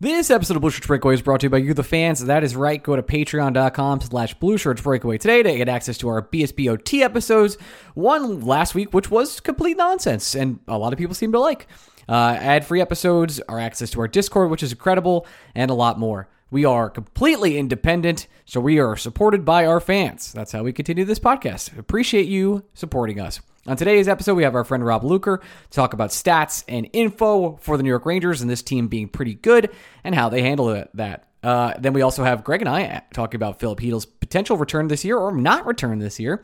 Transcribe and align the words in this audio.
This 0.00 0.30
episode 0.30 0.54
of 0.54 0.60
Blue 0.60 0.70
Shirts 0.70 0.86
Breakaway 0.86 1.14
is 1.14 1.22
brought 1.22 1.40
to 1.40 1.46
you 1.46 1.50
by 1.50 1.56
you, 1.56 1.74
the 1.74 1.82
fans. 1.82 2.24
That 2.24 2.44
is 2.44 2.54
right. 2.54 2.80
Go 2.80 2.94
to 2.94 3.02
patreon.com 3.02 4.00
slash 4.02 4.32
Blue 4.34 4.56
Shirts 4.56 4.80
Breakaway 4.80 5.18
today 5.18 5.42
to 5.42 5.56
get 5.56 5.68
access 5.68 5.98
to 5.98 6.08
our 6.08 6.22
BSBOT 6.22 7.00
episodes. 7.00 7.58
One 7.94 8.42
last 8.42 8.76
week, 8.76 8.94
which 8.94 9.10
was 9.10 9.40
complete 9.40 9.76
nonsense, 9.76 10.36
and 10.36 10.60
a 10.68 10.78
lot 10.78 10.92
of 10.92 11.00
people 11.00 11.16
seem 11.16 11.32
to 11.32 11.40
like. 11.40 11.66
Uh, 12.08 12.36
ad 12.38 12.64
free 12.64 12.80
episodes, 12.80 13.40
our 13.48 13.58
access 13.58 13.90
to 13.90 14.00
our 14.00 14.06
Discord, 14.06 14.50
which 14.50 14.62
is 14.62 14.70
incredible, 14.70 15.26
and 15.56 15.68
a 15.68 15.74
lot 15.74 15.98
more. 15.98 16.28
We 16.50 16.64
are 16.64 16.88
completely 16.88 17.58
independent, 17.58 18.26
so 18.46 18.58
we 18.58 18.78
are 18.78 18.96
supported 18.96 19.44
by 19.44 19.66
our 19.66 19.80
fans. 19.80 20.32
That's 20.32 20.52
how 20.52 20.62
we 20.62 20.72
continue 20.72 21.04
this 21.04 21.18
podcast. 21.18 21.78
Appreciate 21.78 22.26
you 22.26 22.64
supporting 22.72 23.20
us. 23.20 23.40
On 23.66 23.76
today's 23.76 24.08
episode, 24.08 24.32
we 24.34 24.44
have 24.44 24.54
our 24.54 24.64
friend 24.64 24.82
Rob 24.82 25.04
Luker 25.04 25.42
talk 25.68 25.92
about 25.92 26.08
stats 26.08 26.64
and 26.66 26.88
info 26.94 27.58
for 27.58 27.76
the 27.76 27.82
New 27.82 27.90
York 27.90 28.06
Rangers 28.06 28.40
and 28.40 28.48
this 28.48 28.62
team 28.62 28.88
being 28.88 29.08
pretty 29.08 29.34
good 29.34 29.70
and 30.04 30.14
how 30.14 30.30
they 30.30 30.40
handle 30.40 30.70
it, 30.70 30.88
that. 30.94 31.28
Uh, 31.42 31.74
then 31.78 31.92
we 31.92 32.00
also 32.00 32.24
have 32.24 32.44
Greg 32.44 32.62
and 32.62 32.68
I 32.68 33.02
talking 33.12 33.36
about 33.36 33.60
Filip 33.60 33.80
Chytil's 33.80 34.06
potential 34.06 34.56
return 34.56 34.88
this 34.88 35.04
year 35.04 35.18
or 35.18 35.32
not 35.36 35.66
return 35.66 35.98
this 35.98 36.18
year, 36.18 36.42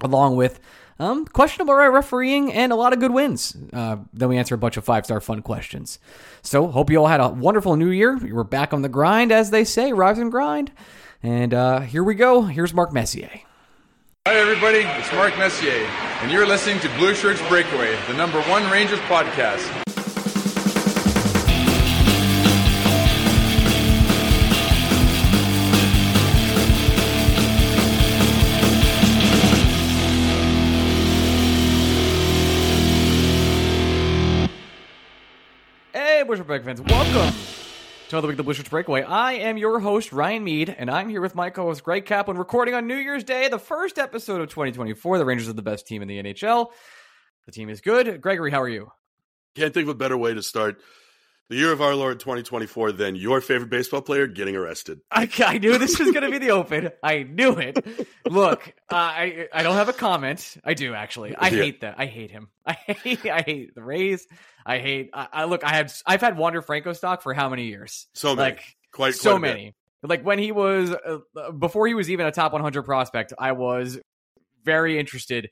along 0.00 0.36
with 0.36 0.58
um, 0.98 1.26
questionable 1.26 1.74
refereeing 1.74 2.52
and 2.52 2.72
a 2.72 2.76
lot 2.76 2.92
of 2.92 3.00
good 3.00 3.12
wins. 3.12 3.56
Uh, 3.72 3.96
then 4.12 4.28
we 4.28 4.38
answer 4.38 4.54
a 4.54 4.58
bunch 4.58 4.76
of 4.76 4.84
five 4.84 5.04
star 5.04 5.20
fun 5.20 5.42
questions. 5.42 5.98
So, 6.42 6.68
hope 6.68 6.90
you 6.90 6.98
all 6.98 7.06
had 7.06 7.20
a 7.20 7.28
wonderful 7.28 7.76
new 7.76 7.90
year. 7.90 8.18
We're 8.18 8.44
back 8.44 8.72
on 8.72 8.82
the 8.82 8.88
grind, 8.88 9.32
as 9.32 9.50
they 9.50 9.64
say, 9.64 9.92
rise 9.92 10.18
and 10.18 10.30
grind. 10.30 10.72
And 11.22 11.54
uh, 11.54 11.80
here 11.80 12.04
we 12.04 12.14
go. 12.14 12.42
Here's 12.42 12.74
Mark 12.74 12.92
Messier. 12.92 13.30
Hi, 14.26 14.36
everybody. 14.36 14.78
It's 14.78 15.12
Mark 15.12 15.36
Messier, 15.36 15.72
and 16.22 16.32
you're 16.32 16.46
listening 16.46 16.80
to 16.80 16.88
Blue 16.96 17.14
Shirts 17.14 17.46
Breakaway, 17.48 17.94
the 18.08 18.14
number 18.14 18.40
one 18.42 18.70
Rangers 18.70 19.00
podcast. 19.00 19.93
Shirts 36.26 36.40
Breakaway 36.46 36.74
fans, 36.74 36.80
welcome 36.80 37.36
to 38.08 38.16
another 38.16 38.28
week 38.28 38.38
of 38.38 38.46
the 38.46 38.54
Shirts 38.54 38.70
Breakaway. 38.70 39.02
I 39.02 39.34
am 39.34 39.58
your 39.58 39.78
host, 39.78 40.10
Ryan 40.10 40.42
Mead, 40.42 40.74
and 40.76 40.90
I'm 40.90 41.10
here 41.10 41.20
with 41.20 41.34
my 41.34 41.50
co 41.50 41.64
host, 41.64 41.84
Greg 41.84 42.06
Kaplan, 42.06 42.38
recording 42.38 42.72
on 42.72 42.86
New 42.86 42.96
Year's 42.96 43.24
Day, 43.24 43.48
the 43.48 43.58
first 43.58 43.98
episode 43.98 44.40
of 44.40 44.48
2024. 44.48 45.18
The 45.18 45.24
Rangers 45.26 45.50
are 45.50 45.52
the 45.52 45.60
best 45.60 45.86
team 45.86 46.00
in 46.00 46.08
the 46.08 46.22
NHL. 46.22 46.68
The 47.44 47.52
team 47.52 47.68
is 47.68 47.82
good. 47.82 48.22
Gregory, 48.22 48.50
how 48.50 48.62
are 48.62 48.68
you? 48.68 48.90
Can't 49.54 49.74
think 49.74 49.84
of 49.84 49.90
a 49.90 49.94
better 49.94 50.16
way 50.16 50.32
to 50.32 50.42
start 50.42 50.80
the 51.50 51.56
year 51.56 51.72
of 51.72 51.82
our 51.82 51.94
Lord 51.94 52.20
2024 52.20 52.92
then 52.92 53.16
your 53.16 53.40
favorite 53.40 53.70
baseball 53.70 54.00
player 54.02 54.26
getting 54.26 54.56
arrested. 54.56 55.00
I, 55.10 55.28
I 55.44 55.58
knew 55.58 55.76
this 55.78 55.98
was 55.98 56.10
going 56.12 56.24
to 56.24 56.30
be 56.30 56.38
the 56.38 56.50
open. 56.52 56.90
I 57.02 57.22
knew 57.24 57.52
it. 57.58 57.78
Look, 58.28 58.66
uh, 58.90 58.94
I 58.96 59.48
I 59.52 59.62
don't 59.62 59.74
have 59.76 59.88
a 59.88 59.92
comment. 59.92 60.56
I 60.64 60.74
do 60.74 60.94
actually. 60.94 61.34
I 61.36 61.48
Yeah. 61.48 61.62
hate 61.62 61.80
that. 61.82 61.94
I 61.98 62.06
hate 62.06 62.30
him. 62.30 62.48
I 62.66 62.72
hate 62.72 63.26
I 63.26 63.42
hate 63.42 63.74
the 63.74 63.82
Rays. 63.82 64.26
I 64.66 64.78
hate. 64.78 65.10
I, 65.12 65.28
I 65.32 65.44
look. 65.44 65.64
I 65.64 65.70
had 65.74 65.92
I've 66.06 66.20
had 66.22 66.36
Wander 66.38 66.62
Franco 66.62 66.92
stock 66.94 67.22
for 67.22 67.34
how 67.34 67.48
many 67.48 67.66
years? 67.66 68.06
So 68.14 68.34
many. 68.34 68.52
Like 68.54 68.62
quite, 68.92 69.14
so 69.14 69.32
quite 69.32 69.42
bit. 69.42 69.48
many. 69.48 69.74
Like 70.02 70.22
when 70.24 70.38
he 70.38 70.52
was 70.52 70.90
uh, 70.90 71.50
before 71.52 71.86
he 71.86 71.94
was 71.94 72.10
even 72.10 72.26
a 72.26 72.30
top 72.32 72.52
100 72.52 72.82
prospect, 72.82 73.32
I 73.38 73.52
was 73.52 73.98
very 74.64 74.98
interested 74.98 75.50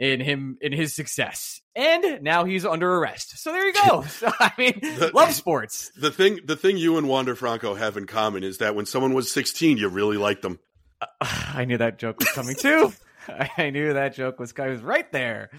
in 0.00 0.18
him 0.18 0.56
in 0.60 0.72
his 0.72 0.94
success. 0.94 1.60
And 1.76 2.22
now 2.22 2.44
he's 2.44 2.64
under 2.64 2.92
arrest. 2.96 3.38
So 3.38 3.52
there 3.52 3.66
you 3.66 3.74
go. 3.74 4.02
So, 4.08 4.32
I 4.40 4.52
mean, 4.58 4.80
The- 4.80 5.12
love 5.14 5.32
sports. 5.32 5.92
The 5.96 6.10
thing, 6.10 6.40
the 6.44 6.56
thing 6.56 6.78
you 6.78 6.96
and 6.98 7.08
Wander 7.08 7.36
Franco 7.36 7.74
have 7.74 7.96
in 7.96 8.06
common 8.06 8.42
is 8.42 8.58
that 8.58 8.74
when 8.74 8.86
someone 8.86 9.14
was 9.14 9.30
16, 9.30 9.76
you 9.76 9.88
really 9.88 10.16
liked 10.16 10.42
them. 10.42 10.58
Uh, 11.00 11.06
I 11.20 11.64
knew 11.66 11.78
that 11.78 11.98
joke 11.98 12.18
was 12.18 12.28
coming 12.30 12.56
too. 12.56 12.92
I 13.56 13.70
knew 13.70 13.92
that 13.92 14.14
joke 14.14 14.40
was 14.40 14.52
I 14.58 14.68
was 14.68 14.80
right 14.80 15.10
there. 15.12 15.50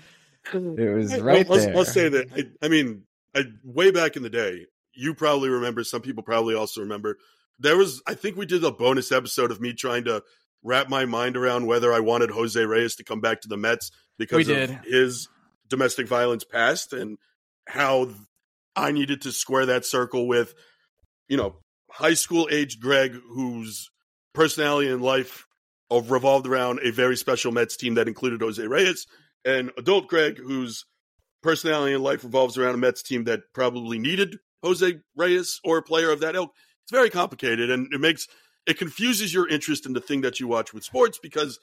It 0.52 0.96
was 0.96 1.20
right 1.20 1.48
let's, 1.48 1.66
there. 1.66 1.76
let's 1.76 1.94
say 1.94 2.10
that. 2.10 2.28
I, 2.36 2.66
I 2.66 2.68
mean, 2.68 3.04
I, 3.36 3.44
way 3.64 3.92
back 3.92 4.16
in 4.16 4.24
the 4.24 4.30
day, 4.30 4.66
you 4.94 5.14
probably 5.14 5.50
remember. 5.50 5.84
Some 5.84 6.02
people 6.02 6.24
probably 6.24 6.56
also 6.56 6.82
remember. 6.82 7.18
There 7.60 7.78
was, 7.78 8.02
I 8.08 8.16
think, 8.16 8.38
we 8.38 8.48
did 8.48 8.64
a 8.64 8.72
bonus 8.72 9.12
episode 9.12 9.52
of 9.52 9.62
me 9.62 9.74
trying 9.74 10.06
to 10.06 10.24
wrap 10.64 10.90
my 10.90 11.06
mind 11.06 11.38
around 11.38 11.68
whether 11.68 11.94
I 11.94 12.00
wanted 12.00 12.32
Jose 12.32 12.60
Reyes 12.60 12.96
to 12.96 13.04
come 13.04 13.22
back 13.22 13.42
to 13.42 13.48
the 13.48 13.58
Mets 13.58 13.92
because 14.18 14.48
We 14.48 14.54
of 14.54 14.70
did. 14.70 14.80
his 14.86 15.28
domestic 15.70 16.08
violence 16.08 16.44
past 16.44 16.94
and 16.94 17.18
how 17.68 18.10
I 18.76 18.92
needed 18.92 19.22
to 19.22 19.32
square 19.32 19.66
that 19.68 19.86
circle 19.86 20.28
with, 20.28 20.54
you 21.28 21.38
know, 21.38 21.56
high 21.90 22.14
school 22.14 22.48
age 22.52 22.80
Greg, 22.80 23.14
whose 23.14 23.90
personality 24.34 24.90
and 24.90 25.02
life 25.02 25.46
of 25.90 26.12
revolved 26.12 26.48
around 26.48 26.80
a 26.84 26.92
very 26.92 27.18
special 27.18 27.52
Mets 27.52 27.76
team 27.76 27.96
that 27.96 28.08
included 28.08 28.42
Jose 28.42 28.66
Reyes, 28.66 29.08
and 29.44 29.72
adult 29.78 30.08
Greg, 30.08 30.38
whose 30.38 30.86
personality 31.44 31.94
and 31.94 32.04
life 32.04 32.24
revolves 32.24 32.58
around 32.58 32.76
a 32.76 32.78
Mets 32.78 33.04
team 33.04 33.26
that 33.26 33.42
probably 33.54 34.00
needed 34.00 34.38
Jose 34.64 35.00
Reyes 35.16 35.60
or 35.64 35.80
a 35.80 35.84
player 35.84 36.12
of 36.12 36.22
that 36.22 36.36
ilk. 36.36 36.52
It's 36.84 36.92
very 36.92 37.10
complicated, 37.10 37.70
and 37.70 37.94
it 37.94 38.00
makes 38.00 38.28
it 38.66 38.78
confuses 38.78 39.34
your 39.34 39.48
interest 39.48 39.86
in 39.86 39.94
the 39.94 40.02
thing 40.02 40.22
that 40.22 40.40
you 40.40 40.48
watch 40.48 40.74
with 40.74 40.84
sports 40.84 41.20
because, 41.22 41.60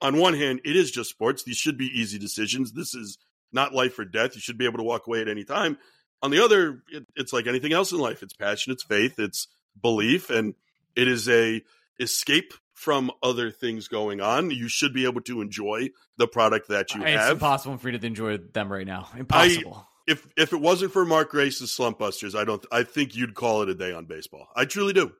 on 0.00 0.16
one 0.16 0.34
hand, 0.34 0.60
it 0.64 0.76
is 0.76 0.90
just 0.90 1.10
sports. 1.10 1.44
These 1.44 1.56
should 1.56 1.78
be 1.78 1.86
easy 1.86 2.18
decisions. 2.18 2.72
This 2.72 2.94
is 2.94 3.18
not 3.52 3.74
life 3.74 3.98
or 3.98 4.04
death. 4.04 4.34
You 4.34 4.40
should 4.40 4.58
be 4.58 4.66
able 4.66 4.78
to 4.78 4.84
walk 4.84 5.06
away 5.06 5.20
at 5.20 5.28
any 5.28 5.44
time. 5.44 5.78
On 6.22 6.30
the 6.30 6.42
other, 6.42 6.82
it, 6.90 7.06
it's 7.16 7.32
like 7.32 7.46
anything 7.46 7.72
else 7.72 7.92
in 7.92 7.98
life. 7.98 8.22
It's 8.22 8.34
passion, 8.34 8.72
it's 8.72 8.82
faith, 8.82 9.18
it's 9.18 9.46
belief, 9.80 10.30
and 10.30 10.54
it 10.96 11.08
is 11.08 11.28
a 11.28 11.62
escape 12.00 12.54
from 12.72 13.10
other 13.22 13.50
things 13.50 13.88
going 13.88 14.20
on. 14.20 14.50
You 14.50 14.68
should 14.68 14.92
be 14.92 15.04
able 15.04 15.20
to 15.22 15.40
enjoy 15.40 15.90
the 16.16 16.26
product 16.26 16.68
that 16.68 16.94
you 16.94 17.02
it's 17.02 17.20
have. 17.20 17.32
impossible 17.32 17.78
for 17.78 17.88
you 17.88 17.98
to 17.98 18.06
enjoy 18.06 18.38
them 18.38 18.72
right 18.72 18.86
now. 18.86 19.08
Impossible. 19.16 19.86
If 20.06 20.26
if 20.36 20.52
it 20.52 20.60
wasn't 20.60 20.92
for 20.92 21.06
Mark 21.06 21.30
Grace's 21.30 21.72
slump 21.72 21.98
busters, 21.98 22.34
I 22.34 22.44
don't. 22.44 22.64
I 22.70 22.82
think 22.82 23.16
you'd 23.16 23.34
call 23.34 23.62
it 23.62 23.70
a 23.70 23.74
day 23.74 23.92
on 23.92 24.04
baseball. 24.04 24.48
I 24.54 24.66
truly 24.66 24.92
do. 24.92 25.12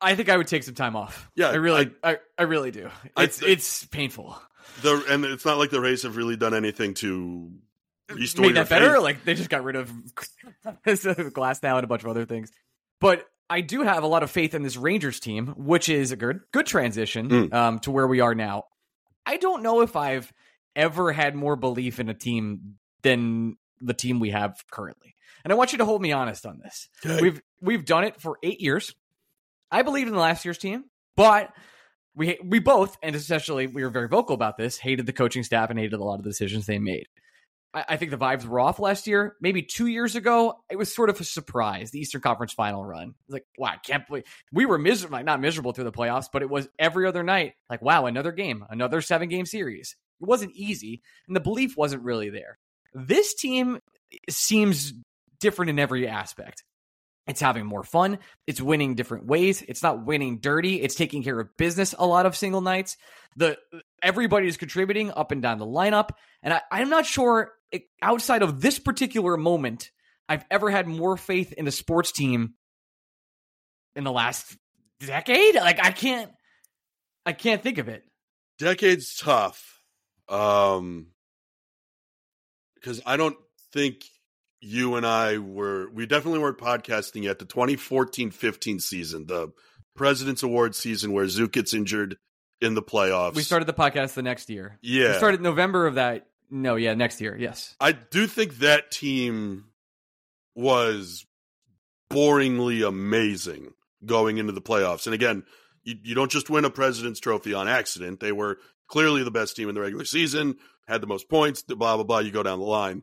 I, 0.00 0.14
think 0.14 0.28
I 0.28 0.36
would 0.36 0.46
take 0.46 0.62
some 0.62 0.74
time 0.74 0.96
off. 0.96 1.30
Yeah, 1.34 1.48
I 1.48 1.54
really, 1.54 1.90
I, 2.02 2.18
I, 2.38 2.42
really 2.42 2.70
do. 2.70 2.90
It's 3.16 3.38
th- 3.38 3.50
it's 3.52 3.84
painful. 3.86 4.40
The 4.82 5.04
and 5.08 5.24
it's 5.24 5.44
not 5.44 5.58
like 5.58 5.70
the 5.70 5.80
Rays 5.80 6.02
have 6.02 6.16
really 6.16 6.36
done 6.36 6.54
anything 6.54 6.94
to 6.94 7.50
restore 8.10 8.42
Made 8.46 8.54
your 8.54 8.64
that 8.64 8.68
better. 8.68 8.92
faith. 8.94 9.02
Like 9.02 9.24
they 9.24 9.34
just 9.34 9.50
got 9.50 9.64
rid 9.64 9.76
of 9.76 9.90
Glasnow 10.86 11.74
and 11.76 11.84
a 11.84 11.86
bunch 11.86 12.02
of 12.04 12.08
other 12.08 12.24
things. 12.24 12.50
But 13.00 13.24
I 13.50 13.60
do 13.60 13.82
have 13.82 14.02
a 14.02 14.06
lot 14.06 14.22
of 14.22 14.30
faith 14.30 14.54
in 14.54 14.62
this 14.62 14.76
Rangers 14.76 15.20
team, 15.20 15.48
which 15.56 15.88
is 15.88 16.12
a 16.12 16.16
good 16.16 16.40
good 16.52 16.66
transition 16.66 17.28
Mm. 17.28 17.52
um, 17.54 17.78
to 17.80 17.90
where 17.90 18.06
we 18.06 18.20
are 18.20 18.34
now. 18.34 18.64
I 19.26 19.36
don't 19.36 19.62
know 19.62 19.80
if 19.82 19.96
I've 19.96 20.32
ever 20.76 21.12
had 21.12 21.34
more 21.34 21.56
belief 21.56 21.98
in 22.00 22.08
a 22.08 22.14
team 22.14 22.76
than 23.02 23.56
the 23.80 23.94
team 23.94 24.20
we 24.20 24.30
have 24.30 24.62
currently. 24.70 25.14
And 25.44 25.52
I 25.52 25.56
want 25.56 25.72
you 25.72 25.78
to 25.78 25.84
hold 25.84 26.02
me 26.02 26.12
honest 26.12 26.44
on 26.46 26.58
this. 26.58 26.88
We've 27.20 27.40
we've 27.60 27.84
done 27.84 28.04
it 28.04 28.20
for 28.20 28.38
eight 28.42 28.60
years. 28.60 28.94
I 29.70 29.82
believed 29.82 30.08
in 30.08 30.14
the 30.14 30.20
last 30.20 30.44
year's 30.44 30.58
team, 30.58 30.84
but 31.16 31.52
we 32.14 32.38
we 32.44 32.58
both, 32.58 32.96
and 33.02 33.14
especially 33.14 33.66
we 33.66 33.82
were 33.82 33.90
very 33.90 34.08
vocal 34.08 34.34
about 34.34 34.56
this, 34.56 34.76
hated 34.78 35.06
the 35.06 35.12
coaching 35.12 35.44
staff 35.44 35.70
and 35.70 35.78
hated 35.78 35.98
a 35.98 36.04
lot 36.04 36.18
of 36.18 36.24
the 36.24 36.30
decisions 36.30 36.66
they 36.66 36.78
made. 36.78 37.06
I, 37.74 37.84
I 37.90 37.96
think 37.96 38.10
the 38.10 38.18
vibes 38.18 38.44
were 38.44 38.60
off 38.60 38.78
last 38.78 39.06
year. 39.06 39.36
Maybe 39.40 39.62
two 39.62 39.86
years 39.86 40.16
ago, 40.16 40.54
it 40.70 40.76
was 40.76 40.94
sort 40.94 41.10
of 41.10 41.20
a 41.20 41.24
surprise. 41.24 41.90
The 41.90 42.00
Eastern 42.00 42.20
Conference 42.20 42.52
Final 42.52 42.84
run, 42.84 43.14
like, 43.28 43.44
wow, 43.56 43.68
I 43.68 43.76
can't 43.76 44.06
believe 44.06 44.24
we 44.52 44.66
were 44.66 44.78
miserable, 44.78 45.16
like, 45.18 45.26
not 45.26 45.40
miserable 45.40 45.72
through 45.72 45.84
the 45.84 45.92
playoffs, 45.92 46.28
but 46.32 46.42
it 46.42 46.50
was 46.50 46.68
every 46.78 47.06
other 47.06 47.22
night. 47.22 47.52
Like, 47.70 47.82
wow, 47.82 48.06
another 48.06 48.32
game, 48.32 48.64
another 48.70 49.00
seven 49.00 49.28
game 49.28 49.46
series. 49.46 49.96
It 50.20 50.26
wasn't 50.26 50.56
easy, 50.56 51.02
and 51.28 51.36
the 51.36 51.40
belief 51.40 51.76
wasn't 51.76 52.02
really 52.02 52.30
there. 52.30 52.58
This 52.94 53.34
team 53.34 53.78
seems 54.28 54.92
different 55.38 55.70
in 55.70 55.78
every 55.78 56.08
aspect. 56.08 56.64
It's 57.28 57.40
having 57.40 57.66
more 57.66 57.84
fun. 57.84 58.18
It's 58.46 58.60
winning 58.60 58.94
different 58.94 59.26
ways. 59.26 59.62
It's 59.68 59.82
not 59.82 60.06
winning 60.06 60.38
dirty. 60.38 60.80
It's 60.80 60.94
taking 60.94 61.22
care 61.22 61.38
of 61.38 61.54
business 61.58 61.94
a 61.98 62.06
lot 62.06 62.24
of 62.24 62.34
single 62.34 62.62
nights. 62.62 62.96
The 63.36 63.58
everybody 64.02 64.48
is 64.48 64.56
contributing 64.56 65.12
up 65.12 65.30
and 65.30 65.42
down 65.42 65.58
the 65.58 65.66
lineup, 65.66 66.10
and 66.42 66.54
I, 66.54 66.62
I'm 66.72 66.88
not 66.88 67.04
sure 67.04 67.52
it, 67.70 67.82
outside 68.02 68.42
of 68.42 68.62
this 68.62 68.78
particular 68.78 69.36
moment, 69.36 69.90
I've 70.28 70.44
ever 70.50 70.70
had 70.70 70.88
more 70.88 71.16
faith 71.18 71.52
in 71.52 71.68
a 71.68 71.70
sports 71.70 72.12
team 72.12 72.54
in 73.94 74.04
the 74.04 74.12
last 74.12 74.56
decade. 75.00 75.54
Like 75.54 75.84
I 75.84 75.90
can't, 75.90 76.30
I 77.26 77.32
can't 77.32 77.62
think 77.62 77.76
of 77.78 77.88
it. 77.88 78.02
Decade's 78.58 79.16
tough, 79.16 79.82
um, 80.28 81.08
because 82.74 83.02
I 83.04 83.18
don't 83.18 83.36
think 83.72 84.04
you 84.60 84.96
and 84.96 85.06
I 85.06 85.38
were. 85.38 85.90
We 85.90 86.06
definitely 86.06 86.40
weren't 86.40 86.58
podcasting 86.58 87.24
yet. 87.24 87.38
The 87.38 87.46
2014-15 87.46 88.80
season, 88.80 89.26
the 89.26 89.52
President's 89.94 90.42
Award 90.42 90.74
season, 90.74 91.12
where 91.12 91.28
Zook 91.28 91.52
gets 91.52 91.74
injured 91.74 92.16
in 92.60 92.74
the 92.74 92.82
playoffs. 92.82 93.34
We 93.34 93.42
started 93.42 93.66
the 93.66 93.74
podcast 93.74 94.14
the 94.14 94.22
next 94.22 94.50
year. 94.50 94.78
Yeah, 94.82 95.12
We 95.12 95.14
started 95.14 95.40
November 95.40 95.86
of 95.86 95.94
that. 95.94 96.26
No, 96.50 96.76
yeah, 96.76 96.94
next 96.94 97.20
year. 97.20 97.36
Yes. 97.38 97.76
I 97.80 97.92
do 97.92 98.26
think 98.26 98.58
that 98.58 98.90
team 98.90 99.66
was 100.54 101.26
boringly 102.10 102.86
amazing 102.86 103.72
going 104.04 104.38
into 104.38 104.52
the 104.52 104.62
playoffs. 104.62 105.06
And 105.06 105.14
again, 105.14 105.44
you, 105.84 105.96
you 106.02 106.14
don't 106.14 106.30
just 106.30 106.48
win 106.48 106.64
a 106.64 106.70
President's 106.70 107.20
Trophy 107.20 107.54
on 107.54 107.68
accident. 107.68 108.20
They 108.20 108.32
were 108.32 108.58
clearly 108.88 109.22
the 109.22 109.30
best 109.30 109.56
team 109.56 109.68
in 109.68 109.74
the 109.74 109.80
regular 109.80 110.04
season, 110.04 110.56
had 110.86 111.00
the 111.00 111.06
most 111.06 111.28
points, 111.28 111.62
blah, 111.62 111.96
blah, 111.96 112.04
blah. 112.04 112.20
You 112.20 112.30
go 112.30 112.42
down 112.42 112.58
the 112.58 112.64
line. 112.64 113.02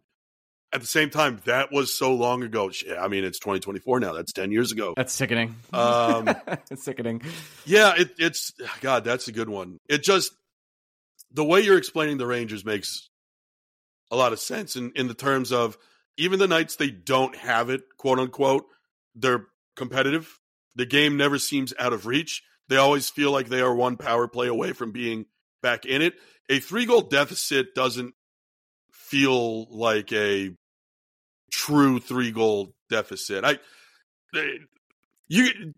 At 0.75 0.81
the 0.81 0.87
same 0.87 1.09
time, 1.09 1.39
that 1.45 1.71
was 1.71 1.97
so 1.97 2.13
long 2.13 2.43
ago. 2.43 2.69
I 2.99 3.07
mean, 3.07 3.23
it's 3.23 3.39
2024 3.39 4.01
now. 4.01 4.11
That's 4.11 4.33
10 4.33 4.51
years 4.51 4.73
ago. 4.73 4.93
That's 4.97 5.13
sickening. 5.13 5.55
Um, 5.71 6.27
it's 6.69 6.83
sickening. 6.83 7.21
Yeah, 7.65 7.93
it, 7.95 8.11
it's, 8.19 8.51
God, 8.81 9.05
that's 9.05 9.29
a 9.29 9.31
good 9.31 9.47
one. 9.47 9.77
It 9.87 10.03
just, 10.03 10.33
the 11.31 11.45
way 11.45 11.61
you're 11.61 11.77
explaining 11.77 12.17
the 12.17 12.27
Rangers 12.27 12.65
makes 12.65 13.09
a 14.11 14.17
lot 14.17 14.33
of 14.33 14.39
sense 14.41 14.75
in, 14.75 14.91
in 14.97 15.07
the 15.07 15.13
terms 15.13 15.53
of 15.53 15.77
even 16.17 16.39
the 16.39 16.47
nights 16.49 16.75
they 16.75 16.89
don't 16.89 17.37
have 17.37 17.69
it, 17.69 17.83
quote 17.97 18.19
unquote, 18.19 18.65
they're 19.15 19.45
competitive. 19.77 20.37
The 20.75 20.85
game 20.85 21.15
never 21.15 21.39
seems 21.39 21.73
out 21.79 21.93
of 21.93 22.05
reach. 22.05 22.43
They 22.67 22.75
always 22.75 23.09
feel 23.09 23.31
like 23.31 23.47
they 23.47 23.61
are 23.61 23.73
one 23.73 23.95
power 23.95 24.27
play 24.27 24.47
away 24.47 24.73
from 24.73 24.91
being 24.91 25.25
back 25.61 25.85
in 25.85 26.01
it. 26.01 26.15
A 26.49 26.59
three 26.59 26.85
goal 26.85 26.99
deficit 26.99 27.73
doesn't 27.75 28.13
feel 28.91 29.73
like 29.73 30.11
a 30.11 30.51
true 31.55 31.99
three 31.99 32.31
goal 32.31 32.73
deficit. 32.89 33.43
I, 33.45 33.57
you, 35.27 35.73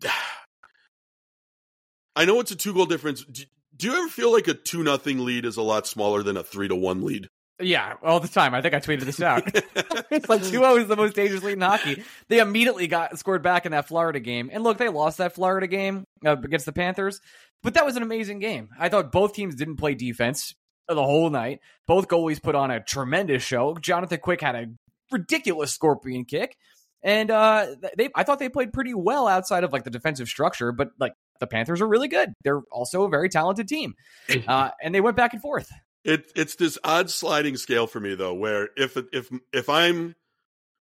I 2.16 2.24
know 2.24 2.40
it's 2.40 2.50
a 2.50 2.56
two 2.56 2.74
goal 2.74 2.86
difference. 2.86 3.24
Do, 3.24 3.44
do 3.76 3.86
you 3.86 3.96
ever 3.96 4.08
feel 4.08 4.32
like 4.32 4.48
a 4.48 4.54
two 4.54 4.82
nothing 4.82 5.24
lead 5.24 5.44
is 5.44 5.56
a 5.56 5.62
lot 5.62 5.86
smaller 5.86 6.22
than 6.22 6.36
a 6.36 6.42
three 6.42 6.68
to 6.68 6.74
one 6.74 7.04
lead? 7.04 7.28
Yeah, 7.60 7.94
all 8.02 8.20
the 8.20 8.28
time. 8.28 8.54
I 8.54 8.62
think 8.62 8.74
I 8.74 8.80
tweeted 8.80 9.04
this 9.04 9.20
out. 9.20 9.42
it's 9.54 10.28
like 10.28 10.42
2-0 10.42 10.82
is 10.82 10.88
the 10.88 10.96
most 10.96 11.16
dangerous 11.16 11.42
lead 11.42 11.54
in 11.54 11.60
hockey. 11.60 12.04
They 12.28 12.38
immediately 12.38 12.86
got 12.86 13.18
scored 13.18 13.42
back 13.42 13.66
in 13.66 13.72
that 13.72 13.88
Florida 13.88 14.20
game. 14.20 14.48
And 14.52 14.62
look, 14.62 14.78
they 14.78 14.88
lost 14.88 15.18
that 15.18 15.34
Florida 15.34 15.66
game 15.66 16.04
uh, 16.24 16.36
against 16.36 16.66
the 16.66 16.72
Panthers, 16.72 17.20
but 17.64 17.74
that 17.74 17.84
was 17.84 17.96
an 17.96 18.04
amazing 18.04 18.38
game. 18.38 18.68
I 18.78 18.88
thought 18.88 19.10
both 19.10 19.32
teams 19.32 19.56
didn't 19.56 19.76
play 19.76 19.94
defense 19.94 20.54
the 20.86 21.02
whole 21.02 21.30
night. 21.30 21.58
Both 21.86 22.06
goalies 22.06 22.40
put 22.40 22.54
on 22.54 22.70
a 22.70 22.80
tremendous 22.80 23.42
show. 23.42 23.76
Jonathan 23.80 24.20
Quick 24.20 24.40
had 24.40 24.54
a 24.54 24.66
ridiculous 25.10 25.72
scorpion 25.72 26.24
kick. 26.24 26.56
And 27.02 27.30
uh, 27.30 27.76
they, 27.96 28.08
I 28.14 28.24
thought 28.24 28.38
they 28.38 28.48
played 28.48 28.72
pretty 28.72 28.94
well 28.94 29.28
outside 29.28 29.62
of 29.62 29.72
like 29.72 29.84
the 29.84 29.90
defensive 29.90 30.28
structure, 30.28 30.72
but 30.72 30.88
like 30.98 31.12
the 31.38 31.46
Panthers 31.46 31.80
are 31.80 31.86
really 31.86 32.08
good. 32.08 32.32
They're 32.42 32.62
also 32.72 33.04
a 33.04 33.08
very 33.08 33.28
talented 33.28 33.68
team, 33.68 33.94
uh, 34.48 34.70
and 34.82 34.94
they 34.94 35.00
went 35.00 35.16
back 35.16 35.32
and 35.32 35.40
forth. 35.40 35.70
It 36.04 36.30
it's 36.34 36.56
this 36.56 36.78
odd 36.82 37.10
sliding 37.10 37.56
scale 37.56 37.86
for 37.86 38.00
me 38.00 38.14
though, 38.14 38.34
where 38.34 38.70
if 38.76 38.96
if 39.12 39.30
if 39.52 39.68
I'm 39.68 40.16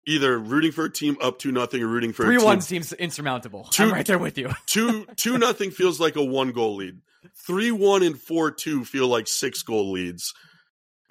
either 0.06 0.38
rooting 0.38 0.72
for 0.72 0.86
a 0.86 0.90
team 0.90 1.18
up 1.22 1.40
to 1.40 1.52
nothing 1.52 1.82
or 1.82 1.88
rooting 1.88 2.12
for 2.12 2.24
three 2.26 2.36
a 2.36 2.40
team, 2.40 2.46
one 2.46 2.62
seems 2.62 2.92
insurmountable. 2.94 3.70
i 3.80 3.84
I'm 3.84 3.92
right 3.92 4.06
there 4.06 4.20
with 4.20 4.38
you. 4.38 4.52
two 4.66 5.06
two 5.16 5.38
nothing 5.38 5.72
feels 5.72 6.00
like 6.00 6.16
a 6.16 6.24
one 6.24 6.52
goal 6.52 6.76
lead. 6.76 7.00
Three 7.46 7.72
one 7.72 8.04
and 8.04 8.20
four 8.20 8.52
two 8.52 8.84
feel 8.84 9.08
like 9.08 9.28
six 9.28 9.62
goal 9.62 9.92
leads. 9.92 10.34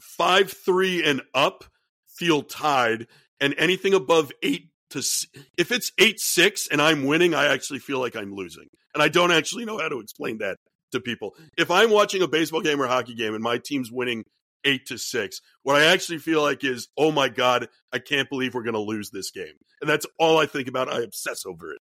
Five 0.00 0.52
three 0.52 1.02
and 1.02 1.22
up 1.34 1.64
feel 2.16 2.42
tied, 2.42 3.06
and 3.40 3.54
anything 3.58 3.94
above 3.94 4.32
eight 4.42 4.68
to 4.90 5.02
if 5.58 5.72
it's 5.72 5.92
eight 5.98 6.20
six 6.20 6.68
and 6.68 6.80
I'm 6.80 7.04
winning, 7.04 7.34
I 7.34 7.46
actually 7.46 7.78
feel 7.78 7.98
like 7.98 8.16
I'm 8.16 8.34
losing, 8.34 8.68
and 8.94 9.02
I 9.02 9.08
don't 9.08 9.32
actually 9.32 9.64
know 9.64 9.78
how 9.78 9.88
to 9.88 10.00
explain 10.00 10.38
that 10.38 10.58
to 10.92 11.00
people. 11.00 11.34
If 11.56 11.70
I'm 11.70 11.90
watching 11.90 12.22
a 12.22 12.28
baseball 12.28 12.60
game 12.60 12.80
or 12.80 12.86
hockey 12.86 13.14
game 13.14 13.34
and 13.34 13.42
my 13.42 13.58
team's 13.58 13.90
winning 13.90 14.24
eight 14.64 14.86
to 14.86 14.98
six, 14.98 15.40
what 15.62 15.76
I 15.76 15.86
actually 15.86 16.18
feel 16.18 16.42
like 16.42 16.62
is, 16.64 16.88
oh 16.96 17.10
my 17.10 17.28
God, 17.28 17.68
I 17.92 17.98
can't 17.98 18.28
believe 18.28 18.54
we're 18.54 18.62
going 18.62 18.74
to 18.74 18.80
lose 18.80 19.10
this 19.10 19.30
game. 19.30 19.54
And 19.80 19.90
that's 19.90 20.06
all 20.18 20.38
I 20.38 20.46
think 20.46 20.68
about. 20.68 20.92
I 20.92 21.00
obsess 21.00 21.44
over 21.46 21.72
it. 21.72 21.80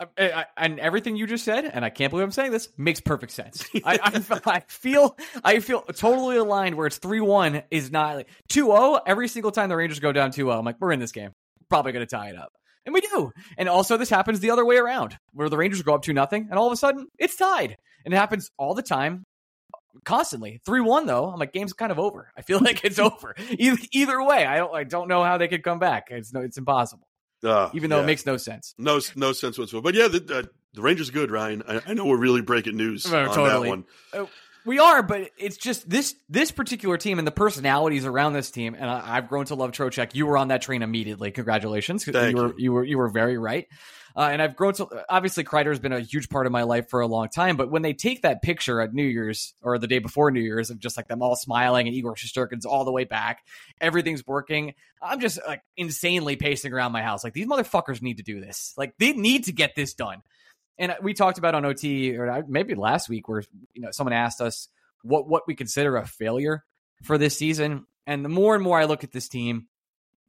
I, 0.00 0.06
I, 0.16 0.46
and 0.56 0.78
everything 0.78 1.16
you 1.16 1.26
just 1.26 1.44
said, 1.44 1.64
and 1.64 1.84
I 1.84 1.90
can't 1.90 2.10
believe 2.10 2.24
I'm 2.24 2.30
saying 2.30 2.52
this, 2.52 2.68
makes 2.76 3.00
perfect 3.00 3.32
sense. 3.32 3.66
I, 3.84 3.98
I, 4.44 4.60
feel 4.68 5.16
I 5.42 5.58
feel 5.58 5.82
totally 5.82 6.36
aligned 6.36 6.76
where 6.76 6.86
it's 6.86 6.98
3 6.98 7.20
1 7.20 7.64
is 7.70 7.90
not 7.90 8.16
like 8.16 8.28
2 8.48 8.66
0. 8.66 9.00
Every 9.06 9.26
single 9.26 9.50
time 9.50 9.68
the 9.68 9.76
Rangers 9.76 9.98
go 9.98 10.12
down 10.12 10.30
2 10.30 10.42
0, 10.42 10.50
I'm 10.50 10.64
like, 10.64 10.76
we're 10.80 10.92
in 10.92 11.00
this 11.00 11.12
game. 11.12 11.32
Probably 11.68 11.92
going 11.92 12.06
to 12.06 12.10
tie 12.10 12.28
it 12.28 12.36
up. 12.36 12.52
And 12.86 12.94
we 12.94 13.00
do. 13.00 13.32
And 13.56 13.68
also, 13.68 13.96
this 13.96 14.08
happens 14.08 14.40
the 14.40 14.50
other 14.50 14.64
way 14.64 14.76
around, 14.76 15.18
where 15.32 15.48
the 15.48 15.56
Rangers 15.56 15.82
go 15.82 15.94
up 15.94 16.02
2 16.02 16.12
nothing, 16.12 16.46
and 16.48 16.58
all 16.58 16.66
of 16.66 16.72
a 16.72 16.76
sudden, 16.76 17.08
it's 17.18 17.36
tied. 17.36 17.76
And 18.04 18.14
it 18.14 18.16
happens 18.16 18.50
all 18.56 18.74
the 18.74 18.82
time, 18.82 19.26
constantly. 20.04 20.60
3 20.64 20.80
1, 20.80 21.06
though, 21.06 21.28
I'm 21.28 21.40
like, 21.40 21.52
game's 21.52 21.72
kind 21.72 21.90
of 21.90 21.98
over. 21.98 22.30
I 22.36 22.42
feel 22.42 22.60
like 22.62 22.84
it's 22.84 23.00
over. 23.00 23.34
Either, 23.50 23.78
either 23.90 24.22
way, 24.22 24.46
I 24.46 24.58
don't, 24.58 24.74
I 24.74 24.84
don't 24.84 25.08
know 25.08 25.24
how 25.24 25.38
they 25.38 25.48
could 25.48 25.64
come 25.64 25.80
back. 25.80 26.08
It's, 26.10 26.32
no, 26.32 26.40
it's 26.40 26.56
impossible. 26.56 27.07
Uh, 27.44 27.70
Even 27.74 27.90
though 27.90 27.98
yeah. 27.98 28.02
it 28.02 28.06
makes 28.06 28.26
no 28.26 28.36
sense. 28.36 28.74
No, 28.78 29.00
no 29.14 29.32
sense 29.32 29.58
whatsoever. 29.58 29.82
But 29.82 29.94
yeah, 29.94 30.08
the, 30.08 30.38
uh, 30.38 30.42
the 30.74 30.82
Rangers 30.82 31.08
are 31.08 31.12
good, 31.12 31.30
Ryan. 31.30 31.62
I, 31.68 31.80
I, 31.86 31.94
know 31.94 32.06
we're 32.06 32.18
really 32.18 32.42
breaking 32.42 32.76
news 32.76 33.06
oh, 33.12 33.16
on 33.16 33.28
totally. 33.28 33.62
that 33.62 33.68
one. 33.68 33.84
Uh, 34.12 34.26
we 34.66 34.78
are, 34.78 35.02
but 35.02 35.30
it's 35.38 35.56
just 35.56 35.88
this 35.88 36.14
this 36.28 36.50
particular 36.50 36.98
team 36.98 37.18
and 37.18 37.26
the 37.26 37.32
personalities 37.32 38.04
around 38.04 38.34
this 38.34 38.50
team. 38.50 38.74
And 38.74 38.90
I, 38.90 39.14
have 39.14 39.28
grown 39.28 39.46
to 39.46 39.54
love 39.54 39.72
Trocheck. 39.72 40.14
You 40.14 40.26
were 40.26 40.36
on 40.36 40.48
that 40.48 40.62
train 40.62 40.82
immediately. 40.82 41.30
Congratulations. 41.30 42.04
Thank 42.04 42.36
you, 42.36 42.42
were, 42.42 42.54
you 42.58 42.72
were 42.72 42.84
you 42.84 42.98
were 42.98 43.08
very 43.08 43.38
right. 43.38 43.66
Uh, 44.18 44.30
and 44.32 44.42
I've 44.42 44.56
grown 44.56 44.72
to 44.74 45.04
obviously 45.08 45.44
Kreider 45.44 45.68
has 45.68 45.78
been 45.78 45.92
a 45.92 46.00
huge 46.00 46.28
part 46.28 46.46
of 46.46 46.50
my 46.50 46.64
life 46.64 46.88
for 46.88 47.00
a 47.00 47.06
long 47.06 47.28
time. 47.28 47.56
But 47.56 47.70
when 47.70 47.82
they 47.82 47.92
take 47.92 48.22
that 48.22 48.42
picture 48.42 48.80
at 48.80 48.92
New 48.92 49.04
Year's 49.04 49.54
or 49.62 49.78
the 49.78 49.86
day 49.86 50.00
before 50.00 50.32
New 50.32 50.40
Year's 50.40 50.70
of 50.70 50.80
just 50.80 50.96
like 50.96 51.06
them 51.06 51.22
all 51.22 51.36
smiling 51.36 51.86
and 51.86 51.94
Igor 51.94 52.16
Shesterkin's 52.16 52.66
all 52.66 52.84
the 52.84 52.90
way 52.90 53.04
back, 53.04 53.46
everything's 53.80 54.26
working. 54.26 54.74
I'm 55.00 55.20
just 55.20 55.38
like 55.46 55.62
insanely 55.76 56.34
pacing 56.34 56.72
around 56.72 56.90
my 56.90 57.00
house. 57.00 57.22
Like 57.22 57.32
these 57.32 57.46
motherfuckers 57.46 58.02
need 58.02 58.16
to 58.16 58.24
do 58.24 58.40
this. 58.40 58.74
Like 58.76 58.92
they 58.98 59.12
need 59.12 59.44
to 59.44 59.52
get 59.52 59.76
this 59.76 59.94
done. 59.94 60.22
And 60.78 60.96
we 61.00 61.14
talked 61.14 61.38
about 61.38 61.54
on 61.54 61.64
OT 61.64 62.16
or 62.16 62.44
maybe 62.48 62.74
last 62.74 63.08
week 63.08 63.28
where 63.28 63.44
you 63.72 63.82
know 63.82 63.92
someone 63.92 64.14
asked 64.14 64.40
us 64.40 64.66
what 65.02 65.28
what 65.28 65.44
we 65.46 65.54
consider 65.54 65.96
a 65.96 66.04
failure 66.04 66.64
for 67.04 67.18
this 67.18 67.36
season. 67.36 67.86
And 68.04 68.24
the 68.24 68.28
more 68.28 68.56
and 68.56 68.64
more 68.64 68.80
I 68.80 68.86
look 68.86 69.04
at 69.04 69.12
this 69.12 69.28
team, 69.28 69.68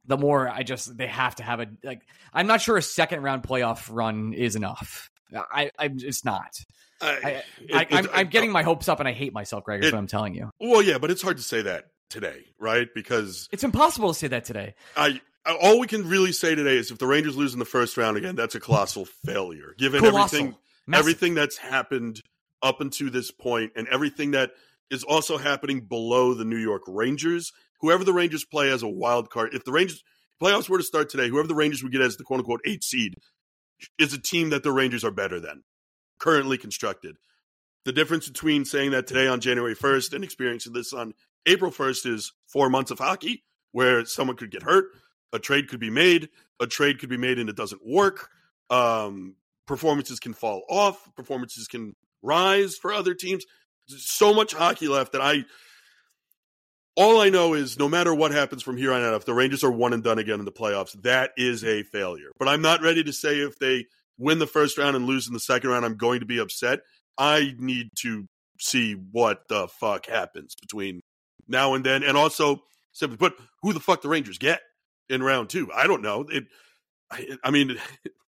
the 0.06 0.16
more 0.16 0.48
I 0.48 0.62
just 0.62 0.96
they 0.96 1.06
have 1.06 1.36
to 1.36 1.42
have 1.42 1.60
a 1.60 1.66
like. 1.84 2.02
I'm 2.32 2.46
not 2.46 2.60
sure 2.60 2.76
a 2.76 2.82
second 2.82 3.22
round 3.22 3.42
playoff 3.42 3.88
run 3.90 4.32
is 4.32 4.56
enough. 4.56 5.10
I, 5.34 5.70
I'm 5.78 5.96
it's 6.00 6.24
not. 6.24 6.56
I, 7.00 7.42
I, 7.72 7.86
am 7.90 8.08
I'm 8.12 8.28
getting 8.28 8.50
uh, 8.50 8.54
my 8.54 8.62
hopes 8.62 8.88
up, 8.88 9.00
and 9.00 9.08
I 9.08 9.12
hate 9.12 9.32
myself, 9.32 9.64
Greg. 9.64 9.80
Is 9.80 9.88
it, 9.88 9.92
what 9.94 9.98
I'm 9.98 10.06
telling 10.06 10.34
you. 10.34 10.50
Well, 10.60 10.82
yeah, 10.82 10.98
but 10.98 11.10
it's 11.10 11.22
hard 11.22 11.38
to 11.38 11.42
say 11.42 11.62
that 11.62 11.86
today, 12.10 12.44
right? 12.58 12.88
Because 12.94 13.48
it's 13.52 13.64
impossible 13.64 14.08
to 14.08 14.14
say 14.18 14.28
that 14.28 14.44
today. 14.44 14.74
I 14.96 15.20
all 15.46 15.80
we 15.80 15.86
can 15.86 16.08
really 16.08 16.32
say 16.32 16.54
today 16.54 16.76
is 16.76 16.90
if 16.90 16.98
the 16.98 17.06
Rangers 17.06 17.36
lose 17.36 17.52
in 17.52 17.58
the 17.58 17.64
first 17.64 17.96
round 17.96 18.16
again, 18.16 18.36
that's 18.36 18.54
a 18.54 18.60
colossal 18.60 19.04
failure, 19.24 19.74
given 19.78 20.00
colossal. 20.00 20.38
everything 20.38 20.56
Massive. 20.86 21.00
everything 21.00 21.34
that's 21.34 21.56
happened 21.56 22.20
up 22.62 22.80
until 22.80 23.10
this 23.10 23.30
point, 23.30 23.72
and 23.76 23.88
everything 23.88 24.32
that 24.32 24.50
is 24.90 25.04
also 25.04 25.38
happening 25.38 25.80
below 25.80 26.34
the 26.34 26.44
New 26.44 26.58
York 26.58 26.82
Rangers 26.86 27.52
whoever 27.80 28.04
the 28.04 28.12
Rangers 28.12 28.44
play 28.44 28.70
as 28.70 28.82
a 28.82 28.88
wild 28.88 29.30
card, 29.30 29.54
if 29.54 29.64
the 29.64 29.72
Rangers 29.72 30.02
playoffs 30.42 30.68
were 30.68 30.78
to 30.78 30.84
start 30.84 31.08
today, 31.08 31.28
whoever 31.28 31.48
the 31.48 31.54
Rangers 31.54 31.82
would 31.82 31.92
get 31.92 32.00
as 32.00 32.16
the 32.16 32.24
quote 32.24 32.40
unquote 32.40 32.62
eight 32.64 32.84
seed 32.84 33.14
is 33.98 34.12
a 34.12 34.20
team 34.20 34.50
that 34.50 34.62
the 34.62 34.72
Rangers 34.72 35.04
are 35.04 35.10
better 35.10 35.40
than 35.40 35.62
currently 36.18 36.58
constructed. 36.58 37.16
The 37.84 37.92
difference 37.92 38.28
between 38.28 38.64
saying 38.64 38.90
that 38.90 39.06
today 39.06 39.26
on 39.26 39.40
January 39.40 39.74
1st 39.74 40.12
and 40.12 40.22
experiencing 40.22 40.74
this 40.74 40.92
on 40.92 41.14
April 41.46 41.70
1st 41.70 42.06
is 42.06 42.32
four 42.46 42.68
months 42.68 42.90
of 42.90 42.98
hockey 42.98 43.42
where 43.72 44.04
someone 44.04 44.36
could 44.36 44.50
get 44.50 44.62
hurt, 44.62 44.86
a 45.32 45.38
trade 45.38 45.68
could 45.68 45.80
be 45.80 45.90
made, 45.90 46.28
a 46.60 46.66
trade 46.66 46.98
could 46.98 47.08
be 47.08 47.16
made 47.16 47.38
and 47.38 47.48
it 47.48 47.56
doesn't 47.56 47.80
work. 47.86 48.28
Um, 48.68 49.36
performances 49.66 50.20
can 50.20 50.34
fall 50.34 50.62
off, 50.68 51.10
performances 51.16 51.66
can 51.68 51.94
rise 52.22 52.76
for 52.76 52.92
other 52.92 53.14
teams. 53.14 53.44
So 53.86 54.34
much 54.34 54.52
hockey 54.52 54.88
left 54.88 55.12
that 55.12 55.22
I 55.22 55.44
all 56.96 57.20
I 57.20 57.30
know 57.30 57.54
is 57.54 57.78
no 57.78 57.88
matter 57.88 58.14
what 58.14 58.32
happens 58.32 58.62
from 58.62 58.76
here 58.76 58.92
on 58.92 59.02
out, 59.02 59.14
if 59.14 59.24
the 59.24 59.34
Rangers 59.34 59.64
are 59.64 59.70
one 59.70 59.92
and 59.92 60.02
done 60.02 60.18
again 60.18 60.38
in 60.38 60.44
the 60.44 60.52
playoffs, 60.52 61.00
that 61.02 61.30
is 61.36 61.64
a 61.64 61.82
failure. 61.84 62.30
But 62.38 62.48
I'm 62.48 62.62
not 62.62 62.82
ready 62.82 63.04
to 63.04 63.12
say 63.12 63.38
if 63.38 63.58
they 63.58 63.86
win 64.18 64.38
the 64.38 64.46
first 64.46 64.76
round 64.76 64.96
and 64.96 65.06
lose 65.06 65.26
in 65.26 65.32
the 65.32 65.40
second 65.40 65.70
round, 65.70 65.84
I'm 65.84 65.96
going 65.96 66.20
to 66.20 66.26
be 66.26 66.38
upset. 66.38 66.80
I 67.16 67.54
need 67.58 67.90
to 68.00 68.26
see 68.58 68.94
what 68.94 69.48
the 69.48 69.68
fuck 69.68 70.06
happens 70.06 70.54
between 70.60 71.00
now 71.48 71.74
and 71.74 71.84
then, 71.84 72.02
and 72.02 72.16
also 72.16 72.62
simply 72.92 73.16
put, 73.16 73.34
who 73.62 73.72
the 73.72 73.80
fuck 73.80 74.02
the 74.02 74.08
Rangers 74.08 74.38
get 74.38 74.60
in 75.08 75.22
round 75.22 75.48
two. 75.48 75.70
I 75.72 75.86
don't 75.86 76.02
know. 76.02 76.26
It, 76.28 76.44
I, 77.10 77.36
I 77.44 77.50
mean, 77.50 77.78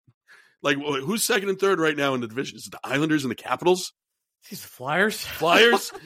like 0.63 0.77
who's 0.77 1.23
second 1.23 1.49
and 1.49 1.59
third 1.59 1.79
right 1.79 1.95
now 1.95 2.13
in 2.13 2.21
the 2.21 2.27
division? 2.27 2.57
Is 2.57 2.67
it 2.67 2.71
the 2.71 2.79
Islanders 2.83 3.23
and 3.23 3.31
the 3.31 3.35
Capitals? 3.35 3.93
These 4.49 4.63
Flyers. 4.63 5.21
Flyers. 5.21 5.91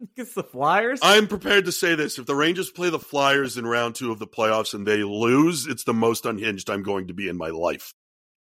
Against 0.14 0.34
the 0.34 0.42
Flyers? 0.42 1.00
I'm 1.02 1.26
prepared 1.26 1.66
to 1.66 1.72
say 1.72 1.94
this. 1.94 2.18
If 2.18 2.26
the 2.26 2.34
Rangers 2.34 2.70
play 2.70 2.90
the 2.90 2.98
Flyers 2.98 3.56
in 3.56 3.66
round 3.66 3.94
two 3.94 4.12
of 4.12 4.18
the 4.18 4.26
playoffs 4.26 4.74
and 4.74 4.86
they 4.86 5.02
lose, 5.02 5.66
it's 5.66 5.84
the 5.84 5.94
most 5.94 6.26
unhinged 6.26 6.70
I'm 6.70 6.82
going 6.82 7.08
to 7.08 7.14
be 7.14 7.28
in 7.28 7.36
my 7.36 7.48
life. 7.48 7.92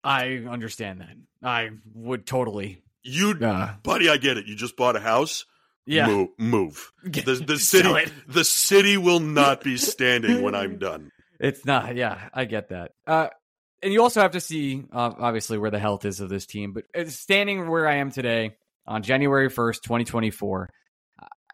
I 0.03 0.45
understand 0.49 1.01
that. 1.01 1.15
I 1.43 1.69
would 1.93 2.25
totally. 2.25 2.81
You, 3.03 3.31
uh, 3.31 3.73
buddy, 3.83 4.09
I 4.09 4.17
get 4.17 4.37
it. 4.37 4.45
You 4.45 4.55
just 4.55 4.77
bought 4.77 4.95
a 4.95 4.99
house. 4.99 5.45
Yeah. 5.85 6.07
Move. 6.07 6.29
move. 6.37 6.91
The, 7.03 7.43
the 7.45 7.57
city, 7.59 8.11
the 8.27 8.43
city 8.43 8.97
will 8.97 9.21
not 9.21 9.63
be 9.63 9.77
standing 9.77 10.41
when 10.41 10.53
I'm 10.53 10.77
done. 10.77 11.11
It's 11.39 11.65
not. 11.65 11.95
Yeah, 11.95 12.29
I 12.33 12.45
get 12.45 12.69
that. 12.69 12.91
Uh, 13.05 13.29
and 13.81 13.93
you 13.93 14.01
also 14.01 14.21
have 14.21 14.31
to 14.31 14.41
see 14.41 14.83
uh, 14.91 15.13
obviously 15.17 15.57
where 15.57 15.71
the 15.71 15.79
health 15.79 16.05
is 16.05 16.19
of 16.19 16.29
this 16.29 16.45
team. 16.45 16.73
But 16.73 16.85
uh, 16.95 17.09
standing 17.09 17.69
where 17.69 17.87
I 17.87 17.95
am 17.97 18.11
today 18.11 18.55
on 18.85 19.03
January 19.03 19.49
first, 19.49 19.83
twenty 19.83 20.03
twenty 20.03 20.31
four, 20.31 20.69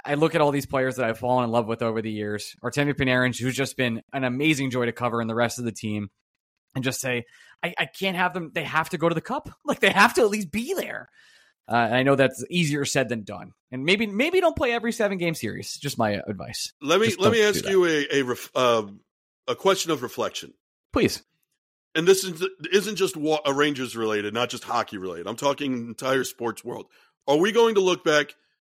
I 0.06 0.16
look 0.16 0.36
at 0.36 0.42
all 0.42 0.52
these 0.52 0.66
players 0.66 0.98
that 0.98 1.06
I've 1.06 1.20
fallen 1.20 1.46
in 1.46 1.52
love 1.52 1.68
with 1.68 1.82
over 1.82 2.02
the 2.02 2.12
years. 2.12 2.56
Artemi 2.64 2.94
Panarin, 2.94 3.38
who's 3.38 3.56
just 3.56 3.78
been 3.78 4.02
an 4.12 4.24
amazing 4.24 4.70
joy 4.70 4.86
to 4.86 4.92
cover, 4.92 5.22
and 5.22 5.30
the 5.30 5.36
rest 5.36 5.60
of 5.60 5.66
the 5.66 5.72
team, 5.72 6.10
and 6.76 6.84
just 6.84 7.00
say, 7.00 7.26
I, 7.64 7.74
I 7.78 7.86
can't 7.86 8.18
have 8.18 8.34
them. 8.34 8.52
They 8.54 8.64
have 8.64 8.90
to 8.90 8.98
go 8.98 9.08
to 9.08 9.16
the 9.16 9.22
cup. 9.22 9.50
Like 9.66 9.80
they 9.80 9.92
have 9.92 10.14
to 10.16 10.22
at 10.22 10.30
least 10.30 10.52
be 10.52 10.74
there. 10.74 11.10
Uh, 11.72 11.76
and 11.76 11.96
I 11.96 12.04
know 12.04 12.16
that's 12.16 12.44
easier 12.50 12.84
said 12.84 13.08
than 13.08 13.24
done. 13.24 13.54
And 13.72 13.86
maybe 13.86 14.06
maybe 14.06 14.42
don't 14.42 14.56
play 14.56 14.74
every 14.74 14.92
seven 14.92 15.18
game 15.18 15.34
series. 15.34 15.78
Just 15.78 15.98
my 15.98 16.22
advice. 16.28 16.74
Let 16.82 17.00
me 17.00 17.08
Just 17.08 17.20
let 17.20 17.32
me 17.32 17.42
ask 17.42 17.66
you 17.68 17.86
a 17.86 18.08
a, 18.12 18.22
ref, 18.24 18.52
uh, 18.54 18.84
a 19.48 19.56
question 19.56 19.92
of 19.92 20.04
reflection. 20.04 20.54
Please. 20.92 21.24
And 21.96 22.08
this 22.08 22.24
is, 22.24 22.46
isn't 22.72 22.96
just 22.96 23.16
wa- 23.16 23.42
a 23.46 23.54
Rangers 23.54 23.96
related, 23.96 24.34
not 24.34 24.50
just 24.50 24.64
hockey 24.64 24.98
related. 24.98 25.28
I'm 25.28 25.36
talking 25.36 25.74
entire 25.74 26.24
sports 26.24 26.64
world. 26.64 26.88
Are 27.28 27.38
we 27.38 27.52
going 27.52 27.76
to 27.76 27.82
look 27.82 28.04
back 28.04 28.34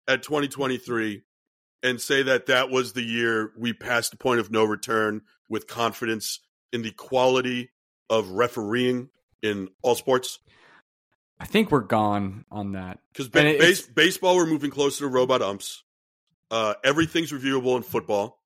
at 0.09 0.23
2023 0.23 1.21
and 1.83 2.01
say 2.01 2.23
that 2.23 2.47
that 2.47 2.69
was 2.69 2.91
the 2.91 3.03
year 3.03 3.53
we 3.57 3.71
passed 3.71 4.11
the 4.11 4.17
point 4.17 4.39
of 4.39 4.51
no 4.51 4.65
return 4.65 5.21
with 5.47 5.67
confidence 5.67 6.39
in 6.73 6.81
the 6.81 6.91
quality 6.91 7.69
of 8.09 8.31
refereeing 8.31 9.09
in 9.41 9.69
all 9.83 9.95
sports? 9.95 10.39
I 11.39 11.45
think 11.45 11.71
we're 11.71 11.81
gone 11.81 12.43
on 12.51 12.73
that. 12.73 12.99
Because 13.13 13.29
ba- 13.29 13.41
base- 13.43 13.87
baseball, 13.87 14.35
we're 14.35 14.47
moving 14.47 14.71
closer 14.71 15.05
to 15.05 15.07
robot 15.07 15.41
umps. 15.41 15.83
Uh, 16.51 16.73
everything's 16.83 17.31
reviewable 17.31 17.77
in 17.77 17.83
football. 17.83 18.41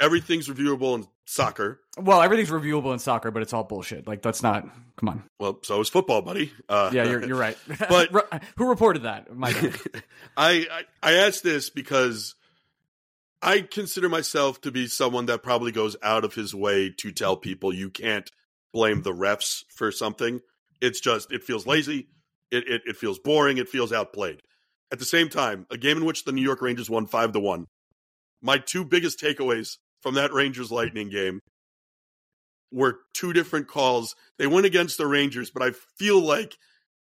Everything's 0.00 0.48
reviewable 0.48 0.96
in 0.96 1.06
soccer. 1.26 1.80
Well, 1.96 2.20
everything's 2.22 2.50
reviewable 2.50 2.92
in 2.92 2.98
soccer, 2.98 3.30
but 3.30 3.42
it's 3.42 3.52
all 3.52 3.64
bullshit. 3.64 4.06
Like, 4.06 4.24
let's 4.24 4.42
not. 4.42 4.66
Come 4.96 5.08
on. 5.08 5.22
Well, 5.38 5.58
so 5.62 5.80
is 5.80 5.88
football, 5.88 6.22
buddy. 6.22 6.52
Uh, 6.68 6.90
Yeah, 6.92 7.04
you're 7.04 7.24
you're 7.26 7.38
right. 7.38 7.56
But- 7.78 8.42
who 8.56 8.68
reported 8.68 9.02
that? 9.04 9.34
My. 9.34 9.50
I, 10.36 10.66
I 10.70 10.82
I 11.02 11.12
asked 11.14 11.42
this 11.42 11.70
because 11.70 12.34
I 13.42 13.60
consider 13.60 14.08
myself 14.08 14.60
to 14.62 14.70
be 14.70 14.86
someone 14.86 15.26
that 15.26 15.42
probably 15.42 15.72
goes 15.72 15.96
out 16.02 16.24
of 16.24 16.34
his 16.34 16.54
way 16.54 16.90
to 16.98 17.10
tell 17.12 17.36
people 17.36 17.74
you 17.74 17.90
can't 17.90 18.30
blame 18.72 19.02
the 19.02 19.12
refs 19.12 19.64
for 19.68 19.90
something. 19.90 20.40
It's 20.80 21.00
just 21.00 21.32
it 21.32 21.42
feels 21.44 21.66
lazy. 21.66 22.08
It 22.50 22.68
it, 22.68 22.82
it 22.86 22.96
feels 22.96 23.18
boring. 23.18 23.58
It 23.58 23.68
feels 23.68 23.92
outplayed. 23.92 24.40
At 24.92 24.98
the 24.98 25.04
same 25.06 25.28
time, 25.30 25.66
a 25.70 25.78
game 25.78 25.96
in 25.96 26.04
which 26.04 26.24
the 26.24 26.32
New 26.32 26.42
York 26.42 26.60
Rangers 26.60 26.90
won 26.90 27.06
five 27.06 27.32
to 27.32 27.40
one. 27.40 27.66
My 28.42 28.58
two 28.58 28.84
biggest 28.84 29.18
takeaways 29.20 29.78
from 30.02 30.14
that 30.14 30.32
Rangers 30.32 30.70
Lightning 30.70 31.08
game 31.08 31.40
were 32.72 33.00
two 33.14 33.32
different 33.32 33.68
calls. 33.68 34.14
They 34.38 34.46
went 34.46 34.66
against 34.66 34.98
the 34.98 35.06
Rangers, 35.06 35.50
but 35.50 35.62
I 35.62 35.70
feel 35.98 36.20
like 36.20 36.56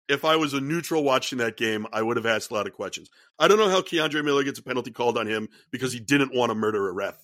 if 0.09 0.25
I 0.25 0.37
was 0.37 0.53
a 0.53 0.61
neutral 0.61 1.05
watching 1.05 1.39
that 1.39 1.57
game, 1.57 1.87
I 1.93 2.03
would 2.03 2.17
have 2.17 2.27
asked 2.27 2.51
a 2.51 2.55
lot 2.55 2.67
of 2.67 2.73
questions. 2.73 3.09
I 3.39 3.49
don't 3.49 3.59
know 3.59 3.71
how 3.71 3.81
K'Andre 3.81 4.25
Miller 4.25 4.45
gets 4.45 4.59
a 4.59 4.63
penalty 4.63 4.91
called 4.91 5.17
on 5.17 5.27
him 5.27 5.49
because 5.71 5.93
he 5.93 6.01
didn't 6.01 6.35
want 6.35 6.51
to 6.51 6.55
murder 6.55 6.89
a 6.89 6.93
ref. 6.93 7.17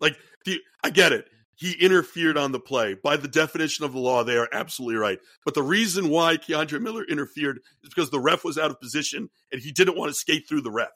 Like, 0.00 0.16
the, 0.46 0.60
I 0.82 0.90
get 0.90 1.12
it. 1.12 1.26
He 1.56 1.72
interfered 1.72 2.38
on 2.38 2.52
the 2.52 2.60
play. 2.60 2.94
By 2.94 3.18
the 3.18 3.28
definition 3.28 3.84
of 3.84 3.92
the 3.92 3.98
law, 3.98 4.24
they 4.24 4.38
are 4.38 4.48
absolutely 4.50 4.96
right. 4.96 5.18
But 5.44 5.54
the 5.54 5.62
reason 5.62 6.08
why 6.08 6.38
K'Andre 6.38 6.80
Miller 6.80 7.04
interfered 7.04 7.58
is 7.82 7.90
because 7.90 8.10
the 8.10 8.20
ref 8.20 8.44
was 8.44 8.56
out 8.56 8.70
of 8.70 8.80
position 8.80 9.28
and 9.52 9.60
he 9.60 9.72
didn't 9.72 9.98
want 9.98 10.10
to 10.10 10.14
skate 10.14 10.48
through 10.48 10.62
the 10.62 10.70
ref. 10.70 10.88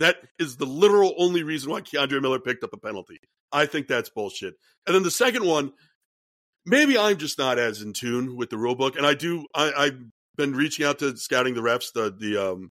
That 0.00 0.16
is 0.38 0.56
the 0.56 0.66
literal 0.66 1.14
only 1.18 1.42
reason 1.42 1.70
why 1.70 1.80
K'Andre 1.80 2.20
Miller 2.20 2.40
picked 2.40 2.64
up 2.64 2.72
a 2.72 2.78
penalty. 2.78 3.18
I 3.52 3.66
think 3.66 3.86
that's 3.86 4.08
bullshit. 4.08 4.54
And 4.86 4.94
then 4.94 5.04
the 5.04 5.10
second 5.10 5.44
one, 5.44 5.72
maybe 6.66 6.98
I'm 6.98 7.16
just 7.16 7.38
not 7.38 7.58
as 7.58 7.80
in 7.80 7.92
tune 7.92 8.36
with 8.36 8.50
the 8.50 8.58
rule 8.58 8.74
book. 8.74 8.96
And 8.96 9.06
I 9.06 9.14
do, 9.14 9.46
I, 9.54 9.72
I've 9.76 9.98
been 10.36 10.54
reaching 10.54 10.84
out 10.84 10.98
to 10.98 11.16
scouting 11.16 11.54
the 11.54 11.60
refs, 11.60 11.92
the 11.94 12.14
the 12.16 12.52
um, 12.52 12.70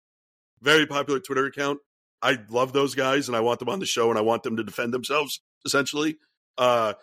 very 0.60 0.86
popular 0.86 1.20
Twitter 1.20 1.46
account. 1.46 1.78
I 2.20 2.38
love 2.48 2.72
those 2.72 2.94
guys, 2.94 3.28
and 3.28 3.36
I 3.36 3.40
want 3.40 3.58
them 3.58 3.68
on 3.68 3.80
the 3.80 3.86
show, 3.86 4.08
and 4.08 4.18
I 4.18 4.22
want 4.22 4.42
them 4.42 4.56
to 4.56 4.64
defend 4.64 4.94
themselves. 4.94 5.40
Essentially, 5.66 6.16
uh, 6.58 6.94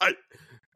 I, 0.00 0.14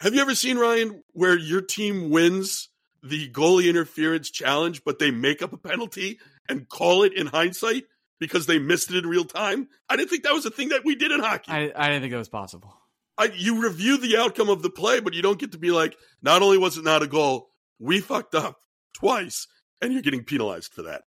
have 0.00 0.14
you 0.14 0.20
ever 0.20 0.34
seen 0.34 0.56
Ryan 0.56 1.02
where 1.12 1.36
your 1.36 1.60
team 1.60 2.10
wins 2.10 2.70
the 3.02 3.28
goalie 3.30 3.68
interference 3.68 4.30
challenge, 4.30 4.82
but 4.84 4.98
they 4.98 5.10
make 5.10 5.42
up 5.42 5.52
a 5.52 5.58
penalty 5.58 6.18
and 6.48 6.68
call 6.68 7.02
it 7.02 7.12
in 7.12 7.26
hindsight 7.26 7.84
because 8.20 8.46
they 8.46 8.58
missed 8.58 8.90
it 8.90 8.96
in 8.96 9.06
real 9.08 9.24
time? 9.24 9.68
I 9.88 9.96
didn't 9.96 10.10
think 10.10 10.24
that 10.24 10.34
was 10.34 10.46
a 10.46 10.50
thing 10.50 10.70
that 10.70 10.84
we 10.84 10.94
did 10.94 11.12
in 11.12 11.20
hockey. 11.20 11.50
I, 11.50 11.72
I 11.74 11.88
didn't 11.88 12.02
think 12.02 12.12
it 12.12 12.18
was 12.18 12.28
possible. 12.28 12.76
I, 13.16 13.30
you 13.34 13.62
review 13.62 13.96
the 13.96 14.16
outcome 14.16 14.48
of 14.48 14.62
the 14.62 14.70
play, 14.70 15.00
but 15.00 15.14
you 15.14 15.22
don't 15.22 15.38
get 15.38 15.52
to 15.52 15.58
be 15.58 15.70
like, 15.70 15.96
not 16.22 16.42
only 16.42 16.58
was 16.58 16.76
it 16.76 16.84
not 16.84 17.02
a 17.02 17.06
goal, 17.06 17.48
we 17.78 18.00
fucked 18.00 18.34
up 18.34 18.56
twice, 18.94 19.46
and 19.80 19.92
you're 19.92 20.02
getting 20.02 20.24
penalized 20.24 20.72
for 20.72 20.82
that. 20.82 21.02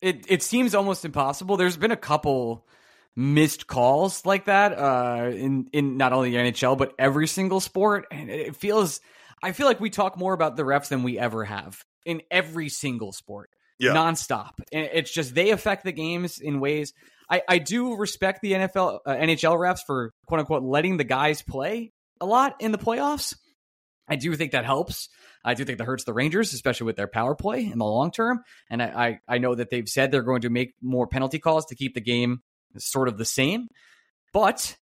It 0.00 0.24
it 0.28 0.42
seems 0.42 0.74
almost 0.74 1.04
impossible. 1.04 1.56
There's 1.56 1.76
been 1.76 1.90
a 1.90 1.96
couple 1.96 2.66
missed 3.16 3.66
calls 3.66 4.24
like 4.24 4.46
that 4.46 4.72
uh, 4.78 5.30
in 5.30 5.68
in 5.72 5.96
not 5.96 6.12
only 6.12 6.30
the 6.30 6.36
NHL 6.36 6.78
but 6.78 6.94
every 6.98 7.26
single 7.26 7.60
sport, 7.60 8.06
and 8.10 8.30
it 8.30 8.56
feels. 8.56 9.00
I 9.42 9.52
feel 9.52 9.66
like 9.66 9.80
we 9.80 9.90
talk 9.90 10.18
more 10.18 10.34
about 10.34 10.56
the 10.56 10.64
refs 10.64 10.88
than 10.88 11.02
we 11.02 11.18
ever 11.18 11.44
have 11.44 11.82
in 12.04 12.22
every 12.30 12.68
single 12.68 13.12
sport. 13.12 13.50
Yeah. 13.80 13.94
nonstop. 13.94 14.52
It's 14.70 15.10
just 15.10 15.34
they 15.34 15.50
affect 15.50 15.84
the 15.84 15.92
games 15.92 16.38
in 16.38 16.60
ways. 16.60 16.92
I, 17.28 17.42
I 17.48 17.58
do 17.58 17.96
respect 17.96 18.40
the 18.42 18.52
NFL, 18.52 19.00
uh, 19.06 19.14
NHL 19.14 19.56
refs 19.56 19.80
for 19.86 20.12
quote 20.26 20.40
unquote 20.40 20.62
letting 20.62 20.96
the 20.96 21.04
guys 21.04 21.42
play 21.42 21.92
a 22.20 22.26
lot 22.26 22.56
in 22.60 22.72
the 22.72 22.78
playoffs. 22.78 23.34
I 24.08 24.16
do 24.16 24.34
think 24.34 24.52
that 24.52 24.64
helps. 24.64 25.08
I 25.44 25.54
do 25.54 25.64
think 25.64 25.78
that 25.78 25.84
hurts 25.84 26.04
the 26.04 26.12
Rangers, 26.12 26.52
especially 26.52 26.86
with 26.86 26.96
their 26.96 27.06
power 27.06 27.34
play 27.34 27.64
in 27.64 27.78
the 27.78 27.84
long 27.84 28.10
term. 28.10 28.40
And 28.68 28.82
I, 28.82 28.86
I, 28.86 29.36
I 29.36 29.38
know 29.38 29.54
that 29.54 29.70
they've 29.70 29.88
said 29.88 30.10
they're 30.10 30.22
going 30.22 30.42
to 30.42 30.50
make 30.50 30.74
more 30.82 31.06
penalty 31.06 31.38
calls 31.38 31.66
to 31.66 31.76
keep 31.76 31.94
the 31.94 32.00
game 32.00 32.40
sort 32.76 33.08
of 33.08 33.16
the 33.16 33.24
same. 33.24 33.68
But 34.32 34.76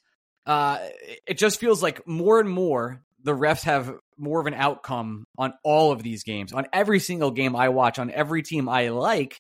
uh, 0.47 0.78
it 1.26 1.38
just 1.38 1.61
feels 1.61 1.83
like 1.83 2.07
more 2.07 2.40
and 2.40 2.49
more 2.49 3.02
the 3.23 3.37
refs 3.37 3.64
have 3.64 3.93
more 4.18 4.40
of 4.40 4.46
an 4.46 4.54
outcome 4.54 5.25
on 5.37 5.54
all 5.64 5.92
of 5.92 6.02
these 6.02 6.25
games, 6.25 6.52
on 6.52 6.66
every 6.72 7.00
single 7.00 7.30
game 7.30 7.56
I 7.56 7.68
watch, 7.68 7.98
on 7.98 8.10
every 8.10 8.42
team 8.42 8.68
I 8.68 8.88
like, 8.88 9.38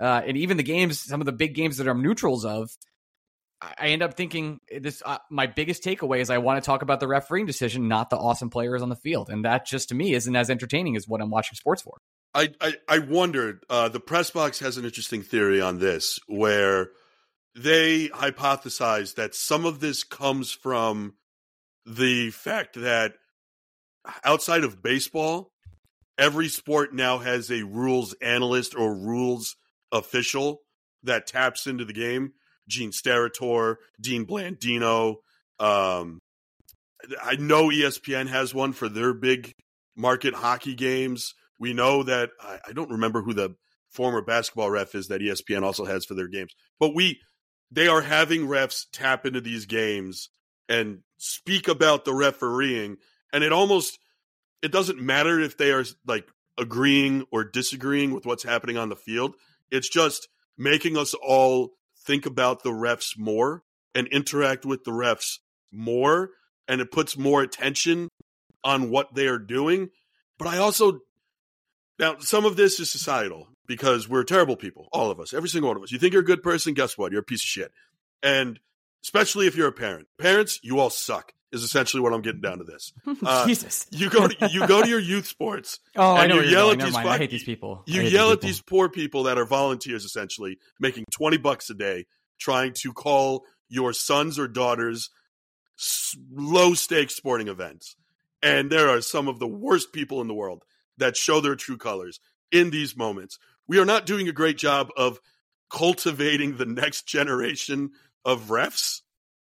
uh, 0.00 0.22
and 0.26 0.36
even 0.36 0.56
the 0.56 0.62
games, 0.62 1.00
some 1.00 1.20
of 1.20 1.26
the 1.26 1.32
big 1.32 1.54
games 1.54 1.78
that 1.78 1.88
I'm 1.88 2.02
neutrals 2.02 2.44
of. 2.44 2.70
I 3.62 3.88
end 3.88 4.02
up 4.02 4.14
thinking 4.14 4.60
this. 4.70 5.02
Uh, 5.04 5.16
my 5.30 5.46
biggest 5.46 5.82
takeaway 5.82 6.20
is 6.20 6.28
I 6.28 6.38
want 6.38 6.62
to 6.62 6.66
talk 6.66 6.82
about 6.82 7.00
the 7.00 7.08
refereeing 7.08 7.46
decision, 7.46 7.88
not 7.88 8.10
the 8.10 8.18
awesome 8.18 8.50
players 8.50 8.82
on 8.82 8.90
the 8.90 8.96
field, 8.96 9.30
and 9.30 9.46
that 9.46 9.66
just 9.66 9.88
to 9.88 9.94
me 9.94 10.12
isn't 10.12 10.36
as 10.36 10.50
entertaining 10.50 10.94
as 10.94 11.08
what 11.08 11.22
I'm 11.22 11.30
watching 11.30 11.56
sports 11.56 11.80
for. 11.80 11.96
I, 12.34 12.50
I, 12.60 12.74
I 12.86 12.98
wondered, 12.98 13.64
uh, 13.70 13.88
the 13.88 13.98
press 13.98 14.30
box 14.30 14.58
has 14.58 14.76
an 14.76 14.84
interesting 14.84 15.22
theory 15.22 15.62
on 15.62 15.78
this 15.78 16.18
where 16.26 16.90
they 17.54 18.08
hypothesize 18.08 19.14
that 19.14 19.34
some 19.34 19.64
of 19.64 19.80
this 19.80 20.04
comes 20.04 20.52
from 20.52 21.14
the 21.86 22.30
fact 22.30 22.74
that 22.74 23.14
outside 24.24 24.64
of 24.64 24.82
baseball, 24.82 25.50
every 26.18 26.48
sport 26.48 26.94
now 26.94 27.18
has 27.18 27.50
a 27.50 27.64
rules 27.64 28.14
analyst 28.22 28.74
or 28.74 28.94
rules 28.94 29.56
official 29.92 30.60
that 31.02 31.26
taps 31.26 31.66
into 31.66 31.84
the 31.84 31.92
game. 31.92 32.32
Gene 32.68 32.90
Steratore, 32.90 33.76
Dean 34.00 34.26
Blandino. 34.26 35.16
Um, 35.58 36.18
I 37.22 37.36
know 37.36 37.68
ESPN 37.68 38.28
has 38.28 38.52
one 38.54 38.72
for 38.72 38.88
their 38.88 39.14
big 39.14 39.52
market 39.96 40.34
hockey 40.34 40.74
games. 40.74 41.34
We 41.58 41.72
know 41.72 42.02
that 42.02 42.30
I, 42.40 42.58
I 42.68 42.72
don't 42.72 42.90
remember 42.90 43.22
who 43.22 43.34
the 43.34 43.54
former 43.90 44.20
basketball 44.20 44.70
ref 44.70 44.94
is 44.94 45.08
that 45.08 45.20
ESPN 45.20 45.62
also 45.62 45.84
has 45.84 46.04
for 46.04 46.14
their 46.14 46.28
games, 46.28 46.52
but 46.78 46.94
we 46.94 47.20
they 47.70 47.88
are 47.88 48.02
having 48.02 48.42
refs 48.42 48.84
tap 48.92 49.26
into 49.26 49.40
these 49.40 49.66
games 49.66 50.28
and 50.68 51.00
speak 51.18 51.68
about 51.68 52.04
the 52.04 52.14
refereeing, 52.14 52.96
and 53.36 53.44
it 53.44 53.52
almost 53.52 53.98
it 54.62 54.72
doesn't 54.72 54.98
matter 54.98 55.38
if 55.38 55.58
they 55.58 55.70
are 55.70 55.84
like 56.06 56.26
agreeing 56.56 57.26
or 57.30 57.44
disagreeing 57.44 58.14
with 58.14 58.24
what's 58.24 58.42
happening 58.42 58.78
on 58.78 58.88
the 58.88 58.96
field. 58.96 59.34
It's 59.70 59.90
just 59.90 60.26
making 60.56 60.96
us 60.96 61.12
all 61.12 61.72
think 62.06 62.24
about 62.24 62.62
the 62.62 62.70
refs 62.70 63.10
more 63.18 63.62
and 63.94 64.08
interact 64.08 64.64
with 64.64 64.84
the 64.84 64.90
refs 64.90 65.34
more, 65.70 66.30
and 66.66 66.80
it 66.80 66.90
puts 66.90 67.18
more 67.18 67.42
attention 67.42 68.08
on 68.64 68.88
what 68.88 69.14
they 69.14 69.26
are 69.26 69.38
doing. 69.38 69.90
But 70.38 70.48
I 70.48 70.56
also 70.56 71.00
now 71.98 72.16
some 72.20 72.46
of 72.46 72.56
this 72.56 72.80
is 72.80 72.90
societal 72.90 73.48
because 73.66 74.08
we're 74.08 74.24
terrible 74.24 74.56
people, 74.56 74.88
all 74.94 75.10
of 75.10 75.20
us, 75.20 75.34
every 75.34 75.50
single 75.50 75.68
one 75.68 75.76
of 75.76 75.82
us. 75.82 75.92
You 75.92 75.98
think 75.98 76.14
you're 76.14 76.22
a 76.22 76.26
good 76.26 76.42
person, 76.42 76.72
guess 76.72 76.96
what? 76.96 77.12
You're 77.12 77.20
a 77.20 77.24
piece 77.24 77.42
of 77.42 77.48
shit. 77.48 77.72
And 78.22 78.60
especially 79.04 79.46
if 79.46 79.56
you're 79.56 79.68
a 79.68 79.72
parent. 79.72 80.06
Parents, 80.18 80.58
you 80.62 80.78
all 80.78 80.88
suck. 80.88 81.34
Is 81.56 81.64
essentially 81.64 82.00
what 82.02 82.12
I'm 82.12 82.22
getting 82.22 82.40
down 82.40 82.58
to 82.58 82.64
this. 82.64 82.92
Uh, 83.26 83.46
Jesus. 83.46 83.86
You 83.90 84.08
go 84.10 84.28
to 84.28 84.48
you 84.52 84.66
go 84.66 84.82
to 84.82 84.88
your 84.88 85.00
youth 85.00 85.26
sports. 85.26 85.80
Oh, 85.96 86.14
I 86.14 86.26
know 86.26 86.40
you 86.40 86.50
yell 86.50 86.70
at 86.70 86.78
Never 86.78 86.90
these 86.90 86.94
mind. 86.94 87.08
I 87.08 87.18
hate 87.18 87.30
these 87.30 87.44
people. 87.44 87.82
You 87.86 88.02
yell 88.02 88.30
at 88.30 88.36
people. 88.36 88.48
these 88.48 88.60
poor 88.62 88.88
people 88.88 89.24
that 89.24 89.38
are 89.38 89.46
volunteers, 89.46 90.04
essentially 90.04 90.58
making 90.78 91.04
twenty 91.10 91.38
bucks 91.38 91.70
a 91.70 91.74
day, 91.74 92.06
trying 92.38 92.74
to 92.82 92.92
call 92.92 93.44
your 93.68 93.92
sons 93.92 94.38
or 94.38 94.46
daughters 94.46 95.10
low 96.32 96.74
stakes 96.74 97.14
sporting 97.16 97.48
events, 97.48 97.96
And 98.42 98.70
there 98.70 98.88
are 98.88 99.00
some 99.00 99.28
of 99.28 99.38
the 99.38 99.46
worst 99.48 99.92
people 99.92 100.20
in 100.20 100.28
the 100.28 100.34
world 100.34 100.62
that 100.98 101.16
show 101.16 101.40
their 101.40 101.56
true 101.56 101.76
colors 101.76 102.20
in 102.50 102.70
these 102.70 102.96
moments. 102.96 103.38
We 103.68 103.78
are 103.78 103.84
not 103.84 104.06
doing 104.06 104.28
a 104.28 104.32
great 104.32 104.56
job 104.56 104.90
of 104.96 105.18
cultivating 105.70 106.56
the 106.56 106.66
next 106.66 107.06
generation 107.06 107.90
of 108.24 108.44
refs. 108.48 109.00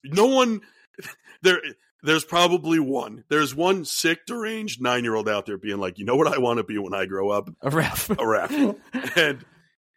No 0.04 0.26
one 0.26 0.62
there 1.42 1.62
there's 2.04 2.24
probably 2.24 2.80
one. 2.80 3.24
There's 3.30 3.54
one 3.56 3.86
sick, 3.86 4.26
deranged 4.26 4.82
nine 4.82 5.04
year 5.04 5.16
old 5.16 5.28
out 5.30 5.46
there 5.46 5.58
being 5.58 5.80
like, 5.80 5.98
you 6.00 6.06
know 6.06 6.16
what 6.16 6.28
I 6.28 6.38
want 6.38 6.58
to 6.58 6.64
be 6.64 6.78
when 6.78 6.94
I 6.94 7.06
grow 7.06 7.30
up? 7.30 7.50
A 7.62 7.70
ref. 7.70 8.10
A 8.10 8.28
ref. 8.28 8.52
and 9.18 9.44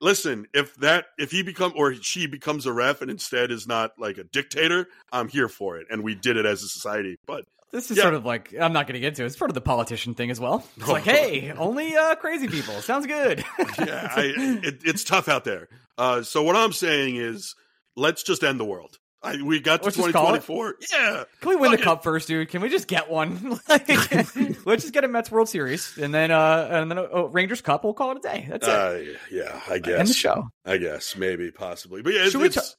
listen, 0.01 0.47
if 0.53 0.75
that 0.77 1.07
if 1.19 1.31
he 1.31 1.43
become 1.43 1.73
or 1.77 1.95
she 1.95 2.27
becomes 2.27 2.67
a 2.67 2.73
ref 2.73 3.03
and 3.03 3.11
instead 3.11 3.51
is 3.51 3.67
not 3.67 3.93
like 3.99 4.19
a 4.19 4.25
dictator, 4.25 4.87
I'm 5.13 5.29
here 5.29 5.49
for 5.49 5.79
it. 5.79 5.87
And 5.91 6.03
we 6.03 6.15
did 6.15 6.37
it 6.37 6.47
as 6.47 6.63
a 6.63 6.69
society. 6.69 7.17
But 7.27 7.45
This 7.71 7.91
is 7.91 7.97
Yeah. 7.97 8.03
sort 8.05 8.15
of 8.15 8.25
like 8.25 8.53
I'm 8.59 8.73
not 8.73 8.87
going 8.87 8.95
to 8.95 9.01
get 9.01 9.09
into 9.09 9.23
it. 9.23 9.27
It's 9.27 9.37
part 9.37 9.51
of 9.51 9.55
the 9.55 9.61
politician 9.61 10.15
thing 10.15 10.31
as 10.31 10.41
well. 10.41 10.67
It's 10.77 10.89
like, 10.89 11.05
hey, 11.05 11.53
only 11.53 11.95
uh, 11.97 12.17
crazy 12.17 12.49
people. 12.49 12.75
Sounds 12.83 13.07
good. 13.07 13.45
yeah, 13.79 14.13
I, 14.15 14.33
it, 14.37 14.81
it's 14.85 15.05
tough 15.05 15.29
out 15.29 15.45
there. 15.45 15.69
Uh, 15.97 16.23
so 16.23 16.43
what 16.43 16.57
I'm 16.57 16.73
saying 16.73 17.17
is, 17.17 17.55
let's 17.97 18.23
just 18.23 18.43
end 18.43 18.59
the 18.59 18.65
world. 18.65 18.99
I, 19.25 19.41
we 19.41 19.61
got 19.61 19.79
to 19.83 19.85
Let's 19.85 19.97
just 19.97 20.09
it? 20.09 20.13
2024. 20.13 20.75
Yeah, 20.93 21.25
Can 21.41 21.49
we 21.51 21.57
win 21.57 21.71
the 21.71 21.79
it. 21.79 21.83
cup 21.83 22.03
first, 22.03 22.27
dude? 22.27 22.49
Can 22.49 22.61
we 22.61 22.69
just 22.69 22.89
get 22.89 23.09
one? 23.11 23.59
Like, 23.69 23.89
let's 24.67 24.83
just 24.83 24.93
get 24.93 25.05
a 25.05 25.09
Mets 25.09 25.31
World 25.31 25.49
Series, 25.49 25.97
and 25.97 26.13
then 26.13 26.31
uh, 26.31 26.69
and 26.71 26.91
then 26.91 26.99
uh, 26.99 27.25
Rangers 27.29 27.61
Cup. 27.61 27.85
We'll 27.85 27.95
call 27.95 28.13
it 28.13 28.19
a 28.19 28.21
day. 28.21 28.47
That's 28.51 28.67
it. 28.67 28.73
uh, 28.73 28.99
yeah, 29.31 29.61
I 29.69 29.79
guess. 29.79 29.99
End 30.01 30.09
the 30.09 30.15
show. 30.15 30.49
I 30.65 30.77
guess 30.79 31.17
maybe 31.17 31.51
possibly, 31.53 32.03
but 32.03 32.13
yeah, 32.15 32.25
it's 32.25 32.35
we 32.35 32.47
it's, 32.47 32.77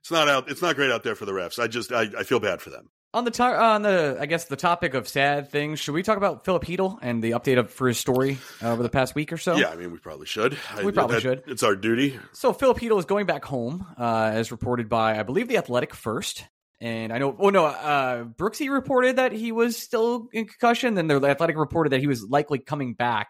it's 0.00 0.10
not 0.10 0.28
out. 0.28 0.50
It's 0.50 0.60
not 0.62 0.76
great 0.76 0.90
out 0.90 1.02
there 1.02 1.14
for 1.14 1.24
the 1.24 1.32
refs. 1.32 1.58
I 1.58 1.66
just 1.66 1.90
I, 1.92 2.02
I 2.18 2.22
feel 2.24 2.40
bad 2.40 2.60
for 2.60 2.70
them. 2.70 2.90
On 3.16 3.24
the 3.24 3.30
to- 3.30 3.42
on 3.42 3.80
the 3.80 4.18
I 4.20 4.26
guess 4.26 4.44
the 4.44 4.56
topic 4.56 4.92
of 4.92 5.08
sad 5.08 5.50
things, 5.50 5.80
should 5.80 5.94
we 5.94 6.02
talk 6.02 6.18
about 6.18 6.44
Filip 6.44 6.64
Chytil 6.64 6.98
and 7.00 7.22
the 7.22 7.30
update 7.30 7.58
of 7.58 7.70
for 7.70 7.88
his 7.88 7.96
story 7.98 8.36
uh, 8.62 8.70
over 8.72 8.82
the 8.82 8.90
past 8.90 9.14
week 9.14 9.32
or 9.32 9.38
so? 9.38 9.56
Yeah, 9.56 9.70
I 9.70 9.76
mean 9.76 9.90
we 9.90 9.98
probably 9.98 10.26
should. 10.26 10.58
I- 10.74 10.84
We 10.84 10.92
probably 10.92 11.20
should. 11.20 11.42
It's 11.46 11.62
our 11.62 11.74
duty. 11.76 12.18
So 12.32 12.52
Filip 12.52 12.76
Chytil 12.78 12.98
is 12.98 13.06
going 13.06 13.24
back 13.24 13.44
home, 13.44 13.86
uh, 13.98 14.30
as 14.34 14.50
reported 14.52 14.90
by 14.90 15.18
I 15.18 15.22
believe 15.22 15.48
the 15.48 15.56
Athletic 15.56 15.94
first. 15.94 16.44
And 16.78 17.10
I 17.10 17.16
know, 17.16 17.34
oh 17.38 17.48
no, 17.48 17.64
uh, 17.64 18.24
Brooksy 18.24 18.70
reported 18.70 19.16
that 19.16 19.32
he 19.32 19.50
was 19.50 19.78
still 19.78 20.28
in 20.34 20.44
concussion. 20.46 20.92
Then 20.94 21.06
the 21.06 21.16
Athletic 21.24 21.56
reported 21.56 21.90
that 21.94 22.00
he 22.00 22.06
was 22.06 22.22
likely 22.28 22.58
coming 22.58 22.92
back 22.92 23.28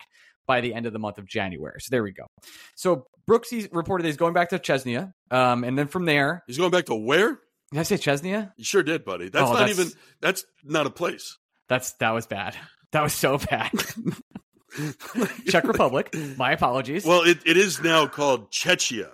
by 0.48 0.62
the 0.62 0.74
end 0.74 0.86
of 0.86 0.92
the 0.92 0.98
month 0.98 1.18
of 1.18 1.26
January. 1.26 1.80
So 1.80 1.88
there 1.92 2.02
we 2.02 2.10
go. 2.10 2.26
So 2.74 3.06
Brooksy 3.30 3.68
reported 3.72 4.02
that 4.02 4.08
he's 4.08 4.16
going 4.16 4.34
back 4.34 4.48
to 4.48 4.58
Chesnia. 4.58 5.12
Um, 5.30 5.62
and 5.62 5.78
then 5.78 5.86
from 5.86 6.06
there, 6.06 6.42
He's 6.48 6.58
going 6.58 6.72
back 6.72 6.86
to 6.86 6.94
where? 6.96 7.38
Did 7.72 7.80
I 7.80 7.82
say 7.82 7.96
Chesnia? 7.96 8.52
You 8.56 8.64
sure 8.64 8.82
did, 8.82 9.04
buddy. 9.04 9.28
That's 9.28 9.48
Oh, 9.48 9.52
not 9.52 9.58
that's- 9.66 9.78
even. 9.78 9.92
That's 10.20 10.44
not 10.64 10.86
a 10.86 10.90
place. 10.90 11.36
That's 11.68 11.92
that 11.94 12.10
was 12.12 12.26
bad. 12.26 12.56
That 12.92 13.02
was 13.02 13.12
so 13.12 13.38
bad. 13.38 13.70
Czech 15.48 15.64
Republic. 15.64 16.14
My 16.36 16.52
apologies. 16.52 17.04
Well, 17.04 17.22
it, 17.22 17.38
it 17.44 17.56
is 17.56 17.82
now 17.82 18.06
called 18.06 18.50
Czechia. 18.52 19.08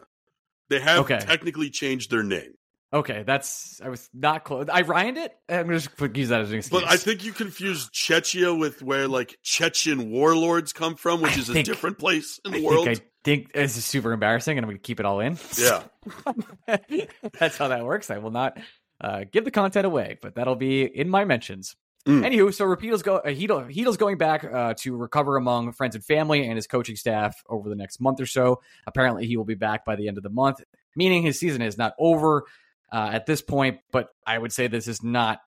They 0.68 0.80
have 0.80 1.00
Okay. 1.00 1.18
technically 1.20 1.70
changed 1.70 2.10
their 2.10 2.22
name. 2.22 2.54
Okay, 2.94 3.22
that's 3.26 3.80
I 3.82 3.88
was 3.88 4.08
not 4.12 4.44
close. 4.44 4.66
I 4.70 4.82
rhymed 4.82 5.16
it. 5.16 5.34
I'm 5.48 5.66
gonna 5.66 5.78
just 5.78 5.98
use 6.14 6.28
that 6.28 6.42
as 6.42 6.50
an 6.50 6.58
excuse. 6.58 6.82
But 6.82 6.90
I 6.90 6.96
think 6.98 7.24
you 7.24 7.32
confused 7.32 7.92
Czechia 7.92 8.56
with 8.58 8.82
where 8.82 9.08
like 9.08 9.38
Chechen 9.42 10.10
warlords 10.10 10.74
come 10.74 10.96
from, 10.96 11.22
which 11.22 11.36
I 11.36 11.40
is 11.40 11.48
a 11.48 11.62
different 11.62 11.98
place 11.98 12.38
in 12.44 12.52
I 12.52 12.58
the 12.58 12.64
world. 12.64 12.84
think 12.86 12.98
I 12.98 13.02
think 13.24 13.52
this 13.52 13.76
is 13.78 13.84
super 13.84 14.12
embarrassing, 14.12 14.58
and 14.58 14.64
I'm 14.64 14.68
going 14.68 14.78
to 14.78 14.82
keep 14.82 15.00
it 15.00 15.06
all 15.06 15.20
in. 15.20 15.38
yeah. 15.56 15.84
That's 17.38 17.56
how 17.56 17.68
that 17.68 17.84
works. 17.84 18.10
I 18.10 18.18
will 18.18 18.32
not 18.32 18.58
uh, 19.00 19.24
give 19.30 19.44
the 19.44 19.52
content 19.52 19.86
away, 19.86 20.18
but 20.20 20.34
that'll 20.34 20.56
be 20.56 20.82
in 20.82 21.08
my 21.08 21.24
mentions. 21.24 21.76
Mm. 22.06 22.26
Anywho, 22.26 22.52
so 22.52 22.64
Rapido's 22.64 23.02
go 23.02 23.18
uh, 23.18 23.28
Chytil, 23.28 23.72
Chytil's 23.72 23.96
going 23.96 24.18
back 24.18 24.42
uh, 24.42 24.74
to 24.78 24.96
recover 24.96 25.36
among 25.36 25.72
friends 25.72 25.94
and 25.94 26.04
family 26.04 26.44
and 26.44 26.56
his 26.56 26.66
coaching 26.66 26.96
staff 26.96 27.40
over 27.48 27.68
the 27.68 27.76
next 27.76 28.00
month 28.00 28.20
or 28.20 28.26
so. 28.26 28.60
Apparently, 28.88 29.26
he 29.26 29.36
will 29.36 29.44
be 29.44 29.54
back 29.54 29.84
by 29.84 29.94
the 29.94 30.08
end 30.08 30.16
of 30.16 30.24
the 30.24 30.30
month, 30.30 30.60
meaning 30.96 31.22
his 31.22 31.38
season 31.38 31.62
is 31.62 31.78
not 31.78 31.94
over 32.00 32.42
uh, 32.92 33.10
at 33.12 33.26
this 33.26 33.42
point. 33.42 33.78
But 33.90 34.08
I 34.26 34.38
would 34.38 34.52
say 34.52 34.66
this 34.66 34.86
is 34.86 35.02
not 35.02 35.40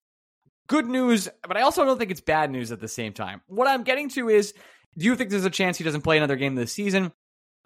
good 0.67 0.87
news, 0.87 1.29
but 1.47 1.57
I 1.57 1.61
also 1.61 1.85
don't 1.85 1.97
think 1.97 2.11
it's 2.11 2.21
bad 2.21 2.51
news 2.51 2.71
at 2.71 2.79
the 2.79 2.87
same 2.87 3.13
time. 3.13 3.41
What 3.47 3.67
I'm 3.67 3.83
getting 3.83 4.09
to 4.09 4.29
is, 4.29 4.53
do 4.97 5.05
you 5.05 5.15
think 5.15 5.29
there's 5.29 5.45
a 5.45 5.49
chance 5.49 5.77
he 5.77 5.83
doesn't 5.83 6.01
play 6.01 6.17
another 6.17 6.35
game 6.35 6.55
this 6.55 6.73
season? 6.73 7.11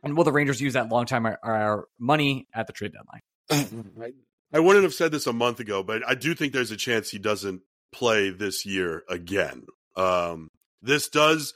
And 0.04 0.16
will 0.16 0.24
the 0.24 0.32
Rangers 0.32 0.62
use 0.62 0.74
that 0.74 0.90
long 0.90 1.06
time 1.06 1.26
our, 1.26 1.40
our 1.44 1.86
money 2.00 2.48
at 2.54 2.68
the 2.68 2.74
trade 2.74 2.94
deadline? 2.94 4.14
I 4.54 4.60
wouldn't 4.60 4.84
have 4.84 4.94
said 4.94 5.12
this 5.12 5.28
a 5.28 5.34
month 5.34 5.60
ago, 5.60 5.84
but 5.84 6.08
I 6.08 6.16
do 6.16 6.34
think 6.34 6.54
there's 6.54 6.72
a 6.72 6.78
chance 6.78 7.10
he 7.10 7.20
doesn't 7.20 7.62
play 7.92 8.30
this 8.30 8.66
year 8.66 9.04
again. 9.10 9.66
Um, 9.96 10.48
this 10.82 11.10
does. 11.10 11.54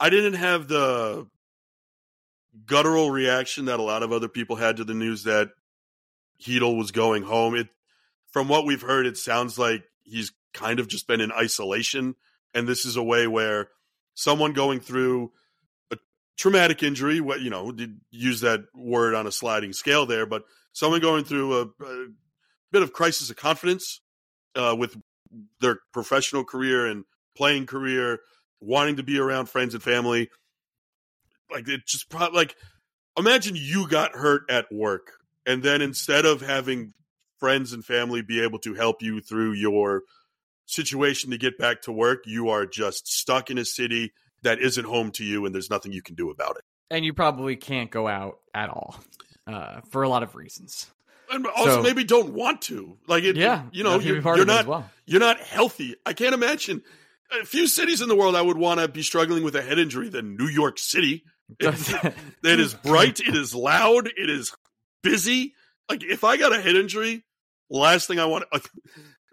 I 0.00 0.10
didn't 0.10 0.34
have 0.34 0.66
the 0.66 1.26
guttural 2.66 3.10
reaction 3.10 3.66
that 3.66 3.80
a 3.80 3.82
lot 3.82 4.02
of 4.02 4.12
other 4.12 4.28
people 4.28 4.56
had 4.56 4.78
to 4.78 4.84
the 4.84 4.94
news 4.94 5.24
that 5.24 5.50
Chytil 6.40 6.76
was 6.76 6.90
going 6.90 7.22
home. 7.22 7.54
It, 7.54 7.68
from 8.32 8.48
what 8.48 8.66
we've 8.66 8.82
heard, 8.82 9.06
it 9.06 9.16
sounds 9.16 9.58
like 9.58 9.84
he's 10.02 10.32
kind 10.52 10.80
of 10.80 10.88
just 10.88 11.06
been 11.06 11.20
in 11.20 11.32
isolation, 11.32 12.14
and 12.52 12.66
this 12.66 12.84
is 12.84 12.96
a 12.96 13.02
way 13.02 13.26
where 13.26 13.68
someone 14.14 14.52
going 14.52 14.80
through 14.80 15.32
a 15.90 15.96
traumatic 16.36 16.82
injury, 16.82 17.20
what 17.20 17.40
you 17.40 17.50
know, 17.50 17.72
did 17.72 18.00
use 18.10 18.40
that 18.40 18.64
word 18.74 19.14
on 19.14 19.26
a 19.26 19.32
sliding 19.32 19.72
scale 19.72 20.06
there, 20.06 20.26
but 20.26 20.44
someone 20.72 21.00
going 21.00 21.24
through 21.24 21.58
a, 21.58 21.62
a 21.84 22.06
bit 22.72 22.82
of 22.82 22.92
crisis 22.92 23.30
of 23.30 23.36
confidence 23.36 24.00
uh, 24.56 24.74
with 24.78 24.96
their 25.60 25.78
professional 25.92 26.44
career 26.44 26.86
and 26.86 27.04
playing 27.36 27.66
career, 27.66 28.20
wanting 28.60 28.96
to 28.96 29.02
be 29.02 29.18
around 29.18 29.48
friends 29.48 29.74
and 29.74 29.82
family. 29.82 30.30
Like 31.50 31.68
it 31.68 31.86
just 31.86 32.08
probably 32.08 32.36
like 32.36 32.56
imagine 33.18 33.54
you 33.56 33.88
got 33.88 34.12
hurt 34.12 34.42
at 34.48 34.66
work 34.72 35.12
and 35.46 35.62
then 35.62 35.82
instead 35.82 36.24
of 36.26 36.40
having 36.40 36.92
friends 37.38 37.72
and 37.72 37.84
family 37.84 38.22
be 38.22 38.40
able 38.40 38.58
to 38.60 38.74
help 38.74 39.02
you 39.02 39.20
through 39.20 39.52
your 39.52 40.02
situation 40.66 41.30
to 41.30 41.38
get 41.38 41.58
back 41.58 41.82
to 41.82 41.92
work, 41.92 42.24
you 42.26 42.48
are 42.50 42.66
just 42.66 43.06
stuck 43.06 43.50
in 43.50 43.58
a 43.58 43.64
city 43.64 44.12
that 44.42 44.60
isn't 44.60 44.84
home 44.84 45.10
to 45.12 45.24
you 45.24 45.44
and 45.44 45.54
there's 45.54 45.70
nothing 45.70 45.92
you 45.92 46.02
can 46.02 46.14
do 46.14 46.30
about 46.30 46.56
it. 46.56 46.62
And 46.90 47.04
you 47.04 47.12
probably 47.12 47.56
can't 47.56 47.90
go 47.90 48.06
out 48.08 48.38
at 48.54 48.68
all 48.70 48.96
uh, 49.46 49.80
for 49.90 50.02
a 50.02 50.08
lot 50.08 50.22
of 50.22 50.34
reasons. 50.34 50.86
And 51.30 51.46
also 51.46 51.76
So- 51.76 51.82
maybe 51.82 52.04
don't 52.04 52.32
want 52.34 52.62
to. 52.62 52.96
Like 53.06 53.24
it 53.24 53.36
Yeah, 53.36 53.64
you 53.72 53.82
know, 53.82 53.98
that 53.98 54.04
you're, 54.04 54.20
you're 54.36 54.44
not 54.46 54.66
well. 54.66 54.88
you're 55.06 55.20
not 55.20 55.40
healthy. 55.40 55.96
I 56.06 56.12
can't 56.12 56.34
imagine 56.34 56.82
a 57.40 57.44
few 57.44 57.66
cities 57.66 58.00
in 58.02 58.08
the 58.08 58.16
world 58.16 58.36
I 58.36 58.42
would 58.42 58.58
want 58.58 58.80
to 58.80 58.88
be 58.88 59.02
struggling 59.02 59.42
with 59.42 59.56
a 59.56 59.62
head 59.62 59.78
injury 59.78 60.08
than 60.10 60.36
New 60.36 60.48
York 60.48 60.78
City. 60.78 61.24
It, 61.58 61.74
it 62.44 62.60
is 62.60 62.74
bright, 62.74 63.20
it 63.20 63.34
is 63.34 63.54
loud, 63.54 64.08
it 64.16 64.30
is 64.30 64.54
busy. 65.04 65.54
Like 65.88 66.02
if 66.02 66.24
I 66.24 66.36
got 66.36 66.52
a 66.52 66.60
head 66.60 66.74
injury, 66.74 67.22
last 67.70 68.08
thing 68.08 68.18
I 68.18 68.24
want. 68.24 68.46
I 68.52 68.60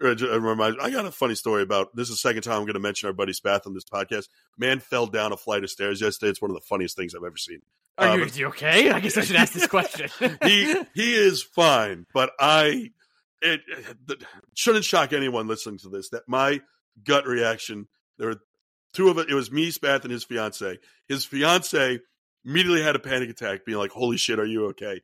remember 0.00 0.76
I 0.80 0.90
got 0.90 1.06
a 1.06 1.10
funny 1.10 1.34
story 1.34 1.62
about 1.62 1.96
this. 1.96 2.08
Is 2.10 2.16
the 2.16 2.28
second 2.28 2.42
time 2.42 2.58
I'm 2.58 2.64
going 2.64 2.74
to 2.74 2.80
mention 2.80 3.08
our 3.08 3.12
buddy 3.12 3.32
Spath 3.32 3.66
on 3.66 3.74
this 3.74 3.84
podcast. 3.84 4.28
Man 4.58 4.78
fell 4.78 5.06
down 5.06 5.32
a 5.32 5.36
flight 5.36 5.64
of 5.64 5.70
stairs 5.70 6.00
yesterday. 6.00 6.30
It's 6.30 6.42
one 6.42 6.50
of 6.50 6.56
the 6.56 6.66
funniest 6.68 6.96
things 6.96 7.14
I've 7.14 7.24
ever 7.24 7.36
seen. 7.36 7.60
Are 7.98 8.08
Um, 8.08 8.20
you, 8.20 8.26
you 8.34 8.46
okay? 8.48 8.90
I 8.90 9.00
guess 9.00 9.16
I 9.18 9.22
should 9.22 9.36
ask 9.36 9.52
this 9.52 9.66
question. 9.66 10.08
he 10.44 10.74
he 10.94 11.14
is 11.14 11.42
fine, 11.42 12.06
but 12.14 12.30
I 12.38 12.90
it, 13.40 13.60
it 14.08 14.22
shouldn't 14.54 14.84
shock 14.84 15.12
anyone 15.12 15.48
listening 15.48 15.78
to 15.78 15.88
this 15.88 16.10
that 16.10 16.22
my 16.28 16.60
gut 17.04 17.26
reaction. 17.26 17.88
There 18.18 18.28
were 18.28 18.40
two 18.94 19.08
of 19.08 19.18
it. 19.18 19.28
It 19.30 19.34
was 19.34 19.50
me, 19.50 19.70
Spath, 19.70 20.02
and 20.04 20.12
his 20.12 20.24
fiance. 20.24 20.78
His 21.08 21.24
fiance 21.24 22.00
immediately 22.44 22.82
had 22.82 22.96
a 22.96 23.00
panic 23.00 23.30
attack, 23.30 23.64
being 23.64 23.78
like, 23.78 23.90
"Holy 23.90 24.16
shit, 24.16 24.38
are 24.38 24.44
you 24.46 24.66
okay?" 24.66 25.00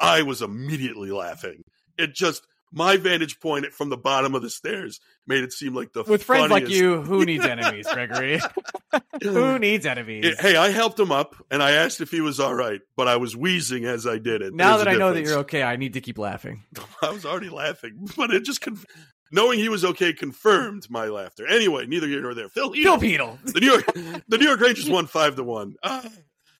I 0.00 0.22
was 0.22 0.42
immediately 0.42 1.10
laughing. 1.10 1.64
It 1.98 2.14
just 2.14 2.46
my 2.72 2.96
vantage 2.96 3.40
point 3.40 3.66
from 3.72 3.88
the 3.90 3.96
bottom 3.96 4.34
of 4.34 4.42
the 4.42 4.48
stairs 4.50 5.00
made 5.26 5.42
it 5.42 5.52
seem 5.52 5.74
like 5.74 5.92
the 5.92 6.04
With 6.04 6.22
friends 6.22 6.50
like 6.50 6.68
you, 6.68 7.02
who 7.02 7.24
needs 7.26 7.44
enemies, 7.44 7.86
Gregory? 7.92 8.40
who 9.22 9.58
needs 9.58 9.84
enemies? 9.86 10.24
It- 10.24 10.40
hey, 10.40 10.56
I 10.56 10.70
helped 10.70 10.98
him 10.98 11.10
up 11.12 11.34
and 11.50 11.62
I 11.62 11.72
asked 11.72 12.00
if 12.00 12.10
he 12.10 12.20
was 12.20 12.38
all 12.40 12.54
right, 12.54 12.80
but 12.96 13.08
I 13.08 13.16
was 13.16 13.36
wheezing 13.36 13.84
as 13.84 14.06
I 14.06 14.18
did 14.18 14.40
it. 14.42 14.54
now 14.54 14.76
There's 14.76 14.84
that 14.84 14.94
I 14.94 14.98
know 14.98 15.12
that 15.12 15.22
you're 15.22 15.38
okay, 15.40 15.62
I 15.62 15.76
need 15.76 15.94
to 15.94 16.00
keep 16.00 16.16
laughing. 16.18 16.62
I 17.02 17.10
was 17.10 17.26
already 17.26 17.48
laughing, 17.50 18.08
but 18.16 18.30
it 18.30 18.44
just 18.44 18.60
conf- 18.60 18.86
knowing 19.32 19.58
he 19.58 19.68
was 19.68 19.84
okay 19.84 20.12
confirmed 20.12 20.86
my 20.88 21.06
laughter. 21.06 21.46
Anyway, 21.48 21.86
neither 21.86 22.06
here 22.06 22.22
nor 22.22 22.34
there. 22.34 22.48
Phil 22.48 22.72
Phil 22.72 22.96
Beetle. 22.98 23.38
the 23.44 23.60
New 23.60 23.66
York, 23.70 23.84
the 24.28 24.38
New 24.38 24.46
York 24.46 24.60
Rangers 24.60 24.88
won 24.88 25.06
five 25.06 25.34
to 25.36 25.42
one. 25.44 25.74
Uh, 25.82 26.08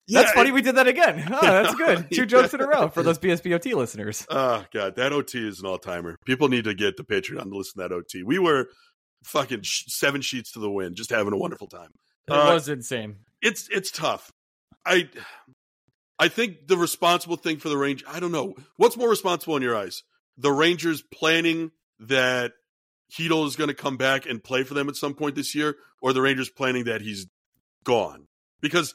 That's 0.08 0.32
funny. 0.32 0.50
it- 0.50 0.52
we 0.54 0.62
did 0.62 0.76
that 0.76 0.88
again. 0.88 1.24
Oh, 1.32 1.40
that's 1.40 1.74
good. 1.74 2.08
Two 2.12 2.26
jokes 2.26 2.52
in 2.54 2.60
a 2.60 2.66
row 2.66 2.88
for 2.88 3.02
those 3.02 3.18
BSBOT 3.18 3.74
listeners. 3.74 4.26
Oh 4.28 4.64
god, 4.72 4.96
that 4.96 5.12
OT 5.12 5.46
is 5.46 5.60
an 5.60 5.66
all 5.66 5.78
timer. 5.78 6.16
People 6.24 6.48
need 6.48 6.64
to 6.64 6.74
get 6.74 6.96
the 6.96 7.04
Patreon 7.04 7.44
to 7.50 7.56
listen 7.56 7.80
to 7.82 7.88
that 7.88 7.92
OT. 7.92 8.22
We 8.22 8.38
were 8.38 8.68
fucking 9.24 9.62
sh- 9.62 9.84
seven 9.88 10.20
sheets 10.22 10.52
to 10.52 10.58
the 10.60 10.70
wind, 10.70 10.96
just 10.96 11.10
having 11.10 11.32
a 11.32 11.36
wonderful 11.36 11.66
time. 11.68 11.90
It 12.28 12.32
Uh, 12.32 12.52
was 12.54 12.68
insane. 12.68 13.16
It's 13.42 13.68
it's 13.70 13.90
tough. 13.90 14.32
I 14.84 15.08
I 16.18 16.28
think 16.28 16.66
the 16.66 16.76
responsible 16.76 17.36
thing 17.36 17.58
for 17.58 17.68
the 17.68 17.78
Rangers. 17.78 18.08
I 18.10 18.20
don't 18.20 18.32
know 18.32 18.54
what's 18.76 18.96
more 18.96 19.08
responsible 19.08 19.56
in 19.56 19.62
your 19.62 19.76
eyes. 19.76 20.02
The 20.36 20.52
Rangers 20.52 21.02
planning 21.02 21.70
that 22.00 22.52
Chytil 23.12 23.46
is 23.46 23.56
going 23.56 23.68
to 23.68 23.74
come 23.74 23.96
back 23.96 24.26
and 24.26 24.42
play 24.42 24.62
for 24.64 24.74
them 24.74 24.88
at 24.88 24.96
some 24.96 25.14
point 25.14 25.34
this 25.34 25.54
year, 25.54 25.76
or 26.02 26.12
the 26.12 26.20
Rangers 26.20 26.48
planning 26.50 26.84
that 26.84 27.00
he's 27.02 27.26
gone. 27.84 28.26
Because 28.60 28.94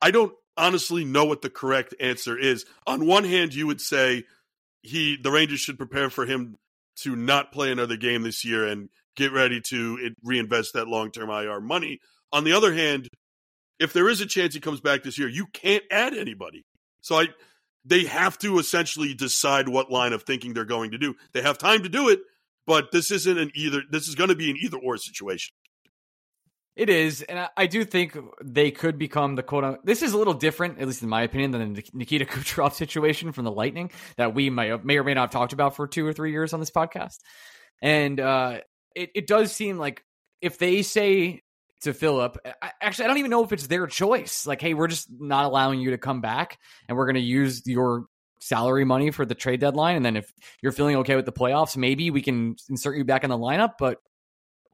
I 0.00 0.10
don't 0.10 0.32
honestly 0.56 1.04
know 1.04 1.24
what 1.24 1.42
the 1.42 1.50
correct 1.50 1.94
answer 2.00 2.38
is. 2.38 2.66
On 2.86 3.06
one 3.06 3.24
hand, 3.24 3.54
you 3.54 3.66
would 3.66 3.80
say 3.80 4.24
he 4.82 5.16
the 5.16 5.30
Rangers 5.30 5.60
should 5.60 5.78
prepare 5.78 6.10
for 6.10 6.26
him 6.26 6.56
to 7.02 7.16
not 7.16 7.52
play 7.52 7.72
another 7.72 7.96
game 7.96 8.22
this 8.22 8.44
year 8.44 8.66
and 8.66 8.88
get 9.16 9.32
ready 9.32 9.60
to 9.60 10.10
reinvest 10.22 10.74
that 10.74 10.88
long 10.88 11.10
term 11.10 11.30
IR 11.30 11.60
money. 11.60 12.00
On 12.32 12.44
the 12.44 12.52
other 12.52 12.72
hand, 12.72 13.08
if 13.78 13.92
there 13.92 14.08
is 14.08 14.20
a 14.20 14.26
chance 14.26 14.54
he 14.54 14.60
comes 14.60 14.80
back 14.80 15.02
this 15.02 15.18
year, 15.18 15.28
you 15.28 15.46
can't 15.46 15.84
add 15.90 16.14
anybody. 16.14 16.64
So 17.00 17.18
I 17.18 17.28
they 17.84 18.04
have 18.04 18.38
to 18.38 18.58
essentially 18.58 19.14
decide 19.14 19.68
what 19.68 19.90
line 19.90 20.12
of 20.12 20.22
thinking 20.22 20.52
they're 20.52 20.64
going 20.64 20.90
to 20.90 20.98
do. 20.98 21.16
They 21.32 21.42
have 21.42 21.56
time 21.58 21.82
to 21.82 21.88
do 21.88 22.10
it, 22.10 22.20
but 22.66 22.92
this 22.92 23.10
isn't 23.10 23.38
an 23.38 23.50
either 23.54 23.82
this 23.90 24.08
is 24.08 24.14
going 24.14 24.28
to 24.28 24.36
be 24.36 24.50
an 24.50 24.56
either 24.60 24.78
or 24.78 24.96
situation. 24.96 25.54
It 26.76 26.88
is, 26.88 27.22
and 27.22 27.38
I, 27.38 27.48
I, 27.56 27.66
do 27.66 27.84
think 27.84 28.16
they 28.42 28.70
could 28.70 28.96
become 28.96 29.34
the 29.34 29.42
quote. 29.42 29.84
This 29.84 30.02
is 30.02 30.12
a 30.12 30.18
little 30.18 30.34
different, 30.34 30.78
at 30.78 30.86
least 30.86 31.02
in 31.02 31.08
my 31.08 31.22
opinion, 31.22 31.50
than 31.50 31.74
the 31.74 31.84
Nikita 31.92 32.24
Kucherov 32.26 32.74
situation 32.74 33.32
from 33.32 33.44
the 33.44 33.50
Lightning 33.50 33.90
that 34.16 34.34
we 34.34 34.50
may, 34.50 34.76
may 34.82 34.96
or 34.96 35.04
may 35.04 35.14
not 35.14 35.22
have 35.22 35.30
talked 35.30 35.52
about 35.52 35.76
for 35.76 35.88
two 35.88 36.06
or 36.06 36.12
three 36.12 36.30
years 36.30 36.52
on 36.54 36.60
this 36.60 36.70
podcast. 36.70 37.18
And 37.82 38.20
uh, 38.20 38.60
it 38.94 39.10
it 39.14 39.26
does 39.26 39.52
seem 39.52 39.78
like 39.78 40.04
if 40.40 40.58
they 40.58 40.82
say 40.82 41.42
to 41.82 41.92
Philip, 41.92 42.38
actually, 42.80 43.06
I 43.06 43.08
don't 43.08 43.18
even 43.18 43.30
know 43.30 43.42
if 43.42 43.52
it's 43.52 43.66
their 43.66 43.86
choice. 43.86 44.46
Like, 44.46 44.60
hey, 44.60 44.74
we're 44.74 44.88
just 44.88 45.08
not 45.10 45.46
allowing 45.46 45.80
you 45.80 45.90
to 45.90 45.98
come 45.98 46.20
back, 46.20 46.58
and 46.88 46.96
we're 46.96 47.06
going 47.06 47.14
to 47.14 47.20
use 47.20 47.66
your 47.66 48.06
salary 48.40 48.84
money 48.84 49.10
for 49.10 49.26
the 49.26 49.34
trade 49.34 49.60
deadline. 49.60 49.96
And 49.96 50.04
then 50.04 50.16
if 50.16 50.32
you're 50.62 50.72
feeling 50.72 50.96
okay 50.96 51.16
with 51.16 51.26
the 51.26 51.32
playoffs, 51.32 51.76
maybe 51.76 52.10
we 52.10 52.22
can 52.22 52.56
insert 52.68 52.96
you 52.96 53.04
back 53.04 53.24
in 53.24 53.30
the 53.30 53.38
lineup. 53.38 53.72
But 53.78 53.98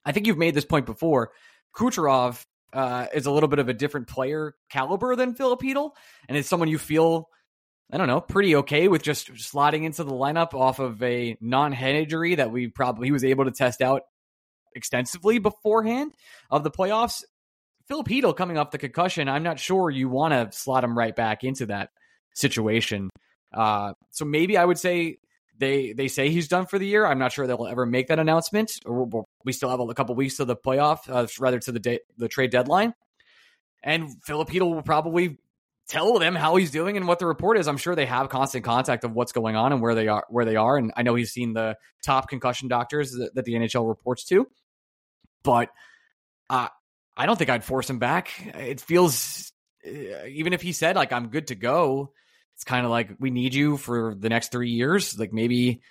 I 0.04 0.12
think 0.12 0.26
you've 0.26 0.38
made 0.38 0.54
this 0.54 0.64
point 0.64 0.86
before 0.86 1.32
Kucherov 1.76 2.42
uh, 2.72 3.06
is 3.14 3.26
a 3.26 3.30
little 3.30 3.48
bit 3.48 3.58
of 3.58 3.68
a 3.68 3.74
different 3.74 4.08
player 4.08 4.54
caliber 4.70 5.14
than 5.14 5.34
Filipino, 5.34 5.92
and 6.28 6.36
it's 6.36 6.48
someone 6.48 6.68
you 6.68 6.78
feel, 6.78 7.28
I 7.92 7.98
don't 7.98 8.06
know, 8.06 8.20
pretty 8.20 8.56
okay 8.56 8.88
with 8.88 9.02
just 9.02 9.32
slotting 9.34 9.84
into 9.84 10.02
the 10.04 10.12
lineup 10.12 10.54
off 10.54 10.78
of 10.78 11.02
a 11.02 11.36
non-head 11.40 11.94
injury 11.94 12.36
that 12.36 12.50
we 12.50 12.68
probably 12.68 13.08
he 13.08 13.12
was 13.12 13.24
able 13.24 13.44
to 13.44 13.50
test 13.50 13.82
out 13.82 14.02
extensively 14.74 15.38
beforehand 15.38 16.12
of 16.50 16.64
the 16.64 16.70
playoffs. 16.70 17.22
Filipino 17.88 18.32
coming 18.32 18.58
off 18.58 18.72
the 18.72 18.78
concussion, 18.78 19.28
I'm 19.28 19.44
not 19.44 19.60
sure 19.60 19.90
you 19.90 20.08
want 20.08 20.32
to 20.32 20.56
slot 20.56 20.82
him 20.82 20.98
right 20.98 21.14
back 21.14 21.44
into 21.44 21.66
that 21.66 21.90
situation. 22.34 23.10
Uh, 23.54 23.92
so 24.10 24.24
maybe 24.24 24.56
I 24.56 24.64
would 24.64 24.78
say 24.78 25.18
they 25.58 25.92
they 25.92 26.08
say 26.08 26.30
he's 26.30 26.48
done 26.48 26.66
for 26.66 26.78
the 26.78 26.86
year. 26.86 27.06
I'm 27.06 27.18
not 27.18 27.32
sure 27.32 27.46
they'll 27.46 27.66
ever 27.66 27.86
make 27.86 28.08
that 28.08 28.18
announcement. 28.18 28.72
We 29.44 29.52
still 29.52 29.70
have 29.70 29.80
a 29.80 29.94
couple 29.94 30.14
weeks 30.14 30.36
to 30.36 30.44
the 30.44 30.56
playoff, 30.56 31.08
uh, 31.08 31.26
rather 31.38 31.58
to 31.60 31.72
the 31.72 31.80
day, 31.80 32.00
the 32.16 32.28
trade 32.28 32.50
deadline. 32.50 32.94
And 33.82 34.10
Filipino 34.24 34.66
will 34.66 34.82
probably 34.82 35.38
tell 35.88 36.18
them 36.18 36.34
how 36.34 36.56
he's 36.56 36.70
doing 36.70 36.96
and 36.96 37.06
what 37.06 37.18
the 37.18 37.26
report 37.26 37.58
is. 37.58 37.68
I'm 37.68 37.76
sure 37.76 37.94
they 37.94 38.06
have 38.06 38.28
constant 38.28 38.64
contact 38.64 39.04
of 39.04 39.12
what's 39.12 39.32
going 39.32 39.56
on 39.56 39.72
and 39.72 39.80
where 39.80 39.94
they 39.94 40.08
are. 40.08 40.24
Where 40.28 40.44
they 40.44 40.56
are, 40.56 40.76
and 40.76 40.92
I 40.96 41.02
know 41.02 41.14
he's 41.14 41.32
seen 41.32 41.52
the 41.52 41.76
top 42.04 42.28
concussion 42.28 42.68
doctors 42.68 43.12
that, 43.12 43.34
that 43.34 43.44
the 43.44 43.54
NHL 43.54 43.88
reports 43.88 44.24
to. 44.26 44.46
But 45.42 45.70
uh, 46.50 46.68
I 47.16 47.26
don't 47.26 47.36
think 47.36 47.50
I'd 47.50 47.64
force 47.64 47.88
him 47.88 47.98
back. 47.98 48.30
It 48.54 48.80
feels 48.80 49.52
uh, 49.86 50.26
even 50.26 50.52
if 50.52 50.62
he 50.62 50.72
said 50.72 50.96
like 50.96 51.12
I'm 51.12 51.28
good 51.28 51.48
to 51.48 51.54
go 51.54 52.12
it's 52.56 52.64
kind 52.64 52.86
of 52.86 52.90
like 52.90 53.10
we 53.20 53.30
need 53.30 53.54
you 53.54 53.76
for 53.76 54.14
the 54.18 54.30
next 54.30 54.50
three 54.50 54.70
years. 54.70 55.18
Like 55.18 55.32
maybe 55.32 55.82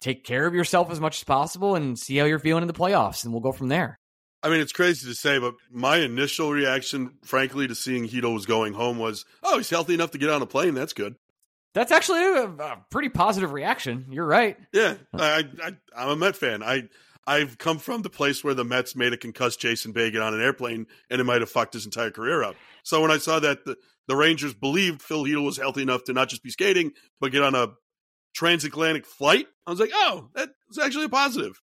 take 0.00 0.22
care 0.22 0.46
of 0.46 0.54
yourself 0.54 0.90
as 0.90 1.00
much 1.00 1.16
as 1.16 1.24
possible 1.24 1.74
and 1.74 1.98
see 1.98 2.16
how 2.18 2.26
you're 2.26 2.38
feeling 2.38 2.62
in 2.62 2.68
the 2.68 2.74
playoffs, 2.74 3.24
and 3.24 3.32
we'll 3.32 3.40
go 3.40 3.52
from 3.52 3.68
there. 3.68 3.98
I 4.42 4.50
mean, 4.50 4.60
it's 4.60 4.72
crazy 4.72 5.08
to 5.08 5.14
say, 5.14 5.38
but 5.38 5.54
my 5.70 5.98
initial 5.98 6.50
reaction, 6.50 7.14
frankly, 7.24 7.68
to 7.68 7.74
seeing 7.74 8.08
Chytil 8.08 8.34
was 8.34 8.44
going 8.44 8.74
home 8.74 8.98
was, 8.98 9.24
oh, 9.42 9.56
he's 9.56 9.70
healthy 9.70 9.94
enough 9.94 10.10
to 10.10 10.18
get 10.18 10.30
on 10.30 10.42
a 10.42 10.46
plane. 10.46 10.74
That's 10.74 10.92
good. 10.92 11.14
That's 11.74 11.92
actually 11.92 12.22
a, 12.22 12.44
a 12.44 12.84
pretty 12.90 13.08
positive 13.08 13.52
reaction. 13.52 14.06
You're 14.10 14.26
right. 14.26 14.58
Yeah, 14.72 14.96
I, 15.14 15.44
I, 15.62 15.72
I'm 15.96 16.08
a 16.10 16.16
Met 16.16 16.36
fan. 16.36 16.62
I 16.62 16.88
I've 17.26 17.56
come 17.56 17.78
from 17.78 18.02
the 18.02 18.10
place 18.10 18.42
where 18.42 18.54
the 18.54 18.64
Mets 18.64 18.96
made 18.96 19.12
a 19.12 19.16
concussed 19.16 19.60
Jason 19.60 19.92
Bay 19.92 20.10
get 20.10 20.22
on 20.22 20.34
an 20.34 20.42
airplane, 20.42 20.86
and 21.08 21.20
it 21.20 21.24
might 21.24 21.40
have 21.40 21.50
fucked 21.50 21.74
his 21.74 21.84
entire 21.84 22.10
career 22.10 22.42
up. 22.42 22.56
So 22.82 23.00
when 23.00 23.12
I 23.12 23.18
saw 23.18 23.38
that 23.38 23.64
the, 23.64 23.76
the 24.08 24.16
Rangers 24.16 24.54
believed 24.54 25.02
Phil 25.02 25.24
Chytil 25.24 25.44
was 25.44 25.56
healthy 25.56 25.82
enough 25.82 26.04
to 26.04 26.12
not 26.12 26.28
just 26.28 26.42
be 26.42 26.50
skating, 26.50 26.92
but 27.20 27.32
get 27.32 27.42
on 27.42 27.54
a 27.54 27.68
transatlantic 28.34 29.06
flight, 29.06 29.46
I 29.66 29.70
was 29.70 29.80
like, 29.80 29.92
oh, 29.94 30.28
that's 30.34 30.78
actually 30.80 31.06
a 31.06 31.10
positive. 31.10 31.60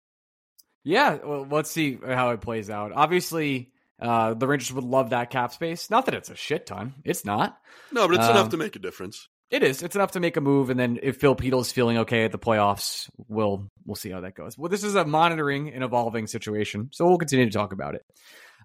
Yeah, 0.83 1.17
well, 1.23 1.47
let's 1.49 1.69
see 1.69 1.97
how 2.05 2.29
it 2.31 2.41
plays 2.41 2.69
out. 2.69 2.91
Obviously, 2.95 3.71
uh, 4.01 4.33
the 4.33 4.47
Rangers 4.47 4.71
would 4.71 4.83
love 4.83 5.09
that 5.09 5.29
cap 5.29 5.51
space. 5.51 5.89
Not 5.89 6.05
that 6.05 6.15
it's 6.15 6.29
a 6.29 6.35
shit 6.35 6.65
ton. 6.65 6.95
It's 7.03 7.25
not. 7.25 7.57
No, 7.91 8.07
but 8.07 8.15
it's 8.15 8.25
um, 8.25 8.31
enough 8.31 8.49
to 8.49 8.57
make 8.57 8.75
a 8.75 8.79
difference. 8.79 9.27
It 9.51 9.63
is. 9.63 9.81
It's 9.81 9.95
enough 9.95 10.11
to 10.11 10.19
make 10.19 10.37
a 10.37 10.41
move, 10.41 10.69
and 10.69 10.79
then 10.79 10.99
if 11.01 11.17
Phil 11.17 11.35
is 11.35 11.71
feeling 11.71 11.97
okay 11.99 12.23
at 12.23 12.31
the 12.31 12.37
playoffs, 12.37 13.09
we'll 13.27 13.67
we'll 13.85 13.95
see 13.95 14.11
how 14.11 14.21
that 14.21 14.35
goes. 14.35 14.57
Well, 14.57 14.69
this 14.69 14.83
is 14.83 14.95
a 14.95 15.05
monitoring 15.05 15.73
and 15.73 15.83
evolving 15.83 16.27
situation, 16.27 16.89
so 16.91 17.05
we'll 17.05 17.17
continue 17.17 17.45
to 17.45 17.51
talk 17.51 17.73
about 17.73 17.95
it. 17.95 18.05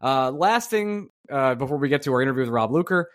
Uh, 0.03 0.31
last 0.31 0.69
thing 0.69 1.09
uh, 1.31 1.55
before 1.55 1.79
we 1.79 1.89
get 1.89 2.03
to 2.03 2.13
our 2.13 2.21
interview 2.21 2.43
with 2.43 2.51
Rob 2.51 2.71
Luker. 2.71 3.09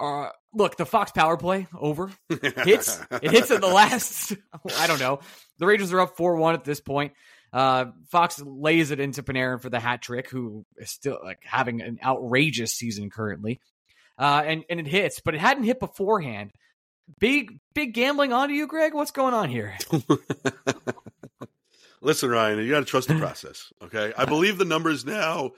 Uh, 0.00 0.30
look, 0.54 0.76
the 0.76 0.86
Fox 0.86 1.12
power 1.12 1.36
play 1.36 1.66
over 1.78 2.10
hits. 2.64 3.00
it 3.10 3.30
hits 3.30 3.50
in 3.50 3.60
the 3.60 3.66
last. 3.66 4.34
I 4.78 4.86
don't 4.86 5.00
know. 5.00 5.20
The 5.58 5.66
Rangers 5.66 5.92
are 5.92 6.00
up 6.00 6.16
four 6.16 6.36
one 6.36 6.54
at 6.54 6.64
this 6.64 6.80
point. 6.80 7.12
Uh, 7.52 7.86
Fox 8.08 8.40
lays 8.40 8.92
it 8.92 9.00
into 9.00 9.22
Panarin 9.22 9.60
for 9.60 9.70
the 9.70 9.80
hat 9.80 10.02
trick, 10.02 10.30
who 10.30 10.64
is 10.76 10.90
still 10.90 11.18
like 11.22 11.42
having 11.44 11.82
an 11.82 11.98
outrageous 12.02 12.72
season 12.72 13.10
currently 13.10 13.60
uh, 14.20 14.42
and 14.44 14.64
and 14.68 14.78
it 14.78 14.86
hits, 14.86 15.20
but 15.20 15.34
it 15.34 15.40
hadn't 15.40 15.64
hit 15.64 15.80
beforehand. 15.80 16.52
Big 17.18 17.58
big 17.74 17.94
gambling 17.94 18.32
onto 18.32 18.54
you, 18.54 18.66
Greg. 18.66 18.94
What's 18.94 19.10
going 19.10 19.34
on 19.34 19.48
here? 19.48 19.76
Listen, 22.02 22.30
Ryan, 22.30 22.58
you 22.58 22.70
got 22.70 22.80
to 22.80 22.86
trust 22.86 23.08
the 23.08 23.16
process. 23.16 23.72
Okay, 23.82 24.12
I 24.16 24.26
believe 24.26 24.58
the 24.58 24.64
numbers 24.64 25.04
now. 25.04 25.52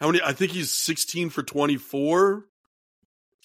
How 0.00 0.08
many? 0.08 0.20
I 0.22 0.32
think 0.32 0.52
he's 0.52 0.70
sixteen 0.70 1.30
for 1.30 1.44
twenty 1.44 1.76
four. 1.76 2.44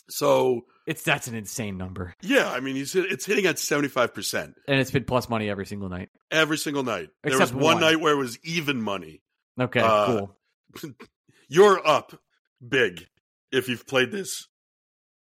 So 0.10 0.62
it's 0.86 1.04
that's 1.04 1.28
an 1.28 1.36
insane 1.36 1.78
number. 1.78 2.13
Yeah, 2.22 2.50
I 2.50 2.60
mean 2.60 2.76
he's 2.76 2.94
it's 2.96 3.26
hitting 3.26 3.46
at 3.46 3.60
seventy 3.60 3.88
five 3.88 4.13
percent, 4.13 4.56
and 4.68 4.80
it's 4.80 4.92
been 4.92 5.06
plus 5.06 5.30
money 5.30 5.50
every 5.50 5.66
single 5.66 5.89
night. 5.89 6.10
Every 6.32 6.58
single 6.58 6.84
night. 6.84 7.10
Except 7.24 7.24
there 7.24 7.39
was 7.39 7.54
one, 7.54 7.63
one, 7.76 7.80
night 7.82 8.00
where 8.00 8.13
it 8.13 8.18
was 8.18 8.38
even 8.44 8.82
money. 8.82 9.22
Okay, 9.60 9.80
uh, 9.80 10.06
cool. 10.06 10.38
You're 11.48 11.86
up 11.88 12.20
big 12.68 13.06
if 13.52 13.70
you've 13.70 13.88
played 13.88 14.12
this 14.12 14.48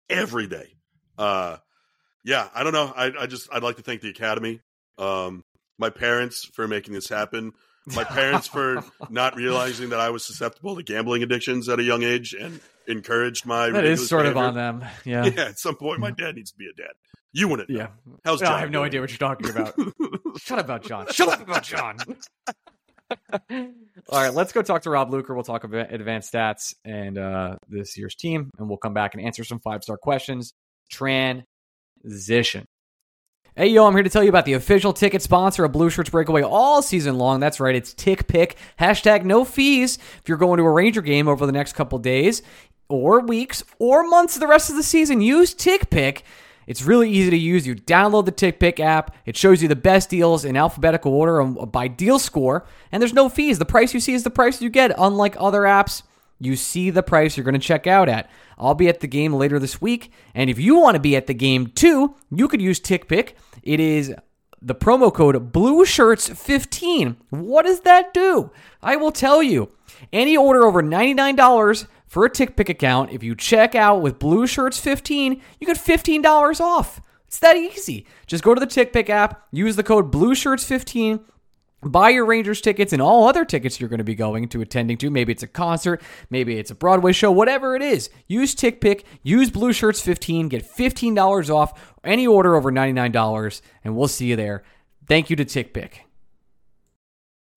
every 0.10 0.48
day. 0.48 0.76
Uh, 1.18 1.58
yeah, 2.24 2.48
I 2.54 2.64
don't 2.64 2.74
know. 2.74 2.92
I, 2.96 3.12
I 3.22 3.28
just 3.28 3.50
I'd 3.54 3.64
like 3.64 3.78
to 3.78 3.84
thank 3.84 4.02
the 4.02 4.10
Academy, 4.10 4.62
um, 4.98 5.44
my 5.78 5.90
parents 5.90 6.46
for 6.54 6.68
making 6.68 6.94
this 6.94 7.10
happen, 7.10 7.54
my 7.88 8.04
parents 8.04 8.48
for 8.48 8.84
not 9.10 9.36
realizing 9.36 9.90
that 9.90 10.00
I 10.00 10.10
was 10.10 10.24
susceptible 10.26 10.76
to 10.76 10.84
gambling 10.84 11.24
addictions 11.24 11.68
at 11.70 11.80
a 11.80 11.84
young 11.84 12.04
age 12.04 12.34
and 12.34 12.60
encouraged 12.88 13.46
my. 13.46 13.70
That 13.70 13.86
is 13.86 14.08
sort 14.08 14.24
behavior. 14.24 14.42
of 14.42 14.48
on 14.50 14.56
them. 14.56 14.86
Yeah. 15.06 15.26
Yeah. 15.36 15.46
At 15.46 15.60
some 15.60 15.76
point, 15.76 16.00
my 16.00 16.12
dad 16.12 16.36
needs 16.36 16.52
to 16.52 16.58
be 16.58 16.68
a 16.68 16.74
dad. 16.74 16.94
You 17.34 17.48
wouldn't. 17.48 17.70
Yeah. 17.70 17.88
Know. 18.06 18.20
How's 18.26 18.40
John? 18.42 18.54
I 18.54 18.60
have 18.60 18.72
no 18.72 18.84
idea 18.84 19.02
what 19.02 19.10
you're 19.10 19.18
talking 19.18 19.50
about. 19.50 19.74
Shut 20.38 20.60
up 20.60 20.66
about 20.66 20.84
John. 20.84 21.08
Shut 21.12 21.30
up 21.30 21.42
about 21.42 21.64
John. 21.64 21.98
All 24.10 24.22
right, 24.22 24.34
let's 24.34 24.54
go 24.54 24.62
talk 24.62 24.84
to 24.84 24.90
Rob 24.90 25.12
Luker. 25.12 25.34
We'll 25.34 25.44
talk 25.44 25.64
about 25.64 25.94
advanced 25.94 26.34
stats 26.34 26.74
and 26.86 27.18
uh, 27.18 27.56
this 27.68 27.98
year's 27.98 28.16
team, 28.16 28.50
and 28.58 28.68
we'll 28.68 28.78
come 28.78 28.94
back 28.94 29.14
and 29.14 29.24
answer 29.24 29.44
some 29.44 29.60
five 29.60 29.84
star 29.84 29.98
questions. 29.98 30.54
Transition. 30.90 32.66
Hey, 33.56 33.68
yo, 33.68 33.86
I'm 33.86 33.94
here 33.94 34.04
to 34.04 34.10
tell 34.10 34.24
you 34.24 34.30
about 34.30 34.46
the 34.46 34.54
official 34.54 34.94
ticket 34.94 35.22
sponsor 35.22 35.66
of 35.66 35.74
Blue 35.74 35.90
Shirts 35.90 36.10
Breakaway 36.10 36.42
all 36.42 36.82
season 36.82 37.18
long. 37.18 37.42
That's 37.42 37.60
right, 37.60 37.76
it's 37.76 37.94
TickPick. 37.94 38.56
Hashtag 38.80 39.26
no 39.26 39.44
fees 39.44 39.98
if 39.98 40.30
you're 40.30 40.38
going 40.38 40.58
to 40.58 40.64
a 40.64 40.72
Ranger 40.72 41.02
game 41.02 41.28
over 41.28 41.46
the 41.46 41.52
next 41.52 41.74
couple 41.74 42.00
days 42.00 42.42
or 42.88 43.20
weeks 43.20 43.64
or 43.78 44.04
months 44.04 44.36
of 44.36 44.40
the 44.40 44.48
rest 44.48 44.70
of 44.70 44.78
the 44.78 44.84
season. 44.84 45.20
Use 45.20 45.54
TickPick 45.54 46.22
it's 46.68 46.84
really 46.84 47.10
easy 47.10 47.30
to 47.30 47.38
use. 47.38 47.66
You 47.66 47.76
download 47.76 48.26
the 48.26 48.32
TickPick 48.32 48.80
app. 48.80 49.16
It 49.26 49.36
shows 49.36 49.62
you 49.62 49.68
the 49.68 49.76
best 49.76 50.10
deals 50.10 50.46
in 50.46 50.56
alphabetical 50.56 51.14
order 51.14 51.42
um, 51.42 51.56
by 51.72 51.88
deal 51.88 52.20
score, 52.20 52.66
and 52.92 53.02
there's 53.02 53.14
no 53.14 53.30
fees. 53.30 53.60
The 53.60 53.66
price 53.66 53.94
you 53.94 54.00
see 54.00 54.14
is 54.14 54.24
the 54.24 54.30
price 54.30 54.62
you 54.62 54.70
get. 54.70 54.94
Unlike 54.98 55.36
other 55.40 55.64
apps, 55.64 56.04
you 56.44 56.56
see 56.56 56.90
the 56.90 57.04
price 57.04 57.38
you're 57.38 57.44
going 57.44 57.54
to 57.54 57.60
check 57.60 57.88
out 57.88 58.10
at. 58.10 58.30
I'll 58.58 58.76
be 58.76 58.90
at 58.90 59.00
the 59.00 59.08
game 59.08 59.34
later 59.34 59.60
this 59.60 59.82
week, 59.82 60.12
and 60.34 60.50
if 60.50 60.60
you 60.60 60.78
want 60.78 60.96
to 60.96 61.02
be 61.02 61.16
at 61.16 61.28
the 61.28 61.34
game 61.34 61.68
too, 61.68 62.16
you 62.30 62.48
could 62.48 62.62
use 62.62 62.80
TickPick. 62.80 63.34
It 63.64 63.80
is 63.80 64.14
the 64.62 64.76
promo 64.76 65.14
code 65.14 65.52
BlueShirts15. 65.52 67.16
What 67.30 67.66
does 67.66 67.82
that 67.82 68.14
do? 68.14 68.52
I 68.82 68.96
will 68.96 69.12
tell 69.12 69.42
you. 69.42 69.72
Any 70.12 70.36
order 70.36 70.66
over 70.66 70.82
$99 70.82 71.88
for 72.08 72.26
a 72.26 72.30
TickPick 72.30 72.70
account, 72.70 73.12
if 73.12 73.24
you 73.24 73.36
check 73.36 73.76
out 73.76 74.02
with 74.02 74.20
Blue 74.20 74.48
Shirts 74.48 74.80
15, 74.80 75.42
you 75.60 75.68
get 75.68 75.78
$15 75.78 76.60
off. 76.60 77.02
It's 77.28 77.40
that 77.40 77.56
easy. 77.56 78.06
Just 78.28 78.44
go 78.44 78.54
to 78.54 78.60
the 78.60 78.68
TickPick 78.68 79.10
app, 79.10 79.48
use 79.52 79.76
the 79.76 79.84
code 79.84 80.12
Blue 80.12 80.36
Shirts 80.36 80.66
15 80.66 81.22
Buy 81.84 82.10
your 82.10 82.26
Rangers 82.26 82.62
tickets 82.62 82.94
and 82.94 83.02
all 83.02 83.28
other 83.28 83.44
tickets 83.44 83.80
you're 83.80 83.90
going 83.90 83.98
to 83.98 84.04
be 84.04 84.14
going 84.16 84.48
to 84.50 84.62
attending 84.62 84.98
to. 84.98 85.10
Maybe 85.10 85.32
it's 85.32 85.44
a 85.44 85.48
concert, 85.48 86.02
maybe 86.30 86.58
it's 86.58 86.70
a 86.72 86.76
Broadway 86.76 87.12
show, 87.12 87.32
whatever 87.32 87.76
it 87.76 87.82
is. 87.82 88.10
Use 88.28 88.54
TickPick, 88.54 89.04
use 89.24 89.50
Blue 89.50 89.74
Shirts 89.74 90.00
15, 90.02 90.48
get 90.50 90.64
$15 90.64 91.50
off 91.54 91.96
any 92.04 92.28
order 92.28 92.56
over 92.56 92.72
$99, 92.72 93.62
and 93.84 93.96
we'll 93.96 94.08
see 94.08 94.28
you 94.28 94.36
there. 94.36 94.64
Thank 95.08 95.30
you 95.30 95.36
to 95.38 95.46
TickPick. 95.46 95.94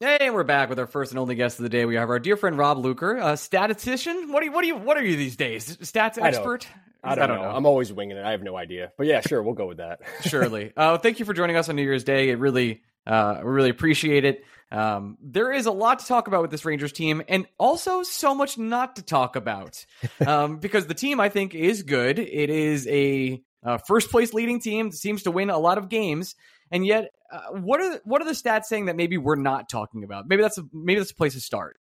Hey, 0.00 0.28
we're 0.30 0.44
back 0.44 0.68
with 0.68 0.78
our 0.78 0.86
first 0.86 1.12
and 1.12 1.18
only 1.18 1.34
guest 1.34 1.58
of 1.58 1.62
the 1.62 1.68
day. 1.68 1.84
We 1.84 1.94
have 1.94 2.10
our 2.10 2.18
dear 2.18 2.36
friend 2.36 2.58
Rob 2.58 2.78
Luker, 2.78 3.16
a 3.16 3.36
statistician. 3.36 4.32
What 4.32 4.42
are 4.42 4.46
you? 4.46 4.52
What 4.52 4.64
are 4.64 4.66
you? 4.66 4.76
What 4.76 4.96
are 4.96 5.04
you 5.04 5.16
these 5.16 5.36
days? 5.36 5.76
Stats 5.78 6.18
I 6.18 6.30
don't- 6.30 6.34
expert? 6.34 6.66
I 7.06 7.14
don't, 7.14 7.28
know. 7.28 7.42
I'm 7.42 7.66
always 7.66 7.92
winging 7.92 8.16
it. 8.16 8.24
I 8.24 8.30
have 8.30 8.42
no 8.42 8.56
idea. 8.56 8.90
But 8.96 9.06
yeah, 9.06 9.20
sure, 9.20 9.42
we'll 9.42 9.52
go 9.52 9.66
with 9.66 9.76
that. 9.76 10.00
Surely. 10.22 10.72
Uh, 10.74 10.96
thank 10.96 11.18
you 11.18 11.26
for 11.26 11.34
joining 11.34 11.54
us 11.54 11.68
on 11.68 11.76
New 11.76 11.82
Year's 11.82 12.02
Day. 12.02 12.30
It 12.30 12.38
really, 12.38 12.82
uh, 13.06 13.40
we 13.42 13.50
really 13.50 13.70
appreciate 13.70 14.24
it. 14.24 14.44
Um, 14.70 15.18
there 15.22 15.52
is 15.52 15.66
a 15.66 15.70
lot 15.70 16.00
to 16.00 16.06
talk 16.06 16.26
about 16.26 16.42
with 16.42 16.50
this 16.50 16.64
Rangers 16.64 16.92
team, 16.92 17.22
and 17.28 17.46
also 17.58 18.02
so 18.02 18.34
much 18.34 18.58
not 18.58 18.96
to 18.96 19.02
talk 19.02 19.36
about, 19.36 19.84
um, 20.26 20.58
because 20.58 20.86
the 20.86 20.94
team 20.94 21.20
I 21.20 21.28
think 21.28 21.54
is 21.54 21.82
good. 21.82 22.18
It 22.18 22.50
is 22.50 22.86
a 22.88 23.42
uh, 23.62 23.78
first 23.78 24.10
place 24.10 24.34
leading 24.34 24.60
team, 24.60 24.90
seems 24.90 25.24
to 25.24 25.30
win 25.30 25.50
a 25.50 25.58
lot 25.58 25.78
of 25.78 25.88
games, 25.88 26.34
and 26.70 26.84
yet, 26.84 27.10
uh, 27.32 27.52
what 27.52 27.80
are 27.80 28.00
what 28.04 28.20
are 28.22 28.24
the 28.24 28.32
stats 28.32 28.64
saying 28.64 28.86
that 28.86 28.96
maybe 28.96 29.18
we're 29.18 29.36
not 29.36 29.68
talking 29.68 30.02
about? 30.02 30.26
Maybe 30.26 30.42
that's 30.42 30.58
a, 30.58 30.64
maybe 30.72 30.98
that's 30.98 31.12
a 31.12 31.16
place 31.16 31.34
to 31.34 31.40
start. 31.40 31.76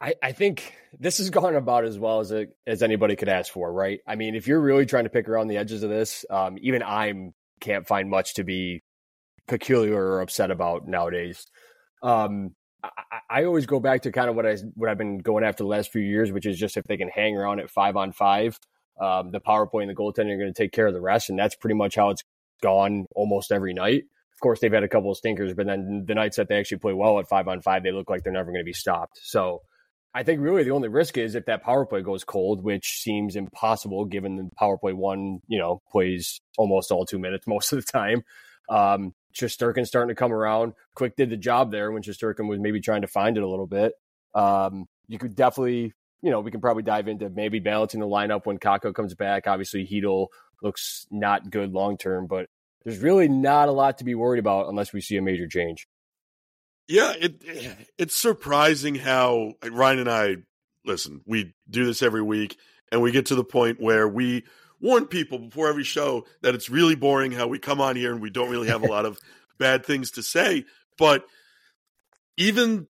I, 0.00 0.14
I 0.22 0.32
think 0.32 0.74
this 0.98 1.18
has 1.18 1.30
gone 1.30 1.56
about 1.56 1.84
as 1.84 1.98
well 1.98 2.20
as 2.20 2.30
it, 2.30 2.50
as 2.66 2.82
anybody 2.82 3.16
could 3.16 3.28
ask 3.28 3.52
for, 3.52 3.72
right? 3.72 3.98
I 4.06 4.14
mean, 4.14 4.36
if 4.36 4.46
you're 4.46 4.60
really 4.60 4.86
trying 4.86 5.04
to 5.04 5.10
pick 5.10 5.28
around 5.28 5.48
the 5.48 5.56
edges 5.56 5.82
of 5.82 5.90
this, 5.90 6.24
um, 6.30 6.56
even 6.60 6.84
I 6.84 7.32
can't 7.60 7.86
find 7.86 8.08
much 8.08 8.34
to 8.34 8.44
be 8.44 8.84
peculiar 9.48 9.96
or 9.96 10.20
upset 10.20 10.50
about 10.50 10.86
nowadays. 10.86 11.46
Um, 12.02 12.54
I, 12.82 12.90
I 13.28 13.44
always 13.44 13.66
go 13.66 13.80
back 13.80 14.02
to 14.02 14.12
kind 14.12 14.30
of 14.30 14.36
what 14.36 14.46
I 14.46 14.56
what 14.74 14.88
I've 14.88 14.98
been 14.98 15.18
going 15.18 15.44
after 15.44 15.64
the 15.64 15.68
last 15.68 15.90
few 15.90 16.02
years, 16.02 16.30
which 16.30 16.46
is 16.46 16.58
just 16.58 16.76
if 16.76 16.84
they 16.84 16.96
can 16.96 17.08
hang 17.08 17.36
around 17.36 17.60
at 17.60 17.70
five 17.70 17.96
on 17.96 18.12
five, 18.12 18.58
um, 19.00 19.30
the 19.32 19.40
power 19.40 19.66
play 19.66 19.82
and 19.82 19.90
the 19.90 19.94
goaltending 19.94 20.34
are 20.34 20.38
going 20.38 20.52
to 20.52 20.62
take 20.62 20.72
care 20.72 20.86
of 20.86 20.94
the 20.94 21.00
rest, 21.00 21.30
and 21.30 21.38
that's 21.38 21.56
pretty 21.56 21.74
much 21.74 21.96
how 21.96 22.10
it's 22.10 22.22
gone 22.62 23.06
almost 23.14 23.50
every 23.50 23.74
night. 23.74 24.04
Of 24.32 24.40
course, 24.40 24.60
they've 24.60 24.72
had 24.72 24.84
a 24.84 24.88
couple 24.88 25.10
of 25.10 25.16
stinkers, 25.16 25.54
but 25.54 25.66
then 25.66 26.04
the 26.06 26.14
nights 26.14 26.36
that 26.36 26.48
they 26.48 26.58
actually 26.58 26.78
play 26.78 26.92
well 26.92 27.18
at 27.18 27.28
five 27.28 27.48
on 27.48 27.60
five, 27.60 27.82
they 27.82 27.90
look 27.90 28.08
like 28.08 28.22
they're 28.22 28.32
never 28.32 28.52
going 28.52 28.62
to 28.62 28.64
be 28.64 28.72
stopped. 28.72 29.18
So 29.22 29.62
I 30.14 30.22
think 30.22 30.40
really 30.40 30.62
the 30.62 30.70
only 30.70 30.88
risk 30.88 31.18
is 31.18 31.34
if 31.34 31.46
that 31.46 31.62
power 31.62 31.84
play 31.84 32.02
goes 32.02 32.24
cold, 32.24 32.62
which 32.62 33.00
seems 33.00 33.36
impossible 33.36 34.04
given 34.04 34.36
the 34.36 34.48
power 34.56 34.78
play 34.78 34.92
one, 34.92 35.40
you 35.48 35.58
know, 35.58 35.82
plays 35.90 36.40
almost 36.56 36.90
all 36.90 37.04
two 37.04 37.18
minutes 37.18 37.46
most 37.48 37.72
of 37.72 37.84
the 37.84 37.92
time. 37.92 38.22
Um, 38.68 39.12
Shesterkin's 39.38 39.88
starting 39.88 40.08
to 40.08 40.18
come 40.18 40.32
around. 40.32 40.72
Quick 40.94 41.16
did 41.16 41.30
the 41.30 41.36
job 41.36 41.70
there 41.70 41.92
when 41.92 42.02
Shesterkin 42.02 42.48
was 42.48 42.58
maybe 42.58 42.80
trying 42.80 43.02
to 43.02 43.08
find 43.08 43.36
it 43.36 43.42
a 43.42 43.48
little 43.48 43.66
bit. 43.66 43.92
Um, 44.34 44.86
you 45.06 45.18
could 45.18 45.34
definitely, 45.34 45.92
you 46.22 46.30
know, 46.30 46.40
we 46.40 46.50
can 46.50 46.60
probably 46.60 46.82
dive 46.82 47.08
into 47.08 47.30
maybe 47.30 47.60
balancing 47.60 48.00
the 48.00 48.06
lineup 48.06 48.46
when 48.46 48.58
Kakko 48.58 48.94
comes 48.94 49.14
back. 49.14 49.46
Obviously, 49.46 49.86
Chytil 49.86 50.28
looks 50.62 51.06
not 51.10 51.50
good 51.50 51.72
long 51.72 51.96
term, 51.96 52.26
but 52.26 52.48
there's 52.84 52.98
really 52.98 53.28
not 53.28 53.68
a 53.68 53.72
lot 53.72 53.98
to 53.98 54.04
be 54.04 54.14
worried 54.14 54.38
about 54.38 54.68
unless 54.68 54.92
we 54.92 55.00
see 55.00 55.16
a 55.16 55.22
major 55.22 55.46
change. 55.46 55.86
Yeah, 56.88 57.12
it 57.18 57.42
it's 57.98 58.16
surprising 58.16 58.94
how 58.94 59.52
Ryan 59.70 59.98
and 60.00 60.10
I 60.10 60.36
listen. 60.84 61.20
We 61.26 61.54
do 61.68 61.84
this 61.84 62.02
every 62.02 62.22
week, 62.22 62.56
and 62.90 63.02
we 63.02 63.12
get 63.12 63.26
to 63.26 63.34
the 63.34 63.44
point 63.44 63.80
where 63.80 64.08
we 64.08 64.44
warn 64.80 65.06
people 65.06 65.38
before 65.38 65.68
every 65.68 65.84
show 65.84 66.26
that 66.42 66.54
it's 66.54 66.70
really 66.70 66.94
boring 66.94 67.32
how 67.32 67.46
we 67.46 67.58
come 67.58 67.80
on 67.80 67.96
here 67.96 68.12
and 68.12 68.20
we 68.20 68.30
don't 68.30 68.50
really 68.50 68.68
have 68.68 68.82
a 68.82 68.86
lot 68.90 69.06
of 69.06 69.18
bad 69.58 69.84
things 69.84 70.12
to 70.12 70.22
say. 70.22 70.64
But 70.96 71.24
even 72.36 72.86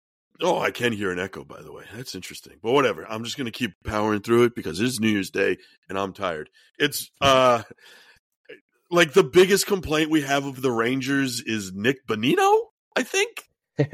oh, 0.40 0.58
I 0.58 0.70
can 0.70 0.92
hear 0.92 1.12
an 1.12 1.18
echo. 1.18 1.44
By 1.44 1.62
the 1.62 1.72
way, 1.72 1.84
that's 1.94 2.14
interesting. 2.14 2.54
But 2.62 2.72
whatever, 2.72 3.06
I'm 3.08 3.24
just 3.24 3.36
gonna 3.36 3.50
keep 3.50 3.72
powering 3.84 4.20
through 4.20 4.44
it 4.44 4.54
because 4.54 4.80
it's 4.80 5.00
New 5.00 5.08
Year's 5.08 5.30
Day 5.30 5.58
and 5.88 5.98
I'm 5.98 6.12
tired. 6.12 6.50
It's 6.78 7.10
uh 7.20 7.62
like 8.90 9.12
the 9.12 9.24
biggest 9.24 9.66
complaint 9.66 10.10
we 10.10 10.22
have 10.22 10.44
of 10.44 10.60
the 10.60 10.70
Rangers 10.70 11.40
is 11.40 11.72
Nick 11.72 12.06
Bonino. 12.06 12.66
I 12.94 13.02
think. 13.02 13.44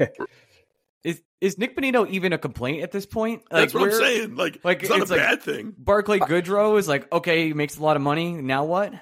Is 1.03 1.21
is 1.39 1.57
Nick 1.57 1.77
Bonino 1.77 2.09
even 2.09 2.33
a 2.33 2.37
complaint 2.37 2.83
at 2.83 2.91
this 2.91 3.05
point? 3.05 3.43
That's 3.49 3.73
what 3.73 3.83
I'm 3.83 3.89
we're- 3.89 3.99
saying. 3.99 4.35
Like, 4.35 4.59
like, 4.63 4.81
it's 4.81 4.89
not 4.89 5.01
it's 5.01 5.11
a 5.11 5.15
like- 5.15 5.23
bad 5.23 5.41
thing. 5.41 5.73
Barclay 5.77 6.19
uh, 6.19 6.25
Goodrow 6.25 6.77
is 6.77 6.87
like, 6.87 7.11
okay, 7.11 7.47
he 7.47 7.53
makes 7.53 7.77
a 7.77 7.83
lot 7.83 7.95
of 7.95 8.01
money. 8.01 8.33
Now 8.33 8.65
what? 8.65 8.93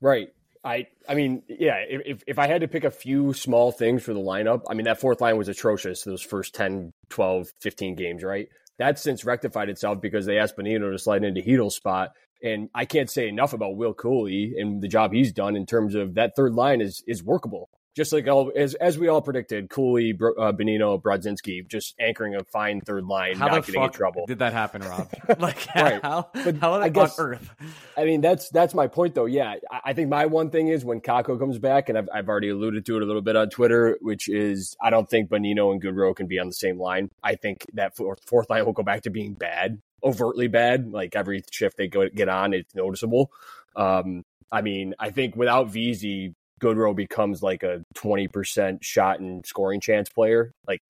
Right. 0.00 0.28
I 0.62 0.86
I 1.08 1.14
mean, 1.14 1.42
yeah, 1.48 1.76
if, 1.88 2.02
if 2.06 2.22
if 2.26 2.38
I 2.38 2.46
had 2.46 2.60
to 2.62 2.68
pick 2.68 2.84
a 2.84 2.90
few 2.90 3.32
small 3.34 3.72
things 3.72 4.02
for 4.02 4.14
the 4.14 4.20
lineup, 4.20 4.62
I 4.68 4.74
mean, 4.74 4.84
that 4.84 5.00
fourth 5.00 5.20
line 5.20 5.36
was 5.36 5.48
atrocious 5.48 6.02
those 6.04 6.22
first 6.22 6.54
10, 6.54 6.92
12, 7.10 7.48
15 7.60 7.94
games, 7.96 8.22
right? 8.22 8.48
That's 8.78 9.02
since 9.02 9.24
rectified 9.24 9.68
itself 9.68 10.00
because 10.00 10.26
they 10.26 10.38
asked 10.38 10.56
Bonino 10.56 10.90
to 10.90 10.98
slide 10.98 11.22
into 11.22 11.42
Chytil's 11.42 11.76
spot. 11.76 12.12
And 12.42 12.68
I 12.74 12.84
can't 12.84 13.10
say 13.10 13.28
enough 13.28 13.52
about 13.52 13.76
Will 13.76 13.94
Cuylle 13.94 14.52
and 14.58 14.82
the 14.82 14.88
job 14.88 15.12
he's 15.12 15.32
done 15.32 15.54
in 15.56 15.64
terms 15.66 15.94
of 15.94 16.14
that 16.14 16.34
third 16.36 16.54
line 16.54 16.80
is 16.80 17.02
is 17.06 17.22
workable. 17.22 17.68
Just 17.94 18.12
like 18.12 18.26
all 18.26 18.50
as 18.56 18.74
as 18.74 18.98
we 18.98 19.06
all 19.06 19.22
predicted, 19.22 19.68
Cuylle, 19.68 20.14
uh, 20.36 20.50
Bonino, 20.52 21.00
Brodzinski, 21.00 21.66
just 21.68 21.94
anchoring 22.00 22.34
a 22.34 22.42
fine 22.42 22.80
third 22.80 23.04
line, 23.04 23.36
How 23.36 23.46
not 23.46 23.64
getting 23.64 23.82
in 23.82 23.90
trouble. 23.90 24.26
did 24.26 24.40
that 24.40 24.52
happen, 24.52 24.82
Rob? 24.82 25.08
like, 25.38 25.64
Right. 25.76 26.02
how, 26.02 26.28
But 26.34 26.56
how 26.56 26.72
I 26.74 26.86
on 26.86 26.92
guess- 26.92 27.16
earth? 27.20 27.48
I 27.96 28.04
mean, 28.04 28.20
that's 28.20 28.48
that's 28.48 28.74
my 28.74 28.88
point, 28.88 29.14
though. 29.14 29.26
Yeah, 29.26 29.54
I, 29.70 29.80
I 29.84 29.92
think 29.92 30.08
my 30.08 30.26
one 30.26 30.50
thing 30.50 30.66
is 30.68 30.84
when 30.84 31.00
Kakko 31.00 31.38
comes 31.38 31.58
back, 31.60 31.88
and 31.88 31.96
I've, 31.96 32.08
I've 32.12 32.28
already 32.28 32.48
alluded 32.48 32.84
to 32.86 32.96
it 32.96 33.02
a 33.02 33.06
little 33.06 33.22
bit 33.22 33.36
on 33.36 33.48
Twitter, 33.48 33.96
which 34.00 34.28
is 34.28 34.76
I 34.82 34.90
don't 34.90 35.08
think 35.08 35.30
Bonino 35.30 35.70
and 35.70 35.80
Goodrow 35.80 36.16
can 36.16 36.26
be 36.26 36.40
on 36.40 36.48
the 36.48 36.52
same 36.54 36.80
line. 36.80 37.10
I 37.22 37.36
think 37.36 37.64
that 37.74 37.94
fourth, 37.96 38.24
fourth 38.26 38.50
line 38.50 38.64
will 38.64 38.72
go 38.72 38.82
back 38.82 39.02
to 39.02 39.10
being 39.10 39.34
bad, 39.34 39.80
overtly 40.02 40.48
bad. 40.48 40.90
Like 40.90 41.14
every 41.14 41.44
shift 41.52 41.76
they 41.76 41.86
go 41.86 42.08
get 42.08 42.28
on, 42.28 42.54
it's 42.54 42.74
noticeable. 42.74 43.30
Um, 43.76 44.24
I 44.50 44.62
mean, 44.62 44.94
I 44.98 45.10
think 45.10 45.36
without 45.36 45.68
VZ, 45.68 46.34
Goodrow 46.60 46.94
becomes 46.94 47.42
like 47.42 47.62
a 47.62 47.84
twenty 47.94 48.28
percent 48.28 48.84
shot 48.84 49.20
and 49.20 49.44
scoring 49.44 49.80
chance 49.80 50.08
player. 50.08 50.52
Like, 50.66 50.82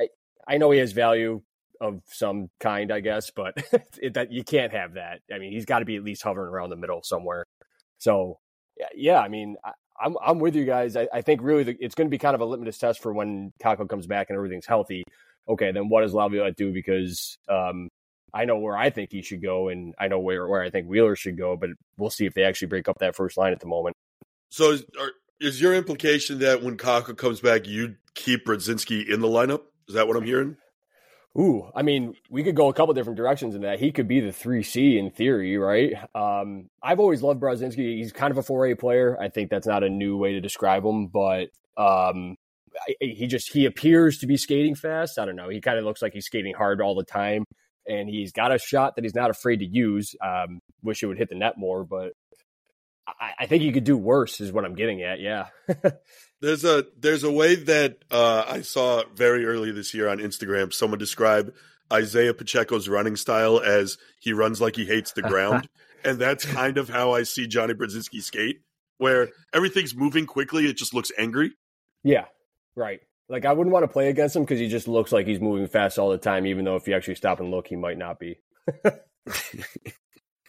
I, 0.00 0.08
I 0.48 0.58
know 0.58 0.70
he 0.70 0.78
has 0.78 0.92
value 0.92 1.42
of 1.80 2.00
some 2.06 2.48
kind, 2.60 2.92
I 2.92 3.00
guess, 3.00 3.30
but 3.30 3.54
it, 4.00 4.14
that 4.14 4.32
you 4.32 4.44
can't 4.44 4.72
have 4.72 4.94
that. 4.94 5.20
I 5.32 5.38
mean, 5.38 5.52
he's 5.52 5.66
got 5.66 5.80
to 5.80 5.84
be 5.84 5.96
at 5.96 6.04
least 6.04 6.22
hovering 6.22 6.52
around 6.52 6.70
the 6.70 6.76
middle 6.76 7.02
somewhere. 7.02 7.44
So, 7.98 8.38
yeah, 8.78 8.86
yeah 8.94 9.20
I 9.20 9.28
mean, 9.28 9.56
I, 9.64 9.72
I'm 10.00 10.16
I'm 10.24 10.38
with 10.38 10.54
you 10.54 10.64
guys. 10.64 10.96
I, 10.96 11.08
I 11.12 11.22
think 11.22 11.40
really 11.42 11.64
the, 11.64 11.76
it's 11.80 11.94
going 11.94 12.06
to 12.08 12.10
be 12.10 12.18
kind 12.18 12.34
of 12.34 12.40
a 12.40 12.44
litmus 12.44 12.78
test 12.78 13.00
for 13.02 13.12
when 13.12 13.52
Kakko 13.62 13.88
comes 13.88 14.06
back 14.06 14.28
and 14.28 14.36
everything's 14.36 14.66
healthy. 14.66 15.04
Okay, 15.48 15.72
then 15.72 15.88
what 15.88 16.00
does 16.02 16.14
Laviolette 16.14 16.56
do? 16.56 16.72
Because 16.72 17.38
um, 17.48 17.88
I 18.34 18.44
know 18.44 18.58
where 18.58 18.76
I 18.76 18.90
think 18.90 19.10
he 19.12 19.22
should 19.22 19.42
go, 19.42 19.68
and 19.68 19.94
I 19.98 20.08
know 20.08 20.18
where 20.18 20.46
where 20.46 20.62
I 20.62 20.70
think 20.70 20.88
Wheeler 20.88 21.16
should 21.16 21.38
go. 21.38 21.56
But 21.56 21.70
we'll 21.96 22.10
see 22.10 22.26
if 22.26 22.34
they 22.34 22.44
actually 22.44 22.68
break 22.68 22.88
up 22.88 22.98
that 22.98 23.16
first 23.16 23.36
line 23.36 23.52
at 23.52 23.60
the 23.60 23.66
moment. 23.66 23.96
So 24.48 24.72
is, 24.72 24.84
are, 25.00 25.12
is 25.40 25.60
your 25.60 25.74
implication 25.74 26.38
that 26.40 26.62
when 26.62 26.76
Kakko 26.76 27.16
comes 27.16 27.40
back, 27.40 27.66
you 27.66 27.96
keep 28.14 28.46
Brodzinski 28.46 29.08
in 29.08 29.20
the 29.20 29.28
lineup? 29.28 29.62
Is 29.88 29.94
that 29.94 30.08
what 30.08 30.16
I'm 30.16 30.24
hearing? 30.24 30.56
Ooh, 31.38 31.70
I 31.74 31.82
mean, 31.82 32.14
we 32.30 32.42
could 32.42 32.54
go 32.54 32.68
a 32.68 32.72
couple 32.72 32.94
different 32.94 33.18
directions 33.18 33.54
in 33.54 33.60
that. 33.60 33.78
He 33.78 33.92
could 33.92 34.08
be 34.08 34.20
the 34.20 34.32
three 34.32 34.62
C 34.62 34.98
in 34.98 35.10
theory, 35.10 35.58
right? 35.58 35.92
Um, 36.14 36.70
I've 36.82 36.98
always 36.98 37.22
loved 37.22 37.42
Brodzinski. 37.42 37.98
He's 37.98 38.10
kind 38.12 38.30
of 38.30 38.38
a 38.38 38.42
four 38.42 38.66
A 38.66 38.74
player. 38.74 39.18
I 39.20 39.28
think 39.28 39.50
that's 39.50 39.66
not 39.66 39.84
a 39.84 39.90
new 39.90 40.16
way 40.16 40.32
to 40.32 40.40
describe 40.40 40.82
him, 40.82 41.08
but 41.08 41.48
um, 41.76 42.36
I, 42.88 42.94
he 43.00 43.26
just 43.26 43.52
he 43.52 43.66
appears 43.66 44.16
to 44.18 44.26
be 44.26 44.38
skating 44.38 44.74
fast. 44.74 45.18
I 45.18 45.26
don't 45.26 45.36
know. 45.36 45.50
He 45.50 45.60
kind 45.60 45.78
of 45.78 45.84
looks 45.84 46.00
like 46.00 46.14
he's 46.14 46.24
skating 46.24 46.54
hard 46.54 46.80
all 46.80 46.94
the 46.94 47.04
time, 47.04 47.44
and 47.86 48.08
he's 48.08 48.32
got 48.32 48.50
a 48.50 48.58
shot 48.58 48.96
that 48.96 49.04
he's 49.04 49.14
not 49.14 49.28
afraid 49.28 49.58
to 49.58 49.66
use. 49.66 50.14
Um, 50.24 50.60
wish 50.82 51.02
it 51.02 51.06
would 51.06 51.18
hit 51.18 51.28
the 51.28 51.34
net 51.34 51.58
more, 51.58 51.84
but 51.84 52.12
I, 53.06 53.32
I 53.40 53.46
think 53.46 53.62
you 53.62 53.72
could 53.72 53.84
do 53.84 53.96
worse. 53.96 54.40
Is 54.40 54.52
what 54.52 54.64
I'm 54.64 54.74
getting 54.74 55.02
at. 55.02 55.20
Yeah. 55.20 55.46
There's 56.40 56.64
a 56.64 56.84
there's 56.98 57.24
a 57.24 57.32
way 57.32 57.54
that 57.54 58.04
uh, 58.10 58.44
I 58.46 58.60
saw 58.60 59.04
very 59.14 59.46
early 59.46 59.72
this 59.72 59.94
year 59.94 60.06
on 60.08 60.18
Instagram. 60.18 60.72
Someone 60.72 60.98
describe 60.98 61.54
Isaiah 61.90 62.34
Pacheco's 62.34 62.90
running 62.90 63.16
style 63.16 63.58
as 63.58 63.96
he 64.20 64.34
runs 64.34 64.60
like 64.60 64.76
he 64.76 64.84
hates 64.84 65.12
the 65.12 65.22
ground, 65.22 65.66
and 66.04 66.18
that's 66.18 66.44
kind 66.44 66.76
of 66.76 66.90
how 66.90 67.12
I 67.12 67.22
see 67.22 67.46
Johnny 67.46 67.72
Brodzinski 67.72 68.22
skate, 68.22 68.60
where 68.98 69.30
everything's 69.54 69.96
moving 69.96 70.26
quickly. 70.26 70.66
It 70.66 70.76
just 70.76 70.92
looks 70.92 71.10
angry. 71.16 71.52
Yeah, 72.04 72.26
right. 72.74 73.00
Like 73.30 73.46
I 73.46 73.54
wouldn't 73.54 73.72
want 73.72 73.84
to 73.84 73.88
play 73.88 74.10
against 74.10 74.36
him 74.36 74.42
because 74.42 74.60
he 74.60 74.68
just 74.68 74.88
looks 74.88 75.12
like 75.12 75.26
he's 75.26 75.40
moving 75.40 75.66
fast 75.66 75.98
all 75.98 76.10
the 76.10 76.18
time, 76.18 76.44
even 76.44 76.66
though 76.66 76.76
if 76.76 76.86
you 76.86 76.94
actually 76.94 77.14
stop 77.14 77.40
and 77.40 77.50
look, 77.50 77.66
he 77.66 77.76
might 77.76 77.96
not 77.96 78.18
be. 78.18 78.38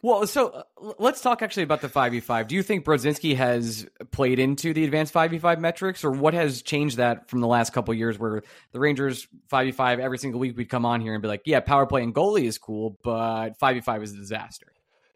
Well, 0.03 0.27
so 0.27 0.49
uh, 0.49 0.63
let's 0.99 1.21
talk 1.21 1.41
actually 1.41 1.63
about 1.63 1.81
the 1.81 1.89
5v5. 1.89 2.47
Do 2.47 2.55
you 2.55 2.63
think 2.63 2.85
Brodzinski 2.85 3.35
has 3.35 3.87
played 4.11 4.39
into 4.39 4.73
the 4.73 4.83
advanced 4.83 5.13
5v5 5.13 5.59
metrics, 5.59 6.03
or 6.03 6.11
what 6.11 6.33
has 6.33 6.61
changed 6.61 6.97
that 6.97 7.29
from 7.29 7.41
the 7.41 7.47
last 7.47 7.73
couple 7.73 7.93
years 7.93 8.19
where 8.19 8.43
the 8.71 8.79
Rangers 8.79 9.27
5v5 9.51 9.99
every 9.99 10.17
single 10.17 10.39
week 10.39 10.55
we'd 10.55 10.69
come 10.69 10.85
on 10.85 11.01
here 11.01 11.13
and 11.13 11.21
be 11.21 11.27
like, 11.27 11.41
yeah, 11.45 11.59
power 11.59 11.85
play 11.85 12.03
and 12.03 12.13
goalie 12.13 12.43
is 12.43 12.57
cool, 12.57 12.97
but 13.03 13.57
5v5 13.59 14.03
is 14.03 14.13
a 14.13 14.17
disaster? 14.17 14.67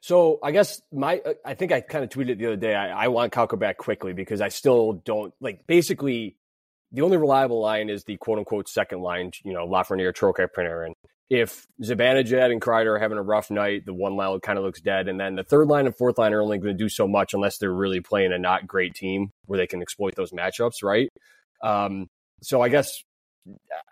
So 0.02 0.40
I 0.42 0.52
guess 0.52 0.82
my 0.92 1.22
uh, 1.24 1.34
I 1.46 1.54
think 1.54 1.72
I 1.72 1.82
kind 1.82 2.04
of 2.04 2.10
tweeted 2.10 2.32
it 2.32 2.40
the 2.40 2.48
other 2.48 2.56
day. 2.56 2.74
I, 2.74 3.06
I 3.06 3.08
want 3.10 3.32
Kakko 3.32 3.60
back 3.60 3.78
quickly 3.78 4.14
because 4.14 4.42
I 4.42 4.50
still 4.50 4.94
don't 4.94 5.32
like 5.40 5.68
basically 5.68 6.38
the 6.92 7.04
only 7.04 7.18
reliable 7.18 7.62
line 7.62 7.90
is 7.90 8.04
the 8.04 8.18
quote 8.18 8.40
unquote 8.40 8.68
second 8.68 9.02
line, 9.02 9.32
you 9.44 9.54
know, 9.54 9.68
Lafreniere, 9.68 10.14
printer 10.14 10.50
Panarin. 10.56 10.94
If 11.32 11.66
Zibanejad 11.82 12.52
and 12.52 12.62
Kreider 12.62 12.88
are 12.88 13.00
having 13.00 13.18
a 13.18 13.24
rough 13.24 13.50
night, 13.50 13.86
the 13.86 13.94
one 13.94 14.18
line 14.18 14.38
kind 14.42 14.60
of 14.60 14.66
looks 14.66 14.82
dead. 14.82 15.08
And 15.08 15.18
then 15.18 15.36
the 15.36 15.46
third 15.46 15.70
line 15.70 15.86
and 15.86 15.96
fourth 15.96 16.18
line 16.18 16.34
are 16.34 16.42
only 16.42 16.58
going 16.58 16.78
to 16.78 16.84
do 16.84 16.90
so 16.90 17.08
much 17.08 17.34
unless 17.34 17.58
they're 17.58 17.72
really 17.72 18.02
playing 18.02 18.34
a 18.34 18.38
not 18.38 18.68
great 18.68 18.96
team 18.96 19.32
where 19.46 19.56
they 19.56 19.66
can 19.66 19.82
exploit 19.82 20.14
those 20.16 20.34
matchups, 20.34 20.84
right? 20.84 21.08
Um, 21.64 22.08
so 22.42 22.62
I 22.62 22.68
guess 22.68 23.02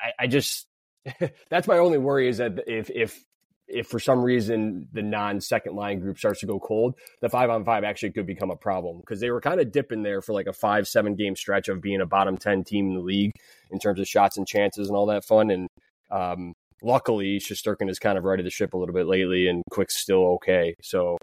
I, 0.01 0.23
I 0.23 0.27
just 0.27 0.67
that's 1.49 1.65
my 1.65 1.77
only 1.77 1.97
worry 1.97 2.27
is 2.27 2.39
that 2.39 2.59
if 2.67 2.89
if 2.89 3.23
if 3.69 3.87
for 3.87 3.99
some 3.99 4.21
reason 4.21 4.89
the 4.91 5.01
non 5.01 5.39
second 5.39 5.77
line 5.77 5.99
group 5.99 6.17
starts 6.17 6.41
to 6.41 6.45
go 6.45 6.59
cold, 6.59 6.95
the 7.21 7.29
five 7.29 7.49
on 7.49 7.63
five 7.63 7.85
actually 7.85 8.11
could 8.11 8.25
become 8.25 8.51
a 8.51 8.55
problem 8.57 8.99
because 8.99 9.21
they 9.21 9.31
were 9.31 9.39
kind 9.39 9.61
of 9.61 9.71
dipping 9.71 10.03
there 10.03 10.21
for 10.21 10.33
like 10.33 10.47
a 10.47 10.53
five, 10.53 10.89
seven 10.89 11.15
game 11.15 11.37
stretch 11.37 11.69
of 11.69 11.79
being 11.81 12.01
a 12.01 12.05
bottom 12.05 12.35
10 12.35 12.65
team 12.65 12.89
in 12.89 12.95
the 12.95 12.99
league 12.99 13.31
in 13.71 13.79
terms 13.79 13.99
of 13.99 14.07
shots 14.07 14.37
and 14.37 14.45
chances 14.45 14.89
and 14.89 14.97
all 14.97 15.05
that 15.05 15.23
fun. 15.23 15.51
And 15.51 15.69
um, 16.11 16.53
luckily, 16.81 17.39
Shesterkin 17.39 17.87
has 17.87 17.99
kind 17.99 18.17
of 18.17 18.23
righted 18.23 18.45
the 18.45 18.51
ship 18.51 18.73
a 18.73 18.77
little 18.77 18.93
bit 18.93 19.07
lately 19.07 19.47
and 19.47 19.63
Quick's 19.69 19.97
still 19.97 20.25
okay. 20.35 20.75
So 20.81 21.17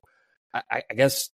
I, 0.54 0.82
I 0.90 0.94
guess 0.94 1.30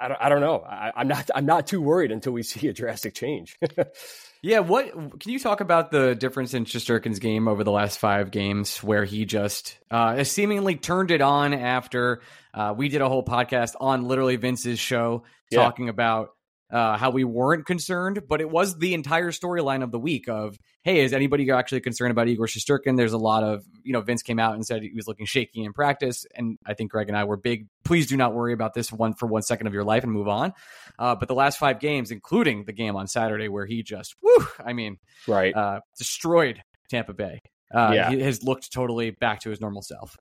I 0.00 0.08
don't, 0.08 0.20
I 0.20 0.28
don't 0.30 0.40
know. 0.40 0.60
I, 0.60 0.92
am 0.96 1.08
not 1.08 1.30
I'm 1.34 1.46
not 1.46 1.66
too 1.66 1.80
worried 1.80 2.10
until 2.10 2.32
we 2.32 2.42
see 2.44 2.68
a 2.68 2.72
drastic 2.72 3.14
change. 3.14 3.56
yeah, 4.42 4.60
what 4.60 4.92
can 5.20 5.32
you 5.32 5.38
talk 5.38 5.60
about 5.60 5.90
the 5.90 6.14
difference 6.14 6.54
in 6.54 6.64
Shesterkin's 6.64 7.18
game 7.18 7.46
over 7.46 7.62
the 7.62 7.70
last 7.70 7.98
five 7.98 8.30
games, 8.30 8.82
where 8.82 9.04
he 9.04 9.26
just 9.26 9.78
uh, 9.90 10.24
seemingly 10.24 10.76
turned 10.76 11.10
it 11.10 11.20
on 11.20 11.52
after 11.52 12.22
uh, 12.54 12.74
we 12.76 12.88
did 12.88 13.02
a 13.02 13.08
whole 13.08 13.24
podcast 13.24 13.74
on 13.78 14.08
literally 14.08 14.36
Vince's 14.36 14.80
show 14.80 15.24
yeah. 15.50 15.62
talking 15.62 15.88
about 15.88 16.30
uh, 16.72 16.96
how 16.96 17.10
we 17.10 17.24
weren't 17.24 17.66
concerned, 17.66 18.22
but 18.28 18.40
it 18.40 18.48
was 18.50 18.78
the 18.78 18.94
entire 18.94 19.30
storyline 19.30 19.82
of 19.82 19.90
the 19.90 19.98
week 19.98 20.28
of, 20.28 20.56
hey, 20.82 21.00
is 21.00 21.12
anybody 21.12 21.50
actually 21.50 21.80
concerned 21.80 22.10
about 22.10 22.28
Igor 22.28 22.46
Shesterkin? 22.46 22.96
There's 22.96 23.12
a 23.12 23.18
lot 23.18 23.42
of, 23.42 23.64
you 23.82 23.92
know, 23.92 24.00
Vince 24.00 24.22
came 24.22 24.38
out 24.38 24.54
and 24.54 24.64
said 24.64 24.82
he 24.82 24.92
was 24.94 25.06
looking 25.06 25.26
shaky 25.26 25.64
in 25.64 25.72
practice. 25.72 26.24
And 26.34 26.58
I 26.66 26.74
think 26.74 26.90
Greg 26.90 27.08
and 27.08 27.16
I 27.16 27.24
were 27.24 27.36
big, 27.36 27.66
please 27.84 28.06
do 28.06 28.16
not 28.16 28.34
worry 28.34 28.52
about 28.52 28.74
this 28.74 28.92
one 28.92 29.14
for 29.14 29.26
one 29.26 29.42
second 29.42 29.66
of 29.66 29.74
your 29.74 29.84
life 29.84 30.04
and 30.04 30.12
move 30.12 30.28
on. 30.28 30.52
Uh, 30.98 31.14
but 31.14 31.28
the 31.28 31.34
last 31.34 31.58
five 31.58 31.80
games, 31.80 32.10
including 32.10 32.64
the 32.64 32.72
game 32.72 32.96
on 32.96 33.06
Saturday 33.06 33.48
where 33.48 33.66
he 33.66 33.82
just, 33.82 34.14
whew, 34.20 34.46
I 34.64 34.72
mean, 34.72 34.98
right, 35.26 35.54
uh, 35.54 35.80
destroyed 35.98 36.62
Tampa 36.88 37.14
Bay. 37.14 37.40
Uh, 37.72 37.92
yeah. 37.94 38.10
He 38.10 38.20
has 38.20 38.42
looked 38.42 38.72
totally 38.72 39.10
back 39.10 39.40
to 39.40 39.50
his 39.50 39.60
normal 39.60 39.82
self. 39.82 40.16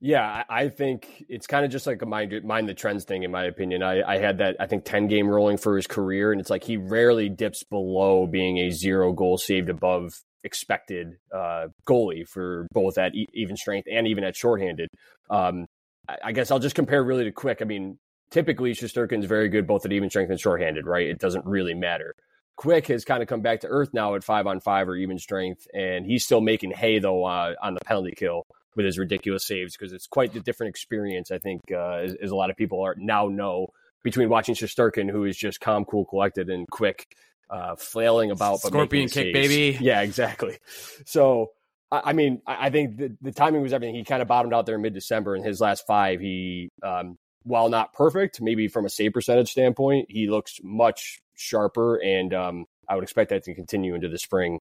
Yeah, 0.00 0.44
I 0.48 0.68
think 0.68 1.24
it's 1.28 1.46
kind 1.46 1.64
of 1.64 1.70
just 1.70 1.86
like 1.86 2.02
a 2.02 2.06
mind 2.06 2.44
mind 2.44 2.68
the 2.68 2.74
trends 2.74 3.04
thing, 3.04 3.22
in 3.22 3.30
my 3.30 3.44
opinion. 3.44 3.82
I, 3.82 4.02
I 4.02 4.18
had 4.18 4.38
that 4.38 4.56
I 4.60 4.66
think 4.66 4.84
ten 4.84 5.06
game 5.06 5.28
rolling 5.28 5.56
for 5.56 5.76
his 5.76 5.86
career, 5.86 6.32
and 6.32 6.40
it's 6.40 6.50
like 6.50 6.64
he 6.64 6.76
rarely 6.76 7.28
dips 7.28 7.62
below 7.62 8.26
being 8.26 8.58
a 8.58 8.70
zero 8.70 9.12
goal 9.12 9.38
saved 9.38 9.70
above 9.70 10.20
expected 10.44 11.14
uh, 11.34 11.68
goalie 11.88 12.28
for 12.28 12.66
both 12.72 12.98
at 12.98 13.12
even 13.32 13.56
strength 13.56 13.88
and 13.90 14.06
even 14.06 14.22
at 14.22 14.36
shorthanded. 14.36 14.88
Um, 15.30 15.66
I, 16.08 16.16
I 16.26 16.32
guess 16.32 16.50
I'll 16.50 16.58
just 16.58 16.76
compare 16.76 17.02
really 17.02 17.24
to 17.24 17.32
quick. 17.32 17.58
I 17.62 17.64
mean, 17.64 17.98
typically 18.30 18.72
Shesterkin's 18.72 19.26
very 19.26 19.48
good 19.48 19.66
both 19.66 19.86
at 19.86 19.92
even 19.92 20.10
strength 20.10 20.30
and 20.30 20.38
shorthanded, 20.40 20.86
right? 20.86 21.06
It 21.06 21.18
doesn't 21.18 21.46
really 21.46 21.74
matter. 21.74 22.14
Quick 22.56 22.86
has 22.88 23.04
kind 23.04 23.22
of 23.22 23.28
come 23.28 23.40
back 23.40 23.60
to 23.60 23.68
earth 23.68 23.90
now 23.92 24.14
at 24.14 24.24
five 24.24 24.46
on 24.46 24.60
five 24.60 24.88
or 24.88 24.96
even 24.96 25.18
strength, 25.18 25.66
and 25.74 26.06
he's 26.06 26.24
still 26.24 26.40
making 26.40 26.72
hay 26.72 26.98
though 26.98 27.24
uh, 27.24 27.54
on 27.62 27.74
the 27.74 27.80
penalty 27.80 28.12
kill 28.16 28.46
with 28.76 28.84
his 28.84 28.98
ridiculous 28.98 29.46
saves 29.46 29.76
because 29.76 29.92
it's 29.92 30.06
quite 30.06 30.36
a 30.36 30.40
different 30.40 30.70
experience. 30.70 31.30
I 31.30 31.38
think 31.38 31.62
uh, 31.72 31.94
as, 31.94 32.14
as, 32.22 32.30
a 32.30 32.36
lot 32.36 32.50
of 32.50 32.56
people 32.56 32.82
are 32.82 32.94
now 32.96 33.26
know 33.26 33.68
between 34.04 34.28
watching 34.28 34.54
Shesterkin, 34.54 35.10
who 35.10 35.24
is 35.24 35.36
just 35.36 35.60
calm, 35.60 35.84
cool, 35.84 36.04
collected, 36.04 36.50
and 36.50 36.68
quick, 36.70 37.16
uh, 37.50 37.74
flailing 37.74 38.30
about. 38.30 38.60
But 38.62 38.68
Scorpion 38.68 39.08
kick, 39.08 39.14
saves. 39.14 39.32
baby. 39.32 39.78
Yeah, 39.80 40.02
exactly. 40.02 40.58
So. 41.06 41.50
I 41.92 42.14
mean, 42.14 42.42
I 42.44 42.70
think 42.70 42.96
the, 42.96 43.16
the 43.22 43.30
timing 43.30 43.62
was 43.62 43.72
everything. 43.72 43.94
He 43.94 44.02
kind 44.02 44.20
of 44.20 44.26
bottomed 44.26 44.52
out 44.52 44.66
there 44.66 44.74
in 44.74 44.82
mid 44.82 44.92
December. 44.92 45.36
In 45.36 45.44
his 45.44 45.60
last 45.60 45.86
five, 45.86 46.18
he, 46.18 46.68
um, 46.82 47.16
while 47.44 47.68
not 47.68 47.92
perfect, 47.92 48.40
maybe 48.40 48.66
from 48.66 48.84
a 48.84 48.88
save 48.88 49.12
percentage 49.12 49.52
standpoint, 49.52 50.06
he 50.10 50.28
looks 50.28 50.58
much 50.64 51.20
sharper. 51.36 51.94
And 52.02 52.34
um, 52.34 52.64
I 52.88 52.96
would 52.96 53.04
expect 53.04 53.30
that 53.30 53.44
to 53.44 53.54
continue 53.54 53.94
into 53.94 54.08
the 54.08 54.18
spring, 54.18 54.58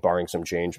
barring 0.00 0.28
some 0.28 0.44
change. 0.44 0.78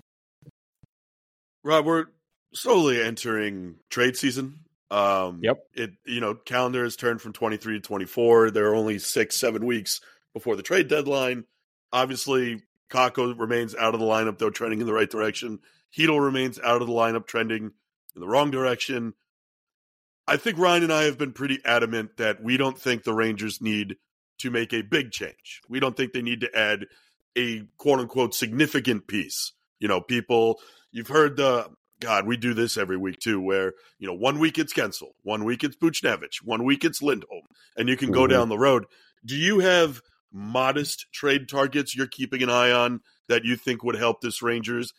Rob, 1.66 1.86
we're 1.86 2.06
slowly 2.54 3.02
entering 3.02 3.76
trade 3.90 4.18
season. 4.18 4.60
Um, 4.92 5.40
yep. 5.44 5.60
It 5.74 5.92
you 6.06 6.20
know 6.20 6.34
calendar 6.34 6.84
has 6.84 6.96
turned 6.96 7.22
from 7.22 7.34
23 7.34 7.76
to 7.76 7.80
24. 7.80 8.52
There 8.52 8.68
are 8.68 8.76
only 8.76 9.00
six 9.00 9.40
seven 9.40 9.66
weeks 9.66 10.02
before 10.34 10.56
the 10.56 10.64
trade 10.64 10.88
deadline. 10.88 11.46
Obviously, 11.92 12.64
Kakko 12.90 13.38
remains 13.38 13.76
out 13.76 13.94
of 13.94 14.00
the 14.00 14.06
lineup 14.06 14.38
though, 14.38 14.50
trending 14.50 14.82
in 14.82 14.88
the 14.88 14.94
right 14.94 15.10
direction. 15.10 15.60
Chytil 15.96 16.24
remains 16.24 16.60
out 16.60 16.82
of 16.82 16.88
the 16.88 16.94
lineup, 16.94 17.28
trending 17.28 17.72
in 18.16 18.22
the 18.22 18.28
wrong 18.28 18.52
direction. 18.52 19.14
I 20.28 20.38
think 20.38 20.60
Ryan 20.60 20.84
and 20.84 20.94
I 20.94 21.04
have 21.04 21.18
been 21.18 21.34
pretty 21.34 21.60
adamant 21.66 22.18
that 22.18 22.44
we 22.44 22.58
don't 22.58 22.78
think 22.78 23.04
the 23.04 23.14
Rangers 23.14 23.62
need 23.62 23.98
to 24.40 24.52
make 24.52 24.74
a 24.74 24.84
big 24.84 25.12
change. 25.12 25.62
We 25.68 25.80
don't 25.80 25.98
think 25.98 26.14
they 26.14 26.22
need 26.22 26.42
to 26.42 26.56
add 26.56 26.86
a 27.36 27.64
quote 27.78 28.00
unquote 28.00 28.36
significant 28.36 29.08
piece. 29.08 29.54
You 29.80 29.88
know, 29.88 30.02
people 30.02 30.60
you've 30.92 31.08
heard 31.08 31.38
the 31.38 31.70
God, 32.00 32.26
we 32.26 32.38
do 32.38 32.54
this 32.54 32.78
every 32.78 32.98
week 32.98 33.20
too, 33.20 33.42
where 33.42 33.74
you 33.98 34.08
know 34.08 34.14
one 34.14 34.40
week 34.40 34.58
it's 34.58 34.74
Guentzel, 34.74 35.14
one 35.24 35.44
week 35.44 35.64
it's 35.64 35.76
Buchnevich, 35.76 36.38
one 36.44 36.64
week 36.64 36.86
it's 36.86 37.02
Lindholm, 37.02 37.44
and 37.76 37.90
you 37.90 37.98
can 37.98 38.12
go 38.12 38.22
mm-hmm. 38.22 38.34
down 38.34 38.50
the 38.50 38.58
road. 38.58 38.86
Do 39.26 39.36
you 39.36 39.60
have 39.60 40.02
modest 40.32 41.08
trade 41.12 41.50
targets 41.50 41.96
you're 41.96 42.08
keeping 42.08 42.44
an 42.44 42.50
eye 42.50 42.72
on 42.72 43.02
that 43.28 43.44
you 43.44 43.56
think 43.56 43.84
would 43.84 43.96
help 43.96 44.22
this 44.22 44.42
Rangers? 44.42 44.94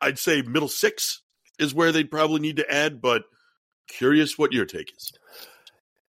I'd 0.00 0.18
say 0.18 0.42
middle 0.42 0.68
six 0.68 1.22
is 1.58 1.74
where 1.74 1.92
they'd 1.92 2.10
probably 2.10 2.40
need 2.40 2.56
to 2.56 2.72
add, 2.72 3.00
but 3.00 3.24
curious 3.88 4.38
what 4.38 4.52
your 4.52 4.66
take 4.66 4.92
is. 4.96 5.12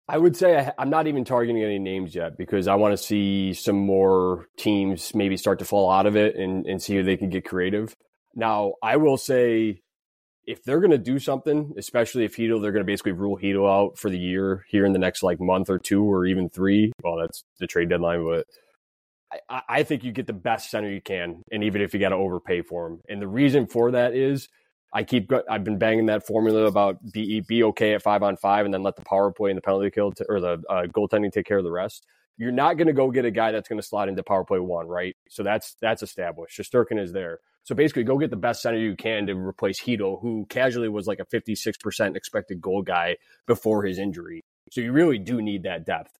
I 0.08 0.18
would 0.18 0.36
say 0.36 0.56
I, 0.56 0.82
am 0.82 0.90
not 0.90 1.06
even 1.06 1.24
targeting 1.24 1.62
any 1.62 1.78
names 1.78 2.14
yet 2.14 2.36
because 2.36 2.66
I 2.66 2.74
want 2.74 2.92
to 2.92 3.02
see 3.02 3.54
some 3.54 3.76
more 3.76 4.48
teams 4.58 5.14
maybe 5.14 5.36
start 5.36 5.60
to 5.60 5.64
fall 5.64 5.90
out 5.90 6.06
of 6.06 6.16
it 6.16 6.36
and, 6.36 6.66
and 6.66 6.82
see 6.82 6.96
if 6.96 7.06
they 7.06 7.16
can 7.16 7.30
get 7.30 7.44
creative. 7.44 7.96
Now, 8.34 8.74
I 8.82 8.96
will 8.96 9.16
say 9.16 9.82
if 10.46 10.62
they're 10.64 10.80
going 10.80 10.90
to 10.90 10.98
do 10.98 11.18
something, 11.18 11.72
especially 11.76 12.24
if 12.24 12.36
Chytil, 12.36 12.60
they're 12.60 12.72
going 12.72 12.84
to 12.84 12.90
basically 12.90 13.12
rule 13.12 13.38
Chytil 13.38 13.70
out 13.70 13.98
for 13.98 14.10
the 14.10 14.18
year 14.18 14.64
here 14.68 14.84
in 14.84 14.92
the 14.92 14.98
next 14.98 15.22
like 15.22 15.40
month 15.40 15.70
or 15.70 15.78
two 15.78 16.02
or 16.04 16.26
even 16.26 16.48
three. 16.48 16.92
Well, 17.02 17.16
that's 17.16 17.44
the 17.58 17.66
trade 17.66 17.88
deadline, 17.88 18.24
but 18.24 18.46
I, 19.48 19.62
I 19.68 19.82
think 19.82 20.04
you 20.04 20.12
get 20.12 20.26
the 20.26 20.32
best 20.32 20.70
center 20.70 20.90
you 20.90 21.00
can, 21.00 21.42
and 21.50 21.64
even 21.64 21.80
if 21.80 21.94
you 21.94 22.00
got 22.00 22.10
to 22.10 22.16
overpay 22.16 22.62
for 22.62 22.86
him. 22.88 23.00
And 23.08 23.20
the 23.20 23.28
reason 23.28 23.66
for 23.66 23.92
that 23.92 24.14
is 24.14 24.48
I 24.92 25.04
keep 25.04 25.30
I've 25.48 25.64
been 25.64 25.78
banging 25.78 26.06
that 26.06 26.26
formula 26.26 26.66
about 26.66 26.98
be 27.12 27.40
be 27.40 27.62
okay 27.64 27.94
at 27.94 28.02
five 28.02 28.22
on 28.22 28.36
five, 28.36 28.64
and 28.64 28.74
then 28.74 28.82
let 28.82 28.96
the 28.96 29.02
power 29.02 29.30
play 29.30 29.50
and 29.50 29.56
the 29.56 29.62
penalty 29.62 29.90
kill 29.90 30.12
or 30.28 30.40
the 30.40 30.62
uh, 30.68 30.82
goaltending 30.86 31.32
take 31.32 31.46
care 31.46 31.58
of 31.58 31.64
the 31.64 31.72
rest. 31.72 32.06
You're 32.38 32.52
not 32.52 32.76
going 32.76 32.86
to 32.86 32.92
go 32.92 33.10
get 33.10 33.24
a 33.24 33.30
guy 33.30 33.52
that's 33.52 33.68
going 33.68 33.80
to 33.80 33.86
slot 33.86 34.08
into 34.08 34.22
power 34.22 34.44
play 34.44 34.58
one, 34.58 34.88
right? 34.88 35.14
So 35.28 35.42
that's 35.42 35.76
that's 35.80 36.02
established. 36.02 36.58
Shesterkin 36.58 37.00
is 37.00 37.12
there. 37.12 37.38
So 37.64 37.74
basically, 37.74 38.04
go 38.04 38.18
get 38.18 38.30
the 38.30 38.36
best 38.36 38.62
center 38.62 38.78
you 38.78 38.96
can 38.96 39.26
to 39.26 39.34
replace 39.34 39.80
Chytil, 39.80 40.20
who 40.20 40.46
casually 40.48 40.88
was 40.88 41.06
like 41.06 41.20
a 41.20 41.26
56% 41.26 42.16
expected 42.16 42.60
goal 42.60 42.82
guy 42.82 43.16
before 43.46 43.84
his 43.84 43.98
injury. 43.98 44.40
So 44.72 44.80
you 44.80 44.92
really 44.92 45.18
do 45.18 45.40
need 45.40 45.62
that 45.62 45.86
depth. 45.86 46.10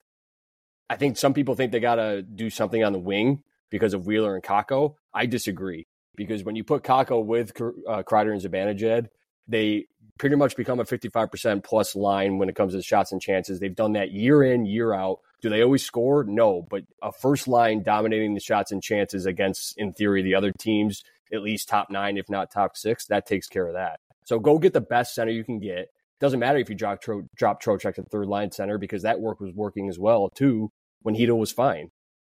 I 0.89 0.97
think 0.97 1.17
some 1.17 1.35
people 1.35 1.55
think 1.55 1.73
they 1.73 1.81
got 1.81 1.97
to 1.97 2.23
do 2.23 2.51
something 2.51 2.85
on 2.85 2.93
the 2.93 2.99
wing 2.99 3.43
because 3.71 3.95
of 3.95 4.07
Wheeler 4.07 4.35
and 4.35 4.45
Kakko. 4.45 4.95
I 5.13 5.27
disagree 5.27 5.87
because 6.17 6.45
when 6.45 6.55
you 6.55 6.65
put 6.65 6.85
Kakko 6.85 7.25
with 7.25 7.53
uh, 7.61 8.03
Kreider 8.03 8.33
and 8.33 8.41
Zibanejad, 8.41 9.09
they 9.49 9.87
pretty 10.19 10.37
much 10.37 10.57
become 10.57 10.79
a 10.79 10.85
55% 10.85 11.65
plus 11.65 11.97
line 11.97 12.39
when 12.39 12.49
it 12.49 12.55
comes 12.55 12.75
to 12.75 12.83
shots 12.83 13.13
and 13.13 13.21
chances. 13.21 13.59
They've 13.59 13.75
done 13.75 13.95
that 13.95 14.13
year 14.13 14.43
in, 14.43 14.67
year 14.67 14.93
out. 14.93 15.21
Do 15.43 15.51
they 15.51 15.63
always 15.63 15.85
score? 15.85 16.25
No, 16.25 16.67
but 16.71 16.85
a 17.03 17.13
first 17.13 17.49
line 17.49 17.83
dominating 17.83 18.35
the 18.35 18.41
shots 18.41 18.71
and 18.73 18.83
chances 18.83 19.27
against, 19.27 19.77
in 19.77 19.93
theory, 19.93 20.23
the 20.23 20.37
other 20.37 20.53
teams 20.53 21.03
at 21.33 21.43
least 21.43 21.69
top 21.69 21.91
nine, 21.91 22.17
if 22.17 22.29
not 22.29 22.51
top 22.51 22.77
six, 22.77 23.07
that 23.07 23.27
takes 23.27 23.49
care 23.49 23.67
of 23.67 23.75
that. 23.75 23.99
So 24.25 24.39
go 24.39 24.59
get 24.59 24.73
the 24.73 24.81
best 24.81 25.15
center 25.15 25.33
you 25.33 25.45
can 25.45 25.59
get. 25.59 25.89
Doesn't 26.21 26.39
matter 26.39 26.59
if 26.59 26.69
you 26.69 26.77
drop 26.77 27.01
Tro- 27.01 27.29
drop 27.35 27.61
Trocheck 27.63 27.97
to 27.97 28.03
third 28.05 28.29
line 28.29 28.53
center 28.53 28.79
because 28.79 29.03
that 29.03 29.21
work 29.21 29.41
was 29.41 29.53
working 29.53 29.89
as 29.89 29.99
well 29.99 30.31
too 30.31 30.71
when 31.03 31.17
Chytil 31.17 31.39
was 31.39 31.51
fine. 31.51 31.91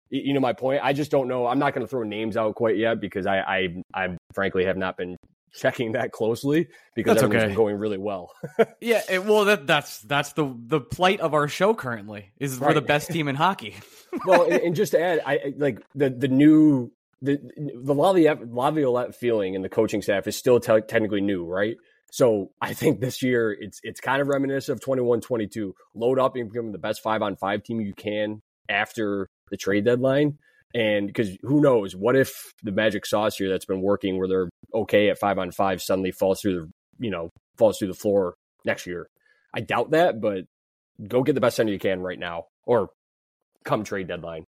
You 0.09 0.33
know 0.33 0.39
my 0.39 0.53
point. 0.53 0.81
I 0.83 0.93
just 0.93 1.11
don't 1.11 1.27
know. 1.27 1.47
I'm 1.47 1.59
not 1.59 1.73
going 1.73 1.85
to 1.85 1.89
throw 1.89 2.03
names 2.03 2.37
out 2.37 2.55
quite 2.55 2.77
yet 2.77 3.01
because 3.01 3.25
I, 3.25 3.39
I, 3.39 3.83
I 3.93 4.17
frankly 4.33 4.63
have 4.65 4.77
not 4.77 4.95
been 4.95 5.17
checking 5.53 5.93
that 5.93 6.11
closely 6.11 6.67
because 6.95 7.15
that's 7.15 7.23
everything's 7.23 7.51
okay. 7.51 7.55
going 7.55 7.77
really 7.77 7.97
well. 7.97 8.31
yeah, 8.81 9.01
it, 9.09 9.23
well, 9.23 9.45
that 9.45 9.67
that's 9.67 10.01
that's 10.01 10.33
the 10.33 10.53
the 10.67 10.81
plight 10.81 11.21
of 11.21 11.33
our 11.33 11.47
show 11.47 11.73
currently 11.73 12.31
is 12.39 12.57
right. 12.57 12.69
we're 12.69 12.73
the 12.73 12.81
best 12.81 13.11
team 13.11 13.27
in 13.27 13.35
hockey. 13.35 13.75
well, 14.25 14.43
and, 14.43 14.61
and, 14.61 14.75
just 14.75 14.91
to 14.91 15.01
add, 15.01 15.21
I 15.25 15.53
like 15.57 15.81
the 15.95 16.09
the 16.09 16.27
new 16.27 16.91
the 17.21 17.39
the 17.57 17.93
Laviolette 17.93 19.15
feeling 19.15 19.53
in 19.53 19.61
the 19.61 19.69
coaching 19.69 20.01
staff 20.01 20.27
is 20.27 20.35
still 20.35 20.59
te- 20.59 20.81
technically 20.81 21.21
new, 21.21 21.45
right? 21.45 21.77
So 22.11 22.51
I 22.61 22.73
think 22.73 22.99
this 22.99 23.23
year 23.23 23.51
it's 23.51 23.79
it's 23.83 23.99
kind 23.99 24.21
of 24.21 24.27
reminiscent 24.27 24.77
of 24.77 24.85
21-22. 24.87 25.71
Load 25.95 26.19
up 26.19 26.35
and 26.35 26.51
become 26.51 26.71
the 26.71 26.77
best 26.77 27.01
five 27.01 27.21
on 27.21 27.35
five 27.35 27.63
team 27.63 27.81
you 27.81 27.93
can 27.93 28.41
after 28.69 29.29
the 29.49 29.57
trade 29.57 29.85
deadline. 29.85 30.37
And 30.73 31.07
because 31.07 31.29
who 31.43 31.61
knows, 31.61 31.95
what 31.95 32.15
if 32.15 32.53
the 32.63 32.71
magic 32.71 33.05
sauce 33.05 33.37
here 33.37 33.49
that's 33.49 33.65
been 33.65 33.81
working 33.81 34.17
where 34.17 34.27
they're 34.27 34.49
okay 34.73 35.09
at 35.09 35.19
five 35.19 35.37
on 35.37 35.51
five 35.51 35.81
suddenly 35.81 36.11
falls 36.11 36.41
through 36.41 36.59
the, 36.59 37.05
you 37.05 37.11
know, 37.11 37.29
falls 37.57 37.77
through 37.77 37.89
the 37.89 37.93
floor 37.93 38.35
next 38.65 38.87
year? 38.87 39.07
I 39.53 39.61
doubt 39.61 39.91
that, 39.91 40.19
but 40.19 40.45
go 41.07 41.21
get 41.21 41.35
the 41.35 41.41
best 41.41 41.57
center 41.57 41.71
you 41.71 41.79
can 41.79 42.01
right 42.01 42.17
now 42.17 42.45
or 42.65 42.89
come 43.63 43.83
trade 43.83 44.07
deadline. 44.07 44.45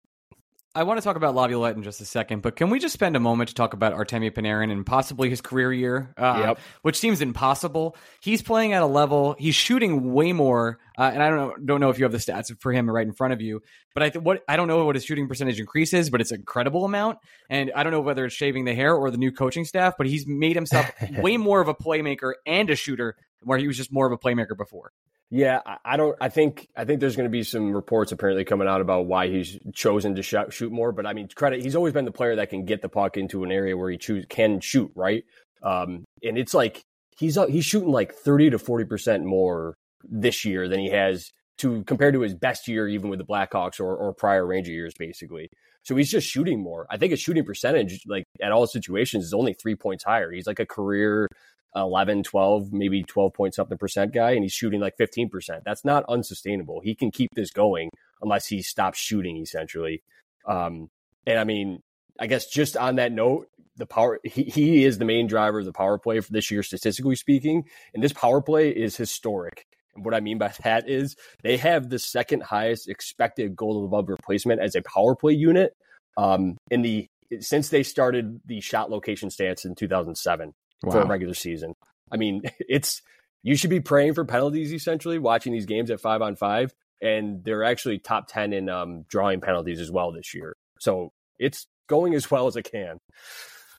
I 0.76 0.82
want 0.82 0.98
to 0.98 1.04
talk 1.04 1.14
about 1.14 1.36
Laviolette 1.36 1.76
in 1.76 1.84
just 1.84 2.00
a 2.00 2.04
second, 2.04 2.42
but 2.42 2.56
can 2.56 2.68
we 2.68 2.80
just 2.80 2.92
spend 2.94 3.14
a 3.14 3.20
moment 3.20 3.48
to 3.50 3.54
talk 3.54 3.74
about 3.74 3.92
Artemi 3.92 4.32
Panarin 4.32 4.72
and 4.72 4.84
possibly 4.84 5.30
his 5.30 5.40
career 5.40 5.72
year, 5.72 6.12
uh, 6.16 6.42
Yep. 6.48 6.58
which 6.82 6.96
seems 6.98 7.20
impossible. 7.20 7.96
He's 8.20 8.42
playing 8.42 8.72
at 8.72 8.82
a 8.82 8.86
level, 8.86 9.36
he's 9.38 9.54
shooting 9.54 10.12
way 10.12 10.32
more, 10.32 10.80
uh, 10.98 11.10
and 11.14 11.22
I 11.22 11.28
don't 11.30 11.38
know, 11.38 11.54
don't 11.64 11.80
know 11.80 11.90
if 11.90 11.98
you 12.00 12.04
have 12.04 12.10
the 12.12 12.18
stats 12.18 12.50
for 12.60 12.72
him 12.72 12.90
right 12.90 13.06
in 13.06 13.12
front 13.12 13.32
of 13.32 13.40
you, 13.40 13.62
but 13.94 14.02
I 14.02 14.08
th- 14.10 14.24
what 14.24 14.42
I 14.48 14.56
don't 14.56 14.66
know 14.66 14.84
what 14.84 14.96
his 14.96 15.04
shooting 15.04 15.28
percentage 15.28 15.60
increase 15.60 15.92
is, 15.92 16.10
but 16.10 16.20
it's 16.20 16.32
an 16.32 16.40
incredible 16.40 16.84
amount, 16.84 17.18
and 17.48 17.70
I 17.76 17.84
don't 17.84 17.92
know 17.92 18.00
whether 18.00 18.24
it's 18.24 18.34
shaving 18.34 18.64
the 18.64 18.74
hair 18.74 18.96
or 18.96 19.12
the 19.12 19.16
new 19.18 19.30
coaching 19.30 19.64
staff, 19.64 19.94
but 19.96 20.08
he's 20.08 20.26
made 20.26 20.56
himself 20.56 20.90
way 21.18 21.36
more 21.36 21.60
of 21.60 21.68
a 21.68 21.74
playmaker 21.74 22.32
and 22.46 22.68
a 22.68 22.74
shooter, 22.74 23.14
where 23.42 23.58
he 23.58 23.68
was 23.68 23.76
just 23.76 23.92
more 23.92 24.06
of 24.06 24.12
a 24.12 24.18
playmaker 24.18 24.56
before. 24.56 24.90
Yeah, 25.30 25.60
I- 25.84 25.96
don't. 25.96 26.16
I 26.20 26.28
think 26.28 26.68
I 26.76 26.84
think 26.84 27.00
there's 27.00 27.16
going 27.16 27.28
to 27.28 27.30
be 27.32 27.42
some 27.42 27.72
reports 27.74 28.12
apparently 28.12 28.44
coming 28.44 28.68
out 28.68 28.80
about 28.80 29.06
why 29.06 29.28
he's 29.28 29.58
chosen 29.74 30.14
to 30.14 30.22
shoot, 30.22 30.52
shoot 30.52 30.70
more. 30.70 30.92
But 30.92 31.06
I 31.06 31.12
mean, 31.12 31.28
credit 31.34 31.62
he's 31.62 31.74
always 31.74 31.92
been 31.92 32.04
the 32.04 32.12
player 32.12 32.36
that 32.36 32.50
can 32.50 32.64
get 32.64 32.82
the 32.82 32.88
puck 32.88 33.16
into 33.16 33.42
an 33.42 33.50
area 33.50 33.76
where 33.76 33.90
he 33.90 33.96
choose 33.98 34.26
can 34.28 34.60
shoot 34.60 34.92
right. 34.94 35.24
Um, 35.62 36.04
and 36.22 36.38
it's 36.38 36.54
like 36.54 36.82
he's 37.18 37.36
uh, 37.36 37.46
he's 37.46 37.64
shooting 37.64 37.90
like 37.90 38.14
thirty 38.14 38.50
to 38.50 38.58
forty 38.58 38.84
percent 38.84 39.24
more 39.24 39.74
this 40.04 40.44
year 40.44 40.68
than 40.68 40.78
he 40.78 40.90
has 40.90 41.30
to 41.58 41.82
compared 41.84 42.14
to 42.14 42.20
his 42.20 42.34
best 42.34 42.68
year, 42.68 42.86
even 42.86 43.08
with 43.08 43.18
the 43.18 43.24
Blackhawks 43.24 43.80
or 43.80 43.96
or 43.96 44.12
prior 44.12 44.46
Ranger 44.46 44.72
years, 44.72 44.94
basically. 44.98 45.50
So 45.84 45.94
he's 45.94 46.10
just 46.10 46.26
shooting 46.26 46.60
more. 46.60 46.86
I 46.90 46.96
think 46.96 47.10
his 47.10 47.20
shooting 47.20 47.44
percentage, 47.44 48.00
like 48.06 48.24
at 48.42 48.52
all 48.52 48.66
situations, 48.66 49.24
is 49.24 49.34
only 49.34 49.54
three 49.54 49.76
points 49.76 50.02
higher. 50.04 50.32
He's 50.32 50.46
like 50.46 50.58
a 50.58 50.66
career 50.66 51.28
11, 51.76 52.22
12, 52.22 52.72
maybe 52.72 53.02
12 53.02 53.34
point 53.34 53.54
something 53.54 53.78
percent 53.78 54.12
guy, 54.12 54.32
and 54.32 54.42
he's 54.42 54.52
shooting 54.52 54.80
like 54.80 54.96
15%. 54.96 55.62
That's 55.64 55.84
not 55.84 56.04
unsustainable. 56.08 56.80
He 56.82 56.94
can 56.94 57.10
keep 57.10 57.30
this 57.34 57.50
going 57.50 57.90
unless 58.22 58.46
he 58.46 58.62
stops 58.62 58.98
shooting, 58.98 59.36
essentially. 59.38 60.02
Um, 60.46 60.88
and 61.26 61.38
I 61.38 61.44
mean, 61.44 61.82
I 62.18 62.26
guess 62.26 62.46
just 62.46 62.76
on 62.76 62.96
that 62.96 63.12
note, 63.12 63.48
the 63.76 63.86
power, 63.86 64.20
he, 64.24 64.44
he 64.44 64.84
is 64.84 64.98
the 64.98 65.04
main 65.04 65.26
driver 65.26 65.58
of 65.58 65.64
the 65.64 65.72
power 65.72 65.98
play 65.98 66.20
for 66.20 66.32
this 66.32 66.50
year, 66.50 66.62
statistically 66.62 67.16
speaking. 67.16 67.64
And 67.92 68.02
this 68.02 68.12
power 68.12 68.40
play 68.40 68.70
is 68.70 68.96
historic. 68.96 69.66
And 69.94 70.04
what 70.04 70.14
I 70.14 70.20
mean 70.20 70.38
by 70.38 70.52
that 70.62 70.88
is 70.88 71.16
they 71.42 71.56
have 71.58 71.88
the 71.88 71.98
second 71.98 72.42
highest 72.42 72.88
expected 72.88 73.54
goal 73.56 73.84
above 73.84 74.08
replacement 74.08 74.60
as 74.60 74.74
a 74.74 74.82
power 74.82 75.14
play 75.14 75.32
unit 75.32 75.72
um, 76.16 76.56
in 76.70 76.82
the 76.82 77.06
since 77.40 77.68
they 77.70 77.82
started 77.82 78.40
the 78.46 78.60
shot 78.60 78.90
location 78.90 79.28
stats 79.28 79.64
in 79.64 79.74
2007 79.74 80.52
for 80.82 81.00
a 81.00 81.06
regular 81.06 81.34
season. 81.34 81.74
I 82.12 82.16
mean, 82.16 82.42
it's 82.60 83.02
you 83.42 83.56
should 83.56 83.70
be 83.70 83.80
praying 83.80 84.14
for 84.14 84.24
penalties 84.24 84.72
essentially, 84.72 85.18
watching 85.18 85.52
these 85.52 85.66
games 85.66 85.90
at 85.90 86.00
five 86.00 86.22
on 86.22 86.36
five, 86.36 86.72
and 87.02 87.42
they're 87.44 87.64
actually 87.64 87.98
top 87.98 88.26
ten 88.28 88.52
in 88.52 88.68
um, 88.68 89.02
drawing 89.08 89.40
penalties 89.40 89.80
as 89.80 89.90
well 89.90 90.12
this 90.12 90.34
year. 90.34 90.54
So 90.80 91.12
it's 91.38 91.66
going 91.88 92.14
as 92.14 92.30
well 92.30 92.46
as 92.46 92.56
it 92.56 92.68
can. 92.70 92.98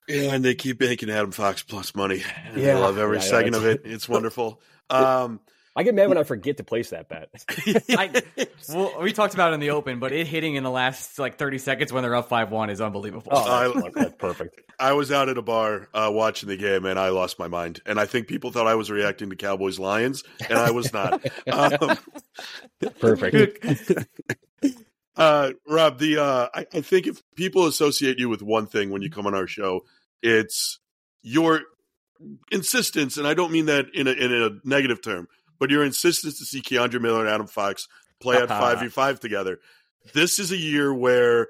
Yeah, 0.07 0.34
and 0.36 0.45
they 0.45 0.53
keep 0.53 0.80
making 0.80 1.09
Adam 1.09 1.32
Fox 1.32 1.63
plus 1.63 1.95
money. 1.95 2.22
And 2.45 2.61
Yeah. 2.61 2.78
I 2.78 2.80
love 2.80 2.97
every 2.99 3.18
Yeah, 3.18 3.24
yeah, 3.24 3.30
second 3.30 3.55
it's- 3.55 3.63
of 3.63 3.70
it. 3.70 3.82
It's 3.86 4.07
wonderful. 4.09 4.61
Um, 4.89 5.39
I 5.76 5.84
get 5.84 5.94
mad 5.94 6.08
when 6.08 6.18
I 6.18 6.24
forget 6.24 6.58
to 6.58 6.64
place 6.64 6.92
that 6.92 7.10
bet. 7.10 7.30
I, 7.90 8.24
well, 8.70 9.02
we 9.02 9.12
talked 9.12 9.34
about 9.34 9.52
it 9.52 9.56
in 9.56 9.60
the 9.60 9.72
open, 9.72 10.00
but 10.00 10.14
it 10.14 10.26
hitting 10.26 10.56
in 10.56 10.64
the 10.64 10.72
last 10.72 11.20
like 11.20 11.38
30 11.38 11.58
seconds 11.58 11.92
when 11.92 12.02
they're 12.02 12.16
up 12.16 12.30
5 12.30 12.50
1 12.50 12.70
is 12.70 12.80
unbelievable. 12.80 13.30
Oh, 13.32 13.44
I- 13.44 13.68
that's, 13.68 13.96
that's 13.96 14.16
perfect. 14.16 14.62
I 14.80 14.94
was 14.94 15.12
out 15.12 15.30
at 15.30 15.38
a 15.38 15.42
bar 15.42 15.90
uh, 15.94 16.10
watching 16.14 16.50
the 16.50 16.58
game, 16.58 16.86
and 16.86 17.00
I 17.00 17.10
lost 17.10 17.40
my 17.40 17.48
mind. 17.48 17.82
And 17.86 18.00
I 18.00 18.06
think 18.06 18.28
people 18.28 18.52
thought 18.52 18.68
I 18.68 18.76
was 18.76 18.92
reacting 18.92 19.30
to 19.30 19.36
Cowboys 19.36 19.80
Lions, 19.80 20.24
and 20.50 20.58
I 20.58 20.72
was 20.72 20.92
not. 20.94 21.26
um, 21.52 21.98
Perfect. 23.00 23.66
uh, 25.16 25.52
Rob, 25.68 26.00
the 26.00 26.18
uh, 26.22 26.48
I, 26.54 26.66
I 26.74 26.82
think 26.82 27.08
if 27.08 27.22
people 27.36 27.68
associate 27.68 28.20
you 28.20 28.30
with 28.30 28.42
one 28.42 28.68
thing 28.68 28.92
when 28.92 29.02
you 29.02 29.10
come 29.10 29.28
on 29.28 29.34
our 29.34 29.48
show, 29.48 29.82
it's 30.22 30.80
your 31.22 31.62
insistence, 32.52 33.18
and 33.18 33.28
I 33.28 33.34
don't 33.34 33.52
mean 33.52 33.66
that 33.66 33.88
in 33.94 34.08
a 34.08 34.12
in 34.12 34.34
a 34.34 34.50
negative 34.64 35.02
term, 35.02 35.28
but 35.60 35.70
your 35.70 35.84
insistence 35.84 36.39
to 36.39 36.45
see 36.45 36.62
K'Andre 36.62 37.01
Miller 37.01 37.22
and 37.22 37.30
Adam 37.30 37.47
Fox 37.47 37.88
play 38.20 38.38
at 38.38 38.47
five 38.49 38.80
v 38.80 38.88
five 38.88 39.20
together. 39.20 39.60
This 40.14 40.39
is 40.39 40.51
a 40.51 40.58
year 40.58 40.93
where 40.93 41.47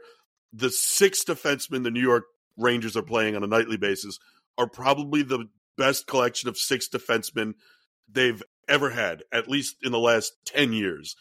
the 0.53 0.69
six 0.69 1.23
defensemen 1.23 1.83
the 1.83 1.91
New 1.91 2.01
York 2.01 2.25
Rangers 2.57 2.95
are 2.95 3.03
playing 3.03 3.35
on 3.35 3.43
a 3.43 3.47
nightly 3.47 3.77
basis 3.77 4.17
are 4.57 4.67
probably 4.67 5.21
the 5.21 5.49
best 5.77 6.07
collection 6.07 6.47
of 6.47 6.57
six 6.57 6.87
defensemen 6.87 7.53
they've 8.09 8.41
ever 8.69 8.89
had, 8.89 9.23
at 9.31 9.49
least 9.49 9.75
in 9.83 9.91
the 9.91 9.99
last 9.99 10.33
ten 10.45 10.71
years 10.71 11.15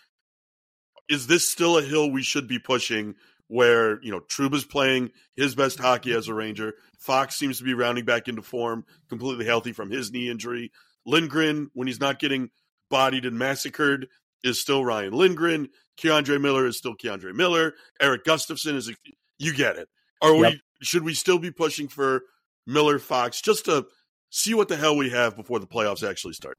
is 1.08 1.26
this 1.26 1.48
still 1.48 1.78
a 1.78 1.82
hill 1.82 2.10
we 2.10 2.22
should 2.22 2.48
be 2.48 2.58
pushing 2.58 3.14
where, 3.48 4.02
you 4.02 4.10
know, 4.10 4.20
Trouba's 4.20 4.64
playing 4.64 5.10
his 5.36 5.54
best 5.54 5.78
hockey 5.78 6.12
as 6.12 6.28
a 6.28 6.34
Ranger. 6.34 6.74
Fox 6.98 7.36
seems 7.36 7.58
to 7.58 7.64
be 7.64 7.74
rounding 7.74 8.04
back 8.04 8.26
into 8.26 8.42
form, 8.42 8.84
completely 9.08 9.44
healthy 9.44 9.72
from 9.72 9.90
his 9.90 10.10
knee 10.10 10.30
injury. 10.30 10.72
Lindgren, 11.04 11.70
when 11.74 11.86
he's 11.86 12.00
not 12.00 12.18
getting 12.18 12.50
bodied 12.90 13.24
and 13.24 13.38
massacred, 13.38 14.08
is 14.42 14.60
still 14.60 14.84
Ryan 14.84 15.12
Lindgren. 15.12 15.68
K'Andre 16.00 16.40
Miller 16.40 16.66
is 16.66 16.76
still 16.76 16.94
K'Andre 16.94 17.34
Miller. 17.34 17.74
Erik 18.00 18.24
Gustafsson 18.24 18.74
is, 18.74 18.88
a, 18.88 18.94
you 19.38 19.54
get 19.54 19.76
it. 19.76 19.88
Are 20.20 20.34
Yep. 20.34 20.52
we, 20.52 20.60
should 20.82 21.02
we 21.04 21.14
still 21.14 21.38
be 21.38 21.50
pushing 21.50 21.88
for 21.88 22.22
Miller 22.66 22.98
Fox 22.98 23.40
just 23.40 23.66
to 23.66 23.86
see 24.30 24.54
what 24.54 24.68
the 24.68 24.76
hell 24.76 24.96
we 24.96 25.10
have 25.10 25.36
before 25.36 25.58
the 25.58 25.66
playoffs 25.66 26.08
actually 26.08 26.34
start? 26.34 26.58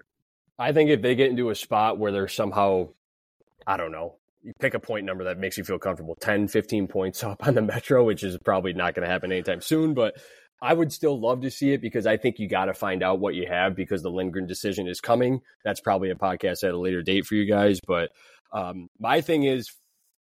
I 0.57 0.71
think 0.71 0.89
if 0.89 1.01
they 1.01 1.15
get 1.15 1.29
into 1.29 1.49
a 1.49 1.55
spot 1.55 1.97
where 1.97 2.11
they're 2.11 2.27
somehow, 2.27 2.89
I 3.67 3.77
don't 3.77 3.91
know, 3.91 4.15
you 4.41 4.53
pick 4.59 4.73
a 4.73 4.79
point 4.79 5.05
number 5.05 5.25
that 5.25 5.39
makes 5.39 5.57
you 5.57 5.63
feel 5.63 5.79
comfortable 5.79 6.15
10, 6.21 6.47
15 6.47 6.87
points 6.87 7.23
up 7.25 7.45
on 7.45 7.55
the 7.55 7.61
Metro, 7.61 8.03
which 8.03 8.23
is 8.23 8.37
probably 8.37 8.73
not 8.73 8.93
going 8.93 9.05
to 9.05 9.11
happen 9.11 9.31
anytime 9.31 9.61
soon. 9.61 9.93
But 9.93 10.15
I 10.61 10.73
would 10.73 10.91
still 10.91 11.19
love 11.19 11.41
to 11.41 11.51
see 11.51 11.73
it 11.73 11.81
because 11.81 12.07
I 12.07 12.17
think 12.17 12.39
you 12.39 12.47
got 12.47 12.65
to 12.65 12.73
find 12.73 13.03
out 13.03 13.19
what 13.19 13.35
you 13.35 13.45
have 13.47 13.75
because 13.75 14.01
the 14.01 14.09
Lindgren 14.09 14.47
decision 14.47 14.87
is 14.87 15.01
coming. 15.01 15.41
That's 15.63 15.81
probably 15.81 16.09
a 16.09 16.15
podcast 16.15 16.63
at 16.63 16.73
a 16.73 16.79
later 16.79 17.01
date 17.03 17.25
for 17.25 17.35
you 17.35 17.45
guys. 17.45 17.79
But 17.85 18.11
um, 18.51 18.87
my 18.99 19.21
thing 19.21 19.43
is, 19.43 19.71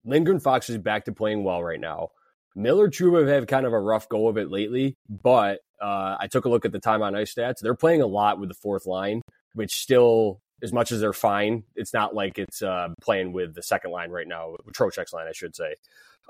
Lindgren 0.05 0.41
Fox 0.41 0.69
is 0.69 0.79
back 0.79 1.05
to 1.05 1.13
playing 1.13 1.45
well 1.45 1.63
right 1.63 1.81
now. 1.81 2.09
Miller 2.55 2.89
Trouba 2.89 3.29
have 3.29 3.47
kind 3.47 3.67
of 3.67 3.73
a 3.73 3.81
rough 3.81 4.09
go 4.09 4.29
of 4.29 4.37
it 4.37 4.51
lately, 4.51 4.97
but 5.09 5.61
uh, 5.81 6.17
I 6.19 6.27
took 6.27 6.45
a 6.45 6.49
look 6.49 6.65
at 6.65 6.73
the 6.73 6.81
time 6.81 7.03
on 7.03 7.15
ice 7.15 7.35
stats. 7.35 7.61
They're 7.61 7.75
playing 7.75 8.03
a 8.03 8.07
lot 8.07 8.39
with 8.39 8.49
the 8.49 8.55
fourth 8.55 8.87
line, 8.87 9.23
which 9.55 9.73
still, 9.75 10.41
as 10.63 10.73
much 10.73 10.93
as 10.93 11.01
they're 11.01 11.13
fine, 11.13 11.65
it's 11.77 11.95
not 11.95 12.15
like 12.15 12.39
it's 12.39 12.63
uh, 12.63 12.89
playing 13.01 13.33
with 13.33 13.55
the 13.55 13.63
second 13.63 13.91
line 13.91 14.11
right 14.11 14.29
now, 14.29 14.57
with 14.65 14.75
Trocheck's 14.75 15.13
line, 15.13 15.27
I 15.29 15.33
should 15.33 15.57
say. 15.57 15.77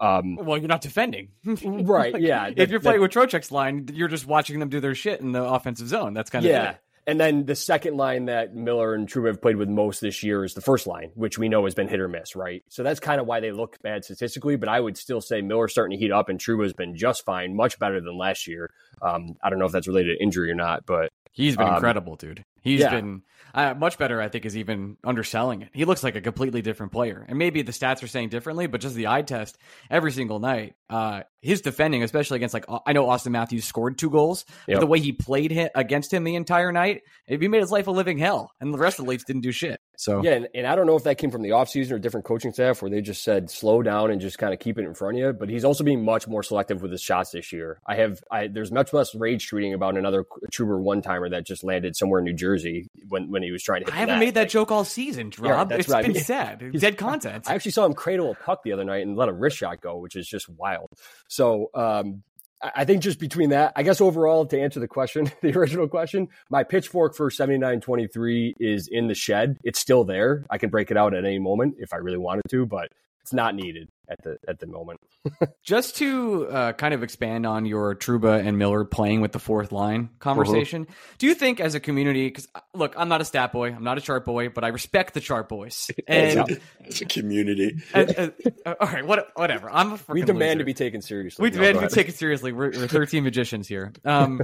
Um, 0.03 0.37
Well, 0.37 0.59
you're 0.59 0.69
not 0.69 0.81
defending. 0.81 1.29
Right, 1.63 2.21
yeah. 2.21 2.51
if 2.55 2.71
you're 2.71 2.81
playing 2.81 3.01
with 3.01 3.13
Trocheck's 3.13 3.53
line, 3.53 3.89
you're 3.93 4.09
just 4.09 4.27
watching 4.27 4.59
them 4.59 4.69
do 4.69 4.81
their 4.81 4.95
shit 4.95 5.21
in 5.21 5.33
the 5.33 5.43
offensive 5.43 5.89
zone. 5.89 6.13
That's 6.13 6.31
kind 6.31 6.45
of 6.45 6.51
yeah. 6.51 6.71
it. 6.73 6.77
And 7.07 7.21
then 7.21 7.47
the 7.47 7.57
second 7.57 7.97
line 7.97 8.27
that 8.27 8.55
Miller 8.55 8.95
and 8.95 9.09
Trouba 9.09 9.29
have 9.29 9.43
played 9.43 9.57
with 9.57 9.69
most 9.69 10.01
this 10.01 10.23
year 10.23 10.45
is 10.45 10.55
the 10.55 10.61
first 10.61 10.87
line, 10.87 11.11
which 11.15 11.37
we 11.37 11.49
know 11.49 11.65
has 11.65 11.75
been 11.75 11.89
hit 11.89 11.99
or 11.99 12.07
miss, 12.07 12.37
right? 12.37 12.63
So 12.69 12.85
that's 12.85 13.01
kind 13.01 13.21
of 13.21 13.27
why 13.27 13.41
they 13.41 13.51
look 13.51 13.81
bad 13.83 14.05
statistically. 14.05 14.55
But 14.55 14.69
I 14.69 14.79
would 14.79 14.97
still 14.97 15.21
say 15.21 15.41
Miller's 15.41 15.73
starting 15.73 15.99
to 15.99 16.03
heat 16.03 16.13
up 16.13 16.29
and 16.29 16.39
Trouba 16.39 16.63
has 16.63 16.73
been 16.73 16.95
just 16.95 17.25
fine, 17.25 17.57
much 17.57 17.79
better 17.81 18.01
than 18.01 18.17
last 18.17 18.47
year. 18.47 18.71
Um, 19.01 19.35
I 19.43 19.51
don't 19.51 19.59
know 19.59 19.67
if 19.67 19.73
that's 19.73 19.89
related 19.89 20.17
to 20.17 20.23
injury 20.23 20.51
or 20.51 20.55
not, 20.55 20.87
but 20.87 21.12
He's 21.33 21.57
been 21.57 21.67
Um, 21.67 21.75
incredible, 21.75 22.17
dude. 22.17 22.45
He's 22.61 22.81
yeah. 22.81 22.91
been 22.91 23.23
uh, 23.55 23.75
much 23.75 23.99
better, 23.99 24.21
I 24.21 24.29
think, 24.29 24.45
is 24.45 24.57
even 24.57 24.97
underselling 25.03 25.63
it. 25.63 25.71
He 25.73 25.85
looks 25.85 26.05
like 26.05 26.15
a 26.15 26.21
completely 26.21 26.63
different 26.63 26.93
player. 26.93 27.25
And 27.29 27.39
maybe 27.39 27.63
the 27.63 27.73
stats 27.73 28.03
are 28.03 28.07
saying 28.07 28.29
differently, 28.29 28.67
but 28.67 28.81
just 28.81 28.95
the 28.95 29.09
eye 29.09 29.23
test 29.23 29.59
every 29.91 30.13
single 30.13 30.39
night, 30.39 30.75
uh, 30.89 31.23
his 31.41 31.61
defending, 31.61 32.03
especially 32.03 32.37
against 32.37 32.55
like, 32.55 32.67
I 32.87 32.93
know 32.93 33.07
Auston 33.07 33.33
Matthews 33.33 33.65
scored 33.65 33.99
two 33.99 34.11
goals, 34.11 34.45
but 34.67 34.81
the 34.81 34.87
way 34.87 35.01
he 35.01 35.13
played 35.13 35.51
hit 35.51 35.73
against 35.75 36.13
him 36.13 36.23
the 36.25 36.37
entire 36.37 36.71
night, 36.71 37.03
he 37.27 37.49
made 37.49 37.61
his 37.61 37.73
life 37.73 37.89
a 37.89 37.91
living 37.91 38.19
hell. 38.19 38.53
And 38.61 38.73
the 38.73 38.79
rest 38.79 38.99
of 38.99 39.07
the 39.07 39.11
Leafs 39.11 39.25
didn't 39.25 39.43
do 39.43 39.53
shit. 39.53 39.81
So, 40.03 40.21
Yeah, 40.25 40.33
and, 40.33 40.49
and 40.53 40.67
I 40.67 40.75
don't 40.75 40.87
know 40.87 40.97
if 40.97 41.05
that 41.05 41.17
came 41.19 41.31
from 41.31 41.43
the 41.43 41.51
offseason 41.51 41.93
or 41.93 41.99
different 42.01 42.27
coaching 42.27 42.53
staff 42.53 42.83
where 42.83 42.91
they 42.91 43.01
just 43.01 43.23
said 43.23 43.49
slow 43.51 43.83
down 43.83 44.11
and 44.11 44.21
just 44.21 44.37
kind 44.37 44.53
of 44.53 44.59
keep 44.59 44.77
it 44.79 44.85
in 44.85 44.95
front 44.95 45.15
of 45.17 45.21
you. 45.21 45.33
But 45.33 45.49
he's 45.49 45.65
also 45.65 45.85
being 45.85 46.05
much 46.05 46.27
more 46.27 46.43
selective 46.43 46.83
with 46.83 46.91
his 46.91 47.01
shots 47.01 47.31
this 47.31 47.53
year. 47.53 47.79
I 47.87 47.95
have 47.97 48.19
I 48.31 48.49
there's 48.49 48.73
much 48.73 48.93
less 48.93 49.15
rage 49.15 49.49
tweeting 49.49 49.75
about 49.75 49.97
another 49.97 50.25
Truber 50.53 50.81
one 50.81 51.03
timer 51.03 51.29
that 51.29 51.47
just 51.47 51.63
landed 51.63 51.95
somewhere 51.97 52.19
in 52.19 52.25
New 52.25 52.33
Jersey 52.35 52.89
when, 53.09 53.31
when 53.31 53.43
he 53.45 53.53
was 53.53 53.63
trying 53.63 53.85
to 53.85 53.87
hit 53.87 53.95
I 53.95 53.99
haven't 53.99 54.15
the 54.15 54.19
net. 54.19 54.27
made 54.27 54.35
that 54.35 54.41
Like, 54.41 54.49
joke 54.51 54.73
all 54.73 54.85
season, 54.85 55.31
Yeah, 55.41 55.51
Rob. 55.51 55.69
that's 55.69 55.81
it's 55.81 55.89
what 55.89 55.99
I 55.99 56.03
been 56.03 56.13
mean. 56.15 56.25
sad. 56.25 56.73
Dead 56.81 56.99
content. 56.99 57.49
I 57.49 57.55
actually 57.55 57.71
saw 57.73 57.87
him 57.87 57.95
cradle 57.95 58.31
a 58.31 58.35
puck 58.35 58.65
the 58.65 58.73
other 58.73 58.85
night 58.85 59.07
and 59.07 59.17
let 59.17 59.29
a 59.29 59.33
wrist 59.33 59.57
shot 59.59 59.81
go, 59.81 59.99
which 59.99 60.17
is 60.17 60.27
just 60.27 60.49
wild. 60.49 60.89
So 61.29 61.71
um, 61.75 62.23
I 62.63 62.85
think 62.85 63.03
just 63.03 63.19
between 63.19 63.51
that, 63.51 63.73
I 63.75 63.83
guess 63.83 64.01
overall 64.01 64.47
to 64.47 64.61
answer 64.61 64.79
the 64.79 64.89
question, 64.89 65.31
the 65.43 65.57
original 65.57 65.89
question, 65.89 66.29
my 66.51 66.63
pitchfork 66.63 67.17
for 67.17 67.31
79-23 67.31 68.55
is 68.61 68.89
in 68.91 69.09
the 69.09 69.15
shed. 69.15 69.59
It's 69.65 69.81
still 69.81 70.05
there. 70.05 70.45
I 70.51 70.59
can 70.59 70.71
break 70.71 70.91
it 70.91 70.97
out 70.97 71.15
at 71.15 71.25
any 71.25 71.39
moment 71.39 71.77
if 71.79 71.93
I 71.93 71.97
really 71.97 72.19
wanted 72.19 72.43
to, 72.51 72.67
but 72.67 72.93
it's 73.23 73.33
not 73.33 73.55
needed 73.55 73.89
at 74.09 74.23
the 74.23 74.39
at 74.49 74.59
the 74.59 74.67
moment. 74.67 75.01
Just 75.63 75.97
to 75.97 76.49
uh, 76.49 76.73
kind 76.73 76.93
of 76.93 77.03
expand 77.03 77.47
on 77.47 77.65
your 77.67 77.95
Trouba 77.95 78.45
and 78.45 78.59
Miller 78.59 78.85
playing 78.85 79.21
with 79.21 79.33
the 79.33 79.39
fourth 79.39 79.71
line 79.71 80.11
conversation, 80.19 80.87
do 81.19 81.27
you 81.27 81.35
think 81.35 81.61
as 81.61 81.75
a 81.75 81.81
community? 81.81 82.27
Because 82.27 82.49
look, 82.75 82.95
I'm 82.97 83.09
not 83.09 83.21
a 83.21 83.25
stat 83.25 83.53
boy, 83.53 83.73
I'm 83.73 83.85
not 83.85 83.99
a 83.99 84.01
chart 84.01 84.25
boy, 84.25 84.49
but 84.49 84.65
I 84.65 84.69
respect 84.69 85.15
the 85.15 85.21
chart 85.21 85.49
boys. 85.49 85.91
And 86.09 86.61
It's 86.81 87.01
a 87.01 87.05
community. 87.05 87.77
uh, 87.95 88.05
uh, 88.19 88.29
uh, 88.67 88.75
all 88.81 88.89
right, 88.89 89.07
what, 89.07 89.29
whatever. 89.35 89.71
I'm 89.71 89.93
a 89.93 89.99
we 90.09 90.23
freaking 90.23 90.27
demand 90.27 90.59
to 90.59 90.65
be 90.65 90.75
taken 90.75 91.01
seriously. 91.01 91.43
We 91.43 91.51
demand 91.51 91.75
go 91.75 91.81
to 91.81 91.87
be 91.87 91.87
ahead. 91.87 91.95
taken 91.95 92.15
seriously. 92.15 92.53
We're, 92.53 92.71
we're 92.73 92.89
13 92.89 93.23
magicians 93.23 93.69
here. 93.69 93.93
Um, 94.05 94.43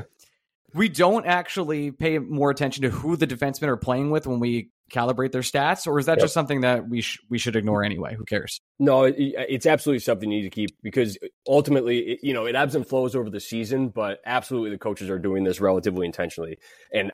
we 0.74 0.88
don't 0.88 1.26
actually 1.26 1.90
pay 1.90 2.18
more 2.18 2.50
attention 2.50 2.82
to 2.82 2.90
who 2.90 3.16
the 3.16 3.26
defensemen 3.26 3.68
are 3.68 3.76
playing 3.76 4.10
with 4.10 4.26
when 4.26 4.38
we 4.40 4.70
calibrate 4.92 5.32
their 5.32 5.42
stats, 5.42 5.86
or 5.86 5.98
is 5.98 6.06
that 6.06 6.16
Yep. 6.16 6.24
just 6.24 6.34
something 6.34 6.62
that 6.62 6.88
we 6.88 7.02
sh- 7.02 7.18
we 7.28 7.38
should 7.38 7.56
ignore 7.56 7.84
anyway? 7.84 8.14
Who 8.14 8.24
cares? 8.24 8.60
No, 8.78 9.04
it, 9.04 9.16
it's 9.18 9.66
absolutely 9.66 10.00
something 10.00 10.30
you 10.30 10.38
need 10.38 10.44
to 10.44 10.50
keep 10.50 10.70
because 10.82 11.18
ultimately, 11.46 11.98
it, 12.12 12.20
you 12.22 12.32
know, 12.32 12.46
it 12.46 12.54
ebbs 12.54 12.74
and 12.74 12.86
flows 12.86 13.14
over 13.14 13.28
the 13.28 13.40
season, 13.40 13.88
but 13.88 14.20
absolutely 14.24 14.70
the 14.70 14.78
coaches 14.78 15.10
are 15.10 15.18
doing 15.18 15.44
this 15.44 15.60
relatively 15.60 16.06
intentionally. 16.06 16.58
And 16.92 17.12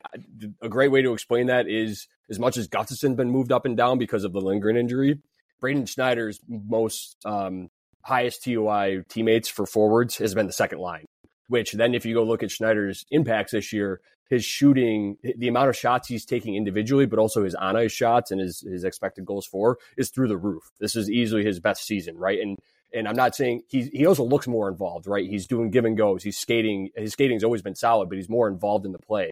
a 0.62 0.68
great 0.68 0.90
way 0.92 1.02
to 1.02 1.12
explain 1.12 1.46
that 1.46 1.68
is 1.68 2.06
as 2.30 2.38
much 2.38 2.56
as 2.56 2.68
Gustafsson's 2.68 3.16
been 3.16 3.30
moved 3.30 3.50
up 3.50 3.66
and 3.66 3.76
down 3.76 3.98
because 3.98 4.24
of 4.24 4.32
the 4.32 4.40
Lindgren 4.40 4.76
injury, 4.76 5.20
Braden 5.60 5.86
Schneider's 5.86 6.40
most 6.48 7.16
um, 7.24 7.70
highest 8.02 8.44
TOI 8.44 9.02
teammates 9.08 9.48
for 9.48 9.66
forwards 9.66 10.18
has 10.18 10.34
been 10.34 10.46
the 10.46 10.52
second 10.52 10.78
line, 10.78 11.06
which 11.48 11.72
then 11.72 11.94
if 11.94 12.04
you 12.06 12.14
go 12.14 12.22
look 12.22 12.42
at 12.42 12.50
Schneider's 12.50 13.04
impacts 13.10 13.52
this 13.52 13.72
year, 13.72 14.00
his 14.30 14.44
shooting, 14.44 15.16
the 15.36 15.48
amount 15.48 15.68
of 15.68 15.76
shots 15.76 16.08
he's 16.08 16.24
taking 16.24 16.54
individually, 16.56 17.06
but 17.06 17.18
also 17.18 17.44
his 17.44 17.54
on 17.54 17.76
ice 17.76 17.92
shots 17.92 18.30
and 18.30 18.40
his, 18.40 18.60
his 18.60 18.84
expected 18.84 19.24
goals 19.24 19.46
for 19.46 19.78
is 19.96 20.10
through 20.10 20.28
the 20.28 20.36
roof. 20.36 20.62
This 20.80 20.96
is 20.96 21.10
easily 21.10 21.44
his 21.44 21.60
best 21.60 21.84
season, 21.86 22.16
right? 22.16 22.40
And 22.40 22.58
and 22.92 23.08
I'm 23.08 23.16
not 23.16 23.34
saying 23.34 23.62
he 23.68 23.90
he 23.92 24.06
also 24.06 24.24
looks 24.24 24.46
more 24.46 24.68
involved, 24.68 25.06
right? 25.06 25.28
He's 25.28 25.46
doing 25.46 25.70
give 25.70 25.84
and 25.84 25.96
goes. 25.96 26.22
He's 26.22 26.38
skating. 26.38 26.90
His 26.96 27.12
skating's 27.12 27.44
always 27.44 27.60
been 27.60 27.74
solid, 27.74 28.08
but 28.08 28.16
he's 28.16 28.28
more 28.28 28.48
involved 28.48 28.86
in 28.86 28.92
the 28.92 28.98
play 28.98 29.30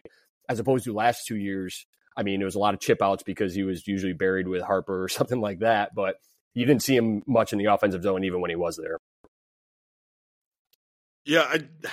as 0.49 0.59
opposed 0.59 0.83
to 0.85 0.93
last 0.93 1.25
two 1.25 1.37
years. 1.37 1.85
I 2.15 2.23
mean, 2.23 2.41
it 2.41 2.45
was 2.45 2.55
a 2.55 2.59
lot 2.59 2.73
of 2.73 2.79
chip 2.79 3.01
outs 3.01 3.23
because 3.23 3.55
he 3.55 3.63
was 3.63 3.87
usually 3.87 4.13
buried 4.13 4.47
with 4.47 4.61
Harpur 4.61 5.03
or 5.03 5.07
something 5.09 5.41
like 5.41 5.59
that, 5.59 5.95
but 5.95 6.17
you 6.53 6.65
didn't 6.65 6.83
see 6.83 6.95
him 6.95 7.23
much 7.25 7.53
in 7.53 7.59
the 7.59 7.65
offensive 7.65 8.03
zone 8.03 8.23
even 8.23 8.41
when 8.41 8.51
he 8.51 8.55
was 8.55 8.77
there. 8.77 8.99
Yeah, 11.25 11.41
I, 11.41 11.61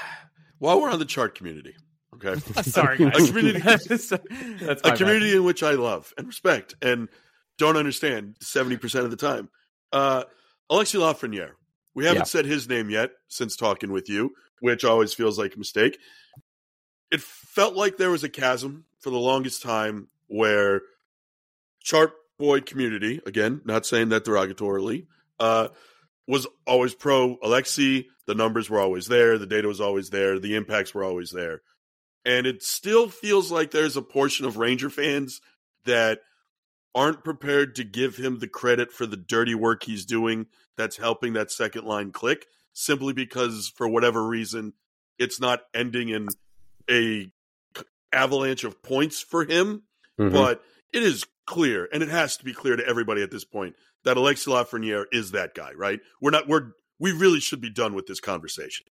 while 0.59 0.81
we're 0.81 0.91
on 0.91 0.99
the 0.99 1.05
chart 1.05 1.35
community, 1.35 1.74
okay, 2.14 2.39
Sorry, 2.62 3.03
A 3.05 3.11
community- 3.12 3.61
That's 3.61 4.12
a 4.85 4.97
community 4.97 5.35
in 5.37 5.45
which 5.45 5.62
I 5.62 5.72
love 5.72 6.12
and 6.18 6.26
respect 6.26 6.74
and 6.83 7.09
don't 7.59 7.76
understand 7.76 8.37
seventy 8.41 8.76
percent 8.76 9.05
of 9.05 9.11
the 9.11 9.16
time. 9.16 9.49
Uh, 9.93 10.24
Alexis 10.70 11.01
Lafreniere. 11.01 11.53
We 11.95 12.05
haven't 12.07 12.20
Yeah. 12.20 12.24
said 12.24 12.47
his 12.47 12.68
name 12.68 12.89
yet 12.91 13.11
since 13.28 13.57
talking 13.57 13.91
with 13.91 14.09
you, 14.09 14.31
which 14.61 14.85
always 14.85 15.12
feels 15.12 15.39
like 15.39 15.57
a 15.57 15.59
mistake. 15.59 15.99
It 17.11 17.20
felt 17.20 17.74
like 17.74 17.97
there 17.97 18.11
was 18.11 18.22
a 18.22 18.28
chasm 18.28 18.85
for 19.01 19.11
the 19.11 19.18
longest 19.18 19.62
time 19.62 20.07
where 20.28 20.83
chart 21.83 22.12
boy 22.39 22.61
community, 22.61 23.20
again, 23.26 23.61
not 23.64 23.85
saying 23.85 24.11
that 24.11 24.24
derogatorily, 24.24 25.07
uh, 25.41 25.68
was 26.31 26.47
always 26.66 26.95
pro 26.95 27.37
Alexi. 27.39 28.07
The 28.26 28.35
numbers 28.35 28.70
were 28.70 28.81
always 28.81 29.07
there. 29.07 29.37
The 29.39 29.47
data 29.47 29.68
was 29.68 29.81
always 29.81 30.11
there. 30.11 30.39
The 30.39 30.55
impacts 30.55 30.95
were 30.95 31.05
always 31.05 31.31
there. 31.31 31.62
And 32.24 32.47
it 32.47 32.62
still 32.62 33.09
feels 33.09 33.51
like 33.51 33.70
there's 33.70 33.97
a 33.97 34.03
portion 34.03 34.47
of 34.47 34.57
Ranger 34.57 34.91
fans 34.91 35.41
that 35.85 36.20
aren't 36.95 37.24
prepared 37.24 37.74
to 37.76 37.85
give 37.85 38.16
him 38.16 38.39
the 38.39 38.49
credit 38.49 38.93
for 38.93 39.07
the 39.07 39.16
dirty 39.16 39.55
work 39.55 39.85
he's 39.85 40.05
doing 40.05 40.47
that's 40.76 40.97
helping 40.97 41.33
that 41.35 41.51
second 41.51 41.85
line 41.85 42.11
click 42.12 42.47
simply 42.72 43.12
because 43.12 43.72
for 43.74 43.89
whatever 43.89 44.26
reason 44.26 44.72
it's 45.18 45.41
not 45.41 45.61
ending 45.74 46.09
in 46.09 46.28
a 46.91 47.31
avalanche 48.12 48.64
of 48.64 48.83
points 48.83 49.20
for 49.20 49.45
him 49.45 49.83
Mm-hmm. 50.20 50.35
but 50.35 50.62
it 50.93 51.03
is 51.03 51.24
clear 51.47 51.88
and 51.93 52.03
it 52.03 52.09
has 52.09 52.36
to 52.36 52.45
be 52.45 52.53
clear 52.53 52.76
to 52.76 52.86
everybody 52.86 53.22
at 53.22 53.30
this 53.30 53.45
point 53.45 53.74
that 54.05 54.16
Alexis 54.16 54.47
Lafreniere 54.47 55.05
is 55.12 55.32
that 55.32 55.55
guy 55.55 55.72
right 55.76 56.01
we're 56.20 56.30
not 56.30 56.49
we're 56.49 56.72
we 56.99 57.12
really 57.12 57.41
should 57.41 57.61
be 57.61 57.70
done 57.70 57.95
with 57.95 58.07
this 58.07 58.20
conversation 58.20 58.86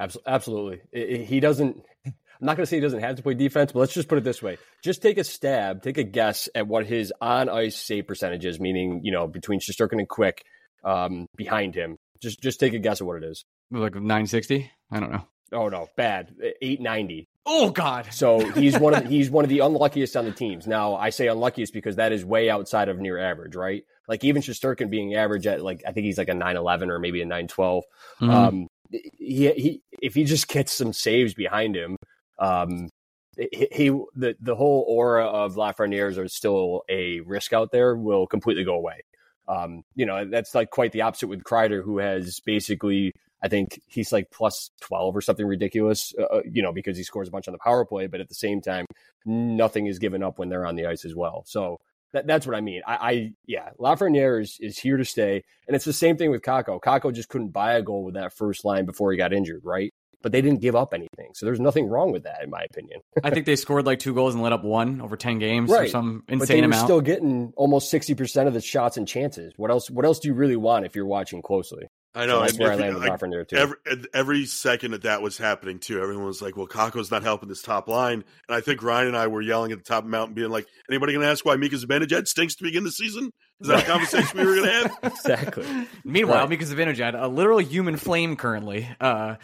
Abso- 0.00 0.18
Absolutely. 0.26 0.80
I- 0.94 1.14
I- 1.14 1.24
he 1.24 1.40
doesn't. 1.40 1.82
I'm 2.04 2.12
not 2.44 2.56
going 2.58 2.64
to 2.64 2.66
say 2.66 2.76
he 2.76 2.82
doesn't 2.82 3.00
have 3.00 3.16
to 3.16 3.22
play 3.22 3.32
defense, 3.32 3.72
but 3.72 3.80
let's 3.80 3.94
just 3.94 4.08
put 4.08 4.18
it 4.18 4.24
this 4.24 4.42
way: 4.42 4.58
just 4.84 5.00
take 5.00 5.16
a 5.16 5.24
stab, 5.24 5.82
take 5.82 5.96
a 5.96 6.02
guess 6.04 6.50
at 6.54 6.66
what 6.68 6.84
his 6.84 7.14
on 7.18 7.48
ice 7.48 7.76
save 7.76 8.06
percentage 8.06 8.44
is, 8.44 8.60
meaning 8.60 9.00
you 9.04 9.10
know 9.10 9.26
between 9.26 9.58
Shesterkin 9.58 9.98
and 9.98 10.06
Quick 10.06 10.44
um, 10.84 11.28
behind 11.34 11.74
him. 11.74 11.96
Just 12.20 12.42
just 12.42 12.60
take 12.60 12.74
a 12.74 12.78
guess 12.78 13.00
at 13.00 13.06
what 13.06 13.22
it 13.22 13.24
is. 13.24 13.46
like 13.70 13.94
960. 13.94 14.70
I 14.92 15.00
don't 15.00 15.12
know. 15.12 15.26
Oh 15.52 15.68
no, 15.70 15.88
bad. 15.96 16.34
Eight 16.60 16.82
ninety. 16.82 17.30
Oh 17.46 17.70
God. 17.70 18.08
So 18.10 18.40
he's 18.40 18.78
one 18.78 18.94
of 18.94 19.06
he's 19.06 19.30
one 19.30 19.44
of 19.44 19.48
the 19.48 19.60
unluckiest 19.60 20.16
on 20.16 20.24
the 20.24 20.32
teams. 20.32 20.66
Now 20.66 20.96
I 20.96 21.10
say 21.10 21.28
unluckiest 21.28 21.72
because 21.72 21.96
that 21.96 22.12
is 22.12 22.24
way 22.24 22.50
outside 22.50 22.88
of 22.88 22.98
near 22.98 23.18
average, 23.18 23.54
right? 23.54 23.84
Like 24.08 24.24
even 24.24 24.42
Shesterkin 24.42 24.90
being 24.90 25.14
average 25.14 25.46
at 25.46 25.62
like 25.62 25.82
I 25.86 25.92
think 25.92 26.06
he's 26.06 26.18
like 26.18 26.28
a 26.28 26.34
nine 26.34 26.56
eleven 26.56 26.90
or 26.90 26.98
maybe 26.98 27.22
a 27.22 27.26
nine 27.26 27.46
twelve. 27.46 27.84
Mhm. 28.20 28.30
Um, 28.30 28.68
he, 28.90 29.52
he 29.52 29.82
if 30.02 30.14
he 30.14 30.24
just 30.24 30.48
gets 30.48 30.72
some 30.72 30.92
saves 30.92 31.34
behind 31.34 31.76
him, 31.76 31.96
um, 32.38 32.88
he, 33.36 33.68
he 33.72 33.88
the 34.14 34.34
the 34.40 34.56
whole 34.56 34.84
aura 34.88 35.26
of 35.26 35.54
Lafreniere 35.54 36.18
are 36.18 36.28
still 36.28 36.82
a 36.88 37.20
risk 37.20 37.52
out 37.52 37.70
there 37.70 37.96
will 37.96 38.26
completely 38.26 38.64
go 38.64 38.74
away. 38.74 39.02
Um, 39.48 39.82
you 39.94 40.06
know 40.06 40.24
that's 40.24 40.54
like 40.54 40.70
quite 40.70 40.90
the 40.90 41.02
opposite 41.02 41.28
with 41.28 41.44
Kreider, 41.44 41.82
who 41.84 41.98
has 41.98 42.40
basically 42.40 43.12
I 43.46 43.48
think 43.48 43.80
he's 43.86 44.12
like 44.12 44.30
plus 44.30 44.70
twelve 44.80 45.16
or 45.16 45.20
something 45.20 45.46
ridiculous. 45.46 46.12
Uh, 46.18 46.40
you 46.50 46.62
know 46.62 46.72
because 46.72 46.96
he 46.96 47.04
scores 47.04 47.28
a 47.28 47.30
bunch 47.30 47.46
on 47.48 47.52
the 47.52 47.58
power 47.58 47.84
play, 47.84 48.06
but 48.08 48.20
at 48.20 48.28
the 48.28 48.34
same 48.34 48.60
time, 48.60 48.86
nothing 49.24 49.86
is 49.86 49.98
given 49.98 50.22
up 50.22 50.38
when 50.38 50.48
they're 50.48 50.66
on 50.66 50.76
the 50.76 50.86
ice 50.86 51.04
as 51.04 51.14
well. 51.14 51.44
So. 51.46 51.78
That, 52.12 52.24
that's 52.28 52.46
what 52.46 52.54
I 52.56 52.60
mean. 52.60 52.82
I, 52.86 52.94
I 52.94 53.32
yeah, 53.46 53.70
Lafreniere 53.80 54.40
is, 54.40 54.56
is 54.60 54.78
here 54.78 54.96
to 54.96 55.04
stay, 55.04 55.42
and 55.66 55.74
it's 55.74 55.84
the 55.84 55.92
same 55.92 56.16
thing 56.16 56.30
with 56.30 56.40
Kakko. 56.40 56.80
Kakko 56.80 57.12
just 57.12 57.28
couldn't 57.28 57.48
buy 57.48 57.74
a 57.74 57.82
goal 57.82 58.04
with 58.04 58.14
that 58.14 58.32
first 58.32 58.64
line 58.64 58.86
before 58.86 59.10
he 59.10 59.18
got 59.18 59.32
injured, 59.34 59.62
right? 59.64 59.92
But 60.22 60.30
they 60.32 60.40
didn't 60.40 60.60
give 60.60 60.76
up 60.76 60.94
anything, 60.94 61.32
so 61.34 61.44
there's 61.44 61.60
nothing 61.60 61.88
wrong 61.88 62.12
with 62.12 62.22
that, 62.22 62.42
in 62.44 62.48
my 62.48 62.62
opinion. 62.62 63.00
I 63.24 63.30
think 63.30 63.44
they 63.44 63.56
scored 63.56 63.84
like 63.86 63.98
two 63.98 64.14
goals 64.14 64.34
and 64.34 64.42
let 64.42 64.52
up 64.52 64.62
one 64.64 65.00
over 65.02 65.16
10 65.16 65.40
games 65.40 65.70
or 65.70 65.74
Right. 65.74 65.90
some 65.90 66.20
but 66.20 66.26
they 66.28 66.34
insane 66.34 66.60
were 66.60 66.64
amount. 66.66 66.86
still 66.86 67.00
getting 67.00 67.52
almost 67.56 67.90
sixty 67.90 68.14
percent 68.14 68.46
of 68.48 68.54
the 68.54 68.60
shots 68.62 68.96
and 68.96 69.06
chances. 69.06 69.52
What 69.56 69.70
else? 69.72 69.90
What 69.90 70.06
else 70.06 70.20
do 70.20 70.28
you 70.28 70.34
really 70.34 70.56
want 70.56 70.86
if 70.86 70.94
you're 70.94 71.06
watching 71.06 71.42
closely? 71.42 71.88
I 72.16 72.22
So 72.22 72.26
know 72.26 72.40
that's 72.40 72.52
and 72.54 72.60
where 72.60 72.70
I 72.70 72.74
if- 72.74 72.80
land 72.80 72.94
with 72.94 73.02
like, 73.04 73.20
Lafreniere 73.20 73.48
too. 73.48 73.56
every 73.56 73.76
every 74.14 74.46
second 74.46 74.92
that 74.92 75.02
that 75.02 75.20
was 75.22 75.36
happening 75.38 75.78
too, 75.78 76.00
everyone 76.00 76.24
was 76.26 76.40
like, 76.40 76.56
"Well, 76.56 76.66
Kakko's 76.66 77.10
not 77.10 77.22
helping 77.22 77.48
this 77.48 77.60
top 77.62 77.88
line." 77.88 78.24
And 78.48 78.56
I 78.56 78.60
think 78.60 78.82
Ryan 78.82 79.08
and 79.08 79.16
I 79.16 79.26
were 79.26 79.42
yelling 79.42 79.70
at 79.72 79.78
the 79.78 79.84
top 79.84 79.98
of 79.98 80.04
the 80.04 80.10
mountain, 80.10 80.34
being 80.34 80.50
like, 80.50 80.66
"Anybody 80.88 81.12
going 81.12 81.24
to 81.24 81.30
ask 81.30 81.44
why 81.44 81.56
Mika 81.56 81.76
Zibanejad 81.76 82.26
stinks 82.26 82.54
to 82.56 82.64
begin 82.64 82.84
the 82.84 82.90
season?" 82.90 83.30
Is 83.60 83.68
that 83.68 83.82
a 83.82 83.86
conversation 83.86 84.38
we 84.38 84.44
were 84.46 84.54
going 84.56 84.66
to 84.66 84.72
have? 84.72 84.98
exactly. 85.02 85.66
Meanwhile, 86.04 86.40
Right. 86.40 86.48
because 86.48 86.72
of 86.72 86.78
Inojad, 86.78 87.20
a 87.20 87.28
literal 87.28 87.58
human 87.58 87.96
flame 87.96 88.36
currently, 88.36 88.88
uh, 89.00 89.36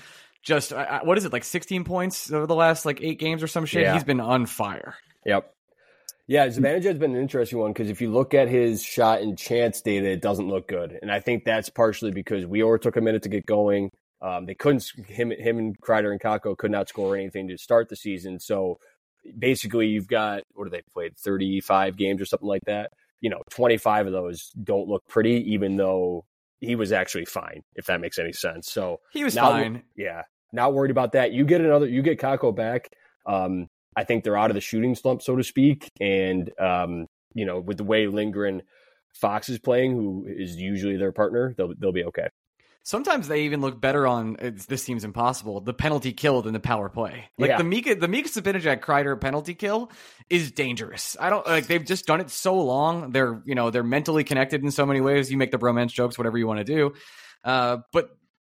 just 0.43 0.73
I, 0.73 0.85
I- 0.85 1.03
what 1.05 1.19
is 1.19 1.25
it 1.25 1.33
like 1.33 1.45
16 1.45 1.85
points 1.85 2.33
over 2.33 2.47
the 2.47 2.55
last 2.55 2.85
like 2.87 3.01
eight 3.03 3.19
games 3.19 3.43
or 3.43 3.47
some 3.49 3.65
shit? 3.67 3.83
Yeah. 3.83 3.95
He's 3.95 4.05
been 4.05 4.21
on 4.21 4.47
fire. 4.47 4.97
Yep. 5.25 5.53
Yeah, 6.29 6.47
Zibanejad's 6.47 6.99
been 6.99 7.15
an 7.15 7.21
interesting 7.21 7.59
one 7.59 7.73
because 7.73 7.91
if 7.91 8.01
you 8.01 8.11
look 8.11 8.33
at 8.33 8.49
his 8.49 8.83
shot 8.83 9.21
and 9.21 9.37
chance 9.37 9.81
data, 9.81 10.09
it 10.09 10.23
doesn't 10.23 10.49
look 10.49 10.69
good, 10.69 10.99
and 11.03 11.11
I 11.11 11.21
think 11.21 11.45
that's 11.45 11.69
partially 11.69 12.13
because 12.13 12.45
Weor 12.45 12.81
took 12.81 12.97
a 12.97 13.01
minute 13.01 13.23
to 13.25 13.29
get 13.29 13.45
going. 13.45 13.91
Um, 14.21 14.47
they 14.47 14.55
couldn't 14.55 14.85
him 15.09 15.31
him 15.33 15.59
and 15.59 15.81
Kreider 15.81 16.13
and 16.13 16.21
Kakko 16.21 16.57
could 16.57 16.71
not 16.71 16.89
score 16.89 17.17
anything 17.17 17.49
to 17.49 17.59
start 17.59 17.89
the 17.89 17.97
season. 17.97 18.39
So 18.39 18.79
basically, 19.37 19.89
you've 19.89 20.07
got 20.07 20.45
what 20.55 20.65
do 20.65 20.71
they 20.71 20.83
played 20.93 21.17
thirty 21.19 21.61
five 21.61 21.97
games 21.97 22.23
or 22.23 22.25
something 22.25 22.49
like 22.49 22.63
that. 22.67 22.93
You 23.21 23.31
know, 23.31 23.43
twenty 23.51 23.77
five 23.77 24.07
of 24.07 24.13
those 24.13 24.51
don't 24.63 24.89
look 24.89 25.03
pretty, 25.09 25.53
even 25.53 25.77
though 25.77 26.25
he 26.61 26.77
was 26.77 26.93
actually 26.93 27.25
fine. 27.25 27.63
If 27.75 27.87
that 27.87 28.01
makes 28.01 28.21
any 28.21 28.33
sense. 28.33 28.71
So 28.71 29.01
He 29.13 29.25
was 29.25 29.35
fine. 29.35 29.83
yeah, 29.97 30.23
not 30.53 30.73
worried 30.73 30.93
about 30.93 31.13
that. 31.13 31.33
You 31.33 31.45
get 31.45 31.61
another, 31.61 31.89
you 31.89 32.03
get 32.03 32.21
Kakko 32.21 32.55
back. 32.55 32.91
Um, 33.27 33.67
I 33.97 34.05
think 34.05 34.25
they're 34.25 34.37
out 34.37 34.51
of 34.51 34.55
the 34.55 34.61
shooting 34.61 34.95
slump, 34.95 35.23
so 35.23 35.37
to 35.37 35.45
speak. 35.45 35.91
And 36.01 36.51
um, 36.59 37.07
you 37.35 37.45
know, 37.45 37.61
with 37.61 37.79
the 37.79 37.85
way 37.85 38.07
Lindgren 38.07 38.63
Fox 39.15 39.49
is 39.49 39.59
playing, 39.59 39.93
who 39.93 40.27
is 40.29 40.57
usually 40.57 40.97
their 40.97 41.13
partner, 41.13 41.55
they'll 41.57 41.73
they'll 41.79 41.93
be 41.93 42.05
okay. 42.05 42.29
Sometimes 42.85 43.29
they 43.29 43.43
even 43.43 43.61
look 43.61 43.81
better 43.81 44.09
on 44.09 44.37
it's, 44.41 44.67
this 44.67 44.83
seems 44.83 45.05
impossible. 45.05 45.61
The 45.61 45.73
penalty 45.73 46.13
kill 46.13 46.43
than 46.43 46.53
the 46.53 46.59
power 46.59 46.89
play. 46.89 47.27
Like 47.39 47.51
Yeah. 47.51 47.59
the 47.59 47.65
Mika 47.65 47.95
the 47.95 48.09
Mika 48.09 48.29
Zibanejad 48.29 48.81
Kreider 48.81 49.21
penalty 49.21 49.55
kill 49.55 49.93
is 50.29 50.51
dangerous. 50.51 51.17
I 51.21 51.31
don't 51.31 51.47
like 51.47 51.69
they've 51.69 51.85
just 51.85 52.07
done 52.07 52.21
it 52.21 52.29
so 52.29 52.57
long. 52.61 53.13
They're 53.13 53.41
you 53.45 53.55
know 53.55 53.71
they're 53.71 53.85
mentally 53.85 54.25
connected 54.25 54.65
in 54.65 54.73
so 54.73 54.85
many 54.85 55.01
ways. 55.01 55.31
You 55.31 55.37
make 55.37 55.53
the 55.53 55.59
bromance 55.59 55.93
jokes, 55.93 56.19
whatever 56.19 56.39
you 56.39 56.47
want 56.49 56.59
to 56.59 56.65
do. 56.65 56.93
Uh, 57.45 57.79
but 57.93 58.11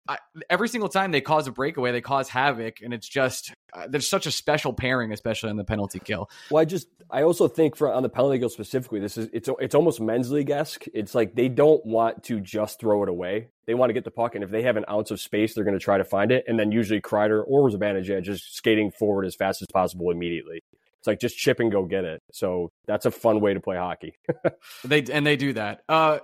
I, 0.07 0.17
every 0.49 0.69
single 0.69 0.89
time 0.89 1.11
they 1.11 1.21
cause 1.21 1.47
a 1.47 1.51
breakaway, 1.51 1.91
they 1.91 2.01
cause 2.01 2.29
havoc, 2.29 2.81
and 2.81 2.93
it's 2.93 3.07
just 3.07 3.53
uh, 3.73 3.87
there's 3.89 4.07
such 4.07 4.25
a 4.25 4.31
special 4.31 4.73
pairing, 4.73 5.11
especially 5.11 5.49
on 5.49 5.57
the 5.57 5.63
penalty 5.63 5.99
kill. 5.99 6.29
Well, 6.49 6.61
I 6.61 6.65
just 6.65 6.87
I 7.09 7.23
also 7.23 7.47
think 7.47 7.75
for 7.75 7.91
on 7.91 8.03
the 8.03 8.09
penalty 8.09 8.39
kill 8.39 8.49
specifically, 8.49 8.99
this 8.99 9.17
is 9.17 9.29
it's 9.33 9.49
it's 9.59 9.75
almost 9.75 9.99
men's 9.99 10.31
league 10.31 10.49
esque. 10.49 10.85
It's 10.93 11.13
like 11.13 11.35
they 11.35 11.49
don't 11.49 11.85
want 11.85 12.23
to 12.25 12.39
just 12.39 12.79
throw 12.79 13.03
it 13.03 13.09
away. 13.09 13.49
They 13.65 13.73
want 13.73 13.89
to 13.89 13.93
get 13.93 14.05
the 14.05 14.11
puck, 14.11 14.35
and 14.35 14.43
if 14.43 14.49
they 14.49 14.63
have 14.63 14.77
an 14.77 14.85
ounce 14.89 15.11
of 15.11 15.19
space, 15.19 15.53
they're 15.53 15.65
going 15.65 15.77
to 15.77 15.83
try 15.83 15.97
to 15.97 16.05
find 16.05 16.31
it. 16.31 16.45
And 16.47 16.57
then 16.57 16.71
usually 16.71 17.01
Kreider 17.01 17.43
or 17.45 17.69
Zibanejad 17.69 18.23
just 18.23 18.55
skating 18.55 18.91
forward 18.91 19.25
as 19.25 19.35
fast 19.35 19.61
as 19.61 19.67
possible 19.73 20.11
immediately. 20.11 20.61
It's 20.99 21.07
like 21.07 21.19
just 21.19 21.37
chip 21.37 21.59
and 21.59 21.71
go 21.71 21.85
get 21.85 22.05
it. 22.05 22.21
So 22.31 22.71
that's 22.85 23.05
a 23.05 23.11
fun 23.11 23.41
way 23.41 23.53
to 23.53 23.59
play 23.59 23.77
hockey. 23.77 24.17
they 24.83 25.03
and 25.11 25.25
they 25.25 25.35
do 25.35 25.53
that. 25.53 25.81
Uh, 25.87 26.19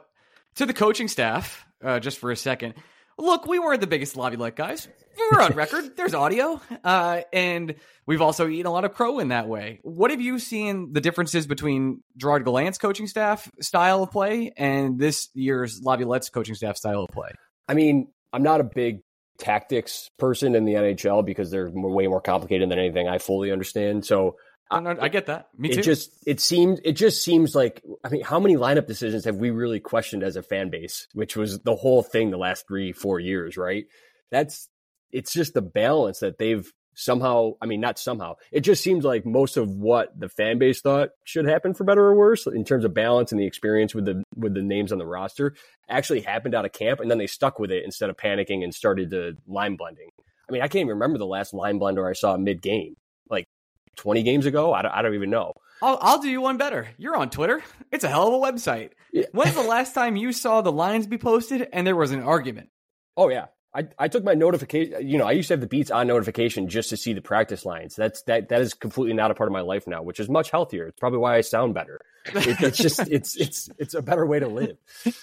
to 0.56 0.66
the 0.66 0.74
coaching 0.74 1.08
staff, 1.08 1.66
uh, 1.84 2.00
just 2.00 2.20
for 2.20 2.32
a 2.32 2.38
second. 2.38 2.76
Look, 3.18 3.48
we 3.48 3.60
weren't 3.60 3.82
the 3.82 3.88
biggest 3.88 4.16
lobby 4.16 4.38
Laviolette 4.38 4.56
guys. 4.56 4.88
We're 5.32 5.42
on 5.42 5.52
record. 5.56 5.96
There's 5.96 6.14
audio, 6.14 6.60
uh, 6.84 7.22
and 7.32 7.76
we've 8.06 8.22
also 8.22 8.48
eaten 8.48 8.66
a 8.66 8.72
lot 8.72 8.86
of 8.86 8.94
crow 8.94 9.20
in 9.20 9.30
that 9.30 9.48
way. 9.48 9.80
What 9.84 10.12
have 10.12 10.22
you 10.22 10.40
seen 10.40 10.94
the 10.94 11.02
differences 11.02 11.46
between 11.46 12.02
Gerard 12.18 12.46
Gallant's 12.46 12.78
coaching 12.78 13.08
staff 13.08 13.50
style 13.62 14.04
of 14.04 14.12
play 14.12 14.52
and 14.58 15.00
this 15.00 15.30
year's 15.34 15.82
Laviolette's 15.84 16.30
coaching 16.30 16.56
staff 16.56 16.78
style 16.78 17.04
of 17.04 17.10
play? 17.10 17.30
I 17.68 17.76
mean, 17.76 18.08
I'm 18.32 18.44
not 18.44 18.62
a 18.62 18.64
big 18.64 19.02
tactics 19.38 20.10
person 20.18 20.56
in 20.56 20.66
the 20.66 20.74
NHL 20.74 21.26
because 21.26 21.52
they're 21.52 21.70
way 21.72 22.08
more 22.08 22.22
complicated 22.22 22.70
than 22.70 22.80
anything 22.80 23.08
I 23.08 23.18
fully 23.18 23.52
understand. 23.52 24.06
So 24.06 24.38
I, 24.72 24.96
I 25.02 25.10
get 25.10 25.28
that. 25.28 25.50
Me 25.58 25.70
too. 25.70 25.80
It 25.80 25.84
just 25.84 26.12
it 26.26 26.40
seems 26.40 26.80
it 26.84 26.94
just 26.94 27.24
seems 27.24 27.56
like 27.56 27.84
I 28.04 28.10
mean, 28.10 28.24
how 28.24 28.40
many 28.40 28.56
lineup 28.56 28.88
decisions 28.88 29.26
have 29.26 29.36
we 29.36 29.52
really 29.52 29.80
questioned 29.80 30.24
as 30.24 30.36
a 30.36 30.44
fan 30.44 30.70
base? 30.70 31.08
Which 31.14 31.36
was 31.36 31.60
the 31.60 31.76
whole 31.76 32.02
thing 32.02 32.32
the 32.32 32.38
last 32.38 32.68
three 32.68 32.92
four 32.92 33.20
years, 33.20 33.58
right? 33.58 33.86
That's 34.32 34.70
it's 35.12 35.32
just 35.32 35.54
the 35.54 35.62
balance 35.62 36.20
that 36.20 36.38
they've 36.38 36.68
somehow. 36.96 37.52
I 37.62 37.66
mean, 37.66 37.82
not 37.82 38.00
somehow. 38.00 38.36
It 38.52 38.62
just 38.62 38.84
seems 38.84 39.04
like 39.04 39.26
most 39.26 39.58
of 39.58 39.70
what 39.70 40.18
the 40.20 40.30
fan 40.30 40.58
base 40.58 40.82
thought 40.82 41.10
should 41.24 41.46
happen 41.46 41.74
for 41.74 41.84
better 41.84 42.04
or 42.04 42.16
worse 42.16 42.48
in 42.48 42.64
terms 42.64 42.86
of 42.86 42.94
balance 42.94 43.32
and 43.32 43.40
the 43.40 43.48
experience 43.48 43.94
with 43.94 44.06
the 44.06 44.24
with 44.36 44.54
the 44.54 44.64
names 44.64 44.92
on 44.92 44.98
the 44.98 45.06
roster 45.06 45.56
actually 45.90 46.22
happened 46.22 46.56
out 46.56 46.66
of 46.66 46.72
camp, 46.72 47.00
and 47.00 47.12
then 47.12 47.20
they 47.20 47.28
stuck 47.28 47.60
with 47.60 47.72
it 47.72 47.84
instead 47.84 48.10
of 48.10 48.18
panicking 48.18 48.64
and 48.64 48.74
started 48.74 49.12
to 49.12 49.34
line 49.48 49.76
blending. 49.76 50.10
I 50.50 50.52
mean, 50.52 50.62
I 50.62 50.68
can't 50.68 50.82
even 50.82 50.90
remember 50.90 51.18
the 51.18 51.26
last 51.26 51.54
line 51.54 51.80
blender 51.80 52.10
I 52.10 52.14
saw 52.14 52.36
mid 52.38 52.62
game. 52.62 52.96
Like 53.96 54.04
20 54.04 54.24
games 54.24 54.46
ago? 54.46 54.74
I 54.74 54.82
don't, 54.82 54.92
I 54.92 55.02
don't 55.02 55.16
even 55.16 55.30
know. 55.30 55.54
I'll, 55.82 55.98
I'll, 56.02 56.22
do 56.22 56.30
you 56.30 56.42
one 56.42 56.58
better. 56.58 56.88
You're 56.98 57.18
on 57.18 57.30
Twitter. 57.30 57.62
It's 57.92 58.04
a 58.04 58.10
hell 58.10 58.28
of 58.28 58.34
a 58.34 58.38
website. 58.38 58.92
Yeah. 59.12 59.26
When's 59.34 59.54
the 59.54 59.62
last 59.62 59.94
time 59.94 60.16
you 60.16 60.32
saw 60.32 60.62
the 60.62 60.72
lines 60.72 61.08
be 61.08 61.18
posted 61.18 61.68
and 61.74 61.86
there 61.86 61.96
was 61.96 62.12
an 62.12 62.24
argument? 62.24 62.70
Oh, 63.18 63.30
yeah. 63.30 63.48
I, 63.76 63.88
I 63.98 64.08
took 64.08 64.24
my 64.24 64.34
notification. 64.34 65.08
You 65.08 65.18
know, 65.18 65.26
I 65.26 65.32
used 65.32 65.48
to 65.48 65.56
have 65.56 65.62
the 65.62 65.68
beats 65.68 65.92
on 65.92 66.08
notification 66.08 66.70
just 66.70 66.90
to 66.92 66.98
see 66.98 67.14
the 67.14 67.22
practice 67.22 67.66
lines. 67.66 67.96
That's 67.96 68.22
that 68.24 68.50
that 68.50 68.62
is 68.62 68.76
completely 68.76 69.14
not 69.14 69.32
a 69.32 69.34
part 69.34 69.50
of 69.50 69.54
my 69.54 69.62
life 69.62 69.88
now, 69.88 70.04
which 70.04 70.20
is 70.20 70.30
much 70.30 70.52
healthier. 70.52 70.88
It's 70.88 71.00
probably 71.00 71.20
why 71.20 71.38
I 71.38 71.42
sound 71.42 71.74
better. 71.74 72.00
It, 72.28 72.62
it's 72.62 72.78
just 72.78 73.00
it's 73.12 73.36
it's 73.36 73.70
it's 73.80 73.96
a 73.96 74.04
better 74.04 74.28
way 74.28 74.40
to 74.40 74.48
live. 74.48 74.78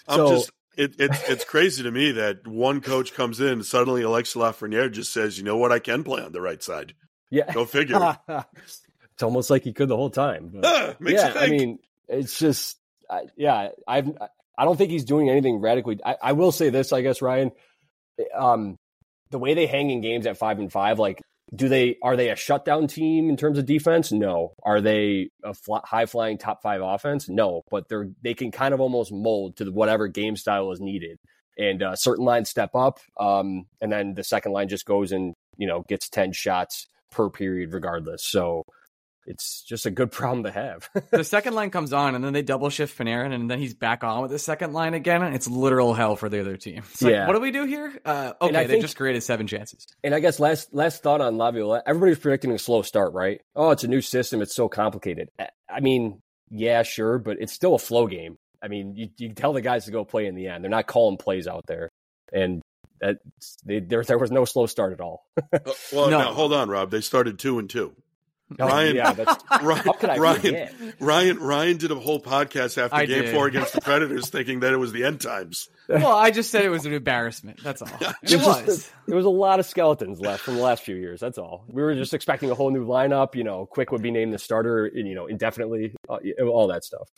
I'm 0.09 0.17
so, 0.17 0.29
just 0.31 0.51
it, 0.77 0.97
it's 0.99 1.29
it's 1.29 1.45
crazy 1.45 1.85
to 1.85 1.91
me 1.93 2.13
that 2.13 2.47
one 2.47 2.81
coach 2.81 3.15
comes 3.15 3.41
in 3.41 3.63
suddenly 3.63 4.03
Alex 4.03 4.35
Lafreniere 4.35 4.91
just 4.91 5.13
says, 5.13 5.39
you 5.39 5.45
know 5.45 5.57
what, 5.57 5.71
I 5.71 5.79
can 5.79 6.03
play 6.03 6.23
on 6.23 6.33
the 6.33 6.41
right 6.41 6.63
side. 6.63 6.95
Yeah, 7.31 7.53
go 7.53 7.65
figure. 7.65 8.19
it's 8.29 9.23
almost 9.23 9.51
like 9.51 9.63
he 9.63 9.73
could 9.73 9.89
the 9.89 9.97
whole 9.97 10.11
time. 10.11 10.53
But, 10.63 10.97
yeah, 11.13 11.33
I 11.37 11.49
mean, 11.49 11.79
it's 12.09 12.39
just, 12.39 12.79
uh, 13.09 13.21
yeah, 13.37 13.69
I've, 13.87 14.11
I 14.59 14.65
don't 14.65 14.77
think 14.77 14.91
he's 14.91 15.05
doing 15.05 15.31
anything 15.31 15.61
radically. 15.61 15.99
I, 16.05 16.17
I 16.21 16.33
will 16.33 16.53
say 16.53 16.71
this, 16.71 16.93
I 16.93 17.01
guess, 17.03 17.23
Ryan. 17.23 17.53
Um, 18.35 18.77
the 19.31 19.39
way 19.39 19.55
they 19.55 19.67
hang 19.67 19.91
in 19.91 20.01
games 20.01 20.27
at 20.27 20.37
five 20.37 20.59
and 20.59 20.71
five, 20.71 20.99
like, 20.99 21.23
do 21.55 21.69
they 21.69 21.97
are 22.03 22.17
they 22.17 22.31
a 22.31 22.37
shutdown 22.37 22.87
team 22.87 23.29
in 23.29 23.37
terms 23.37 23.59
of 23.59 23.67
defense? 23.67 24.13
No. 24.13 24.53
Are 24.63 24.81
they 24.81 25.31
a 25.43 25.55
high 25.85 26.07
flying 26.07 26.39
top 26.39 26.63
five 26.63 26.81
offense? 26.83 27.29
No. 27.29 27.63
But 27.71 27.89
they're 27.89 28.09
they 28.23 28.35
can 28.35 28.51
kind 28.53 28.73
of 28.73 28.81
almost 28.81 29.13
mold 29.13 29.57
to 29.57 29.71
whatever 29.71 30.07
game 30.07 30.37
style 30.37 30.71
is 30.73 30.81
needed. 30.81 31.19
And 31.59 31.83
uh, 31.83 31.97
certain 31.97 32.25
lines 32.25 32.49
step 32.49 32.71
up, 32.75 33.01
um, 33.19 33.67
and 33.81 33.93
then 33.93 34.15
the 34.15 34.25
second 34.25 34.53
line 34.53 34.69
just 34.69 34.87
goes 34.87 35.13
and 35.13 35.35
you 35.57 35.67
know 35.67 35.85
gets 35.89 36.09
ten 36.09 36.33
shots 36.33 36.87
per 37.11 37.31
period 37.31 37.73
regardless. 37.73 38.25
So 38.25 38.65
it's 39.27 39.63
just 39.63 39.87
a 39.87 39.91
good 39.91 40.11
problem 40.13 40.45
to 40.45 40.51
have. 40.51 40.89
the 41.11 41.25
second 41.25 41.55
line 41.55 41.71
comes 41.71 41.93
on, 41.93 42.15
and 42.15 42.25
then 42.25 42.33
they 42.33 42.43
double 42.43 42.71
shift 42.71 42.99
Panarin, 42.99 43.33
and 43.33 43.51
then 43.51 43.59
he's 43.59 43.75
back 43.75 44.03
on 44.03 44.23
with 44.23 44.31
the 44.31 44.39
second 44.39 44.73
line 44.73 44.95
again. 44.95 45.23
It's 45.23 45.49
literal 45.49 45.95
hell 45.95 46.17
for 46.17 46.29
the 46.29 46.41
other 46.41 46.57
team. 46.57 46.83
It's 46.93 47.03
like, 47.03 47.13
yeah. 47.13 47.27
what 47.27 47.35
do 47.35 47.41
we 47.41 47.51
do 47.51 47.65
here? 47.65 47.93
Uh, 48.05 48.33
okay, 48.41 48.53
they 48.53 48.67
think, 48.67 48.83
just 48.83 48.97
created 48.97 49.23
seven 49.23 49.47
chances. 49.47 49.87
And 50.03 50.15
I 50.15 50.21
guess 50.21 50.41
last 50.41 50.75
last 50.75 51.03
thought 51.03 51.21
on 51.21 51.37
Laviolette, 51.37 51.85
everybody's 51.87 52.19
predicting 52.19 52.53
a 52.53 52.59
slow 52.59 52.83
start, 52.83 53.13
right? 53.13 53.41
Oh, 53.55 53.71
it's 53.71 53.85
a 53.85 53.89
new 53.89 54.01
system. 54.01 54.43
It's 54.43 54.55
so 54.55 54.69
complicated. 54.69 55.29
I 55.39 55.81
mean, 55.81 56.21
yeah, 56.51 56.83
sure, 56.83 57.19
but 57.19 57.37
it's 57.41 57.53
still 57.53 57.75
a 57.75 57.79
flow 57.79 58.07
game. 58.07 58.37
I 58.63 58.69
mean, 58.69 58.95
you, 58.95 59.09
you 59.17 59.33
tell 59.33 59.53
the 59.53 59.63
guys 59.63 59.87
to 59.87 59.91
go 59.91 60.05
play 60.05 60.27
in 60.27 60.35
the 60.35 60.49
end. 60.49 60.63
They're 60.63 60.71
not 60.71 60.87
calling 60.87 61.17
plays 61.17 61.47
out 61.47 61.65
there. 61.67 61.89
And 62.33 62.61
that 63.01 63.19
they, 63.65 63.81
there 63.81 64.05
there 64.05 64.19
was 64.19 64.31
no 64.31 64.45
slow 64.45 64.67
start 64.67 64.93
at 64.93 65.01
all. 65.01 65.27
well, 65.93 66.11
no. 66.11 66.19
now 66.19 66.33
hold 66.33 66.53
on, 66.53 66.69
Rob. 66.69 66.91
They 66.91 67.01
started 67.01 67.39
two 67.39 67.59
and 67.59 67.69
two. 67.69 67.95
Ryan, 68.59 68.97
yeah, 68.97 69.13
that's, 69.13 69.45
Ryan, 69.63 70.21
Ryan, 70.21 70.95
Ryan, 70.99 71.39
Ryan 71.39 71.77
did 71.77 71.91
a 71.91 71.95
whole 71.95 72.21
podcast 72.21 72.79
after 72.79 72.97
I 72.97 73.07
Game 73.07 73.23
did. 73.23 73.35
Four 73.35 73.47
against 73.47 73.73
the 73.73 73.81
Predators, 73.81 74.29
thinking 74.29 74.61
that 74.61 74.73
it 74.73 74.77
was 74.77 74.93
the 74.93 75.05
end 75.05 75.21
times. 75.21 75.69
Well, 75.89 76.17
I 76.17 76.31
just 76.31 76.51
said 76.51 76.65
it 76.65 76.69
was 76.69 76.87
an 76.87 76.93
embarrassment. 76.93 77.63
That's 77.63 77.83
all. 77.83 77.89
It, 78.23 78.33
it 78.33 78.41
was. 78.45 78.91
there 79.07 79.17
was 79.17 79.25
a 79.25 79.31
lot 79.31 79.61
of 79.61 79.67
skeletons 79.67 80.21
left 80.21 80.43
from 80.43 80.57
the 80.57 80.63
last 80.63 80.83
few 80.83 80.95
years. 80.95 81.21
That's 81.21 81.39
all. 81.39 81.65
We 81.69 81.83
were 81.83 81.95
just 81.95 82.15
expecting 82.15 82.51
a 82.51 82.55
whole 82.55 82.71
new 82.71 82.87
lineup. 82.87 83.35
You 83.35 83.45
know, 83.45 83.67
Quick 83.67 83.91
would 83.93 84.03
be 84.03 84.11
named 84.11 84.33
the 84.33 84.39
starter. 84.39 84.91
You 84.93 85.15
know, 85.15 85.27
indefinitely. 85.27 85.95
Uh, 86.09 86.19
all 86.45 86.69
that 86.69 86.85
stuff. 86.85 87.09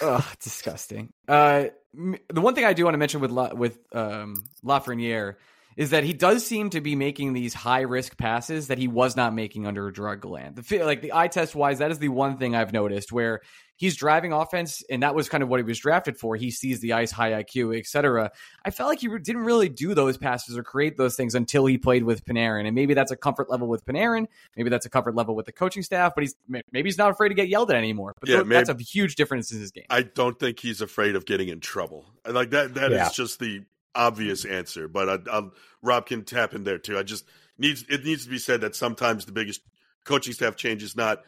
Oh, 0.00 0.32
disgusting. 0.42 1.12
Uh, 1.28 1.66
the 1.94 2.40
one 2.40 2.54
thing 2.54 2.64
I 2.64 2.72
do 2.72 2.84
want 2.84 2.94
to 2.94 2.98
mention 2.98 3.20
with 3.20 3.30
La, 3.30 3.54
with 3.54 3.78
um, 3.92 4.44
Lafreniere 4.64 5.36
is 5.76 5.90
that 5.90 6.04
he 6.04 6.12
does 6.12 6.44
seem 6.44 6.70
to 6.70 6.80
be 6.80 6.96
making 6.96 7.34
these 7.34 7.52
high 7.52 7.82
risk 7.82 8.16
passes 8.16 8.68
that 8.68 8.78
he 8.78 8.88
was 8.88 9.14
not 9.14 9.34
making 9.34 9.66
under 9.66 9.90
Gerard 9.90 10.22
Gallant. 10.22 10.56
The 10.56 10.82
like 10.82 11.02
the 11.02 11.12
eye 11.12 11.28
test 11.28 11.54
wise, 11.54 11.78
that 11.78 11.90
is 11.90 11.98
the 11.98 12.08
one 12.08 12.38
thing 12.38 12.54
I've 12.54 12.72
noticed 12.72 13.12
where 13.12 13.42
he's 13.76 13.94
driving 13.94 14.32
offense, 14.32 14.82
and 14.88 15.02
that 15.02 15.14
was 15.14 15.28
kind 15.28 15.42
of 15.42 15.50
what 15.50 15.60
he 15.60 15.64
was 15.64 15.78
drafted 15.78 16.16
for. 16.16 16.34
He 16.34 16.50
sees 16.50 16.80
the 16.80 16.94
ice, 16.94 17.10
high 17.10 17.42
IQ, 17.42 17.78
etc. 17.78 18.32
I 18.64 18.70
felt 18.70 18.88
like 18.88 19.00
he 19.00 19.08
didn't 19.08 19.44
really 19.44 19.68
do 19.68 19.94
those 19.94 20.16
passes 20.16 20.56
or 20.56 20.62
create 20.62 20.96
those 20.96 21.14
things 21.14 21.34
until 21.34 21.66
he 21.66 21.76
played 21.76 22.04
with 22.04 22.24
Panarin, 22.24 22.66
and 22.66 22.74
maybe 22.74 22.94
that's 22.94 23.12
a 23.12 23.16
comfort 23.16 23.50
level 23.50 23.68
with 23.68 23.84
Panarin. 23.84 24.26
Maybe 24.56 24.70
that's 24.70 24.86
a 24.86 24.90
comfort 24.90 25.14
level 25.14 25.36
with 25.36 25.44
the 25.44 25.52
coaching 25.52 25.82
staff, 25.82 26.14
but 26.14 26.22
he's 26.22 26.34
maybe 26.48 26.88
he's 26.88 26.98
not 26.98 27.10
afraid 27.10 27.28
to 27.28 27.34
get 27.34 27.48
yelled 27.48 27.70
at 27.70 27.76
anymore. 27.76 28.14
But 28.18 28.30
yeah, 28.30 28.42
that's 28.46 28.68
maybe, 28.68 28.82
a 28.82 28.84
huge 28.84 29.16
difference 29.16 29.52
in 29.52 29.60
his 29.60 29.72
game. 29.72 29.84
I 29.90 30.02
don't 30.02 30.38
think 30.38 30.58
he's 30.58 30.80
afraid 30.80 31.16
of 31.16 31.26
getting 31.26 31.48
in 31.48 31.60
trouble. 31.60 32.06
Like 32.26 32.50
that. 32.50 32.74
That 32.74 32.90
yeah. 32.92 33.06
is 33.06 33.12
just 33.12 33.38
the 33.40 33.62
obvious 33.96 34.44
answer, 34.44 34.88
but 34.88 35.08
I, 35.08 35.30
I'll, 35.30 35.52
Rob 35.82 36.06
can 36.06 36.24
tap 36.24 36.54
in 36.54 36.64
there 36.64 36.78
too. 36.78 36.98
I 36.98 37.02
just 37.02 37.24
needs 37.58 37.84
it 37.88 38.04
needs 38.04 38.24
to 38.24 38.30
be 38.30 38.38
said 38.38 38.60
that 38.60 38.76
sometimes 38.76 39.24
the 39.24 39.32
biggest 39.32 39.62
coaching 40.04 40.32
staff 40.32 40.56
change 40.56 40.82
is 40.82 40.96
not 40.96 41.22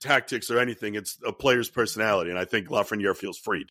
tactics 0.00 0.50
or 0.50 0.58
anything; 0.58 0.94
it's 0.94 1.18
a 1.24 1.32
player's 1.32 1.70
personality, 1.70 2.30
and 2.30 2.38
I 2.38 2.44
think 2.44 2.68
Lafreniere 2.68 3.16
feels 3.16 3.38
freed. 3.38 3.68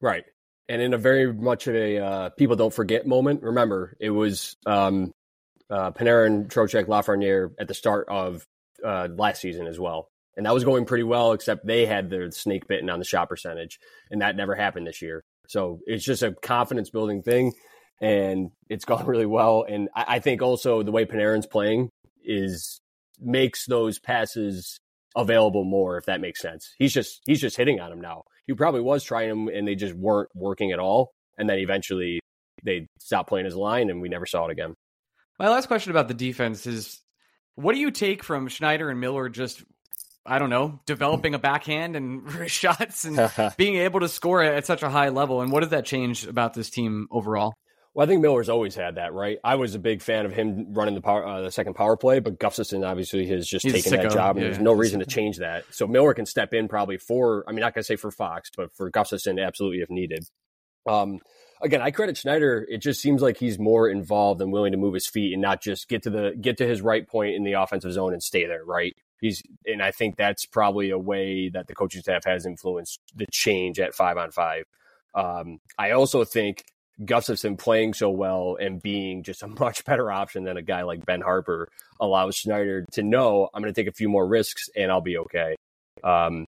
Right, 0.00 0.24
and 0.68 0.80
in 0.80 0.94
a 0.94 0.98
very 0.98 1.32
much 1.32 1.66
of 1.66 1.74
a 1.74 1.98
uh, 1.98 2.28
people 2.30 2.56
don't 2.56 2.74
forget 2.74 3.06
moment. 3.06 3.42
Remember, 3.42 3.96
it 3.98 4.10
was 4.10 4.56
um, 4.66 5.12
uh, 5.68 5.92
Panarin, 5.92 6.48
Trocheck, 6.48 6.86
Lafreniere 6.86 7.52
at 7.58 7.68
the 7.68 7.74
start 7.74 8.08
of 8.08 8.46
uh, 8.84 9.08
last 9.16 9.40
season 9.40 9.66
as 9.66 9.78
well. 9.78 10.08
And 10.36 10.46
that 10.46 10.54
was 10.54 10.64
going 10.64 10.86
pretty 10.86 11.02
well, 11.02 11.32
except 11.32 11.66
they 11.66 11.86
had 11.86 12.08
their 12.08 12.30
snake 12.30 12.66
bitten 12.66 12.88
on 12.88 12.98
the 12.98 13.04
shot 13.04 13.28
percentage, 13.28 13.78
and 14.10 14.22
that 14.22 14.36
never 14.36 14.54
happened 14.54 14.86
this 14.86 15.02
year. 15.02 15.24
So 15.48 15.80
it's 15.86 16.04
just 16.04 16.22
a 16.22 16.32
confidence 16.32 16.90
building 16.90 17.22
thing 17.22 17.52
and 18.00 18.50
it's 18.68 18.84
gone 18.86 19.06
really 19.06 19.26
well. 19.26 19.64
And 19.68 19.88
I, 19.94 20.04
I 20.08 20.18
think 20.20 20.42
also 20.42 20.82
the 20.82 20.92
way 20.92 21.04
Panarin's 21.04 21.46
playing 21.46 21.90
is 22.24 22.80
makes 23.20 23.66
those 23.66 23.98
passes 23.98 24.78
available 25.16 25.64
more, 25.64 25.98
if 25.98 26.06
that 26.06 26.20
makes 26.20 26.40
sense. 26.40 26.74
He's 26.78 26.92
just 26.92 27.20
he's 27.26 27.40
just 27.40 27.56
hitting 27.56 27.80
on 27.80 27.90
them 27.90 28.00
now. 28.00 28.24
He 28.46 28.54
probably 28.54 28.80
was 28.80 29.04
trying 29.04 29.28
them 29.28 29.48
and 29.48 29.66
they 29.66 29.74
just 29.74 29.94
weren't 29.94 30.30
working 30.34 30.72
at 30.72 30.78
all. 30.78 31.10
And 31.38 31.48
then 31.48 31.58
eventually 31.58 32.20
they 32.64 32.86
stopped 32.98 33.28
playing 33.28 33.46
his 33.46 33.56
line 33.56 33.90
and 33.90 34.00
we 34.00 34.08
never 34.08 34.26
saw 34.26 34.46
it 34.46 34.50
again. 34.50 34.74
My 35.38 35.48
last 35.48 35.66
question 35.66 35.90
about 35.90 36.08
the 36.08 36.14
defense 36.14 36.66
is 36.66 37.00
what 37.54 37.74
do 37.74 37.80
you 37.80 37.90
take 37.90 38.22
from 38.22 38.48
Schneider 38.48 38.90
and 38.90 39.00
Miller 39.00 39.28
just 39.28 39.62
I 40.26 40.38
don't 40.38 40.50
know, 40.50 40.80
developing 40.84 41.34
a 41.34 41.38
backhand 41.38 41.96
and 41.96 42.30
shots 42.50 43.04
and 43.04 43.30
being 43.56 43.76
able 43.76 44.00
to 44.00 44.08
score 44.08 44.42
at 44.42 44.66
such 44.66 44.82
a 44.82 44.90
high 44.90 45.08
level. 45.08 45.40
And 45.40 45.50
what 45.50 45.60
does 45.60 45.70
that 45.70 45.86
change 45.86 46.26
about 46.26 46.54
this 46.54 46.70
team 46.70 47.08
overall? 47.10 47.54
Well, 47.92 48.04
I 48.04 48.08
think 48.08 48.20
Miller's 48.20 48.48
always 48.48 48.76
had 48.76 48.94
that, 48.94 49.12
right? 49.12 49.38
I 49.42 49.56
was 49.56 49.74
a 49.74 49.78
big 49.80 50.00
fan 50.00 50.24
of 50.24 50.32
him 50.32 50.74
running 50.74 50.94
the 50.94 51.00
power, 51.00 51.26
uh, 51.26 51.40
the 51.42 51.50
second 51.50 51.74
power 51.74 51.96
play, 51.96 52.20
but 52.20 52.38
Gustafsson 52.38 52.86
obviously 52.86 53.26
has 53.26 53.48
just 53.48 53.64
He's 53.64 53.72
taken 53.72 54.00
that 54.00 54.12
job, 54.12 54.36
and 54.36 54.44
yeah. 54.44 54.52
there's 54.52 54.62
no 54.62 54.72
reason 54.72 55.00
to 55.00 55.06
change 55.06 55.38
that. 55.38 55.64
So 55.70 55.88
Miller 55.88 56.14
can 56.14 56.24
step 56.24 56.54
in 56.54 56.68
probably 56.68 56.98
for, 56.98 57.44
I 57.48 57.52
mean, 57.52 57.60
not 57.60 57.74
gonna 57.74 57.82
say 57.82 57.96
for 57.96 58.12
Fox, 58.12 58.50
but 58.56 58.72
for 58.76 58.90
Gustafsson, 58.92 59.44
absolutely 59.44 59.80
if 59.80 59.90
needed. 59.90 60.24
Um, 60.86 61.18
again, 61.60 61.82
I 61.82 61.90
credit 61.90 62.16
Schneider. 62.16 62.66
It 62.70 62.78
just 62.78 63.00
seems 63.00 63.22
like 63.22 63.36
he's 63.36 63.58
more 63.58 63.88
involved 63.88 64.40
and 64.40 64.52
willing 64.52 64.72
to 64.72 64.78
move 64.78 64.94
his 64.94 65.06
feet 65.06 65.32
and 65.32 65.42
not 65.42 65.60
just 65.60 65.88
get 65.88 66.04
to 66.04 66.10
the 66.10 66.36
get 66.40 66.58
to 66.58 66.66
his 66.66 66.82
right 66.82 67.06
point 67.06 67.34
in 67.34 67.44
the 67.44 67.52
offensive 67.52 67.92
zone 67.92 68.12
and 68.12 68.22
stay 68.22 68.46
there. 68.46 68.64
Right. 68.64 68.94
He's 69.20 69.42
and 69.66 69.82
I 69.82 69.90
think 69.90 70.16
that's 70.16 70.46
probably 70.46 70.90
a 70.90 70.98
way 70.98 71.50
that 71.50 71.66
the 71.66 71.74
coaching 71.74 72.02
staff 72.02 72.24
has 72.24 72.46
influenced 72.46 73.00
the 73.14 73.26
change 73.30 73.78
at 73.78 73.94
five 73.94 74.16
on 74.16 74.30
five. 74.30 74.64
Um, 75.14 75.58
I 75.78 75.90
also 75.90 76.24
think 76.24 76.64
Gustafsson 77.04 77.58
playing 77.58 77.94
so 77.94 78.10
well 78.10 78.56
and 78.60 78.80
being 78.80 79.22
just 79.22 79.42
a 79.42 79.48
much 79.60 79.84
better 79.84 80.10
option 80.10 80.44
than 80.44 80.56
a 80.56 80.62
guy 80.62 80.82
like 80.82 81.04
Ben 81.04 81.22
Harpur 81.22 81.66
allows 81.98 82.36
Schneider 82.36 82.84
to 82.92 83.02
know 83.02 83.48
I'm 83.52 83.62
going 83.62 83.72
to 83.72 83.80
take 83.80 83.90
a 83.90 83.96
few 83.96 84.08
more 84.08 84.26
risks 84.26 84.68
and 84.76 84.90
I'll 84.90 85.00
be 85.00 85.18
okay. 85.18 85.56
Um, 86.02 86.46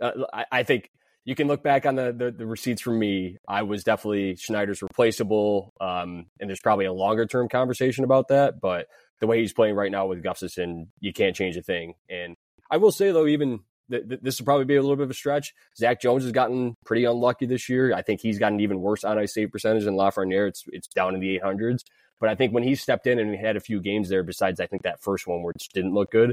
uh, 0.00 0.12
I, 0.32 0.44
I, 0.50 0.62
think 0.64 0.90
you 1.24 1.34
can 1.34 1.46
look 1.46 1.62
back 1.62 1.86
on 1.86 1.94
the, 1.94 2.12
the, 2.12 2.30
the 2.30 2.46
receipts 2.46 2.82
from 2.82 2.98
me. 2.98 3.38
I 3.46 3.62
was 3.62 3.84
definitely 3.84 4.36
Schneider's 4.36 4.82
replaceable, 4.82 5.72
um, 5.80 6.26
and 6.40 6.50
there's 6.50 6.60
probably 6.60 6.84
a 6.86 6.92
longer 6.92 7.24
term 7.26 7.48
conversation 7.48 8.04
about 8.04 8.28
that. 8.28 8.60
But 8.60 8.88
the 9.20 9.26
way 9.26 9.40
he's 9.40 9.52
playing 9.52 9.76
right 9.76 9.90
now 9.90 10.06
with 10.06 10.22
Gustafsson, 10.22 10.88
you 11.00 11.12
can't 11.12 11.36
change 11.36 11.56
a 11.56 11.62
thing. 11.62 11.94
And 12.10 12.34
I 12.70 12.78
will 12.78 12.92
say 12.92 13.12
though, 13.12 13.26
even 13.26 13.60
th- 13.92 14.08
th- 14.08 14.20
this 14.22 14.38
will 14.38 14.44
probably 14.44 14.64
be 14.64 14.76
a 14.76 14.82
little 14.82 14.96
bit 14.96 15.04
of 15.04 15.10
a 15.10 15.14
stretch. 15.14 15.54
Zach 15.76 16.00
Jones 16.00 16.24
has 16.24 16.32
gotten 16.32 16.74
pretty 16.84 17.04
unlucky 17.04 17.46
this 17.46 17.68
year. 17.68 17.94
I 17.94 18.02
think 18.02 18.20
he's 18.20 18.38
gotten 18.38 18.58
even 18.60 18.80
worse 18.80 19.04
on 19.04 19.18
ice 19.18 19.34
save 19.34 19.52
percentage 19.52 19.84
than 19.84 19.94
Lafreniere. 19.94 20.48
It's 20.48 20.64
it's 20.68 20.88
down 20.88 21.14
in 21.14 21.20
the 21.20 21.38
800s. 21.38 21.84
But 22.20 22.30
I 22.30 22.34
think 22.34 22.52
when 22.52 22.62
he 22.62 22.74
stepped 22.74 23.06
in 23.06 23.18
and 23.18 23.30
he 23.30 23.36
had 23.36 23.56
a 23.56 23.60
few 23.60 23.80
games 23.80 24.08
there, 24.08 24.22
besides 24.22 24.60
I 24.60 24.66
think 24.66 24.82
that 24.82 25.02
first 25.02 25.26
one 25.26 25.42
where 25.42 25.50
it 25.50 25.62
didn't 25.74 25.92
look 25.92 26.10
good, 26.12 26.32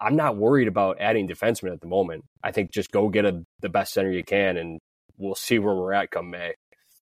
I'm 0.00 0.16
not 0.16 0.36
worried 0.36 0.68
about 0.68 1.00
adding 1.00 1.28
defensemen 1.28 1.72
at 1.72 1.80
the 1.80 1.88
moment. 1.88 2.24
I 2.42 2.52
think 2.52 2.70
just 2.70 2.90
go 2.90 3.08
get 3.08 3.24
a, 3.24 3.44
the 3.60 3.68
best 3.68 3.92
center 3.92 4.10
you 4.10 4.24
can, 4.24 4.56
and 4.56 4.78
we'll 5.18 5.34
see 5.34 5.58
where 5.58 5.74
we're 5.74 5.92
at 5.92 6.10
come 6.10 6.30
May. 6.30 6.54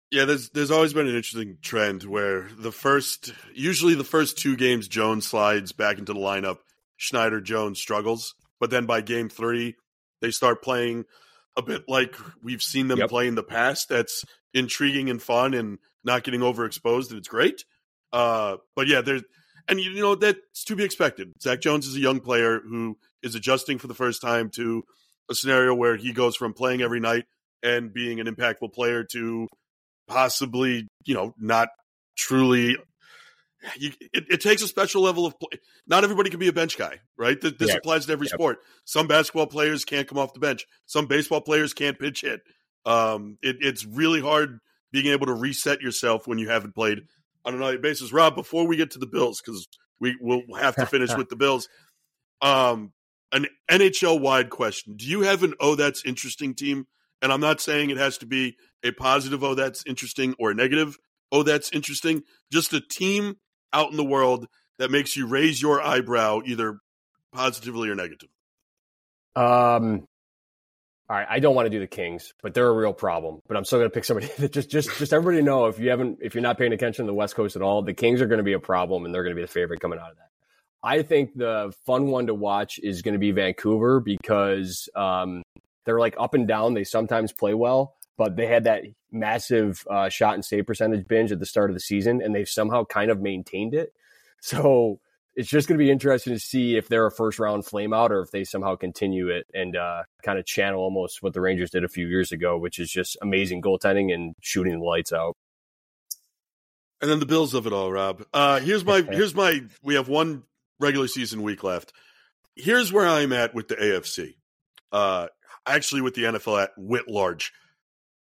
Yeah, 0.09 0.23
there's 0.23 0.49
there's 0.51 0.71
always 0.71 0.93
been 0.93 1.07
an 1.07 1.15
interesting 1.15 1.57
trend 1.61 2.03
where 2.03 2.47
the 2.57 2.71
first, 2.71 3.33
usually 3.53 3.93
the 3.93 4.05
first 4.05 4.37
two 4.37 4.55
games, 4.55 4.87
Jones 4.87 5.27
slides 5.27 5.73
back 5.73 5.97
into 5.97 6.13
the 6.13 6.19
lineup. 6.19 6.59
Schneider 6.95 7.41
Jones 7.41 7.77
struggles, 7.77 8.33
but 8.59 8.69
then 8.69 8.85
by 8.85 9.01
game 9.01 9.29
three, 9.29 9.75
they 10.21 10.31
start 10.31 10.63
playing 10.63 11.05
a 11.55 11.61
bit 11.61 11.83
like 11.87 12.15
we've 12.41 12.61
seen 12.61 12.87
them 12.87 12.99
yep. 12.99 13.09
play 13.09 13.27
in 13.27 13.35
the 13.35 13.43
past. 13.43 13.89
That's 13.89 14.23
intriguing 14.53 15.09
and 15.09 15.21
fun, 15.21 15.53
and 15.53 15.79
not 16.03 16.23
getting 16.23 16.41
overexposed, 16.41 17.09
and 17.09 17.17
it's 17.17 17.27
great. 17.27 17.65
Uh, 18.13 18.57
but 18.75 18.87
yeah, 18.87 19.01
there's 19.01 19.23
and 19.67 19.79
you 19.79 19.93
know 19.95 20.15
that's 20.15 20.63
to 20.65 20.75
be 20.75 20.83
expected. 20.83 21.33
Zach 21.41 21.61
Jones 21.61 21.87
is 21.87 21.95
a 21.95 21.99
young 21.99 22.19
player 22.19 22.59
who 22.59 22.97
is 23.23 23.35
adjusting 23.35 23.77
for 23.77 23.87
the 23.87 23.93
first 23.93 24.21
time 24.21 24.49
to 24.55 24.83
a 25.29 25.35
scenario 25.35 25.75
where 25.75 25.97
he 25.97 26.13
goes 26.13 26.35
from 26.35 26.53
playing 26.53 26.81
every 26.81 26.99
night 26.99 27.25
and 27.63 27.93
being 27.93 28.19
an 28.19 28.27
impactful 28.27 28.73
player 28.73 29.03
to 29.03 29.47
possibly, 30.07 30.87
you 31.05 31.13
know, 31.13 31.33
not 31.37 31.69
truly. 32.17 32.77
You, 33.77 33.91
it, 34.13 34.25
it, 34.29 34.41
takes 34.41 34.61
a 34.61 34.67
special 34.67 35.01
level 35.01 35.25
of 35.25 35.39
play. 35.39 35.59
Not 35.87 36.03
everybody 36.03 36.29
can 36.29 36.39
be 36.39 36.47
a 36.47 36.53
bench 36.53 36.77
guy, 36.77 36.99
right? 37.17 37.39
This, 37.41 37.53
yeah. 37.59 37.75
applies 37.75 38.05
to 38.05 38.11
every 38.11 38.27
sport. 38.27 38.59
Some 38.85 39.07
basketball 39.07 39.47
players 39.47 39.83
can't 39.83 40.07
come 40.07 40.19
off 40.19 40.33
the 40.33 40.39
bench. 40.39 40.65
Some 40.85 41.07
baseball 41.07 41.41
players 41.41 41.73
can't 41.73 41.97
pitch 41.97 42.21
hit. 42.21 42.41
Um, 42.85 43.37
it, 43.41 43.57
it's 43.59 43.83
really 43.85 44.21
hard 44.21 44.59
being 44.91 45.07
able 45.07 45.25
to 45.25 45.33
reset 45.33 45.81
yourself 45.81 46.27
when 46.27 46.37
you 46.37 46.49
haven't 46.49 46.75
played 46.75 46.99
on 47.45 47.55
a 47.55 47.57
nightly 47.57 47.79
basis. 47.79 48.13
Rob, 48.13 48.35
before 48.35 48.67
we 48.67 48.77
get 48.77 48.91
to 48.91 48.99
the 48.99 49.07
Bills, 49.07 49.41
because 49.41 49.67
we 49.99 50.15
will 50.21 50.43
have 50.59 50.75
to 50.75 50.85
finish 50.85 51.13
with 51.17 51.29
the 51.29 51.35
Bills, 51.35 51.67
um, 52.41 52.93
an 53.31 53.47
NHL 53.69 54.21
wide 54.21 54.49
question: 54.49 54.95
Do 54.95 55.05
you 55.05 55.21
have 55.21 55.43
an 55.43 55.53
oh 55.59 55.75
that's 55.75 56.05
interesting 56.05 56.53
team? 56.53 56.87
And 57.21 57.33
I'm 57.33 57.41
not 57.41 57.59
saying 57.59 57.89
it 57.89 57.97
has 57.97 58.19
to 58.19 58.27
be 58.27 58.57
a 58.83 58.91
positive 58.91 59.43
oh 59.43 59.55
that's 59.55 59.83
interesting 59.87 60.35
or 60.37 60.51
a 60.51 60.55
negative 60.55 60.97
oh 61.31 61.43
that's 61.43 61.71
interesting. 61.71 62.23
Just 62.51 62.73
a 62.73 62.81
team 62.81 63.37
out 63.73 63.91
in 63.91 63.97
the 63.97 64.03
world 64.03 64.47
that 64.77 64.91
makes 64.91 65.15
you 65.15 65.27
raise 65.27 65.61
your 65.61 65.81
eyebrow 65.81 66.41
either 66.45 66.79
positively 67.33 67.89
or 67.89 67.95
negatively. 67.95 68.29
Um, 69.35 70.07
all 71.09 71.15
right, 71.15 71.27
I 71.29 71.39
don't 71.39 71.55
want 71.55 71.67
to 71.67 71.69
do 71.69 71.79
the 71.79 71.87
Kings, 71.87 72.33
but 72.41 72.53
they're 72.53 72.67
a 72.67 72.75
real 72.75 72.93
problem. 72.93 73.39
But 73.47 73.55
I'm 73.55 73.63
still 73.63 73.79
going 73.79 73.89
to 73.89 73.93
pick 73.93 74.03
somebody 74.03 74.27
that 74.39 74.51
just 74.51 74.69
just 74.69 74.97
just 74.97 75.13
everybody 75.13 75.43
know 75.43 75.67
if 75.67 75.79
you 75.79 75.89
haven't 75.89 76.19
if 76.21 76.35
you're 76.35 76.41
not 76.41 76.57
paying 76.57 76.73
attention 76.73 77.05
to 77.05 77.07
the 77.07 77.15
West 77.15 77.35
Coast 77.35 77.55
at 77.55 77.61
all, 77.61 77.81
the 77.81 77.93
Kings 77.93 78.21
are 78.21 78.27
going 78.27 78.39
to 78.39 78.43
be 78.43 78.53
a 78.53 78.59
problem 78.59 79.05
and 79.05 79.13
they're 79.13 79.23
going 79.23 79.35
to 79.35 79.39
be 79.39 79.45
the 79.45 79.51
favorite 79.51 79.79
coming 79.79 79.99
out 79.99 80.11
of 80.11 80.17
that. 80.17 80.23
I 80.83 81.01
think 81.01 81.35
the 81.35 81.73
fun 81.85 82.07
one 82.07 82.27
to 82.27 82.33
watch 82.33 82.79
is 82.81 83.01
going 83.01 83.13
to 83.13 83.19
be 83.19 83.31
Vancouver 83.31 83.99
because 83.99 84.89
um, 84.95 85.43
they're 85.85 85.99
like 85.99 86.15
up 86.19 86.33
and 86.33 86.47
down. 86.47 86.73
They 86.73 86.83
sometimes 86.83 87.31
play 87.31 87.53
well, 87.53 87.95
but 88.17 88.35
they 88.35 88.47
had 88.47 88.65
that 88.65 88.83
massive 89.11 89.85
uh, 89.89 90.09
shot 90.09 90.33
and 90.33 90.43
save 90.43 90.65
percentage 90.65 91.07
binge 91.07 91.31
at 91.31 91.39
the 91.39 91.45
start 91.45 91.69
of 91.69 91.75
the 91.75 91.79
season, 91.79 92.21
and 92.21 92.35
they've 92.35 92.49
somehow 92.49 92.83
kind 92.83 93.11
of 93.11 93.21
maintained 93.21 93.73
it. 93.73 93.93
So 94.39 94.99
it's 95.37 95.49
just 95.49 95.67
going 95.67 95.77
to 95.79 95.83
be 95.83 95.89
interesting 95.89 96.33
to 96.33 96.39
see 96.39 96.77
if 96.77 96.87
they're 96.87 97.07
a 97.07 97.11
first 97.11 97.39
round 97.39 97.65
flame 97.65 97.91
out 97.91 98.11
or 98.11 98.21
if 98.21 98.29
they 98.29 98.43
somehow 98.43 98.75
continue 98.75 99.29
it 99.29 99.47
and 99.51 99.75
uh, 99.75 100.03
kind 100.23 100.37
of 100.37 100.45
channel 100.45 100.79
almost 100.79 101.23
what 101.23 101.33
the 101.33 101.41
Rangers 101.41 101.71
did 101.71 101.83
a 101.83 101.87
few 101.87 102.07
years 102.07 102.31
ago, 102.31 102.55
which 102.55 102.77
is 102.77 102.91
just 102.91 103.17
amazing 103.19 103.63
goaltending 103.63 104.13
and 104.13 104.35
shooting 104.41 104.79
the 104.79 104.85
lights 104.85 105.11
out. 105.11 105.35
And 107.01 107.09
then 107.09 107.19
the 107.19 107.25
Bills 107.27 107.55
of 107.55 107.65
it 107.65 107.73
all, 107.73 107.91
Rob. 107.91 108.23
Uh, 108.31 108.59
here's 108.59 108.83
my 108.83 109.01
here's 109.11 109.35
my. 109.35 109.61
We 109.81 109.95
have 109.95 110.07
one 110.07 110.43
regular 110.79 111.07
season 111.07 111.43
week 111.43 111.63
left. 111.63 111.93
Here's 112.55 112.91
where 112.91 113.07
I'm 113.07 113.33
at 113.33 113.53
with 113.53 113.67
the 113.67 113.75
AFC. 113.75 114.35
Uh, 114.91 115.27
actually, 115.67 116.01
with 116.01 116.15
the 116.15 116.23
NFL 116.23 116.63
at 116.63 116.71
wit 116.77 117.07
large 117.07 117.53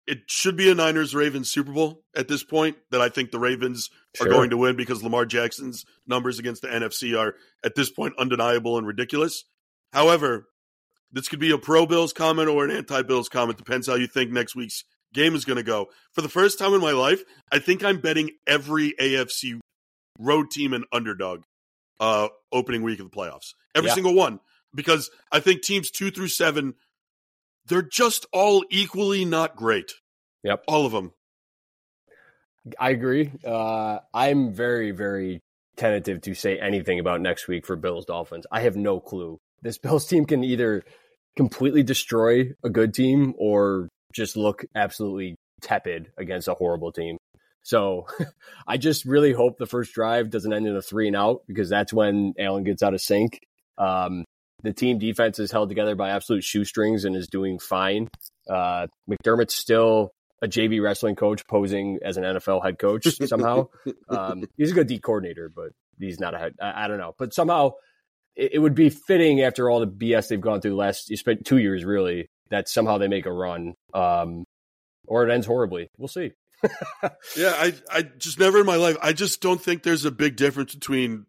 it 0.10 0.24
should 0.26 0.55
be 0.55 0.72
a 0.72 0.76
Niners 0.76 1.14
Ravens 1.14 1.51
Super 1.51 1.72
Bowl 1.72 2.01
at 2.16 2.28
this 2.28 2.43
point 2.43 2.78
that 2.89 2.99
I 2.99 3.10
think 3.10 3.30
the 3.30 3.38
Ravens 3.38 3.91
sure. 4.16 4.26
are 4.26 4.30
going 4.32 4.49
to 4.49 4.57
win 4.57 4.76
because 4.76 5.03
Lamar 5.03 5.24
Jackson's 5.24 5.86
numbers 6.07 6.39
against 6.39 6.64
the 6.64 6.68
NFC 6.68 7.18
are 7.18 7.36
at 7.64 7.76
this 7.76 7.91
point 7.91 8.16
undeniable 8.18 8.80
and 8.80 8.88
ridiculous. 8.88 9.43
However, 9.93 10.47
this 11.12 11.28
could 11.28 11.39
be 11.39 11.51
a 11.51 11.60
pro 11.60 11.86
Bills 11.86 12.12
comment 12.12 12.49
or 12.49 12.66
an 12.66 12.72
anti 12.72 13.03
Bills 13.03 13.30
comment, 13.30 13.60
depends 13.60 13.86
how 13.86 13.93
you 13.93 14.07
think 14.07 14.32
next 14.32 14.55
week's 14.55 14.84
game 15.14 15.36
is 15.36 15.45
going 15.45 15.57
to 15.57 15.64
go. 15.64 15.89
For 16.14 16.24
the 16.24 16.30
first 16.30 16.57
time 16.57 16.74
in 16.74 16.82
my 16.82 16.91
life, 16.91 17.22
I 17.51 17.60
think 17.60 17.84
I'm 17.84 18.01
betting 18.01 18.32
every 18.47 18.95
AFC 18.99 19.60
road 20.18 20.49
team 20.49 20.74
and 20.74 20.86
underdog 20.91 21.43
uh, 21.99 22.30
opening 22.51 22.82
week 22.82 22.99
of 22.99 23.12
the 23.12 23.16
playoffs. 23.16 23.53
Every 23.76 23.89
yeah. 23.89 23.95
single 23.95 24.16
one. 24.16 24.39
Because 24.74 25.10
I 25.32 25.39
think 25.39 25.62
teams 25.62 25.89
two 25.89 26.12
through 26.12 26.28
seven 26.28 26.76
they're 27.70 27.82
just 27.82 28.26
all 28.34 28.63
equally 28.70 29.24
not 29.24 29.55
great. 29.55 29.93
Yep. 30.43 30.63
All 30.67 30.86
of 30.86 30.91
them. 30.91 31.13
I 32.80 32.89
agree. 32.89 33.32
Uh, 33.45 33.99
I'm 34.13 34.53
very, 34.53 34.91
very 34.91 35.39
tentative 35.78 36.22
to 36.22 36.34
say 36.34 36.59
anything 36.59 36.99
about 36.99 37.22
next 37.22 37.47
week 37.47 37.65
for 37.65 37.76
Bills 37.76 38.05
Dolphins. 38.05 38.45
I 38.51 38.61
have 38.61 38.76
no 38.76 38.99
clue. 38.99 39.38
This 39.61 39.78
Bills 39.80 40.05
team 40.05 40.26
can 40.26 40.43
either 40.43 40.84
completely 41.38 41.84
destroy 41.84 42.51
a 42.63 42.70
good 42.70 42.93
team 42.93 43.34
or 43.38 43.88
just 44.13 44.36
look 44.36 44.65
absolutely 44.76 45.36
tepid 45.61 46.11
against 46.17 46.47
a 46.47 46.53
horrible 46.53 46.91
team. 46.91 47.17
So 47.63 48.07
I 48.67 48.78
just 48.78 49.05
really 49.05 49.32
hope 49.32 49.57
the 49.57 49.67
first 49.67 49.93
drive 49.93 50.30
doesn't 50.30 50.51
end 50.51 50.67
in 50.67 50.76
a 50.76 50.82
three 50.82 51.07
and 51.07 51.15
out 51.15 51.41
because 51.47 51.70
that's 51.70 51.93
when 51.93 52.34
Allen 52.38 52.63
gets 52.63 52.84
out 52.84 52.93
of 52.93 53.01
sync. 53.01 53.39
Um, 53.78 54.26
the 54.64 54.74
team 54.74 54.99
defense 54.99 55.39
is 55.39 55.51
held 55.51 55.70
together 55.70 55.95
by 55.95 56.10
absolute 56.10 56.43
shoestrings 56.43 57.05
and 57.05 57.16
is 57.16 57.28
doing 57.28 57.60
fine. 57.60 58.10
Uh, 58.49 58.88
McDermott's 59.10 59.55
still 59.55 60.12
a 60.41 60.47
JV 60.47 60.82
wrestling 60.82 61.16
coach 61.16 61.45
posing 61.47 61.99
as 62.03 62.18
an 62.18 62.24
NFL 62.24 62.64
head 62.64 62.80
coach 62.80 63.05
somehow. 63.28 63.68
um, 64.10 64.43
he's 64.57 64.72
a 64.72 64.74
good 64.74 64.88
D 64.88 64.99
coordinator, 64.99 65.51
but 65.53 65.72
he's 65.99 66.20
not 66.20 66.34
a 66.34 66.38
head. 66.38 66.55
I, 66.62 66.86
I 66.86 66.88
don't 66.88 66.97
know, 66.97 67.14
but 67.18 67.34
somehow 67.34 67.72
it, 68.36 68.53
it, 68.53 68.60
would 68.60 68.76
be 68.76 68.89
fitting 68.89 69.41
after 69.41 69.70
all 69.70 69.80
the 69.80 69.88
BS 69.88 70.30
they've 70.30 70.41
gone 70.41 70.62
through 70.62 70.72
the 70.72 70.78
last. 70.78 71.10
You 71.10 71.18
spent 71.18 71.45
two 71.45 71.57
years 71.57 71.86
really 71.86 72.30
that 72.49 72.70
somehow 72.70 72.97
they 72.97 73.07
make 73.07 73.26
a 73.26 73.34
run, 73.34 73.76
um, 73.93 74.45
or 75.07 75.28
it 75.28 75.32
ends 75.32 75.45
horribly. 75.45 75.89
We'll 75.97 76.07
see. 76.07 76.32
yeah, 77.38 77.53
I 77.55 77.74
I 77.89 78.01
just 78.01 78.39
never 78.39 78.60
in 78.60 78.66
my 78.66 78.76
life. 78.76 78.97
I 79.01 79.14
just 79.14 79.41
don't 79.41 79.62
think 79.62 79.84
there's 79.84 80.05
a 80.05 80.12
big 80.12 80.36
difference 80.36 80.74
between 80.74 81.26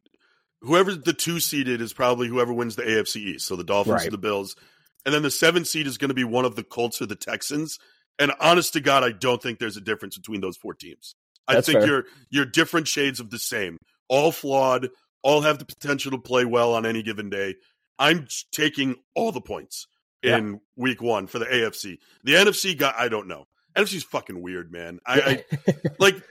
whoever 0.63 0.95
the 0.95 1.13
two 1.13 1.41
seeded 1.41 1.81
is 1.81 1.93
probably 1.93 2.29
whoever 2.29 2.53
wins 2.53 2.77
the 2.77 2.83
AFC 2.83 3.17
East. 3.17 3.47
So 3.47 3.57
the 3.57 3.65
Dolphins 3.65 3.95
right. 3.95 4.07
or 4.09 4.11
the 4.11 4.19
Bills. 4.19 4.57
And 5.05 5.15
then 5.15 5.23
the 5.23 5.31
seven 5.31 5.65
seed 5.65 5.87
is 5.87 5.99
going 5.99 6.09
to 6.11 6.15
be 6.15 6.25
one 6.25 6.45
of 6.45 6.57
the 6.57 6.65
Colts 6.65 7.01
or 7.01 7.07
the 7.07 7.17
Texans. 7.17 7.79
And 8.19 8.33
honest 8.41 8.75
to 8.75 8.81
God, 8.81 9.03
I 9.03 9.13
don't 9.13 9.43
think 9.43 9.59
there's 9.59 9.79
a 9.79 9.83
difference 9.83 10.17
between 10.17 10.43
those 10.43 10.57
four 10.57 10.75
teams. 10.75 11.15
I 11.49 11.55
That's 11.55 11.67
think 11.67 11.81
fair. 11.81 11.89
you're 11.89 12.05
you're 12.29 12.45
different 12.45 12.87
shades 12.87 13.19
of 13.19 13.31
the 13.31 13.39
same. 13.39 13.79
All 14.09 14.31
flawed, 14.31 14.91
all 15.23 15.41
have 15.41 15.59
the 15.59 15.65
potential 15.65 16.11
to 16.13 16.19
play 16.19 16.45
well 16.45 16.75
on 16.75 16.85
any 16.85 17.03
given 17.03 17.31
day. 17.31 17.57
I'm 17.99 18.29
taking 18.53 18.97
all 19.15 19.33
the 19.33 19.41
points 19.41 19.87
in 20.23 20.61
week 20.77 21.01
one 21.01 21.27
for 21.27 21.39
the 21.39 21.47
AFC. 21.47 21.99
The 22.25 22.35
NFC 22.35 22.77
guy, 22.77 22.93
I 22.97 23.09
don't 23.09 23.27
know. 23.27 23.47
NFC's 23.77 24.05
fucking 24.05 24.41
weird, 24.41 24.73
man. 24.73 25.01
I, 25.07 25.21
I 25.21 25.73
like 25.99 26.23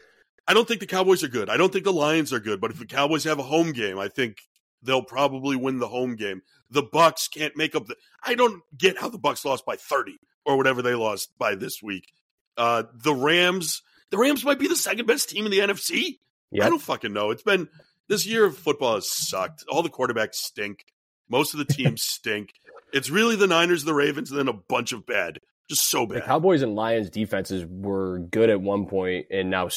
I 0.49 0.53
don't 0.53 0.67
think 0.67 0.79
the 0.79 0.87
Cowboys 0.87 1.23
are 1.23 1.27
good. 1.27 1.47
I 1.47 1.57
don't 1.57 1.71
think 1.71 1.85
the 1.85 1.93
Lions 1.93 2.33
are 2.33 2.39
good. 2.39 2.59
But 2.59 2.71
if 2.71 2.79
the 2.79 2.87
Cowboys 2.87 3.23
have 3.25 3.37
a 3.37 3.43
home 3.43 3.71
game, 3.71 3.99
I 3.99 4.07
think 4.07 4.37
they'll 4.81 5.03
probably 5.03 5.55
win 5.55 5.77
the 5.77 5.87
home 5.87 6.15
game. 6.15 6.41
The 6.71 6.81
Bucks 6.81 7.27
can't 7.27 7.55
make 7.55 7.75
up 7.75 7.85
the. 7.85 7.95
I 8.23 8.33
don't 8.33 8.63
get 8.75 8.97
how 8.97 9.09
the 9.09 9.19
Bucks 9.19 9.45
lost 9.45 9.63
by 9.63 9.75
thirty 9.75 10.17
or 10.45 10.57
whatever 10.57 10.81
they 10.81 10.95
lost 10.95 11.37
by 11.37 11.53
this 11.53 11.83
week. 11.83 12.11
Uh, 12.57 12.83
the 12.95 13.13
Rams, 13.13 13.83
the 14.09 14.17
Rams 14.17 14.43
might 14.43 14.57
be 14.57 14.67
the 14.67 14.75
second 14.75 15.05
best 15.05 15.29
team 15.29 15.45
in 15.45 15.51
the 15.51 15.59
NFC. 15.59 16.17
Yeah. 16.51 16.65
I 16.65 16.69
don't 16.69 16.81
fucking 16.81 17.13
know. 17.13 17.29
It's 17.29 17.43
been 17.43 17.69
this 18.07 18.25
year 18.25 18.45
of 18.45 18.57
football 18.57 18.95
has 18.95 19.07
sucked. 19.07 19.63
All 19.69 19.83
the 19.83 19.89
quarterbacks 19.89 20.35
stink. 20.35 20.83
Most 21.29 21.53
of 21.53 21.59
the 21.59 21.71
teams 21.71 22.01
stink. 22.07 22.53
It's 22.91 23.11
really 23.11 23.35
the 23.35 23.45
Niners, 23.45 23.83
the 23.83 23.93
Ravens, 23.93 24.31
and 24.31 24.39
then 24.39 24.47
a 24.47 24.53
bunch 24.53 24.93
of 24.93 25.05
bad. 25.05 25.41
Just 25.69 25.89
so 25.89 26.05
The 26.05 26.15
bad. 26.15 26.25
Cowboys 26.25 26.61
and 26.63 26.75
Lions 26.75 27.09
defenses 27.09 27.65
were 27.69 28.19
good 28.19 28.49
at 28.49 28.59
one 28.59 28.87
point 28.87 29.27
and 29.31 29.49
now 29.49 29.69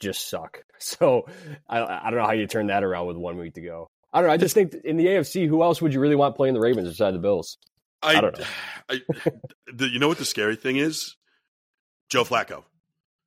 just 0.00 0.28
suck. 0.28 0.62
So 0.82 1.26
I, 1.68 1.82
I 1.82 2.04
don't 2.04 2.18
know 2.18 2.24
how 2.24 2.32
you 2.32 2.46
turn 2.46 2.68
that 2.68 2.82
around 2.82 3.06
with 3.06 3.18
one 3.18 3.36
week 3.36 3.52
to 3.56 3.60
go. 3.60 3.90
I 4.14 4.20
don't 4.20 4.28
know. 4.28 4.32
I 4.32 4.38
just 4.38 4.54
think 4.54 4.72
in 4.82 4.96
the 4.96 5.04
AFC, 5.04 5.46
who 5.46 5.62
else 5.62 5.82
would 5.82 5.92
you 5.92 6.00
really 6.00 6.16
want 6.16 6.36
playing 6.36 6.54
the 6.54 6.60
Ravens 6.60 6.88
beside 6.88 7.12
the 7.12 7.18
Bills? 7.18 7.58
I, 8.02 8.16
I 8.16 8.20
don't 8.22 8.38
know. 8.38 8.44
I, 8.88 9.00
the, 9.70 9.88
you 9.88 9.98
know 9.98 10.08
what 10.08 10.16
the 10.16 10.24
scary 10.24 10.56
thing 10.56 10.76
is? 10.76 11.16
Joe 12.08 12.24
Flacco. 12.24 12.64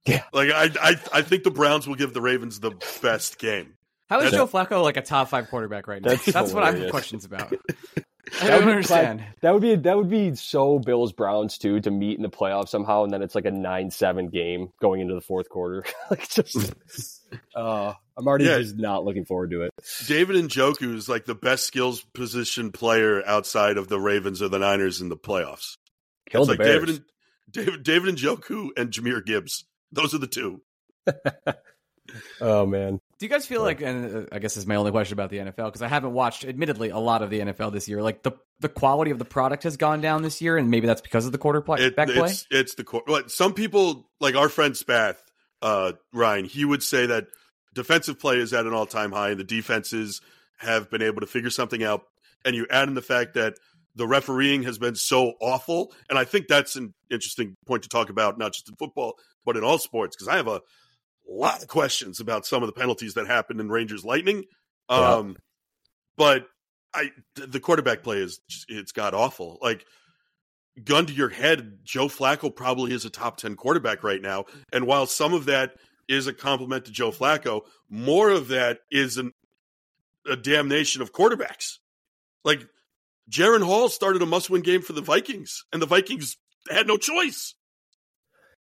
Yeah. 0.08 0.24
Like 0.34 0.50
I, 0.50 0.70
I, 0.82 0.96
I 1.14 1.22
think 1.22 1.44
the 1.44 1.52
Browns 1.52 1.88
will 1.88 1.96
give 1.96 2.14
the 2.14 2.22
Ravens 2.22 2.60
the 2.60 2.72
best 3.04 3.38
game. 3.38 3.76
How 4.10 4.18
is 4.20 4.32
That's- 4.32 4.40
Joe 4.42 4.48
Flacco 4.48 4.82
like 4.84 4.98
a 4.98 5.02
top 5.02 5.30
five 5.30 5.48
quarterback 5.50 5.88
right 5.88 6.02
now? 6.02 6.10
That's 6.10 6.26
That's, 6.26 6.54
what 6.54 6.64
I 6.64 6.72
have 6.72 6.90
questions 6.90 7.24
about. 7.24 7.54
I 8.32 8.48
That 8.48 8.48
don't 8.48 8.60
would 8.60 8.66
be 8.66 8.72
understand. 8.72 9.24
That 9.42 9.54
would 9.54 9.62
be 9.62 9.76
that 9.76 9.98
would 9.98 10.10
be 10.10 10.34
so 10.36 10.80
Bills 10.80 11.12
Browns 11.12 11.58
too 11.58 11.82
to 11.82 11.92
meet 11.92 12.16
in 12.18 12.24
the 12.24 12.30
playoffs 12.30 12.70
somehow, 12.70 13.04
and 13.04 13.12
then 13.12 13.22
it's 13.22 13.36
like 13.36 13.46
a 13.46 13.52
nine 13.52 13.92
seven 13.92 14.30
game 14.30 14.70
going 14.82 15.02
into 15.02 15.14
the 15.14 15.22
fourth 15.22 15.50
quarter. 15.50 15.84
like 16.10 16.30
just, 16.30 16.74
uh, 17.56 17.94
I'm 18.18 18.28
already 18.28 18.46
Yeah. 18.46 18.60
just 18.60 18.78
not 18.78 19.04
looking 19.04 19.26
forward 19.26 19.52
to 19.52 19.64
it. 19.64 19.72
David 20.08 20.38
Njoku 20.38 20.96
is 20.96 21.10
like 21.10 21.26
the 21.26 21.36
best 21.36 21.66
skills 21.66 22.02
position 22.14 22.72
player 22.72 23.22
outside 23.28 23.78
of 23.78 23.90
the 23.90 24.00
Ravens 24.00 24.42
or 24.42 24.48
the 24.48 24.60
Niners 24.60 25.02
in 25.02 25.10
the 25.10 25.18
playoffs. 25.18 25.76
Kill 26.30 26.44
it's 26.44 26.48
the 26.48 26.54
like 26.54 26.60
Bears. 26.60 26.80
David 26.80 26.90
and 26.90 27.04
David 27.52 27.84
David 27.84 28.16
Njoku 28.16 28.70
and 28.78 28.90
Jahmyr 28.92 29.26
Gibbs. 29.26 29.66
Those 29.92 30.14
are 30.16 30.20
the 30.20 30.28
two. 30.28 30.62
oh 32.42 32.66
man, 32.66 33.00
Do 33.24 33.28
you 33.28 33.32
guys 33.32 33.46
feel 33.46 33.62
like, 33.62 33.80
and 33.80 34.18
uh, 34.18 34.26
I 34.34 34.40
guess 34.40 34.54
this 34.54 34.64
is 34.64 34.68
my 34.68 34.76
only 34.76 34.92
question 34.92 35.14
about 35.14 35.30
the 35.30 35.38
NFL 35.38 35.68
because 35.68 35.82
I 35.82 35.88
haven't 35.88 36.12
watched, 36.12 36.44
admittedly, 36.44 36.90
a 36.90 36.98
lot 36.98 37.22
of 37.22 37.30
the 37.30 37.40
NFL 37.40 37.72
this 37.72 37.88
year. 37.88 38.02
Like 38.02 38.22
the 38.22 38.34
the 38.60 38.68
quality 38.68 39.12
of 39.12 39.18
the 39.18 39.24
product 39.24 39.64
has 39.64 39.78
gone 39.78 40.02
down 40.02 40.24
this 40.24 40.42
year, 40.42 40.58
and 40.58 40.70
maybe 40.70 40.88
that's 40.88 41.00
because 41.00 41.26
of 41.26 41.32
the 41.32 41.38
quarterback 41.38 41.80
It- 41.80 41.96
back 41.96 42.10
play. 42.10 42.32
it's 42.32 42.46
it's 42.52 42.76
the. 42.76 42.84
But 43.08 43.32
some 43.32 43.54
people, 43.54 44.10
like 44.20 44.36
our 44.36 44.50
friend 44.50 44.76
Spath, 44.76 45.24
uh, 45.62 45.94
Ryan, 46.12 46.44
he 46.44 46.66
would 46.66 46.84
say 46.84 47.06
that 47.06 47.28
defensive 47.74 48.20
play 48.20 48.40
is 48.40 48.52
at 48.52 48.66
an 48.66 48.74
all 48.74 48.86
time 48.86 49.14
high, 49.14 49.30
and 49.30 49.40
the 49.40 49.46
defenses 49.46 50.20
have 50.58 50.90
been 50.92 51.02
able 51.02 51.22
to 51.22 51.28
figure 51.28 51.50
something 51.50 51.82
out. 51.82 52.02
And 52.44 52.58
you 52.58 52.68
add 52.70 52.90
in 52.90 52.94
the 52.94 53.02
fact 53.02 53.36
that 53.36 53.54
the 53.96 54.06
refereeing 54.06 54.64
has 54.64 54.78
been 54.78 54.96
so 54.96 55.36
awful, 55.40 55.94
and 56.10 56.20
I 56.20 56.26
think 56.26 56.50
that's 56.50 56.76
an 56.76 56.94
interesting 57.10 57.56
point 57.66 57.84
to 57.84 57.90
talk 57.90 58.10
about, 58.10 58.38
not 58.38 58.52
just 58.52 58.68
in 58.68 58.76
football 58.76 59.18
but 59.46 59.58
in 59.58 59.64
all 59.64 59.78
sports, 59.78 60.16
because 60.16 60.28
I 60.28 60.38
have 60.38 60.48
a 60.48 60.62
lot 61.32 61.62
of 61.62 61.68
questions 61.68 62.20
about 62.20 62.46
some 62.46 62.64
of 62.64 62.68
the 62.68 62.74
penalties 62.74 63.14
that 63.16 63.28
happened 63.28 63.60
in 63.60 63.70
Rangers 63.70 64.04
Lightning. 64.04 64.44
Yeah. 64.90 65.16
Um, 65.16 65.38
but 66.18 66.48
I 66.94 67.12
the 67.36 67.60
quarterback 67.60 68.04
play 68.04 68.18
is 68.18 68.40
it's 68.68 68.92
got 68.92 69.14
awful. 69.14 69.58
Like 69.62 69.86
gun 70.84 71.06
to 71.06 71.14
your 71.14 71.30
head, 71.30 71.80
Joe 71.84 72.08
Flacco 72.08 72.54
probably 72.54 72.94
is 72.94 73.06
a 73.06 73.10
top 73.10 73.38
10 73.38 73.56
quarterback 73.56 74.04
right 74.04 74.22
now. 74.22 74.46
And 74.72 74.88
while 74.88 75.06
some 75.06 75.34
of 75.34 75.46
that 75.46 75.76
is 76.08 76.28
a 76.28 76.34
compliment 76.34 76.86
to 76.86 76.92
Joe 76.92 77.12
Flacco, 77.12 77.62
more 77.90 78.30
of 78.30 78.50
that 78.50 78.80
is 78.92 79.18
an, 79.18 79.32
a 80.30 80.36
damnation 80.36 81.02
of 81.02 81.14
quarterbacks. 81.14 81.78
Like 82.44 82.68
Jaren 83.30 83.64
Hall 83.64 83.90
started 83.90 84.22
a 84.22 84.26
must 84.26 84.50
win 84.50 84.62
game 84.62 84.82
for 84.82 84.94
the 84.94 85.02
Vikings, 85.02 85.66
and 85.72 85.82
the 85.82 85.88
Vikings 85.88 86.38
had 86.70 86.88
no 86.88 86.98
choice. 86.98 87.56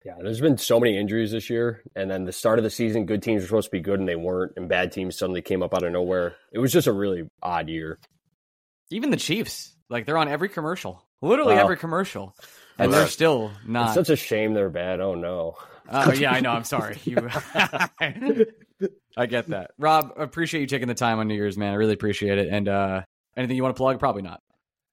Yeah. 0.09 0.23
There's 0.23 0.41
been 0.41 0.57
so 0.59 0.81
many 0.81 0.97
injuries 0.99 1.33
this 1.33 1.51
year, 1.51 1.83
and 1.95 2.11
then 2.11 2.25
the 2.25 2.33
start 2.33 2.59
of 2.59 2.63
the 2.65 2.71
season, 2.71 3.05
good 3.07 3.23
teams 3.23 3.43
were 3.43 3.47
supposed 3.47 3.67
to 3.67 3.71
be 3.73 3.81
good 3.81 4.01
and 4.01 4.09
they 4.09 4.17
weren't, 4.17 4.53
and 4.57 4.69
bad 4.69 4.91
teams 4.93 5.19
suddenly 5.19 5.43
came 5.43 5.63
up 5.63 5.75
out 5.75 5.83
of 5.83 5.93
nowhere. 5.93 6.35
It 6.53 6.59
was 6.59 6.73
just 6.73 6.87
a 6.87 6.93
really 6.93 7.29
odd 7.43 7.69
year. 7.69 7.99
Even 8.91 9.11
the 9.11 9.17
Chiefs, 9.19 9.75
like 9.91 10.07
they're 10.07 10.17
on 10.19 10.29
every 10.29 10.49
commercial, 10.49 11.05
literally 11.21 11.55
Wow. 11.57 11.63
every 11.65 11.77
commercial, 11.77 12.35
and 12.79 12.93
they're 12.93 13.07
still 13.07 13.51
It's 13.61 13.69
not. 13.69 13.95
such 13.95 14.09
a 14.11 14.17
shame 14.17 14.55
they're 14.55 14.71
bad. 14.71 15.01
Oh 15.01 15.15
no. 15.15 15.57
Oh 15.91 16.13
yeah, 16.13 16.33
I 16.33 16.41
know. 16.41 16.51
I'm 16.53 16.65
sorry. 16.65 16.99
You, 17.05 17.29
I 19.17 19.27
get 19.27 19.49
that. 19.49 19.73
Rob, 19.79 20.13
appreciate 20.17 20.61
you 20.63 20.67
taking 20.67 20.89
the 20.89 20.95
time 20.95 21.19
on 21.19 21.29
New 21.29 21.35
Year's, 21.35 21.57
man. 21.59 21.73
I 21.73 21.77
really 21.77 21.95
appreciate 21.95 22.39
it. 22.39 22.49
And 22.51 22.69
uh 22.69 23.03
anything 23.37 23.57
you 23.57 23.63
want 23.63 23.75
to 23.77 23.79
plug? 23.81 23.99
Probably 23.99 24.23
not. 24.23 24.41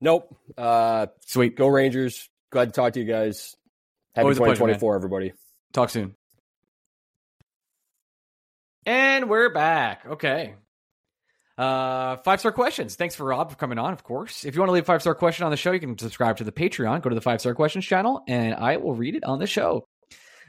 Nope. 0.02 0.36
Uh, 0.58 1.08
Sweet. 1.26 1.56
go 1.56 1.68
Rangers. 1.68 2.30
Glad 2.52 2.66
to 2.66 2.72
talk 2.72 2.94
to 2.94 3.00
you 3.00 3.06
guys. 3.06 3.56
Happy 4.16 4.24
Always 4.24 4.38
a 4.38 4.40
pleasure, 4.40 4.54
2024, 4.54 4.96
everybody. 4.96 5.34
Talk 5.74 5.90
soon. 5.90 6.16
And 8.86 9.30
we're 9.30 9.50
back. 9.50 10.06
Okay. 10.06 10.54
Uh, 11.58 12.16
five 12.18 12.40
star 12.40 12.54
questions. 12.54 12.96
Thanks 12.96 13.14
for 13.14 13.26
Rob 13.26 13.52
for 13.52 13.58
coming 13.58 13.78
on, 13.78 13.92
of 13.92 14.04
course. 14.04 14.46
If 14.46 14.56
you 14.56 14.62
want 14.62 14.70
to 14.70 14.74
leave 14.74 14.84
a 14.84 14.86
five 14.86 15.02
star 15.02 15.16
question 15.16 15.44
on 15.44 15.52
the 15.52 15.58
show, 15.58 15.74
you 15.74 15.82
can 15.82 15.98
subscribe 15.98 16.38
to 16.38 16.46
the 16.46 16.54
Patreon. 16.54 17.02
Go 17.02 17.10
to 17.10 17.16
the 17.16 17.20
five 17.20 17.42
star 17.42 17.54
questions 17.56 17.86
channel, 17.86 18.24
and 18.26 18.56
I 18.56 18.78
will 18.78 18.94
read 18.94 19.16
it 19.16 19.26
on 19.26 19.40
the 19.40 19.48
show. 19.48 19.86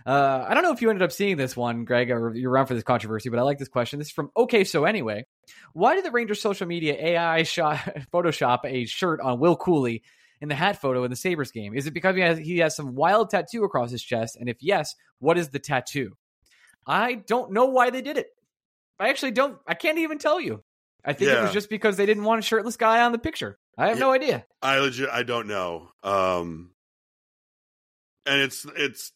Uh, 0.07 0.47
I 0.49 0.55
don't 0.55 0.62
know 0.62 0.73
if 0.73 0.81
you 0.81 0.89
ended 0.89 1.03
up 1.03 1.11
seeing 1.11 1.37
this 1.37 1.57
one, 1.57 1.85
Greg, 1.85 2.12
or 2.12 2.33
you're 2.37 2.53
around 2.53 2.67
for 2.67 2.75
this 2.75 2.85
controversy, 2.85 3.31
but 3.31 3.41
I 3.41 3.43
like 3.43 3.59
this 3.59 3.67
question. 3.67 3.99
This 3.99 4.09
is 4.09 4.14
from 4.14 4.31
Okay, 4.37 4.62
so 4.62 4.85
anyway, 4.85 5.27
why 5.73 5.97
did 5.97 6.05
the 6.05 6.12
Rangers 6.12 6.41
social 6.41 6.69
media 6.69 6.95
AI 6.97 7.43
shot 7.43 7.79
Photoshop 8.12 8.61
a 8.64 8.85
shirt 8.85 9.21
on 9.21 9.41
Will 9.41 9.57
Cuylle 9.57 10.03
in 10.41 10.49
the 10.49 10.55
hat 10.55 10.80
photo 10.80 11.05
in 11.05 11.11
the 11.11 11.16
Sabres 11.16 11.51
game? 11.51 11.74
Is 11.74 11.87
it 11.87 11.95
because 11.95 12.14
he 12.14 12.22
has, 12.22 12.39
he 12.39 12.59
has 12.59 12.76
some 12.76 12.95
wild 12.95 13.30
tattoo 13.30 13.64
across 13.64 13.91
his 13.91 14.03
chest? 14.03 14.37
And 14.39 14.49
if 14.49 14.59
yes, 14.61 14.95
what 15.18 15.39
is 15.39 15.51
the 15.51 15.59
tattoo? 15.59 16.16
I 16.87 17.14
don't 17.14 17.53
know 17.53 17.66
why 17.66 17.91
they 17.91 18.03
did 18.03 18.16
it. 18.16 18.28
I 18.99 19.09
actually 19.09 19.32
don't. 19.32 19.59
I 19.66 19.74
can't 19.74 19.99
even 19.99 20.18
tell 20.18 20.41
you. 20.41 20.62
I 21.05 21.12
think 21.12 21.30
it 21.30 21.41
was 21.41 21.53
just 21.53 21.70
because 21.70 21.97
they 21.97 22.07
didn't 22.07 22.24
want 22.24 22.41
a 22.41 22.43
shirtless 22.43 22.76
guy 22.76 23.03
on 23.03 23.12
the 23.12 23.18
picture. 23.18 23.59
I 23.78 23.89
have 23.89 23.99
no 23.99 24.12
idea. 24.12 24.45
I 24.61 24.78
legit 24.78 25.09
I 25.09 25.22
don't 25.22 25.47
know. 25.47 25.91
Um 26.03 26.70
and 28.26 28.41
it's 28.41 28.66
it's 28.76 29.12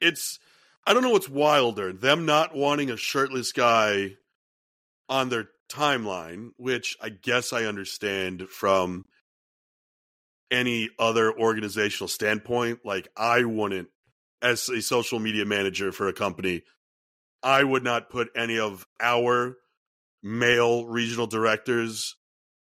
it's 0.00 0.38
I 0.86 0.92
don't 0.92 1.02
know 1.02 1.10
what's 1.10 1.28
wilder, 1.28 1.92
them 1.92 2.26
not 2.26 2.54
wanting 2.54 2.90
a 2.90 2.96
shirtless 2.98 3.52
guy 3.52 4.16
on 5.08 5.30
their 5.30 5.48
timeline, 5.70 6.50
which 6.56 6.96
I 7.00 7.08
guess 7.08 7.52
I 7.52 7.64
understand 7.64 8.48
from 8.48 9.06
any 10.50 10.90
other 10.98 11.32
organizational 11.32 12.08
standpoint. 12.08 12.80
Like 12.84 13.08
I 13.16 13.44
wouldn't 13.44 13.88
as 14.42 14.68
a 14.68 14.80
social 14.80 15.18
media 15.18 15.44
manager 15.44 15.92
for 15.92 16.08
a 16.08 16.12
company, 16.12 16.62
I 17.42 17.62
would 17.64 17.84
not 17.84 18.10
put 18.10 18.28
any 18.36 18.58
of 18.58 18.86
our 19.00 19.56
male 20.22 20.86
regional 20.86 21.26
directors 21.26 22.16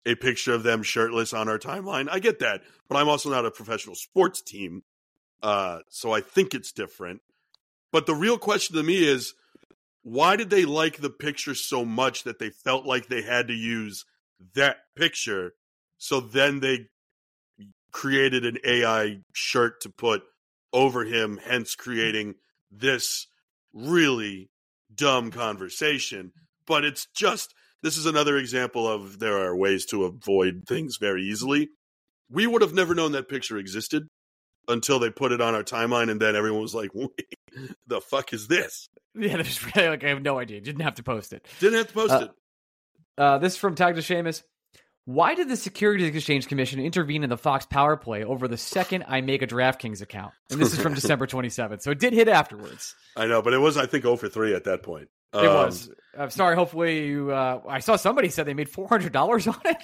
a 0.06 0.14
picture 0.14 0.52
of 0.52 0.62
them 0.62 0.82
shirtless 0.82 1.32
on 1.32 1.48
our 1.48 1.58
timeline. 1.58 2.08
I 2.10 2.18
get 2.18 2.40
that, 2.40 2.62
but 2.88 2.96
I'm 2.96 3.08
also 3.08 3.30
not 3.30 3.46
a 3.46 3.50
professional 3.50 3.94
sports 3.94 4.42
team, 4.42 4.82
uh, 5.42 5.78
so 5.88 6.12
I 6.12 6.20
think 6.20 6.52
it's 6.54 6.72
different. 6.72 7.22
But 7.90 8.06
the 8.06 8.14
real 8.14 8.36
question 8.36 8.76
to 8.76 8.82
me 8.82 9.06
is, 9.06 9.34
why 10.02 10.36
did 10.36 10.50
they 10.50 10.66
like 10.66 10.98
the 10.98 11.10
picture 11.10 11.54
so 11.54 11.84
much 11.84 12.24
that 12.24 12.38
they 12.38 12.50
felt 12.50 12.84
like 12.84 13.06
they 13.06 13.22
had 13.22 13.48
to 13.48 13.54
use 13.54 14.04
that 14.54 14.76
picture? 14.94 15.54
So 15.96 16.20
then 16.20 16.60
they 16.60 16.88
created 17.94 18.44
an 18.44 18.58
AI 18.66 19.20
shirt 19.32 19.80
to 19.80 19.88
put 19.88 20.22
over 20.72 21.04
him, 21.04 21.38
hence 21.42 21.74
creating 21.76 22.34
this 22.70 23.26
really 23.72 24.50
dumb 24.94 25.30
conversation. 25.30 26.32
But 26.66 26.84
it's 26.84 27.06
just 27.16 27.54
this 27.82 27.96
is 27.96 28.04
another 28.04 28.36
example 28.36 28.86
of 28.86 29.18
there 29.20 29.38
are 29.38 29.56
ways 29.56 29.86
to 29.86 30.04
avoid 30.04 30.64
things 30.66 30.96
very 31.00 31.22
easily. 31.22 31.68
We 32.30 32.46
would 32.46 32.62
have 32.62 32.74
never 32.74 32.94
known 32.94 33.12
that 33.12 33.28
picture 33.28 33.56
existed 33.56 34.08
until 34.66 34.98
they 34.98 35.10
put 35.10 35.30
it 35.32 35.40
on 35.40 35.54
our 35.54 35.62
timeline, 35.62 36.10
and 36.10 36.20
then 36.20 36.34
everyone 36.34 36.62
was 36.62 36.74
like, 36.74 36.90
"Wait, 36.94 37.10
the 37.86 38.00
fuck 38.00 38.34
is 38.34 38.48
this?" 38.48 38.88
Yeah, 39.16 39.36
there's 39.36 39.64
really 39.76 39.88
like 39.90 40.02
I 40.02 40.08
have 40.08 40.22
no 40.22 40.40
idea. 40.40 40.60
Didn't 40.60 40.80
have 40.82 40.96
to 40.96 41.04
post 41.04 41.32
it. 41.32 41.46
Didn't 41.60 41.78
have 41.78 41.86
to 41.86 41.94
post 41.94 42.12
Uh, 42.12 42.18
it. 42.24 42.30
Uh, 43.16 43.38
this 43.38 43.52
is 43.52 43.58
from 43.60 43.76
Tag 43.76 43.94
to 43.94 44.00
Seamus. 44.00 44.42
Why 45.06 45.34
did 45.34 45.48
the 45.50 45.56
Securities 45.56 46.14
Exchange 46.14 46.48
Commission 46.48 46.80
intervene 46.80 47.24
in 47.24 47.30
the 47.30 47.36
Fox 47.36 47.66
power 47.66 47.96
play 47.96 48.24
over 48.24 48.48
the 48.48 48.56
second 48.56 49.04
I 49.06 49.20
make 49.20 49.42
a 49.42 49.46
DraftKings 49.46 50.00
account? 50.00 50.32
And 50.50 50.58
this 50.58 50.72
is 50.72 50.80
from 50.80 50.94
December 50.94 51.26
27th. 51.26 51.82
So 51.82 51.90
it 51.90 51.98
did 51.98 52.14
hit 52.14 52.26
afterwards. 52.28 52.94
I 53.16 53.26
know, 53.26 53.42
but 53.42 53.52
it 53.52 53.58
was 53.58 53.76
I 53.76 53.84
think 53.86 54.04
0 54.04 54.16
for 54.16 54.28
three 54.28 54.54
at 54.54 54.64
that 54.64 54.82
point. 54.82 55.08
It 55.34 55.38
Um, 55.46 55.46
was. 55.66 55.90
I'm 56.16 56.30
sorry. 56.30 56.54
Hopefully 56.56 57.06
you. 57.06 57.32
Uh, 57.32 57.60
I 57.68 57.80
saw 57.80 57.96
somebody 57.96 58.28
said 58.28 58.46
they 58.46 58.54
made 58.54 58.68
four 58.70 58.86
hundred 58.88 59.12
dollars 59.12 59.46
on 59.48 59.60
it. 59.64 59.76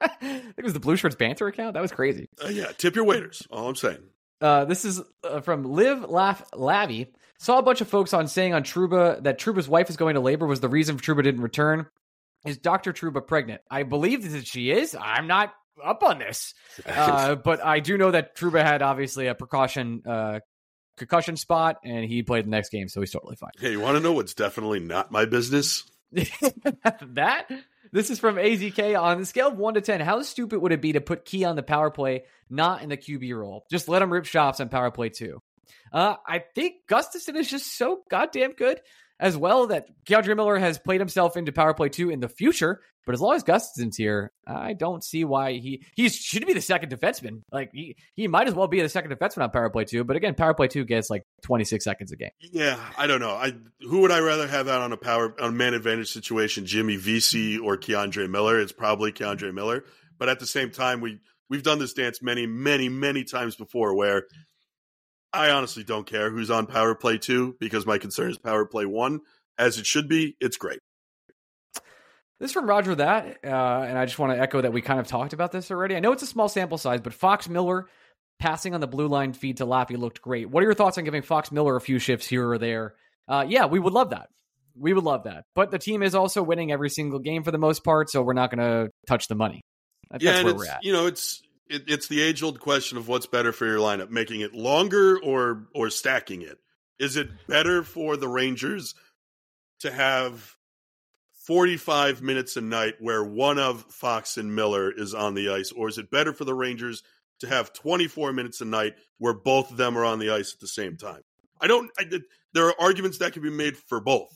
I 0.00 0.08
think 0.20 0.54
it 0.56 0.64
was 0.64 0.72
the 0.72 0.80
Blue 0.80 0.96
Shirts 0.96 1.14
banter 1.14 1.46
account. 1.46 1.74
That 1.74 1.82
was 1.82 1.92
crazy. 1.92 2.28
uh, 2.42 2.48
yeah, 2.48 2.68
tip 2.78 2.96
your 2.96 3.04
waiters. 3.04 3.46
All 3.50 3.68
I'm 3.68 3.76
saying. 3.76 3.98
Uh, 4.40 4.64
this 4.64 4.84
is 4.86 5.02
uh, 5.22 5.40
from 5.42 5.64
Liv 5.64 6.08
Laugh 6.08 6.42
Lavy. 6.54 7.12
Saw 7.38 7.58
a 7.58 7.62
bunch 7.62 7.82
of 7.82 7.88
folks 7.88 8.14
on 8.14 8.26
saying 8.28 8.54
on 8.54 8.62
Trouba 8.62 9.22
that 9.24 9.38
Trouba's 9.38 9.68
wife 9.68 9.90
is 9.90 9.96
going 9.98 10.14
to 10.14 10.20
labor 10.20 10.46
was 10.46 10.60
the 10.60 10.68
reason 10.70 10.96
Trouba 10.96 11.22
didn't 11.22 11.42
return. 11.42 11.86
Is 12.44 12.58
Dr. 12.58 12.92
Trouba 12.92 13.26
pregnant? 13.26 13.62
I 13.70 13.84
believe 13.84 14.30
that 14.32 14.46
she 14.46 14.70
is. 14.70 14.96
I'm 14.98 15.26
not 15.26 15.54
up 15.82 16.02
on 16.02 16.18
this, 16.18 16.54
uh, 16.86 17.34
but 17.36 17.64
I 17.64 17.80
do 17.80 17.96
know 17.98 18.10
that 18.10 18.36
Trouba 18.36 18.62
had 18.62 18.82
obviously 18.82 19.26
a 19.26 19.34
precaution 19.34 20.02
uh, 20.06 20.40
concussion 20.96 21.36
spot, 21.36 21.76
and 21.84 22.04
he 22.04 22.22
played 22.22 22.46
the 22.46 22.50
next 22.50 22.70
game, 22.70 22.88
so 22.88 23.00
he's 23.00 23.10
totally 23.10 23.36
fine. 23.36 23.50
Hey, 23.58 23.72
you 23.72 23.80
want 23.80 23.96
to 23.96 24.02
know 24.02 24.12
what's 24.12 24.34
definitely 24.34 24.80
not 24.80 25.10
my 25.10 25.24
business? 25.24 25.84
that 26.12 27.50
this 27.92 28.10
is 28.10 28.20
from 28.20 28.36
AZK 28.36 29.00
on 29.00 29.20
the 29.20 29.26
scale 29.26 29.48
of 29.48 29.58
one 29.58 29.74
to 29.74 29.80
ten. 29.80 30.00
How 30.00 30.22
stupid 30.22 30.60
would 30.60 30.72
it 30.72 30.80
be 30.80 30.92
to 30.92 31.00
put 31.00 31.24
Key 31.24 31.44
on 31.44 31.56
the 31.56 31.62
power 31.62 31.90
play, 31.90 32.24
not 32.48 32.82
in 32.82 32.88
the 32.88 32.96
QB 32.96 33.36
role? 33.36 33.64
Just 33.70 33.88
let 33.88 34.02
him 34.02 34.12
rip 34.12 34.26
shots 34.26 34.60
on 34.60 34.68
power 34.68 34.90
play 34.90 35.08
too. 35.08 35.42
Uh, 35.92 36.16
I 36.26 36.42
think 36.54 36.74
Gustafsson 36.88 37.36
is 37.36 37.48
just 37.48 37.76
so 37.76 38.02
goddamn 38.10 38.52
good 38.52 38.80
as 39.20 39.36
well 39.36 39.68
that 39.68 39.88
K'Andre 40.06 40.36
Miller 40.36 40.58
has 40.58 40.78
played 40.78 41.00
himself 41.00 41.36
into 41.36 41.52
power 41.52 41.74
play 41.74 41.88
two 41.88 42.10
in 42.10 42.20
the 42.20 42.28
future. 42.28 42.80
But 43.06 43.12
as 43.12 43.20
long 43.20 43.36
as 43.36 43.42
Gustafsson's 43.42 43.98
here, 43.98 44.32
I 44.46 44.72
don't 44.72 45.04
see 45.04 45.24
why 45.24 45.52
he 45.52 45.84
he 45.94 46.08
should 46.08 46.46
be 46.46 46.54
the 46.54 46.62
second 46.62 46.90
defenseman. 46.90 47.42
Like 47.52 47.70
he 47.72 47.96
he 48.14 48.28
might 48.28 48.48
as 48.48 48.54
well 48.54 48.66
be 48.66 48.80
the 48.80 48.88
second 48.88 49.10
defenseman 49.10 49.42
on 49.42 49.50
power 49.50 49.68
play 49.68 49.84
two. 49.84 50.04
But 50.04 50.16
again, 50.16 50.34
power 50.34 50.54
play 50.54 50.68
two 50.68 50.84
gets 50.84 51.10
like 51.10 51.22
twenty 51.42 51.64
six 51.64 51.84
seconds 51.84 52.12
a 52.12 52.16
game. 52.16 52.30
Yeah, 52.40 52.78
I 52.96 53.06
don't 53.06 53.20
know. 53.20 53.32
I 53.32 53.52
who 53.80 54.00
would 54.00 54.10
I 54.10 54.20
rather 54.20 54.46
have 54.46 54.68
out 54.68 54.80
on 54.80 54.92
a 54.92 54.96
power 54.96 55.34
on 55.38 55.50
a 55.50 55.52
man 55.52 55.74
advantage 55.74 56.12
situation, 56.12 56.64
Jimmy 56.64 56.96
Vesey 56.96 57.58
or 57.58 57.76
K'Andre 57.76 58.28
Miller? 58.28 58.58
It's 58.58 58.72
probably 58.72 59.12
K'Andre 59.12 59.52
Miller. 59.52 59.84
But 60.18 60.30
at 60.30 60.40
the 60.40 60.46
same 60.46 60.70
time, 60.70 61.02
we 61.02 61.20
we've 61.50 61.62
done 61.62 61.78
this 61.78 61.92
dance 61.92 62.22
many, 62.22 62.46
many, 62.46 62.88
many 62.88 63.24
times 63.24 63.54
before 63.54 63.94
where 63.94 64.24
I 65.34 65.50
honestly 65.50 65.84
don't 65.84 66.06
care 66.06 66.30
who's 66.30 66.50
on 66.50 66.66
power 66.66 66.94
play 66.94 67.18
two 67.18 67.56
because 67.58 67.84
my 67.86 67.98
concern 67.98 68.30
is 68.30 68.38
power 68.38 68.64
play 68.64 68.86
one. 68.86 69.20
As 69.58 69.78
it 69.78 69.86
should 69.86 70.08
be, 70.08 70.36
it's 70.40 70.56
great. 70.56 70.78
This 72.40 72.52
from 72.52 72.68
Roger 72.68 72.94
that, 72.96 73.38
uh, 73.44 73.46
and 73.46 73.96
I 73.96 74.04
just 74.06 74.18
want 74.18 74.32
to 74.32 74.40
echo 74.40 74.60
that 74.60 74.72
we 74.72 74.82
kind 74.82 74.98
of 74.98 75.06
talked 75.06 75.32
about 75.32 75.52
this 75.52 75.70
already. 75.70 75.94
I 75.94 76.00
know 76.00 76.12
it's 76.12 76.22
a 76.22 76.26
small 76.26 76.48
sample 76.48 76.78
size, 76.78 77.00
but 77.00 77.14
Fox 77.14 77.48
Miller 77.48 77.88
passing 78.40 78.74
on 78.74 78.80
the 78.80 78.88
blue 78.88 79.06
line 79.06 79.32
feed 79.32 79.58
to 79.58 79.66
Laffy 79.66 79.96
looked 79.96 80.20
great. 80.20 80.50
What 80.50 80.62
are 80.62 80.66
your 80.66 80.74
thoughts 80.74 80.98
on 80.98 81.04
giving 81.04 81.22
Fox 81.22 81.52
Miller 81.52 81.76
a 81.76 81.80
few 81.80 81.98
shifts 81.98 82.26
here 82.26 82.50
or 82.50 82.58
there? 82.58 82.94
Uh, 83.28 83.44
yeah, 83.48 83.66
we 83.66 83.78
would 83.78 83.92
love 83.92 84.10
that. 84.10 84.28
We 84.76 84.92
would 84.92 85.04
love 85.04 85.24
that. 85.24 85.44
But 85.54 85.70
the 85.70 85.78
team 85.78 86.02
is 86.02 86.16
also 86.16 86.42
winning 86.42 86.72
every 86.72 86.90
single 86.90 87.20
game 87.20 87.44
for 87.44 87.52
the 87.52 87.58
most 87.58 87.84
part, 87.84 88.10
so 88.10 88.22
we're 88.22 88.32
not 88.32 88.50
going 88.50 88.58
to 88.58 88.90
touch 89.06 89.28
the 89.28 89.36
money. 89.36 89.62
That's 90.10 90.24
yeah, 90.24 90.42
where 90.42 90.54
we're 90.54 90.66
at. 90.66 90.84
You 90.84 90.92
know, 90.92 91.06
it's 91.06 91.40
it, 91.68 91.84
it's 91.86 92.08
the 92.08 92.20
age 92.20 92.42
old 92.42 92.60
question 92.60 92.98
of 92.98 93.08
what's 93.08 93.26
better 93.26 93.52
for 93.52 93.66
your 93.66 93.78
lineup, 93.78 94.10
making 94.10 94.40
it 94.40 94.54
longer 94.54 95.18
or 95.18 95.66
or 95.74 95.90
stacking 95.90 96.42
it. 96.42 96.58
Is 96.98 97.16
it 97.16 97.28
better 97.46 97.82
for 97.82 98.16
the 98.16 98.28
Rangers 98.28 98.94
to 99.80 99.90
have 99.90 100.56
45 101.46 102.22
minutes 102.22 102.56
a 102.56 102.60
night 102.60 102.94
where 103.00 103.22
one 103.22 103.58
of 103.58 103.82
Fox 103.90 104.36
and 104.36 104.54
Miller 104.54 104.90
is 104.90 105.12
on 105.12 105.34
the 105.34 105.50
ice, 105.50 105.72
or 105.72 105.88
is 105.88 105.98
it 105.98 106.10
better 106.10 106.32
for 106.32 106.44
the 106.44 106.54
Rangers 106.54 107.02
to 107.40 107.48
have 107.48 107.72
24 107.72 108.32
minutes 108.32 108.60
a 108.60 108.64
night 108.64 108.94
where 109.18 109.34
both 109.34 109.70
of 109.70 109.76
them 109.76 109.98
are 109.98 110.04
on 110.04 110.18
the 110.18 110.30
ice 110.30 110.54
at 110.54 110.60
the 110.60 110.68
same 110.68 110.96
time? 110.96 111.22
I 111.60 111.66
don't. 111.66 111.90
I, 111.98 112.04
there 112.52 112.68
are 112.68 112.80
arguments 112.80 113.18
that 113.18 113.32
can 113.32 113.42
be 113.42 113.50
made 113.50 113.76
for 113.76 114.00
both. 114.00 114.30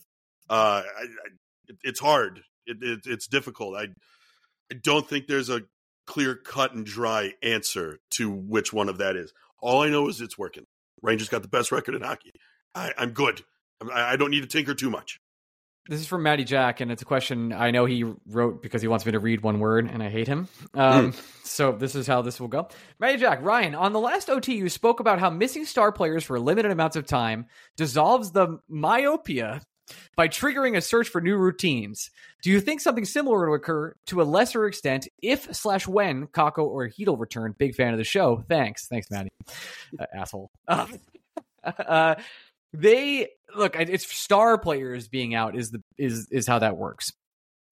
Uh, 0.51 0.83
I, 0.85 1.03
I, 1.03 1.75
it's 1.83 2.01
hard. 2.01 2.41
It, 2.67 2.79
it, 2.83 3.01
it's 3.07 3.27
difficult. 3.27 3.77
I 3.77 3.89
I 4.71 4.75
don't 4.83 5.09
think 5.09 5.27
there's 5.27 5.49
a 5.49 5.63
clear 6.09 6.35
cut 6.35 6.75
and 6.75 6.87
dry 6.87 7.35
answer 7.43 8.01
to 8.13 8.31
which 8.31 8.73
one 8.73 8.89
of 8.89 8.99
that 8.99 9.15
is. 9.15 9.33
All 9.61 9.83
I 9.83 9.91
know 9.91 10.09
is 10.09 10.23
it's 10.23 10.39
working. 10.39 10.65
Rangers 11.03 11.29
got 11.29 11.43
the 11.43 11.49
best 11.49 11.71
record 11.71 11.95
in 11.95 12.01
hockey. 12.01 12.33
I, 12.75 12.93
am 12.97 13.11
good. 13.11 13.43
I, 13.93 14.15
I 14.15 14.17
don't 14.17 14.31
need 14.31 14.41
to 14.41 14.47
tinker 14.47 14.75
too 14.75 14.91
much. 14.91 15.21
This 15.87 16.01
is 16.01 16.07
from 16.07 16.23
Matty 16.23 16.45
Jack, 16.45 16.81
and 16.81 16.91
it's 16.91 17.01
a 17.01 17.07
question 17.07 17.53
I 17.53 17.71
know 17.71 17.85
he 17.85 18.05
wrote 18.27 18.63
because 18.63 18.83
he 18.83 18.89
wants 18.89 19.07
me 19.07 19.13
to 19.13 19.21
read 19.21 19.43
one 19.43 19.59
word, 19.59 19.89
and 19.91 20.03
I 20.03 20.11
hate 20.11 20.29
him. 20.29 20.49
Um, 20.75 21.13
mm. 21.13 21.23
So 21.45 21.73
this 21.73 21.95
is 21.95 22.07
how 22.07 22.21
this 22.21 22.39
will 22.39 22.49
go. 22.49 22.69
Matty 22.99 23.19
Jack, 23.19 23.43
Ryan, 23.43 23.75
on 23.75 23.93
the 23.93 24.01
last 24.01 24.29
OT, 24.29 24.55
you 24.55 24.69
spoke 24.69 25.01
about 25.01 25.19
how 25.19 25.31
missing 25.31 25.65
star 25.65 25.93
players 25.93 26.25
for 26.25 26.39
limited 26.39 26.73
amounts 26.73 26.97
of 26.97 27.07
time 27.07 27.47
dissolves 27.77 28.33
the 28.33 28.59
myopia 28.69 29.63
by 30.17 30.29
triggering 30.29 30.77
a 30.77 30.81
search 30.81 31.09
for 31.09 31.21
new 31.21 31.37
routines. 31.37 32.11
Do 32.43 32.51
you 32.51 32.61
think 32.61 32.81
something 32.81 33.05
similar 33.05 33.49
would 33.51 33.57
occur 33.57 33.95
to 34.07 34.23
a 34.23 34.25
lesser 34.25 34.67
extent 34.67 35.09
if 35.23 35.55
slash 35.55 35.87
when 35.87 36.27
Kakko 36.29 36.65
or 36.65 36.89
Chytil 36.89 37.19
return? 37.19 37.55
Big 37.59 37.75
fan 37.75 37.93
of 37.93 37.99
the 37.99 38.05
show. 38.05 38.45
Thanks. 38.49 38.87
Thanks, 38.87 39.11
Matty. 39.11 39.31
Uh, 39.99 40.07
asshole. 40.15 40.51
Uh, 41.65 41.83
uh, 41.83 42.15
they 42.73 43.29
look. 43.57 43.75
It's 43.77 44.07
star 44.07 44.59
players 44.59 45.09
being 45.09 45.35
out 45.35 45.57
is 45.57 45.73
the 45.73 45.83
is 45.99 46.29
is 46.31 46.47
how 46.47 46.61
that 46.61 46.77
works. 46.77 47.13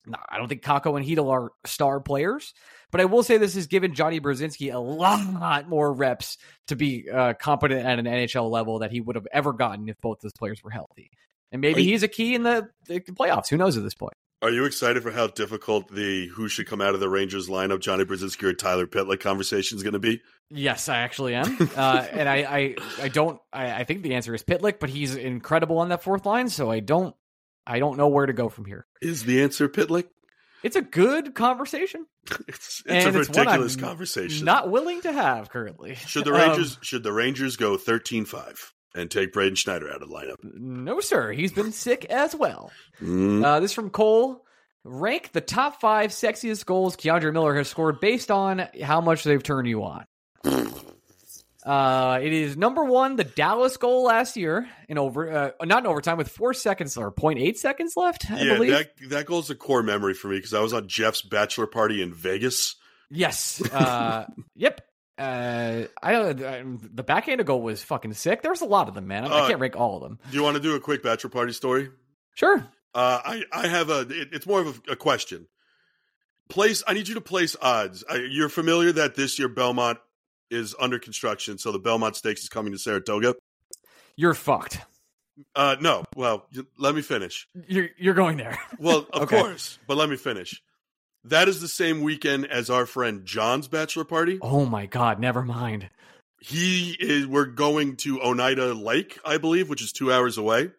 No, 0.06 0.18
I 0.28 0.38
don't 0.38 0.48
think 0.48 0.62
Kakko 0.62 0.96
and 0.96 1.04
Chytil 1.04 1.30
are 1.30 1.52
star 1.64 2.00
players, 2.00 2.54
but 2.92 3.00
I 3.00 3.06
will 3.06 3.22
say 3.22 3.38
this 3.38 3.54
has 3.54 3.66
given 3.66 3.94
Johnny 3.94 4.20
Brodzinski 4.20 4.72
a 4.72 4.78
lot 4.78 5.68
more 5.68 5.92
reps 5.92 6.38
to 6.68 6.76
be 6.76 7.10
uh, 7.10 7.34
competent 7.34 7.84
at 7.84 7.98
an 7.98 8.06
NHL 8.06 8.50
level 8.50 8.80
that 8.80 8.92
he 8.92 9.00
would 9.00 9.16
have 9.16 9.26
ever 9.32 9.52
gotten 9.52 9.88
if 9.88 9.96
both 10.00 10.20
those 10.20 10.32
players 10.32 10.62
were 10.62 10.70
healthy. 10.70 11.10
And 11.52 11.60
maybe 11.60 11.82
you, 11.82 11.92
he's 11.92 12.02
a 12.02 12.08
key 12.08 12.34
in 12.34 12.42
the, 12.42 12.68
the 12.86 13.00
playoffs. 13.00 13.48
Who 13.48 13.56
knows 13.56 13.76
at 13.76 13.82
this 13.82 13.94
point? 13.94 14.14
Are 14.42 14.50
you 14.50 14.64
excited 14.64 15.02
for 15.02 15.10
how 15.10 15.28
difficult 15.28 15.90
the 15.90 16.26
who 16.28 16.48
should 16.48 16.66
come 16.66 16.82
out 16.82 16.94
of 16.94 17.00
the 17.00 17.08
Rangers 17.08 17.48
lineup, 17.48 17.80
Johnny 17.80 18.04
Brodzinski 18.04 18.42
or 18.44 18.52
Tyler 18.52 18.86
Pitlick 18.86 19.20
conversation 19.20 19.76
is 19.76 19.82
going 19.82 19.94
to 19.94 19.98
be? 19.98 20.20
Yes, 20.50 20.88
I 20.88 20.98
actually 20.98 21.34
am, 21.34 21.56
uh, 21.76 22.06
and 22.12 22.28
I, 22.28 22.36
I, 22.36 22.74
I 23.02 23.08
don't. 23.08 23.40
I, 23.52 23.72
I, 23.80 23.84
think 23.84 24.02
the 24.02 24.14
answer 24.14 24.34
is 24.34 24.44
Pitlick, 24.44 24.78
but 24.78 24.90
he's 24.90 25.16
incredible 25.16 25.78
on 25.78 25.88
that 25.88 26.02
fourth 26.02 26.26
line, 26.26 26.50
so 26.50 26.70
I 26.70 26.80
don't, 26.80 27.16
I 27.66 27.78
don't 27.78 27.96
know 27.96 28.08
where 28.08 28.26
to 28.26 28.34
go 28.34 28.50
from 28.50 28.66
here. 28.66 28.86
Is 29.00 29.24
the 29.24 29.42
answer 29.42 29.68
Pitlick? 29.70 30.08
It's 30.62 30.76
a 30.76 30.82
good 30.82 31.34
conversation. 31.34 32.06
it's, 32.48 32.82
it's 32.84 33.06
a 33.06 33.12
ridiculous 33.12 33.74
it's 33.74 33.82
conversation. 33.82 34.44
Not 34.44 34.70
willing 34.70 35.00
to 35.02 35.12
have 35.12 35.48
currently. 35.48 35.94
Should 35.94 36.24
the 36.26 36.32
Rangers? 36.32 36.76
Um, 36.76 36.82
should 36.82 37.02
the 37.02 37.12
Rangers 37.12 37.56
go 37.56 37.76
13-5? 37.76 38.72
And 38.96 39.10
take 39.10 39.32
Braden 39.32 39.54
Schneider 39.54 39.90
out 39.90 40.02
of 40.02 40.08
the 40.08 40.14
lineup. 40.14 40.36
No, 40.42 41.00
sir. 41.00 41.32
He's 41.32 41.52
been 41.52 41.72
sick 41.72 42.06
as 42.06 42.34
well. 42.34 42.70
Mm. 43.00 43.44
Uh, 43.44 43.60
this 43.60 43.72
from 43.72 43.90
Cole. 43.90 44.42
Rank 44.84 45.32
the 45.32 45.40
top 45.40 45.80
five 45.80 46.10
sexiest 46.10 46.64
goals 46.64 46.96
K'Andre 46.96 47.32
Miller 47.32 47.56
has 47.56 47.68
scored 47.68 48.00
based 48.00 48.30
on 48.30 48.68
how 48.82 49.00
much 49.00 49.24
they've 49.24 49.42
turned 49.42 49.68
you 49.68 49.82
on. 49.82 50.06
Uh, 51.66 52.20
it 52.22 52.32
is 52.32 52.56
number 52.56 52.84
one, 52.84 53.16
the 53.16 53.24
Dallas 53.24 53.76
goal 53.76 54.04
last 54.04 54.36
year 54.36 54.68
in 54.88 54.98
over, 54.98 55.28
uh, 55.28 55.50
not 55.64 55.82
in 55.82 55.86
overtime, 55.88 56.16
with 56.16 56.28
four 56.28 56.54
seconds 56.54 56.96
or 56.96 57.10
0.8 57.10 57.56
seconds 57.56 57.94
left. 57.96 58.30
I 58.30 58.40
yeah, 58.40 58.54
believe. 58.54 58.70
that 58.70 58.90
that 59.08 59.26
goal's 59.26 59.50
a 59.50 59.56
core 59.56 59.82
memory 59.82 60.14
for 60.14 60.28
me 60.28 60.36
because 60.36 60.54
I 60.54 60.60
was 60.60 60.72
on 60.72 60.86
Jeff's 60.86 61.22
bachelor 61.22 61.66
party 61.66 62.02
in 62.02 62.14
Vegas. 62.14 62.76
Yes. 63.10 63.60
Uh, 63.72 64.26
yep. 64.54 64.80
Uh, 65.18 65.84
I 66.02 66.12
don't. 66.12 66.96
The 66.96 67.02
backhanded 67.02 67.46
goal 67.46 67.62
was 67.62 67.82
fucking 67.82 68.12
sick. 68.12 68.42
There 68.42 68.50
was 68.50 68.60
a 68.60 68.66
lot 68.66 68.88
of 68.88 68.94
them, 68.94 69.06
man. 69.06 69.24
I, 69.24 69.28
uh, 69.28 69.44
I 69.44 69.48
can't 69.48 69.60
rank 69.60 69.76
all 69.76 69.96
of 69.96 70.02
them. 70.02 70.18
Do 70.30 70.36
you 70.36 70.42
want 70.42 70.56
to 70.56 70.62
do 70.62 70.74
a 70.74 70.80
quick 70.80 71.02
bachelor 71.02 71.30
party 71.30 71.52
story? 71.52 71.90
Sure. 72.34 72.66
Uh, 72.94 73.20
I 73.24 73.42
I 73.52 73.66
have 73.66 73.88
a. 73.88 74.00
It, 74.00 74.28
it's 74.32 74.46
more 74.46 74.60
of 74.60 74.80
a, 74.88 74.92
a, 74.92 74.96
question. 74.96 75.48
Place. 76.48 76.82
I 76.86 76.92
need 76.92 77.08
you 77.08 77.14
to 77.14 77.20
place 77.20 77.56
odds. 77.60 78.04
I, 78.08 78.26
you're 78.30 78.50
familiar 78.50 78.92
that 78.92 79.14
this 79.14 79.38
year 79.38 79.48
Belmont 79.48 79.98
is 80.50 80.74
under 80.78 80.98
construction, 80.98 81.58
so 81.58 81.72
the 81.72 81.78
Belmont 81.78 82.16
Stakes 82.16 82.42
is 82.42 82.48
coming 82.48 82.72
to 82.72 82.78
Saratoga. 82.78 83.34
You're 84.16 84.34
fucked. 84.34 84.80
Uh, 85.54 85.76
no. 85.80 86.04
Well, 86.14 86.46
let 86.78 86.94
me 86.94 87.02
finish. 87.02 87.48
You're 87.66 87.88
you're 87.98 88.14
going 88.14 88.36
there. 88.36 88.58
well, 88.78 89.06
of 89.12 89.22
okay. 89.22 89.40
course, 89.40 89.78
but 89.86 89.96
let 89.96 90.08
me 90.08 90.16
finish. 90.16 90.62
That 91.28 91.48
is 91.48 91.60
the 91.60 91.68
same 91.68 92.02
weekend 92.02 92.46
as 92.46 92.70
our 92.70 92.86
friend 92.86 93.24
John's 93.24 93.66
bachelor 93.66 94.04
party. 94.04 94.38
Oh 94.40 94.64
my 94.64 94.86
god, 94.86 95.18
never 95.18 95.42
mind. 95.42 95.90
He 96.40 96.96
is 97.00 97.26
we're 97.26 97.46
going 97.46 97.96
to 97.98 98.22
Oneida 98.22 98.74
Lake, 98.74 99.18
I 99.24 99.38
believe, 99.38 99.68
which 99.68 99.82
is 99.82 99.90
2 99.92 100.12
hours 100.12 100.38
away. 100.38 100.70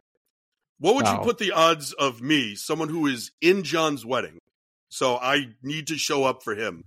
What 0.80 0.96
would 0.96 1.06
wow. 1.06 1.18
you 1.18 1.24
put 1.26 1.38
the 1.38 1.52
odds 1.52 1.92
of 1.92 2.22
me, 2.22 2.56
someone 2.56 2.88
who 2.88 3.08
is 3.08 3.32
in 3.42 3.64
John's 3.64 4.06
wedding? 4.06 4.40
So 4.90 5.18
I 5.18 5.50
need 5.62 5.88
to 5.88 5.98
show 5.98 6.24
up 6.24 6.44
for 6.44 6.56
him 6.56 6.86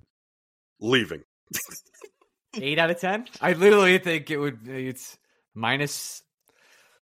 leaving. 0.80 1.22
8 2.54 2.78
out 2.78 2.90
of 2.90 2.98
10? 2.98 3.26
I 3.42 3.52
literally 3.52 3.98
think 3.98 4.30
it 4.30 4.38
would 4.38 4.66
it's 4.66 5.18
minus 5.54 6.22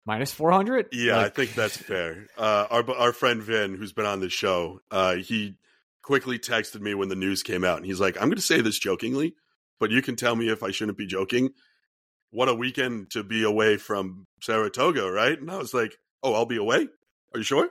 minus 0.05 0.33
400 0.33 0.89
yeah 0.93 1.19
like... 1.19 1.27
i 1.27 1.29
think 1.29 1.55
that's 1.55 1.77
fair 1.77 2.27
uh, 2.39 2.67
our 2.71 2.91
our 2.93 3.13
friend 3.13 3.43
vin 3.43 3.75
who's 3.75 3.93
been 3.93 4.07
on 4.07 4.21
the 4.21 4.31
show 4.31 4.81
uh, 4.91 5.17
he 5.17 5.55
quickly 6.09 6.39
texted 6.39 6.81
me 6.81 6.95
when 6.95 7.11
the 7.11 7.15
news 7.15 7.43
came 7.43 7.65
out, 7.65 7.77
and 7.77 7.85
he's 7.85 8.01
like, 8.01 8.17
"I'm 8.17 8.29
going 8.29 8.37
to 8.37 8.41
say 8.41 8.63
this 8.63 8.79
jokingly, 8.79 9.35
but 9.79 9.91
you 9.91 10.01
can 10.01 10.17
tell 10.17 10.35
me 10.37 10.49
if 10.49 10.63
I 10.63 10.71
shouldn't 10.71 10.97
be 10.97 11.07
joking." 11.07 11.51
What 12.31 12.49
a 12.49 12.55
weekend 12.55 13.11
to 13.11 13.23
be 13.23 13.43
away 13.45 13.77
from 13.77 14.27
Saratoga, 14.41 15.11
right? 15.11 15.39
And 15.39 15.51
I 15.51 15.59
was 15.59 15.75
like, 15.75 15.99
"Oh, 16.23 16.33
I'll 16.33 16.47
be 16.47 16.57
away. 16.57 16.89
Are 17.35 17.39
you 17.39 17.43
sure?" 17.43 17.69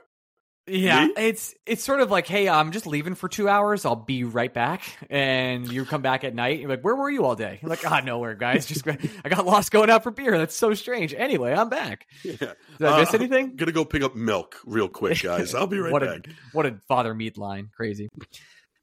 Yeah, 0.68 1.06
Me? 1.06 1.12
it's 1.16 1.54
it's 1.66 1.82
sort 1.82 2.00
of 2.00 2.10
like, 2.10 2.26
hey, 2.26 2.48
I'm 2.48 2.72
just 2.72 2.86
leaving 2.86 3.14
for 3.14 3.28
two 3.28 3.48
hours. 3.48 3.84
I'll 3.84 3.96
be 3.96 4.24
right 4.24 4.52
back, 4.52 4.82
and 5.10 5.70
you 5.70 5.84
come 5.84 6.02
back 6.02 6.24
at 6.24 6.34
night. 6.34 6.60
You're 6.60 6.68
like, 6.68 6.82
where 6.82 6.94
were 6.94 7.10
you 7.10 7.24
all 7.24 7.34
day? 7.34 7.58
You're 7.62 7.70
like, 7.70 7.90
ah, 7.90 8.00
nowhere, 8.00 8.34
guys. 8.34 8.66
Just 8.66 8.86
I 9.24 9.28
got 9.28 9.46
lost 9.46 9.70
going 9.70 9.90
out 9.90 10.02
for 10.02 10.10
beer. 10.10 10.36
That's 10.38 10.56
so 10.56 10.74
strange. 10.74 11.14
Anyway, 11.14 11.52
I'm 11.52 11.68
back. 11.68 12.06
Yeah. 12.22 12.36
Did 12.36 12.54
I 12.82 13.00
miss 13.00 13.14
uh, 13.14 13.18
anything? 13.18 13.56
Gonna 13.56 13.72
go 13.72 13.84
pick 13.84 14.02
up 14.02 14.14
milk 14.14 14.56
real 14.66 14.88
quick, 14.88 15.20
guys. 15.22 15.54
I'll 15.54 15.66
be 15.66 15.78
right 15.78 15.92
what 15.92 16.02
back. 16.02 16.26
A, 16.26 16.30
what 16.52 16.66
a 16.66 16.78
father 16.88 17.14
meat 17.14 17.38
line, 17.38 17.70
crazy. 17.74 18.08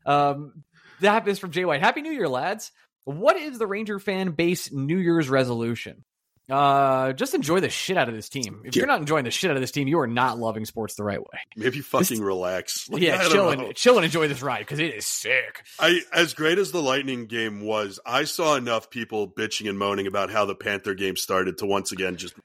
Um, 0.06 0.64
that 1.02 1.28
is 1.28 1.40
from 1.40 1.52
Jay 1.52 1.66
White. 1.66 1.82
Happy 1.82 2.02
New 2.02 2.12
Year, 2.12 2.30
lads. 2.30 2.72
What 3.04 3.36
is 3.38 3.60
the 3.60 3.68
Ranger 3.68 4.00
fan 4.00 4.32
base 4.32 4.72
New 4.72 4.98
Year's 4.98 5.30
resolution? 5.30 6.04
Uh, 6.50 7.12
just 7.14 7.34
enjoy 7.34 7.60
the 7.60 7.70
shit 7.70 7.98
out 7.98 8.08
of 8.08 8.14
this 8.14 8.30
team. 8.30 8.62
If 8.64 8.76
Yeah. 8.76 8.82
you're 8.82 8.88
not 8.88 9.00
enjoying 9.00 9.24
the 9.26 9.32
shit 9.32 9.50
out 9.50 9.58
of 9.58 9.62
this 9.62 9.72
team, 9.72 9.88
you 9.88 9.98
are 10.00 10.06
not 10.08 10.38
loving 10.38 10.66
sports 10.66 10.94
the 10.96 11.04
right 11.04 11.20
way. 11.20 11.40
Maybe 11.58 11.80
fucking 11.82 12.22
relax. 12.22 12.88
Like, 12.96 13.02
yeah, 13.02 13.28
chill 13.30 13.46
know. 13.56 13.66
and 13.66 13.76
chill 13.76 13.96
and 13.98 14.06
enjoy 14.06 14.28
this 14.28 14.42
ride 14.44 14.60
because 14.60 14.78
it 14.80 14.94
is 14.94 15.08
sick. 15.08 15.64
I 15.80 16.02
as 16.14 16.34
great 16.36 16.60
as 16.60 16.72
the 16.72 16.82
Lightning 16.84 17.26
game 17.26 17.62
was, 17.62 18.00
I 18.06 18.26
saw 18.26 18.56
enough 18.56 18.90
people 18.92 19.28
bitching 19.28 19.68
and 19.68 19.80
moaning 19.80 20.06
about 20.06 20.30
how 20.30 20.46
the 20.46 20.54
Panther 20.56 20.94
game 20.94 21.16
started 21.16 21.58
to 21.58 21.66
once 21.66 21.92
again 21.92 22.16
just 22.18 22.36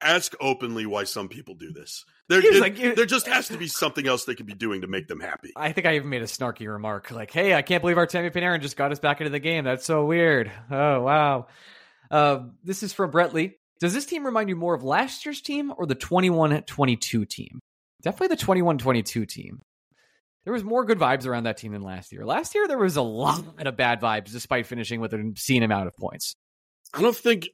ask 0.00 0.34
openly 0.40 0.86
why 0.86 1.04
some 1.04 1.28
people 1.28 1.54
do 1.54 1.72
this. 1.72 2.04
There, 2.28 2.40
it- 2.44 2.60
like, 2.60 2.78
you- 2.78 2.94
there 2.94 3.06
just 3.06 3.26
has 3.26 3.48
to 3.48 3.58
be 3.58 3.66
something 3.66 4.06
else 4.06 4.24
they 4.24 4.34
could 4.36 4.46
be 4.46 4.54
doing 4.54 4.80
to 4.82 4.86
make 4.86 5.08
them 5.08 5.20
happy. 5.20 5.50
I 5.56 5.72
think 5.72 5.86
I 5.86 5.96
even 5.96 6.08
made 6.08 6.22
a 6.22 6.26
snarky 6.26 6.66
remark 6.72 7.10
like, 7.10 7.30
"Hey, 7.32 7.54
I 7.54 7.62
can't 7.62 7.82
believe 7.82 7.98
our 7.98 8.06
Artemi 8.06 8.32
Panarin 8.32 8.60
just 8.62 8.76
got 8.76 8.92
us 8.92 9.00
back 9.00 9.20
into 9.20 9.30
the 9.30 9.40
game. 9.40 9.64
That's 9.64 9.84
so 9.84 10.04
weird." 10.06 10.50
Oh 10.70 11.02
wow. 11.02 11.48
Uh, 12.12 12.40
this 12.62 12.82
is 12.82 12.92
from 12.92 13.10
Brett 13.10 13.34
Lee. 13.34 13.54
Does 13.80 13.94
this 13.94 14.06
team 14.06 14.24
remind 14.24 14.48
you 14.48 14.54
more 14.54 14.74
of 14.74 14.84
last 14.84 15.26
year's 15.26 15.40
team 15.40 15.72
or 15.76 15.86
the 15.86 15.96
21-22 15.96 17.28
team? 17.28 17.58
Definitely 18.02 18.36
the 18.36 18.42
21-22 18.44 19.26
team. 19.26 19.60
There 20.44 20.52
was 20.52 20.62
more 20.62 20.84
good 20.84 20.98
vibes 20.98 21.26
around 21.26 21.44
that 21.44 21.56
team 21.56 21.72
than 21.72 21.82
last 21.82 22.12
year. 22.12 22.24
Last 22.24 22.54
year 22.54 22.68
there 22.68 22.78
was 22.78 22.96
a 22.96 23.02
lot 23.02 23.44
of 23.58 23.76
bad 23.76 24.00
vibes 24.00 24.30
despite 24.30 24.66
finishing 24.66 25.00
with 25.00 25.14
an 25.14 25.20
obscene 25.28 25.62
amount 25.62 25.86
of 25.86 25.96
points. 25.96 26.34
I 26.92 27.00
don't 27.00 27.16
think 27.16 27.48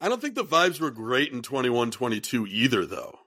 I 0.00 0.08
don't 0.08 0.20
think 0.20 0.34
the 0.34 0.44
vibes 0.44 0.80
were 0.80 0.90
great 0.90 1.32
in 1.32 1.40
21-22 1.40 2.48
either 2.48 2.84
though. 2.84 3.18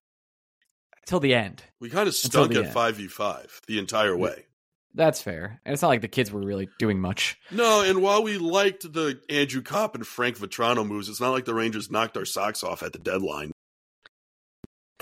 Till 1.05 1.19
the 1.19 1.33
end. 1.33 1.63
We 1.79 1.89
kind 1.89 2.07
of 2.07 2.13
stunk 2.13 2.53
at 2.55 2.65
end. 2.65 2.75
5v5 2.75 3.65
the 3.67 3.79
entire 3.79 4.15
way. 4.15 4.45
That's 4.93 5.21
fair. 5.21 5.59
And 5.65 5.73
it's 5.73 5.81
not 5.81 5.87
like 5.87 6.01
the 6.01 6.07
kids 6.07 6.31
were 6.31 6.41
really 6.41 6.69
doing 6.79 6.99
much. 6.99 7.37
No, 7.49 7.81
and 7.81 8.01
while 8.01 8.23
we 8.23 8.37
liked 8.37 8.91
the 8.91 9.19
Andrew 9.29 9.61
Copp 9.61 9.95
and 9.95 10.05
Frank 10.05 10.37
Vatrano 10.37 10.85
moves, 10.85 11.07
it's 11.07 11.21
not 11.21 11.31
like 11.31 11.45
the 11.45 11.53
Rangers 11.53 11.89
knocked 11.89 12.17
our 12.17 12.25
socks 12.25 12.63
off 12.63 12.83
at 12.83 12.93
the 12.93 12.99
deadline. 12.99 13.51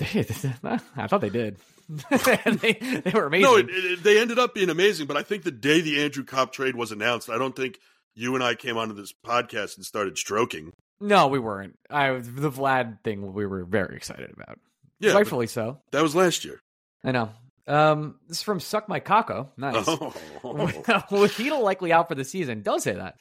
I 0.00 1.06
thought 1.08 1.20
they 1.20 1.28
did. 1.30 1.58
they, 2.10 2.72
they 3.04 3.10
were 3.12 3.26
amazing. 3.26 3.42
No, 3.42 3.56
it, 3.56 3.66
it, 3.68 4.02
they 4.02 4.20
ended 4.20 4.38
up 4.38 4.54
being 4.54 4.70
amazing, 4.70 5.06
but 5.06 5.16
I 5.16 5.22
think 5.22 5.42
the 5.42 5.50
day 5.50 5.80
the 5.80 6.02
Andrew 6.02 6.24
Copp 6.24 6.52
trade 6.52 6.76
was 6.76 6.92
announced, 6.92 7.28
I 7.28 7.36
don't 7.36 7.54
think 7.54 7.78
you 8.14 8.34
and 8.34 8.44
I 8.44 8.54
came 8.54 8.76
onto 8.76 8.94
this 8.94 9.12
podcast 9.12 9.76
and 9.76 9.84
started 9.84 10.16
stroking. 10.16 10.72
No, 11.00 11.28
we 11.28 11.38
weren't. 11.38 11.78
I 11.88 12.12
the 12.12 12.50
Vlad 12.50 13.02
thing 13.02 13.32
we 13.32 13.46
were 13.46 13.64
very 13.64 13.96
excited 13.96 14.30
about. 14.30 14.58
Yeah, 15.00 15.12
Rightfully 15.12 15.46
so. 15.46 15.80
that 15.92 16.02
was 16.02 16.14
last 16.14 16.44
year. 16.44 16.60
I 17.02 17.12
know. 17.12 17.30
Um, 17.66 18.16
this 18.26 18.38
is 18.38 18.42
from 18.42 18.60
Suck 18.60 18.88
My 18.88 19.00
Caco. 19.00 19.48
Nice. 19.56 19.84
Oh. 19.86 20.12
Chytil 20.44 21.62
likely 21.62 21.92
out 21.92 22.08
for 22.08 22.14
the 22.14 22.24
season, 22.24 22.62
does 22.62 22.82
say 22.82 22.94
that. 22.94 23.16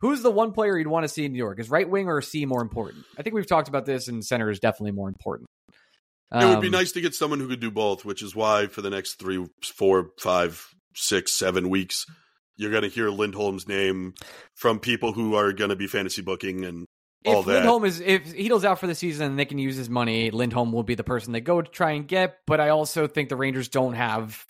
Who's 0.00 0.22
the 0.22 0.30
one 0.30 0.52
player 0.52 0.76
you'd 0.76 0.86
want 0.86 1.04
to 1.04 1.08
see 1.08 1.24
in 1.24 1.32
New 1.32 1.38
York? 1.38 1.60
Is 1.60 1.70
right 1.70 1.88
wing 1.88 2.08
or 2.08 2.20
C 2.22 2.44
more 2.46 2.62
important? 2.62 3.04
I 3.18 3.22
think 3.22 3.34
we've 3.34 3.46
talked 3.46 3.68
about 3.68 3.86
this, 3.86 4.08
and 4.08 4.24
center 4.24 4.50
is 4.50 4.58
definitely 4.58 4.92
more 4.92 5.08
important. 5.08 5.48
it 6.32 6.44
would 6.44 6.60
be 6.60 6.68
Um, 6.68 6.72
nice 6.72 6.92
to 6.92 7.00
get 7.00 7.14
someone 7.14 7.38
who 7.40 7.48
could 7.48 7.60
do 7.60 7.70
both, 7.70 8.04
which 8.04 8.22
is 8.22 8.34
why 8.34 8.66
for 8.66 8.82
the 8.82 8.90
next 8.90 9.14
three, 9.14 9.46
four, 9.62 10.10
five, 10.18 10.66
six, 10.94 11.32
seven 11.32 11.68
weeks, 11.68 12.06
you're 12.56 12.70
going 12.70 12.82
to 12.82 12.88
hear 12.88 13.10
Lindholm's 13.10 13.68
name 13.68 14.14
from 14.54 14.80
people 14.80 15.12
who 15.12 15.34
are 15.36 15.52
going 15.52 15.70
to 15.70 15.76
be 15.76 15.86
fantasy 15.86 16.22
booking 16.22 16.64
and 16.64 16.86
if. 17.26 17.46
Lindholm 17.46 17.84
is 17.84 18.00
if 18.00 18.34
Chytil's 18.34 18.64
out 18.64 18.78
for 18.78 18.86
the 18.86 18.94
season 18.94 19.26
and 19.26 19.38
they 19.38 19.44
can 19.44 19.58
use 19.58 19.76
his 19.76 19.90
money, 19.90 20.30
Lindholm 20.30 20.72
will 20.72 20.82
be 20.82 20.94
the 20.94 21.04
person 21.04 21.32
they 21.32 21.40
go 21.40 21.60
to 21.60 21.70
try 21.70 21.92
and 21.92 22.06
get. 22.06 22.38
But 22.46 22.60
I 22.60 22.70
also 22.70 23.06
think 23.06 23.28
the 23.28 23.36
Rangers 23.36 23.68
don't 23.68 23.94
have 23.94 24.46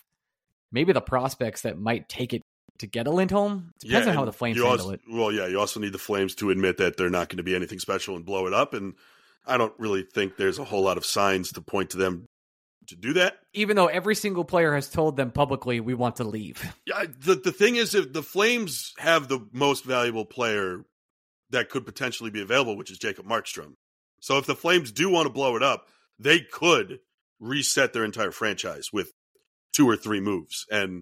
maybe 0.71 0.93
the 0.93 1.01
prospects 1.01 1.61
that 1.61 1.77
might 1.77 2.09
take 2.09 2.33
it 2.33 2.41
to 2.79 2.87
get 2.87 3.07
a 3.07 3.11
Lindholm. 3.11 3.73
Depends 3.79 4.07
on 4.07 4.13
how 4.13 4.25
the 4.25 4.33
Flames 4.33 4.57
handle 4.57 4.71
also, 4.71 4.91
it. 4.91 5.01
Well, 5.09 5.31
yeah, 5.31 5.47
you 5.47 5.59
also 5.59 5.79
need 5.79 5.93
the 5.93 5.97
Flames 5.97 6.35
to 6.35 6.51
admit 6.51 6.77
that 6.77 6.97
they're 6.97 7.09
not 7.09 7.29
going 7.29 7.37
to 7.37 7.43
be 7.43 7.55
anything 7.55 7.79
special 7.79 8.15
and 8.15 8.25
blow 8.25 8.47
it 8.47 8.53
up. 8.53 8.73
And 8.73 8.93
I 9.45 9.57
don't 9.57 9.73
really 9.77 10.03
think 10.03 10.37
there's 10.37 10.59
a 10.59 10.63
whole 10.63 10.83
lot 10.83 10.97
of 10.97 11.05
signs 11.05 11.51
to 11.53 11.61
point 11.61 11.91
to 11.91 11.97
them 11.97 12.27
to 12.87 12.95
do 12.95 13.13
that. 13.13 13.39
Even 13.53 13.75
though 13.75 13.87
every 13.87 14.15
single 14.15 14.45
player 14.45 14.73
has 14.73 14.89
told 14.89 15.17
them 15.17 15.31
publicly, 15.31 15.79
we 15.79 15.93
want 15.93 16.17
to 16.17 16.23
leave. 16.23 16.73
Yeah, 16.85 17.05
the 17.19 17.35
the 17.35 17.51
thing 17.51 17.75
is, 17.75 17.95
if 17.95 18.13
the 18.13 18.23
Flames 18.23 18.93
have 18.97 19.27
the 19.27 19.45
most 19.51 19.83
valuable 19.83 20.25
player 20.25 20.85
that 21.49 21.69
could 21.69 21.85
potentially 21.85 22.29
be 22.29 22.41
available, 22.41 22.75
which 22.77 22.91
is 22.91 22.97
Jacob 22.97 23.25
Markstrom. 23.25 23.73
So 24.19 24.37
if 24.37 24.45
the 24.45 24.55
Flames 24.55 24.91
do 24.91 25.09
want 25.09 25.27
to 25.27 25.33
blow 25.33 25.55
it 25.55 25.63
up, 25.63 25.87
they 26.19 26.39
could 26.39 26.99
reset 27.39 27.93
their 27.93 28.03
entire 28.03 28.31
franchise 28.31 28.89
with 28.91 29.11
two 29.73 29.87
or 29.87 29.95
three 29.95 30.19
moves, 30.19 30.65
and 30.71 31.01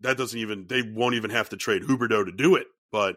that 0.00 0.16
doesn't 0.16 0.38
even 0.38 0.66
they 0.68 0.82
won't 0.82 1.14
even 1.16 1.30
have 1.30 1.48
to 1.50 1.56
trade 1.56 1.82
Huberdeau 1.82 2.24
to 2.24 2.32
do 2.32 2.54
it. 2.56 2.66
But 2.92 3.16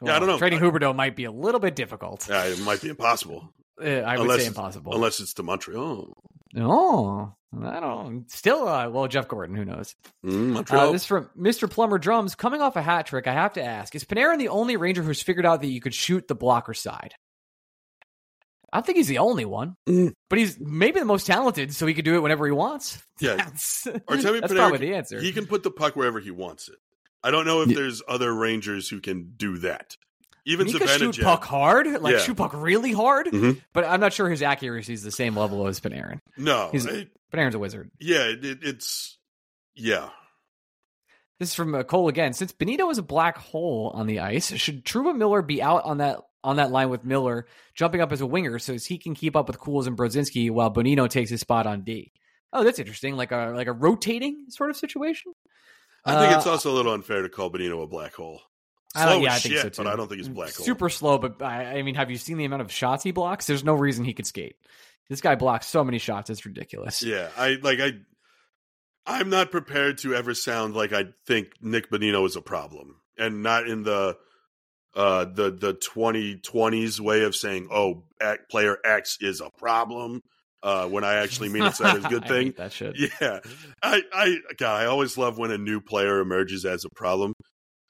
Yeah, 0.00 0.16
I 0.16 0.18
don't 0.18 0.28
know. 0.28 0.38
Trading 0.38 0.58
I- 0.60 0.62
Huberdeau 0.62 0.96
might 0.96 1.14
be 1.16 1.24
a 1.24 1.30
little 1.32 1.60
bit 1.60 1.76
difficult. 1.76 2.26
Yeah, 2.28 2.44
it 2.44 2.60
might 2.60 2.80
be 2.80 2.88
impossible 2.88 3.52
Uh, 3.80 3.84
I 3.86 4.16
would 4.16 4.22
Unless 4.22 4.40
say 4.40 4.46
impossible. 4.46 4.94
unless 4.94 5.20
it's 5.20 5.34
to 5.34 5.42
Montreal. 5.42 6.12
Oh, 6.58 7.32
I 7.62 7.80
don't. 7.80 8.30
Still, 8.30 8.66
uh, 8.68 8.88
well, 8.90 9.08
Jeff 9.08 9.28
Gorton. 9.28 9.54
Who 9.56 9.64
knows? 9.64 9.94
Mm, 10.24 10.70
Uh, 10.70 10.92
this 10.92 11.02
is 11.02 11.06
from 11.06 11.30
Mr. 11.38 11.70
Plumber 11.70 11.98
Drums. 11.98 12.34
Coming 12.34 12.60
off 12.60 12.76
a 12.76 12.82
hat 12.82 13.06
trick, 13.06 13.26
I 13.26 13.32
have 13.32 13.54
to 13.54 13.62
ask: 13.62 13.94
Is 13.94 14.04
Panarin 14.04 14.38
the 14.38 14.48
only 14.48 14.76
Ranger 14.76 15.02
who's 15.02 15.22
figured 15.22 15.46
out 15.46 15.60
that 15.62 15.68
you 15.68 15.80
could 15.80 15.94
shoot 15.94 16.28
the 16.28 16.34
blocker 16.34 16.74
side? 16.74 17.14
I 18.74 18.80
think 18.80 18.96
he's 18.96 19.08
the 19.08 19.18
only 19.18 19.44
one, 19.44 19.76
Mm. 19.86 20.12
but 20.30 20.38
he's 20.38 20.58
maybe 20.58 20.98
the 20.98 21.04
most 21.04 21.26
talented, 21.26 21.74
so 21.74 21.86
he 21.86 21.92
could 21.92 22.06
do 22.06 22.14
it 22.14 22.20
whenever 22.20 22.46
he 22.46 22.52
wants. 22.52 23.02
Yeah. 23.20 23.36
that's, 23.36 23.84
Artemi 23.84 24.02
that's 24.40 24.52
Panarin, 24.52 24.56
probably 24.56 24.78
the 24.78 24.94
answer. 24.94 25.20
he 25.20 25.32
can 25.32 25.46
put 25.46 25.62
the 25.62 25.70
puck 25.70 25.94
wherever 25.94 26.20
he 26.20 26.30
wants 26.30 26.68
it. 26.68 26.76
I 27.22 27.30
don't 27.30 27.44
know 27.44 27.60
if 27.60 27.68
Yeah. 27.68 27.74
there's 27.76 28.02
other 28.08 28.34
Rangers 28.34 28.88
who 28.88 29.00
can 29.00 29.34
do 29.36 29.58
that. 29.58 29.96
Even 30.44 30.66
he 30.66 30.72
could 30.78 30.88
shoot 30.88 31.20
puck 31.20 31.44
hard, 31.44 31.86
like 32.02 32.14
Yeah. 32.14 32.18
shoot 32.20 32.36
puck 32.36 32.52
really 32.54 32.92
hard, 32.92 33.26
Mhm. 33.26 33.62
but 33.72 33.84
I'm 33.84 34.00
not 34.00 34.12
sure 34.12 34.28
his 34.28 34.42
accuracy 34.42 34.92
is 34.92 35.02
the 35.04 35.12
same 35.12 35.36
level 35.36 35.66
as 35.68 35.78
Panarin. 35.80 36.20
No, 36.36 36.68
He's- 36.72 36.86
I- 36.86 37.06
Panarin's 37.32 37.54
a 37.54 37.58
wizard. 37.60 37.90
yeah, 38.00 38.24
it, 38.24 38.44
it- 38.44 38.58
it's 38.64 39.18
yeah. 39.74 40.10
This 41.38 41.50
is 41.50 41.54
from 41.54 41.80
Cole 41.84 42.08
again. 42.08 42.32
Since 42.32 42.52
Bonino 42.52 42.90
is 42.90 42.98
a 42.98 43.02
black 43.02 43.36
hole 43.38 43.90
on 43.94 44.06
the 44.06 44.20
ice, 44.20 44.52
should 44.56 44.84
Trouba 44.84 45.16
Miller 45.16 45.42
be 45.42 45.62
out 45.62 45.84
on 45.84 45.98
that 45.98 46.20
on 46.44 46.56
that 46.56 46.72
line 46.72 46.90
with 46.90 47.04
Miller 47.04 47.46
jumping 47.74 48.00
up 48.00 48.10
as 48.10 48.20
a 48.20 48.26
winger 48.26 48.58
so 48.58 48.74
as 48.74 48.84
he 48.86 48.98
can 48.98 49.14
keep 49.14 49.36
up 49.36 49.46
with 49.46 49.60
Cools 49.60 49.86
and 49.86 49.96
Brodzinski 49.96 50.50
while 50.50 50.72
Bonino 50.72 51.08
takes 51.08 51.30
his 51.30 51.40
spot 51.40 51.66
on 51.68 51.82
D? 51.82 52.12
Oh, 52.52 52.64
that's 52.64 52.80
interesting. 52.80 53.16
Like 53.16 53.30
a 53.32 53.52
like 53.56 53.68
a 53.68 53.72
rotating 53.72 54.46
sort 54.48 54.70
of 54.70 54.76
situation. 54.76 55.32
I 56.04 56.20
think 56.26 56.36
it's 56.36 56.46
Uh, 56.46 56.50
also 56.50 56.72
a 56.72 56.74
little 56.74 56.92
unfair 56.92 57.22
to 57.22 57.28
call 57.28 57.48
Bonino 57.50 57.80
a 57.82 57.86
black 57.86 58.14
hole. 58.14 58.42
I 58.94 59.04
Slow 59.04 59.12
don't- 59.14 59.22
yeah, 59.22 59.34
I 59.34 59.38
think 59.38 59.54
shit, 59.54 59.62
so, 59.62 59.68
too. 59.70 59.84
but 59.84 59.92
I 59.92 59.96
don't 59.96 60.08
think 60.08 60.18
he's 60.20 60.28
black 60.28 60.54
hole. 60.54 60.66
Super 60.66 60.88
slow, 60.90 61.18
but 61.18 61.40
I, 61.42 61.78
I 61.78 61.82
mean, 61.82 61.94
have 61.94 62.10
you 62.10 62.16
seen 62.18 62.36
the 62.36 62.44
amount 62.44 62.62
of 62.62 62.70
shots 62.70 63.02
he 63.04 63.10
blocks? 63.10 63.46
There's 63.46 63.64
no 63.64 63.74
reason 63.74 64.04
he 64.04 64.12
could 64.14 64.26
skate. 64.26 64.56
This 65.08 65.20
guy 65.20 65.34
blocks 65.34 65.66
so 65.66 65.82
many 65.84 65.98
shots; 65.98 66.30
it's 66.30 66.44
ridiculous. 66.46 67.02
Yeah, 67.02 67.28
I 67.36 67.58
like 67.62 67.80
I. 67.80 67.92
I'm 69.04 69.30
not 69.30 69.50
prepared 69.50 69.98
to 69.98 70.14
ever 70.14 70.32
sound 70.34 70.74
like 70.74 70.92
I 70.92 71.06
think 71.26 71.48
Nick 71.60 71.90
Bonino 71.90 72.24
is 72.26 72.36
a 72.36 72.40
problem, 72.42 72.96
and 73.18 73.42
not 73.42 73.66
in 73.66 73.82
the 73.82 74.16
uh 74.94 75.24
the 75.24 75.50
the 75.50 75.74
2020s 75.74 77.00
way 77.00 77.24
of 77.24 77.34
saying, 77.34 77.68
"Oh, 77.72 78.04
act, 78.20 78.50
player 78.50 78.76
X 78.84 79.18
is 79.20 79.40
a 79.40 79.50
problem." 79.58 80.20
Uh, 80.62 80.86
when 80.86 81.02
I 81.02 81.14
actually 81.14 81.48
mean 81.48 81.64
it's 81.64 81.80
is 81.80 82.04
a 82.04 82.08
good 82.08 82.22
I 82.24 82.28
thing. 82.28 82.54
that 82.56 82.72
shit. 82.72 82.94
Yeah, 82.96 83.40
I, 83.82 84.00
I, 84.12 84.36
God, 84.58 84.80
I 84.80 84.86
always 84.86 85.18
love 85.18 85.36
when 85.36 85.50
a 85.50 85.58
new 85.58 85.80
player 85.80 86.20
emerges 86.20 86.64
as 86.64 86.84
a 86.84 86.88
problem. 86.94 87.32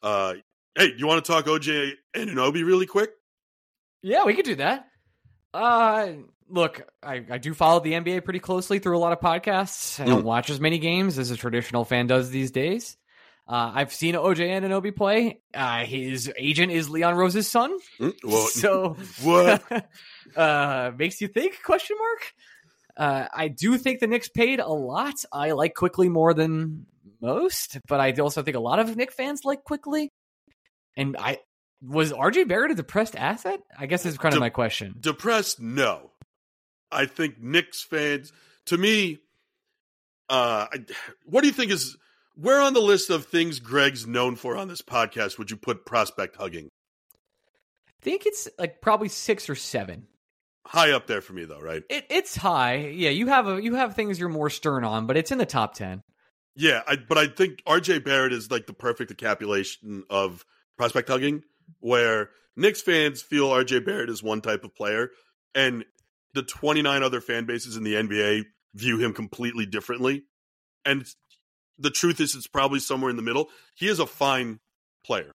Uh, 0.03 0.35
hey, 0.77 0.93
you 0.97 1.07
want 1.07 1.24
to 1.24 1.32
talk 1.32 1.47
OJ 1.47 1.93
and 2.15 2.31
Anobi 2.31 2.65
really 2.65 2.86
quick? 2.86 3.11
Yeah, 4.03 4.24
we 4.24 4.35
could 4.35 4.44
do 4.44 4.57
that. 4.57 4.86
Uh 5.55 6.09
look, 6.49 6.86
I, 7.03 7.24
I 7.31 7.39
do 7.39 7.55
follow 7.55 7.81
the 7.81 7.93
NBA 7.93 8.24
pretty 8.24 8.39
closely 8.40 8.78
through 8.78 8.97
a 8.97 9.01
lot 9.01 9.12
of 9.12 9.20
podcasts. 9.20 9.99
I 10.01 10.05
don't 10.07 10.20
Mm. 10.23 10.24
watch 10.24 10.51
as 10.51 10.61
many 10.61 10.78
games 10.78 11.19
as 11.19 11.31
a 11.31 11.36
traditional 11.36 11.85
fan 11.85 12.07
does 12.07 12.31
these 12.31 12.51
days. 12.51 12.97
Uh, 13.49 13.73
I've 13.74 13.93
seen 13.93 14.15
OG 14.16 14.36
Anunoby 14.39 14.94
play. 14.94 15.40
Uh, 15.53 15.85
his 15.85 16.31
agent 16.39 16.70
is 16.73 16.89
Leon 16.89 17.15
Rose's 17.16 17.49
son, 17.51 17.77
Mm, 17.99 18.15
Well, 18.23 18.47
so 18.49 18.97
what? 19.23 19.89
uh, 20.36 20.93
makes 20.97 21.20
you 21.20 21.28
think? 21.28 21.62
Question 21.62 21.97
mark. 21.99 22.32
Uh, 22.97 23.27
I 23.35 23.49
do 23.49 23.78
think 23.78 24.01
the 24.01 24.07
Knicks 24.07 24.28
paid 24.28 24.61
a 24.61 24.69
lot. 24.69 25.15
I 25.32 25.53
like 25.53 25.74
Quickley 25.74 26.09
more 26.11 26.35
than 26.35 26.86
most, 27.20 27.78
but 27.89 27.99
I 28.01 28.12
also 28.12 28.43
think 28.43 28.57
a 28.57 28.61
lot 28.61 28.78
of 28.78 28.94
Knicks 28.97 29.15
fans 29.15 29.40
like 29.44 29.65
Quickley. 29.65 30.12
And 30.97 31.16
I 31.16 31.39
was 31.82 32.12
RJ 32.12 32.48
Barrett 32.48 32.70
a 32.70 32.74
depressed 32.74 33.16
asset? 33.16 33.60
I 33.78 33.86
guess 33.86 34.06
is 34.06 34.19
kind 34.19 34.35
of 34.35 34.39
De- 34.39 34.40
my 34.40 34.51
question. 34.51 34.94
Depressed? 35.01 35.60
No. 35.60 36.10
I 36.90 37.06
think 37.06 37.40
Knicks 37.40 37.82
fans, 37.82 38.32
to 38.66 38.77
me, 38.77 39.19
uh, 40.28 40.66
I, 40.73 40.85
what 41.24 41.40
do 41.40 41.47
you 41.47 41.52
think 41.52 41.73
is 41.73 41.97
where 42.35 42.60
on 42.60 42.74
the 42.74 42.81
list 42.81 43.10
of 43.10 43.27
things 43.27 43.60
Greg's 43.60 44.06
known 44.06 44.36
for 44.36 44.56
on 44.56 44.69
this 44.69 44.82
podcast 44.82 45.39
would 45.39 45.51
you 45.51 45.56
put 45.56 45.85
prospect 45.85 46.36
hugging? 46.36 46.69
I 47.89 47.93
think 48.02 48.27
it's 48.27 48.48
like 48.59 48.81
probably 48.81 49.09
six 49.09 49.48
or 49.48 49.55
seven. 49.55 50.06
High 50.64 50.93
up 50.93 51.06
there 51.06 51.20
for 51.20 51.32
me, 51.32 51.44
though, 51.44 51.60
right? 51.60 51.82
It, 51.90 52.06
it's 52.09 52.36
high. 52.36 52.77
Yeah, 52.77 53.10
you 53.10 53.27
have 53.27 53.48
a 53.48 53.62
you 53.62 53.74
have 53.74 53.94
things 53.94 54.19
you're 54.19 54.28
more 54.28 54.48
stern 54.48 54.85
on, 54.85 55.06
but 55.06 55.16
it's 55.16 55.32
in 55.32 55.39
the 55.39 55.47
top 55.47 55.74
ten. 55.74 56.02
Yeah, 56.55 56.82
I, 56.86 56.97
but 56.97 57.19
I 57.19 57.27
think 57.27 57.62
RJ 57.64 58.05
Barrett 58.05 58.32
is 58.32 58.51
like 58.51 58.66
the 58.66 58.73
perfect 58.73 59.14
encapsulation 59.14 60.02
of 60.09 60.44
prospect 60.77 61.09
hugging, 61.09 61.43
where 61.81 62.31
Knicks 62.57 62.82
fans 62.82 63.23
feel 63.23 63.49
RJ 63.49 63.85
Barrett 63.85 64.11
is 64.11 64.23
one 64.23 64.40
type 64.40 64.65
of 64.65 64.74
player, 64.74 65.11
and 65.55 65.85
the 66.35 66.43
29 66.43 67.03
other 67.03 67.20
fan 67.20 67.44
bases 67.44 67.77
in 67.77 67.85
the 67.85 67.94
NBA 67.94 68.44
view 68.74 68.99
him 68.99 69.12
completely 69.12 69.66
differently. 69.66 70.24
And 70.85 71.07
the 71.78 71.90
truth 71.90 72.20
is, 72.20 72.35
it's 72.35 72.47
probably 72.47 72.78
somewhere 72.78 73.11
in 73.11 73.16
the 73.16 73.23
middle. 73.23 73.49
He 73.74 73.89
is 73.89 73.99
a 73.99 74.07
fine 74.07 74.61
player. 75.05 75.32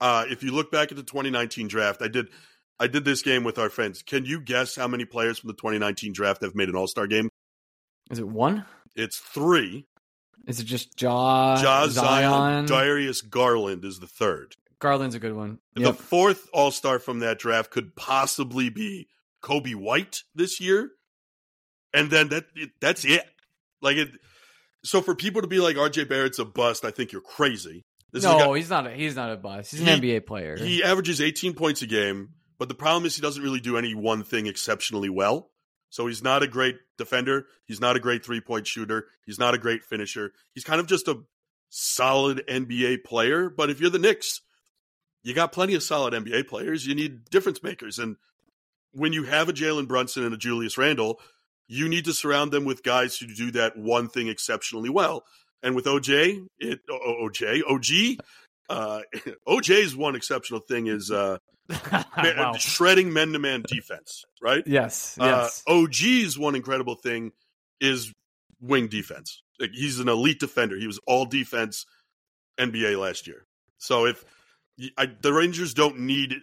Uh, 0.00 0.24
if 0.28 0.42
you 0.42 0.52
look 0.52 0.70
back 0.72 0.90
at 0.90 0.96
the 0.96 1.02
2019 1.02 1.68
draft, 1.68 2.02
I 2.02 2.08
did 2.08 2.28
I 2.78 2.86
did 2.86 3.04
this 3.04 3.20
game 3.22 3.44
with 3.44 3.58
our 3.58 3.68
friends. 3.68 4.02
Can 4.02 4.24
you 4.24 4.40
guess 4.40 4.74
how 4.74 4.88
many 4.88 5.04
players 5.04 5.38
from 5.38 5.48
the 5.48 5.54
2019 5.54 6.14
draft 6.14 6.42
have 6.42 6.54
made 6.54 6.70
an 6.70 6.76
All 6.76 6.86
Star 6.86 7.06
game? 7.06 7.28
Is 8.10 8.18
it 8.18 8.26
one? 8.26 8.64
It's 8.96 9.18
three. 9.18 9.86
Is 10.46 10.58
it 10.58 10.64
just 10.64 11.00
Ja, 11.00 11.60
Ja 11.60 11.86
Zion? 11.86 11.92
Zion, 11.92 12.66
Darius 12.66 13.20
Garland 13.20 13.84
is 13.84 13.98
the 13.98 14.06
third. 14.06 14.56
Garland's 14.80 15.14
a 15.14 15.18
good 15.20 15.34
one. 15.34 15.58
The 15.74 15.82
Yep. 15.82 15.96
fourth 15.96 16.48
All 16.52 16.70
Star 16.70 16.98
from 16.98 17.20
that 17.20 17.38
draft 17.38 17.70
could 17.70 17.94
possibly 17.96 18.68
be 18.70 19.08
Coby 19.42 19.74
White 19.74 20.22
this 20.34 20.60
year, 20.60 20.90
and 21.94 22.10
then 22.10 22.28
that 22.30 22.46
that's 22.80 23.04
it. 23.04 23.24
Like 23.80 23.96
it. 23.96 24.10
So 24.84 25.00
for 25.02 25.14
people 25.14 25.42
to 25.42 25.48
be 25.48 25.58
like 25.60 25.76
RJ 25.76 26.08
Barrett's 26.08 26.38
a 26.38 26.44
bust, 26.44 26.84
I 26.84 26.90
think 26.90 27.12
you're 27.12 27.20
crazy. 27.20 27.84
This 28.12 28.24
is 28.24 28.30
a 28.30 28.32
no, 28.32 28.38
guy- 28.52 28.56
he's 28.58 28.70
not. 28.70 28.86
A, 28.86 28.90
he's 28.90 29.14
not 29.14 29.30
a 29.30 29.36
bust. 29.36 29.70
He's 29.70 29.80
an 29.80 29.86
He- 29.86 29.92
NBA 29.92 30.26
player. 30.26 30.56
he 30.56 30.82
averages 30.82 31.20
18 31.20 31.54
points 31.54 31.80
a 31.82 31.86
game, 31.86 32.30
but 32.58 32.68
the 32.68 32.74
problem 32.74 33.04
is 33.06 33.14
he 33.14 33.22
doesn't 33.22 33.42
really 33.42 33.60
do 33.60 33.76
any 33.76 33.94
one 33.94 34.24
thing 34.24 34.46
exceptionally 34.46 35.08
well. 35.10 35.50
So 35.90 36.06
he's 36.06 36.22
not 36.22 36.42
a 36.42 36.46
great 36.48 36.76
defender. 36.98 37.46
He's 37.66 37.80
not 37.80 37.96
a 37.96 38.00
great 38.00 38.24
three 38.24 38.40
point 38.40 38.66
shooter. 38.66 39.08
He's 39.26 39.38
not 39.38 39.54
a 39.54 39.58
great 39.58 39.84
finisher. 39.84 40.32
He's 40.54 40.64
kind 40.64 40.80
of 40.80 40.86
just 40.86 41.06
a 41.08 41.22
solid 41.68 42.42
NBA 42.48 42.98
player. 43.04 43.48
But 43.50 43.70
if 43.70 43.80
you're 43.80 43.90
the 43.90 43.98
Knicks, 43.98 44.40
you 45.22 45.34
got 45.34 45.52
plenty 45.52 45.74
of 45.74 45.82
solid 45.82 46.14
NBA 46.14 46.48
players. 46.48 46.86
You 46.86 46.94
need 46.94 47.24
difference 47.30 47.62
makers. 47.62 47.98
And 47.98 48.16
when 48.92 49.12
you 49.12 49.24
have 49.24 49.48
a 49.48 49.52
Jalen 49.52 49.88
Brunson 49.88 50.24
and 50.24 50.34
a 50.34 50.38
Julius 50.38 50.78
Randle, 50.78 51.20
you 51.68 51.88
need 51.88 52.06
to 52.06 52.12
surround 52.12 52.52
them 52.52 52.64
with 52.64 52.82
guys 52.82 53.16
who 53.16 53.26
do 53.26 53.50
that 53.52 53.76
one 53.76 54.08
thing 54.08 54.28
exceptionally 54.28 54.90
well. 54.90 55.24
And 55.62 55.76
with 55.76 55.84
OJ, 55.84 56.46
it 56.58 56.80
OJ, 56.88 57.62
OG, 57.68 58.24
uh, 58.68 59.00
OJ's 59.48 59.94
one 59.94 60.16
exceptional 60.16 60.60
thing 60.60 60.86
is 60.86 61.10
uh, 61.10 61.38
wow. 61.92 62.52
shredding 62.58 63.12
men 63.12 63.32
to 63.32 63.38
man 63.38 63.62
defense, 63.66 64.24
right? 64.42 64.64
Yes. 64.66 65.16
Uh, 65.20 65.24
Yes. 65.24 65.62
OG's 65.66 66.38
one 66.38 66.54
incredible 66.54 66.94
thing 66.94 67.32
is 67.80 68.12
wing 68.60 68.88
defense. 68.88 69.42
Like, 69.60 69.70
he's 69.72 70.00
an 70.00 70.08
elite 70.08 70.40
defender. 70.40 70.76
He 70.76 70.86
was 70.86 70.98
all 71.06 71.26
defense 71.26 71.84
NBA 72.58 72.98
last 72.98 73.26
year. 73.26 73.44
So 73.78 74.06
if 74.06 74.24
I, 74.96 75.06
the 75.20 75.32
Rangers 75.32 75.74
don't 75.74 76.00
need 76.00 76.34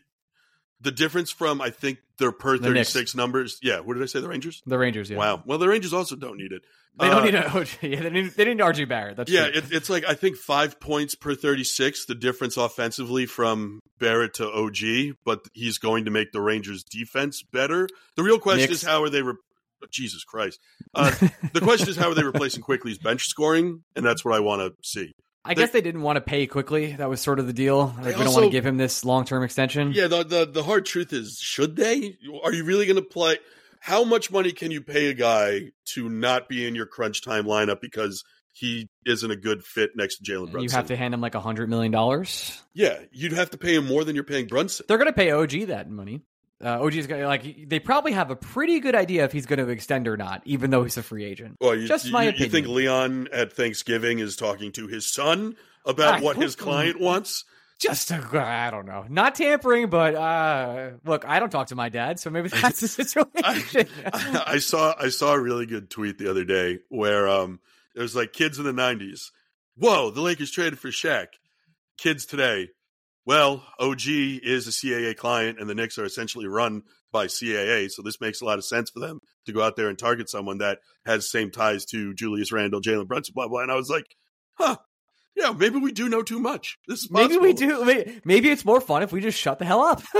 the 0.82 0.92
difference 0.92 1.32
from 1.32 1.62
I 1.62 1.70
think 1.72 2.00
their 2.20 2.32
per 2.32 2.58
thirty 2.58 2.84
six 2.84 3.16
numbers. 3.16 3.60
Yeah, 3.62 3.80
what 3.80 3.96
did 3.96 4.04
I 4.04 4.08
say? 4.08 4.20
The 4.20 4.28
Rangers? 4.30 4.62
the 4.66 4.78
Rangers. 4.78 5.10
Yeah. 5.10 5.18
Wow. 5.18 5.44
Well, 5.46 5.58
the 5.58 5.68
Rangers 5.68 5.94
also 5.94 6.16
don't 6.16 6.38
need 6.38 6.52
it. 6.52 6.64
They 7.00 7.08
don't 7.10 7.22
Uh, 7.22 7.26
need 7.26 7.36
a 7.36 7.42
OJ. 7.44 7.92
Yeah, 7.92 8.02
they 8.02 8.10
need, 8.10 8.32
they 8.32 8.46
need 8.46 8.58
RJ 8.58 8.90
Barrett. 8.90 9.18
That's 9.18 9.32
yeah, 9.32 9.46
it, 9.46 9.66
it's 9.72 9.90
like 9.90 10.04
I 10.06 10.14
think 10.16 10.36
five 10.38 10.80
points 10.80 11.14
per 11.16 11.36
36, 11.36 12.06
the 12.06 12.16
difference 12.16 12.58
offensively 12.58 13.26
from 13.28 13.80
Barrett 14.00 14.34
to 14.36 14.50
OG, 14.50 15.16
but 15.24 15.46
he's 15.54 15.78
going 15.78 16.06
to 16.06 16.12
make 16.12 16.32
the 16.32 16.42
Rangers 16.42 16.84
defense 16.84 17.44
better. 17.44 17.88
The 18.16 18.24
real 18.24 18.40
question 18.40 18.70
Knicks. 18.70 18.82
is 18.84 18.88
how 18.88 19.04
are 19.04 19.10
they? 19.10 19.22
Re- 19.22 19.34
Jesus 19.92 20.24
Christ! 20.24 20.60
Uh, 20.96 21.12
the 21.54 21.62
question 21.62 21.88
is 21.90 21.98
how 21.98 22.10
are 22.10 22.16
they 22.16 22.24
replacing 22.24 22.64
Quickley's 22.64 22.98
bench 22.98 23.28
scoring, 23.28 23.84
and 23.96 24.04
that's 24.04 24.26
what 24.26 24.34
I 24.34 24.40
want 24.40 24.62
to 24.62 24.74
see. 24.88 25.14
I 25.48 25.54
guess 25.54 25.72
they 25.72 25.82
didn't 25.82 26.02
want 26.02 26.18
to 26.18 26.22
pay 26.22 26.46
Quickley. 26.48 26.94
That 26.94 27.10
was 27.10 27.22
sort 27.22 27.40
of 27.40 27.48
the 27.48 27.54
deal. 27.54 27.88
Like, 27.98 28.06
we 28.06 28.12
don't 28.12 28.28
also- 28.28 28.42
want 28.42 28.52
to 28.52 28.58
give 28.58 28.66
him 28.66 28.78
this 28.78 29.04
long 29.06 29.26
term 29.26 29.44
extension. 29.44 29.92
Yeah, 29.94 30.08
the, 30.08 30.24
the 30.24 30.46
the 30.46 30.64
hard 30.64 30.86
truth 30.86 31.14
is, 31.14 31.40
should 31.40 31.76
they? 31.76 32.18
Are 32.44 32.54
you 32.54 32.64
really 32.64 32.86
going 32.86 32.98
to 32.98 33.02
play? 33.02 33.38
How 33.80 34.04
much 34.04 34.32
money 34.32 34.52
can 34.52 34.72
you 34.72 34.82
pay 34.82 35.08
a 35.10 35.14
guy 35.14 35.72
to 35.94 36.10
not 36.10 36.50
be 36.50 36.68
in 36.68 36.76
your 36.76 36.88
crunch 36.88 37.22
time 37.24 37.46
lineup 37.46 37.80
because 37.80 38.24
he 38.52 38.90
isn't 39.06 39.30
a 39.30 39.36
good 39.36 39.64
fit 39.64 39.92
next 39.96 40.18
to 40.18 40.24
Jalen 40.24 40.52
Brunson? 40.52 40.64
you 40.64 40.70
have 40.72 40.88
to 40.88 40.96
hand 40.96 41.14
him 41.14 41.22
like 41.22 41.36
a 41.36 41.40
hundred 41.40 41.70
million 41.70 41.92
dollars. 41.92 42.60
yeah, 42.74 42.98
you'd 43.12 43.34
have 43.34 43.52
to 43.52 43.58
pay 43.58 43.76
him 43.76 43.86
more 43.86 44.04
than 44.04 44.16
you're 44.16 44.24
paying 44.24 44.48
Brunson. 44.48 44.86
They're 44.88 44.98
going 44.98 45.06
to 45.08 45.14
pay 45.14 45.32
OG 45.32 45.68
that 45.68 45.90
money. 45.90 46.22
Uh, 46.64 46.82
OG's 46.82 47.06
going 47.06 47.22
to 47.22 47.28
like. 47.28 47.70
They 47.70 47.80
probably 47.80 48.14
have 48.14 48.32
a 48.32 48.36
pretty 48.36 48.80
good 48.80 48.96
idea 48.96 49.24
if 49.26 49.32
he's 49.32 49.46
going 49.46 49.60
to 49.60 49.70
extend 49.70 50.08
or 50.08 50.18
not, 50.18 50.42
even 50.46 50.72
though 50.72 50.84
he's 50.84 50.98
a 50.98 51.04
free 51.04 51.24
agent. 51.24 51.58
Well, 51.62 51.76
you, 51.76 51.88
Just 51.88 52.12
my 52.12 52.24
you 52.24 52.30
opinion. 52.30 52.46
You 52.46 52.52
think 52.52 52.68
Leon 52.68 53.28
at 53.32 53.54
Thanksgiving 53.54 54.20
is 54.20 54.36
talking 54.36 54.72
to 54.72 54.88
his 54.88 55.12
son 55.12 55.56
about 55.86 56.20
Ah, 56.20 56.24
what 56.24 56.36
his 56.38 56.56
client 56.56 57.00
wants? 57.00 57.46
Just 57.80 58.12
uh, 58.12 58.20
I 58.34 58.72
don't 58.72 58.88
know, 58.88 59.06
not 59.08 59.36
tampering, 59.36 59.92
but 59.92 60.16
uh, 60.16 60.90
look, 61.06 61.26
I 61.28 61.40
don't 61.40 61.52
talk 61.52 61.68
to 61.68 61.76
my 61.76 61.90
dad, 61.90 62.20
so 62.20 62.32
maybe 62.32 62.50
that's 62.50 62.82
the 62.82 62.88
situation. 62.88 63.88
I, 64.12 64.44
I 64.48 64.58
saw 64.58 64.96
I 65.00 65.10
saw 65.10 65.34
a 65.34 65.40
really 65.40 65.68
good 65.68 65.92
tweet 65.92 66.18
the 66.18 66.28
other 66.28 66.44
day 66.44 66.80
where 66.90 67.28
um 67.30 67.60
it 67.96 68.02
was 68.02 68.16
like 68.16 68.34
kids 68.34 68.58
in 68.58 68.66
the 68.66 68.72
'90s. 68.72 69.30
Whoa, 69.76 70.10
the 70.10 70.22
Lakers 70.22 70.50
traded 70.50 70.80
for 70.80 70.88
Shaq. 70.88 71.28
Kids 72.00 72.26
today. 72.26 72.70
Well, 73.28 73.62
OG 73.78 74.04
is 74.08 74.68
a 74.68 74.72
CAA 74.72 75.14
client, 75.18 75.60
and 75.60 75.70
the 75.70 75.76
Knicks 75.76 75.98
are 75.98 76.06
essentially 76.06 76.48
run 76.48 76.84
by 77.12 77.28
CAA, 77.28 77.92
so 77.92 78.02
this 78.02 78.22
makes 78.22 78.40
a 78.40 78.46
lot 78.46 78.58
of 78.58 78.64
sense 78.64 78.90
for 78.90 79.02
them 79.02 79.20
to 79.46 79.52
go 79.52 79.62
out 79.62 79.76
there 79.76 79.90
and 79.90 80.00
target 80.00 80.30
someone 80.30 80.60
that 80.60 80.80
has 81.06 81.30
same 81.30 81.52
ties 81.52 81.84
to 81.88 82.14
Julius 82.14 82.54
Randle, 82.54 82.80
Jalen 82.80 83.06
Brunson, 83.06 83.34
blah 83.36 83.50
blah. 83.50 83.64
And 83.64 83.72
I 83.72 83.76
was 83.76 83.90
like, 83.90 84.06
huh, 84.54 84.78
yeah, 85.36 85.52
maybe 85.52 85.78
we 85.78 85.92
do 85.92 86.08
know 86.08 86.24
too 86.24 86.40
much. 86.40 86.78
This 86.88 87.04
is 87.04 87.12
maybe 87.12 87.38
we 87.38 87.52
do. 87.52 88.22
Maybe 88.24 88.50
it's 88.50 88.64
more 88.64 88.80
fun 88.80 89.04
if 89.04 89.12
we 89.12 89.20
just 89.20 89.38
shut 89.38 89.60
the 89.60 89.66
hell 89.66 89.82
up. 89.82 90.02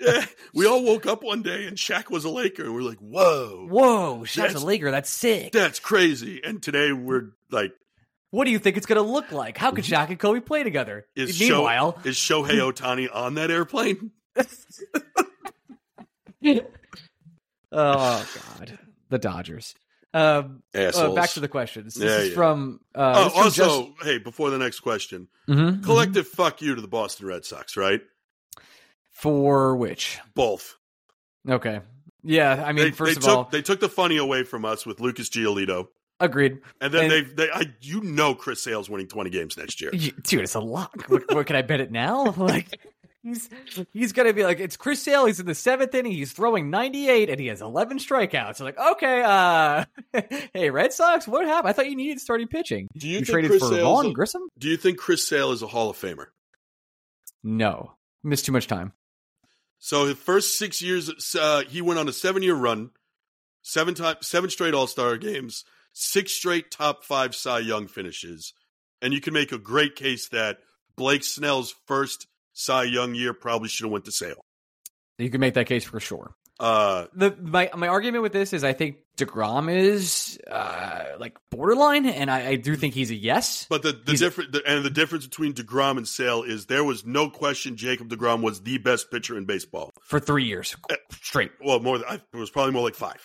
Yeah, 0.00 0.24
we 0.54 0.66
all 0.66 0.84
woke 0.84 1.06
up 1.06 1.22
one 1.24 1.42
day 1.42 1.66
and 1.66 1.76
Shaq 1.76 2.10
was 2.10 2.24
a 2.24 2.30
Laker, 2.30 2.64
and 2.64 2.74
we're 2.74 2.82
like, 2.82 2.98
whoa, 2.98 3.66
Whoa, 3.68 4.20
Shaq's 4.24 4.54
a 4.54 4.64
Laker. 4.64 4.90
That's 4.92 5.10
sick. 5.10 5.52
that's 5.52 5.80
crazy. 5.80 6.40
And 6.44 6.62
today 6.62 6.92
we're 6.92 7.32
like, 7.50 7.72
What 8.30 8.44
do 8.44 8.50
you 8.52 8.58
think 8.60 8.76
it's 8.76 8.86
going 8.86 9.02
to 9.04 9.08
look 9.12 9.32
like? 9.32 9.58
How 9.58 9.72
could 9.72 9.84
Shaq 9.84 10.08
and 10.08 10.18
Kobe 10.18 10.40
play 10.40 10.62
together? 10.62 11.06
is 11.16 11.38
Meanwhile, 11.40 11.98
Sho- 12.04 12.08
is 12.08 12.16
Shohei 12.16 12.72
Ohtani 12.72 13.08
on 13.12 13.34
that 13.34 13.50
airplane? 13.50 14.12
oh 17.72 18.26
god, 18.58 18.78
the 19.08 19.18
Dodgers. 19.18 19.74
Um, 20.12 20.62
uh, 20.74 21.12
back 21.14 21.30
to 21.30 21.40
the 21.40 21.46
questions. 21.48 21.94
This 21.94 22.04
Yeah, 22.04 22.18
is 22.18 22.28
yeah. 22.30 22.34
from. 22.34 22.80
oh, 22.94 23.00
Uh, 23.02 23.26
is 23.26 23.32
from 23.32 23.42
also, 23.44 23.82
just- 23.96 24.02
hey, 24.04 24.18
before 24.18 24.50
the 24.50 24.58
next 24.58 24.80
question, 24.80 25.28
Mhm, 25.48 25.84
collective 25.84 26.26
fuck 26.26 26.60
you 26.62 26.74
to 26.74 26.80
the 26.80 26.88
Boston 26.88 27.26
Red 27.26 27.44
Sox, 27.44 27.76
right? 27.76 28.00
for 29.12 29.76
which? 29.76 30.18
Both. 30.34 30.76
Okay, 31.48 31.80
yeah. 32.22 32.64
I 32.66 32.72
mean, 32.72 32.86
they, 32.86 32.90
first 32.90 33.12
they 33.12 33.16
of 33.18 33.22
took 33.22 33.36
all, 33.36 33.44
they 33.52 33.60
took 33.62 33.78
the 33.80 33.88
funny 33.88 34.16
away 34.16 34.44
from 34.44 34.64
us 34.64 34.86
with 34.86 34.98
Lucas 34.98 35.28
Giolito, 35.28 35.88
agreed. 36.20 36.58
and 36.80 36.92
then 36.94 37.10
And- 37.10 37.12
they 37.36 37.44
they 37.46 37.50
I 37.50 37.72
you 37.80 38.00
know 38.02 38.34
Chris 38.34 38.62
Sale's 38.62 38.88
winning 38.90 39.08
twenty 39.08 39.30
games 39.30 39.56
next 39.56 39.80
year. 39.80 39.90
Y- 39.92 40.12
Dude, 40.22 40.40
it's 40.42 40.54
a 40.54 40.60
lock. 40.60 41.04
What, 41.08 41.32
what 41.34 41.46
can 41.46 41.56
I 41.56 41.62
bet 41.62 41.80
it 41.80 41.90
now? 41.90 42.32
Like 42.36 42.80
he's 43.22 43.50
he's 43.92 44.12
gonna 44.12 44.32
be 44.32 44.44
like 44.44 44.60
it's 44.60 44.76
Chris 44.78 45.02
Sale. 45.02 45.26
He's 45.26 45.40
in 45.40 45.46
the 45.46 45.54
seventh 45.54 45.94
inning. 45.94 46.12
He's 46.12 46.32
throwing 46.32 46.70
ninety 46.70 47.08
eight, 47.08 47.28
and 47.28 47.38
he 47.38 47.48
has 47.48 47.60
eleven 47.60 47.98
strikeouts. 47.98 48.56
So 48.56 48.64
like, 48.64 48.78
okay, 48.78 49.22
uh, 49.24 49.84
hey, 50.54 50.70
Red 50.70 50.92
Sox, 50.94 51.28
what 51.28 51.46
happened? 51.46 51.68
I 51.68 51.72
thought 51.74 51.88
you 51.90 51.96
needed 51.96 52.20
starting 52.20 52.48
pitching. 52.48 52.88
Do 52.96 53.06
you, 53.06 53.14
You, 53.14 53.18
think 53.18 53.28
traded 53.28 53.50
Chris 53.50 53.62
for 53.62 53.68
Sale's 53.68 53.82
Vaughn 53.82 54.06
a- 54.06 54.12
Grissom? 54.12 54.42
Do 54.58 54.68
you 54.68 54.76
think 54.78 54.98
Chris 54.98 55.26
Sale 55.26 55.52
is 55.52 55.60
a 55.62 55.66
Hall 55.66 55.90
of 55.90 55.96
Famer? 55.98 56.26
No, 57.42 57.92
missed 58.22 58.46
too 58.46 58.52
much 58.52 58.66
time. 58.66 58.92
So 59.78 60.06
his 60.06 60.16
first 60.18 60.58
six 60.58 60.82
years, 60.82 61.10
uh, 61.38 61.62
he 61.68 61.80
went 61.80 61.98
on 61.98 62.06
a 62.08 62.12
seven-year 62.12 62.54
run, 62.54 62.90
seven 63.62 63.94
time, 63.94 64.16
seven 64.20 64.50
straight 64.50 64.74
All 64.74 64.86
Star 64.86 65.16
games, 65.16 65.64
six 66.00 66.32
straight 66.32 66.70
top 66.70 67.04
five 67.04 67.34
Cy 67.34 67.58
Young 67.60 67.86
finishes, 67.86 68.52
and 69.02 69.12
you 69.12 69.20
can 69.20 69.34
make 69.34 69.52
a 69.52 69.58
great 69.58 69.96
case 69.96 70.28
that 70.30 70.58
Blake 70.96 71.24
Snell's 71.24 71.74
first 71.86 72.26
Cy 72.52 72.84
Young 72.84 73.14
year 73.14 73.34
probably 73.34 73.68
should 73.68 73.84
have 73.84 73.92
went 73.92 74.04
to 74.06 74.12
Sale. 74.12 74.44
You 75.18 75.30
can 75.30 75.40
make 75.40 75.54
that 75.54 75.66
case 75.66 75.84
for 75.84 76.00
sure. 76.00 76.34
Uh, 76.58 77.06
The 77.14 77.34
my 77.40 77.70
my 77.74 77.88
argument 77.88 78.22
with 78.22 78.32
this 78.32 78.52
is 78.52 78.64
I 78.64 78.72
think 78.74 78.96
Degrom 79.16 79.74
is 79.74 80.38
uh, 80.50 81.04
like 81.18 81.36
borderline, 81.50 82.04
and 82.06 82.30
I, 82.30 82.48
I 82.48 82.56
do 82.56 82.76
think 82.76 82.92
he's 82.94 83.10
a 83.10 83.14
yes. 83.14 83.66
but 83.70 83.82
the 83.82 83.92
the 83.92 84.14
difference 84.16 84.56
and 84.66 84.84
the 84.84 84.90
difference 84.90 85.26
between 85.26 85.54
Degrom 85.54 85.96
and 85.96 86.06
Sale 86.06 86.42
is 86.42 86.66
there 86.66 86.84
was 86.84 87.04
no 87.06 87.30
question 87.30 87.76
Jacob 87.76 88.08
Degrom 88.10 88.42
was 88.42 88.60
the 88.62 88.76
best 88.78 89.10
pitcher 89.10 89.38
in 89.38 89.44
baseball. 89.46 89.90
for 90.02 90.20
three 90.20 90.44
years 90.44 90.74
straight. 91.12 91.52
Well, 91.64 91.80
more 91.80 91.98
than, 91.98 92.06
I- 92.08 92.14
it 92.32 92.36
was 92.36 92.50
probably 92.50 92.72
more 92.72 92.82
like 92.84 92.94
five. 92.94 93.22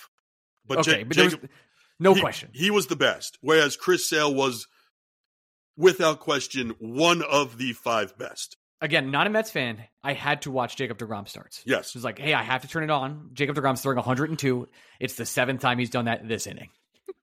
But 0.68 0.80
Okay, 0.80 1.00
Ja- 1.00 1.04
but 1.06 1.16
there 1.18 1.26
was 1.26 1.34
Jacob, 1.36 1.50
no 2.00 2.14
he- 2.14 2.22
question. 2.22 2.50
He 2.54 2.72
was 2.72 2.88
the 2.88 2.96
best, 2.96 3.38
whereas 3.42 3.76
Chris 3.78 4.08
Sale 4.10 4.34
was, 4.34 4.68
without 5.78 6.20
question, 6.20 6.76
one 6.80 7.22
of 7.22 7.58
the 7.58 7.74
five 7.74 8.18
best. 8.18 8.58
Again, 8.82 9.10
not 9.10 9.26
a 9.26 9.30
Mets 9.30 9.52
fan. 9.52 9.84
I 10.04 10.14
had 10.14 10.42
to 10.44 10.52
watch 10.52 10.76
Jacob 10.76 10.98
Degrom 10.98 11.28
starts. 11.28 11.64
Yes. 11.66 11.90
It 11.90 11.96
was 11.96 12.04
like, 12.04 12.20
hey, 12.20 12.34
I 12.34 12.44
have 12.44 12.62
to 12.62 12.68
turn 12.68 12.84
it 12.84 12.90
on. 12.92 13.30
Jacob 13.34 13.56
Degrom's 13.56 13.82
throwing 13.82 13.96
102. 13.96 14.68
It's 15.00 15.16
the 15.16 15.26
seventh 15.26 15.62
time 15.62 15.80
he's 15.80 15.90
done 15.90 16.06
that 16.06 16.28
this 16.28 16.46
inning. 16.46 16.70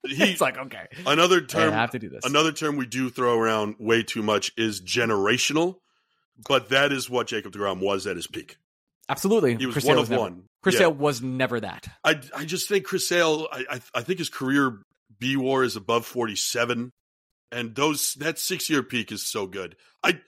He, 0.07 0.15
it's 0.33 0.41
like, 0.41 0.57
okay, 0.57 0.87
another 1.07 1.37
I 1.43 1.47
term. 1.47 1.73
have 1.73 1.91
to 1.91 1.99
do 1.99 2.09
this. 2.09 2.25
Another 2.25 2.53
term 2.53 2.77
we 2.77 2.87
do 2.87 3.11
throw 3.11 3.39
around 3.39 3.77
way 3.79 4.03
too 4.03 4.23
much 4.23 4.51
is 4.57 4.81
generational. 4.81 5.77
but 6.49 6.71
that 6.71 6.91
is 6.91 7.09
what 7.11 7.27
Jacob 7.27 7.53
Degrom 7.53 7.81
was 7.81 8.07
at 8.07 8.17
his 8.17 8.27
peak. 8.27 8.57
Absolutely, 9.09 9.55
He 9.57 9.67
was 9.67 9.75
Chris 9.75 9.85
one 9.85 9.97
Sale 9.97 10.03
of 10.15 10.19
one. 10.21 10.45
Chris 10.63 10.75
Yeah. 10.75 10.81
Sale 10.81 10.95
was 10.95 11.23
never 11.23 11.61
that. 11.61 11.89
I 12.05 12.21
I 12.35 12.45
just 12.45 12.69
think 12.69 12.85
Chris 12.85 13.09
Sale. 13.09 13.49
I 13.53 13.65
I, 13.71 13.81
I 13.95 14.03
think 14.03 14.19
his 14.19 14.29
career 14.29 14.79
B 15.19 15.37
WAR 15.37 15.65
is 15.65 15.77
above 15.77 16.07
forty 16.07 16.37
seven, 16.37 16.93
and 17.51 17.75
those 17.75 18.15
that 18.15 18.39
six 18.39 18.71
year 18.71 18.83
peak 18.83 19.13
is 19.13 19.27
so 19.27 19.47
good. 19.47 19.77
I 20.03 20.21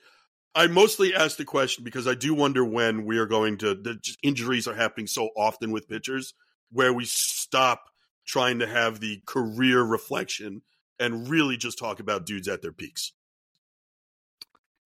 I 0.53 0.67
mostly 0.67 1.13
ask 1.13 1.37
the 1.37 1.45
question 1.45 1.83
because 1.83 2.07
I 2.07 2.15
do 2.15 2.33
wonder 2.33 2.63
when 2.63 3.05
we 3.05 3.17
are 3.17 3.25
going 3.25 3.57
to. 3.59 3.75
The 3.75 3.99
injuries 4.23 4.67
are 4.67 4.75
happening 4.75 5.07
so 5.07 5.29
often 5.35 5.71
with 5.71 5.87
pitchers 5.87 6.33
where 6.71 6.93
we 6.93 7.05
stop 7.05 7.89
trying 8.25 8.59
to 8.59 8.67
have 8.67 8.99
the 8.99 9.21
career 9.25 9.81
reflection 9.81 10.61
and 10.99 11.29
really 11.29 11.57
just 11.57 11.77
talk 11.77 11.99
about 11.99 12.25
dudes 12.25 12.47
at 12.47 12.61
their 12.61 12.71
peaks. 12.71 13.13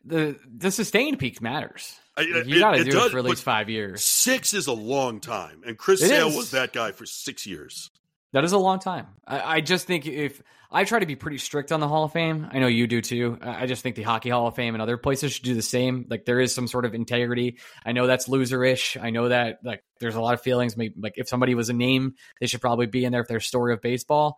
The 0.05 0.39
the 0.47 0.71
sustained 0.71 1.19
peak 1.19 1.41
matters. 1.41 1.99
You 2.21 2.59
got 2.59 2.75
to 2.75 2.83
do 2.83 2.91
does, 2.91 3.07
it 3.07 3.11
for 3.11 3.19
at 3.19 3.25
least 3.25 3.43
five 3.43 3.69
years. 3.69 4.03
Six 4.03 4.53
is 4.53 4.67
a 4.67 4.73
long 4.73 5.19
time, 5.19 5.61
and 5.65 5.77
Chris 5.77 6.01
It 6.01 6.09
Sale 6.09 6.27
is. 6.29 6.35
was 6.35 6.51
that 6.51 6.73
guy 6.73 6.91
for 6.91 7.05
six 7.05 7.45
years. 7.45 7.89
That 8.33 8.43
is 8.43 8.51
a 8.51 8.57
long 8.57 8.79
time. 8.79 9.07
I, 9.25 9.55
I 9.55 9.61
just 9.61 9.87
think 9.87 10.05
if 10.05 10.41
I 10.71 10.83
try 10.83 10.99
to 10.99 11.07
be 11.07 11.15
pretty 11.15 11.39
strict 11.39 11.71
on 11.71 11.79
the 11.79 11.87
Hall 11.87 12.03
of 12.03 12.13
Fame, 12.13 12.47
I 12.51 12.59
know 12.59 12.67
you 12.67 12.85
do 12.85 13.01
too. 13.01 13.39
I 13.41 13.65
just 13.65 13.81
think 13.81 13.95
the 13.95 14.03
Hockey 14.03 14.29
Hall 14.29 14.45
of 14.45 14.55
Fame 14.55 14.75
and 14.75 14.81
other 14.83 14.97
places 14.97 15.33
should 15.33 15.45
do 15.45 15.55
the 15.55 15.63
same. 15.63 16.05
Like 16.07 16.25
there 16.25 16.39
is 16.39 16.53
some 16.53 16.67
sort 16.67 16.85
of 16.85 16.93
integrity. 16.93 17.57
I 17.83 17.91
know 17.91 18.05
that's 18.05 18.27
loserish. 18.27 19.01
I 19.01 19.09
know 19.09 19.29
that 19.29 19.59
like 19.63 19.83
there's 19.99 20.13
a 20.13 20.21
lot 20.21 20.35
of 20.35 20.41
feelings. 20.41 20.77
Maybe 20.77 20.93
like 20.99 21.13
if 21.15 21.27
somebody 21.27 21.55
was 21.55 21.69
a 21.69 21.73
name, 21.73 22.13
they 22.39 22.45
should 22.45 22.61
probably 22.61 22.85
be 22.85 23.03
in 23.03 23.11
there 23.11 23.21
if 23.21 23.27
they're 23.27 23.39
story 23.39 23.73
of 23.73 23.81
baseball. 23.81 24.37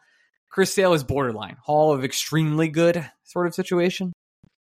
Chris 0.49 0.73
Sale 0.73 0.93
is 0.93 1.03
borderline 1.03 1.57
Hall 1.61 1.91
of 1.91 2.05
extremely 2.05 2.69
good 2.69 3.09
sort 3.23 3.47
of 3.47 3.53
situation, 3.53 4.13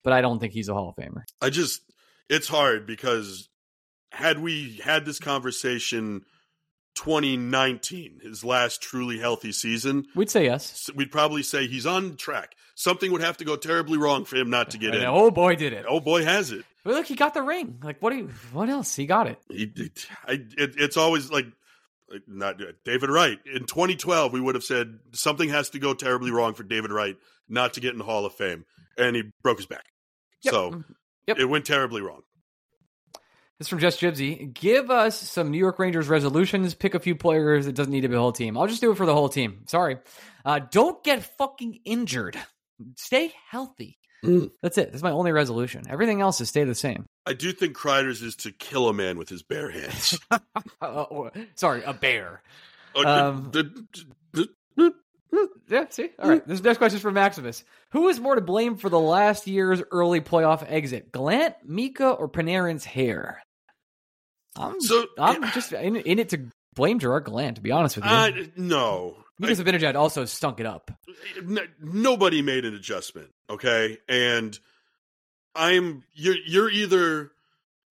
but 0.02 0.14
I 0.14 0.22
don't 0.22 0.38
think 0.38 0.54
he's 0.54 0.68
a 0.70 0.74
Hall 0.74 0.94
of 0.96 1.02
Famer. 1.02 1.22
I 1.42 1.50
just 1.50 1.82
it's 2.30 2.48
hard 2.48 2.86
because 2.86 3.48
had 4.12 4.38
we 4.38 4.80
had 4.82 5.04
this 5.04 5.18
conversation 5.18 6.24
2019, 6.94 8.20
his 8.22 8.44
last 8.44 8.80
truly 8.80 9.18
healthy 9.18 9.52
season, 9.52 10.06
We'd 10.14 10.30
say 10.30 10.44
yes. 10.44 10.88
we'd 10.94 11.10
probably 11.10 11.42
say 11.42 11.66
he's 11.66 11.86
on 11.86 12.16
track. 12.16 12.54
Something 12.74 13.12
would 13.12 13.20
have 13.20 13.36
to 13.38 13.44
go 13.44 13.56
terribly 13.56 13.98
wrong 13.98 14.24
for 14.24 14.36
him 14.36 14.48
not 14.48 14.70
to 14.70 14.78
get 14.78 14.94
in. 14.94 15.04
Oh 15.04 15.30
boy, 15.30 15.56
did 15.56 15.72
it! 15.72 15.84
Oh 15.88 16.00
boy, 16.00 16.24
has 16.24 16.50
it. 16.50 16.64
But 16.84 16.94
look, 16.94 17.06
he 17.06 17.14
got 17.14 17.34
the 17.34 17.42
ring. 17.42 17.78
Like 17.82 18.00
what? 18.00 18.10
Do 18.10 18.16
you, 18.16 18.30
what 18.52 18.70
else? 18.70 18.94
He 18.94 19.06
got 19.06 19.26
it. 19.26 19.38
He, 19.50 19.70
it, 19.76 20.06
I, 20.26 20.32
it, 20.32 20.74
it's 20.78 20.96
always 20.96 21.30
like, 21.30 21.46
like 22.10 22.22
not 22.26 22.60
uh, 22.62 22.72
David 22.84 23.10
Wright. 23.10 23.38
In 23.44 23.66
2012, 23.66 24.32
we 24.32 24.40
would 24.40 24.54
have 24.54 24.64
said 24.64 24.98
something 25.12 25.50
has 25.50 25.70
to 25.70 25.78
go 25.78 25.92
terribly 25.94 26.30
wrong 26.30 26.54
for 26.54 26.62
David 26.62 26.90
Wright 26.90 27.16
not 27.48 27.74
to 27.74 27.80
get 27.80 27.92
in 27.92 27.98
the 27.98 28.04
Hall 28.04 28.24
of 28.24 28.34
Fame, 28.34 28.64
and 28.96 29.14
he 29.14 29.24
broke 29.42 29.58
his 29.58 29.66
back. 29.66 29.84
Yep. 30.42 30.54
So 30.54 30.70
mm-hmm. 30.70 30.92
Yep. 31.30 31.38
it 31.38 31.44
went 31.46 31.64
terribly 31.64 32.02
wrong. 32.02 32.22
This 33.58 33.66
is 33.66 33.68
from 33.68 33.78
Jess 33.80 33.98
Gibsy. 33.98 34.54
Give 34.54 34.90
us 34.90 35.18
some 35.20 35.50
New 35.50 35.58
York 35.58 35.78
Rangers 35.78 36.08
resolutions. 36.08 36.74
Pick 36.74 36.94
a 36.94 37.00
few 37.00 37.14
players. 37.14 37.66
It 37.66 37.74
doesn't 37.74 37.92
need 37.92 38.02
to 38.02 38.08
be 38.08 38.14
a 38.14 38.18
whole 38.18 38.32
team. 38.32 38.56
I'll 38.56 38.66
just 38.66 38.80
do 38.80 38.90
it 38.90 38.96
for 38.96 39.04
the 39.04 39.12
whole 39.14 39.28
team. 39.28 39.64
Sorry. 39.66 39.98
Uh, 40.44 40.60
don't 40.70 41.02
get 41.04 41.22
fucking 41.36 41.80
injured. 41.84 42.38
Stay 42.96 43.32
healthy. 43.50 43.98
Mm. 44.24 44.50
That's 44.62 44.78
it. 44.78 44.92
That's 44.92 45.02
my 45.02 45.10
only 45.10 45.32
resolution. 45.32 45.82
Everything 45.90 46.20
else 46.22 46.40
is 46.40 46.48
stay 46.48 46.64
the 46.64 46.74
same. 46.74 47.04
I 47.26 47.34
do 47.34 47.52
think 47.52 47.76
Kreider's 47.76 48.22
is 48.22 48.36
to 48.36 48.52
kill 48.52 48.88
a 48.88 48.94
man 48.94 49.18
with 49.18 49.28
his 49.28 49.42
bare 49.42 49.70
hands. 49.70 50.18
Uh, 50.80 51.04
sorry, 51.56 51.82
a 51.84 51.92
bear. 51.92 52.42
Oh, 52.94 53.04
Um, 53.06 53.52
Yeah, 55.68 55.86
see? 55.90 56.10
All 56.18 56.28
right. 56.28 56.46
This 56.46 56.62
next 56.62 56.78
question 56.78 56.96
is 56.96 57.02
for 57.02 57.12
Maximus. 57.12 57.62
Who 57.92 58.08
is 58.08 58.18
more 58.18 58.34
to 58.34 58.40
blame 58.40 58.76
for 58.76 58.88
the 58.88 58.98
last 58.98 59.46
year's 59.46 59.80
early 59.92 60.20
playoff 60.20 60.64
exit? 60.68 61.12
Gallant, 61.12 61.54
Mika, 61.64 62.08
or 62.10 62.28
Panarin's 62.28 62.84
hair? 62.84 63.40
I'm, 64.56 64.80
So 64.80 65.06
I'm 65.18 65.50
just 65.52 65.72
in, 65.72 65.94
in 65.96 66.18
it 66.18 66.30
to 66.30 66.48
blame 66.74 66.98
Gerard 66.98 67.24
Gallant, 67.26 67.56
to 67.56 67.62
be 67.62 67.70
honest 67.70 67.96
with 67.96 68.04
you. 68.04 68.10
uh, 68.10 68.30
no, 68.56 69.16
Mika 69.38 69.54
Zibanejad 69.54 69.94
also 69.94 70.24
stunk 70.24 70.58
it 70.58 70.66
up. 70.66 70.90
N- 71.38 71.68
nobody 71.80 72.42
made 72.42 72.64
an 72.64 72.74
adjustment 72.74 73.30
okay 73.48 73.98
and 74.08 74.56
i'm 75.56 76.04
you're 76.14 76.36
you're 76.46 76.70
either 76.70 77.32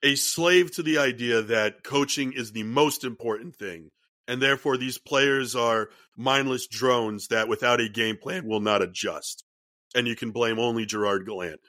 a 0.04 0.16
slave 0.16 0.72
to 0.72 0.82
the 0.84 0.98
idea 1.00 1.42
that 1.42 1.84
coaching 1.84 2.32
is 2.32 2.54
the 2.54 2.64
most 2.64 3.04
important 3.04 3.56
thing 3.58 3.90
and 4.30 4.42
therefore 4.42 4.78
these 4.78 4.98
players 4.98 5.56
are 5.56 5.90
mindless 6.16 6.68
drones 6.68 7.28
that 7.28 7.48
without 7.48 7.82
a 7.82 7.90
game 7.90 8.16
plan 8.16 8.46
will 8.46 8.60
not 8.60 8.82
adjust 8.82 9.44
and 9.96 10.08
you 10.08 10.16
can 10.16 10.32
blame 10.32 10.60
only 10.60 10.86
gerard 10.86 11.26
gallant 11.26 11.60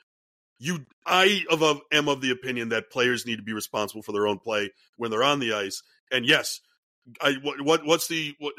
you 0.59 0.85
i 1.07 1.43
of, 1.51 1.62
of 1.62 1.81
am 1.91 2.09
of 2.09 2.20
the 2.20 2.31
opinion 2.31 2.69
that 2.69 2.91
players 2.91 3.27
need 3.27 3.37
to 3.37 3.43
be 3.43 3.55
responsible 3.55 4.03
for 4.03 4.12
their 4.12 4.27
own 4.27 4.39
play 4.39 4.70
when 4.97 5.11
they're 5.11 5.24
on 5.24 5.41
the 5.41 5.53
ice 5.53 5.82
and 6.12 6.27
yes 6.27 6.61
i 7.20 7.35
what, 7.43 7.61
what 7.62 7.85
what's 7.85 8.07
the 8.07 8.35
what, 8.39 8.55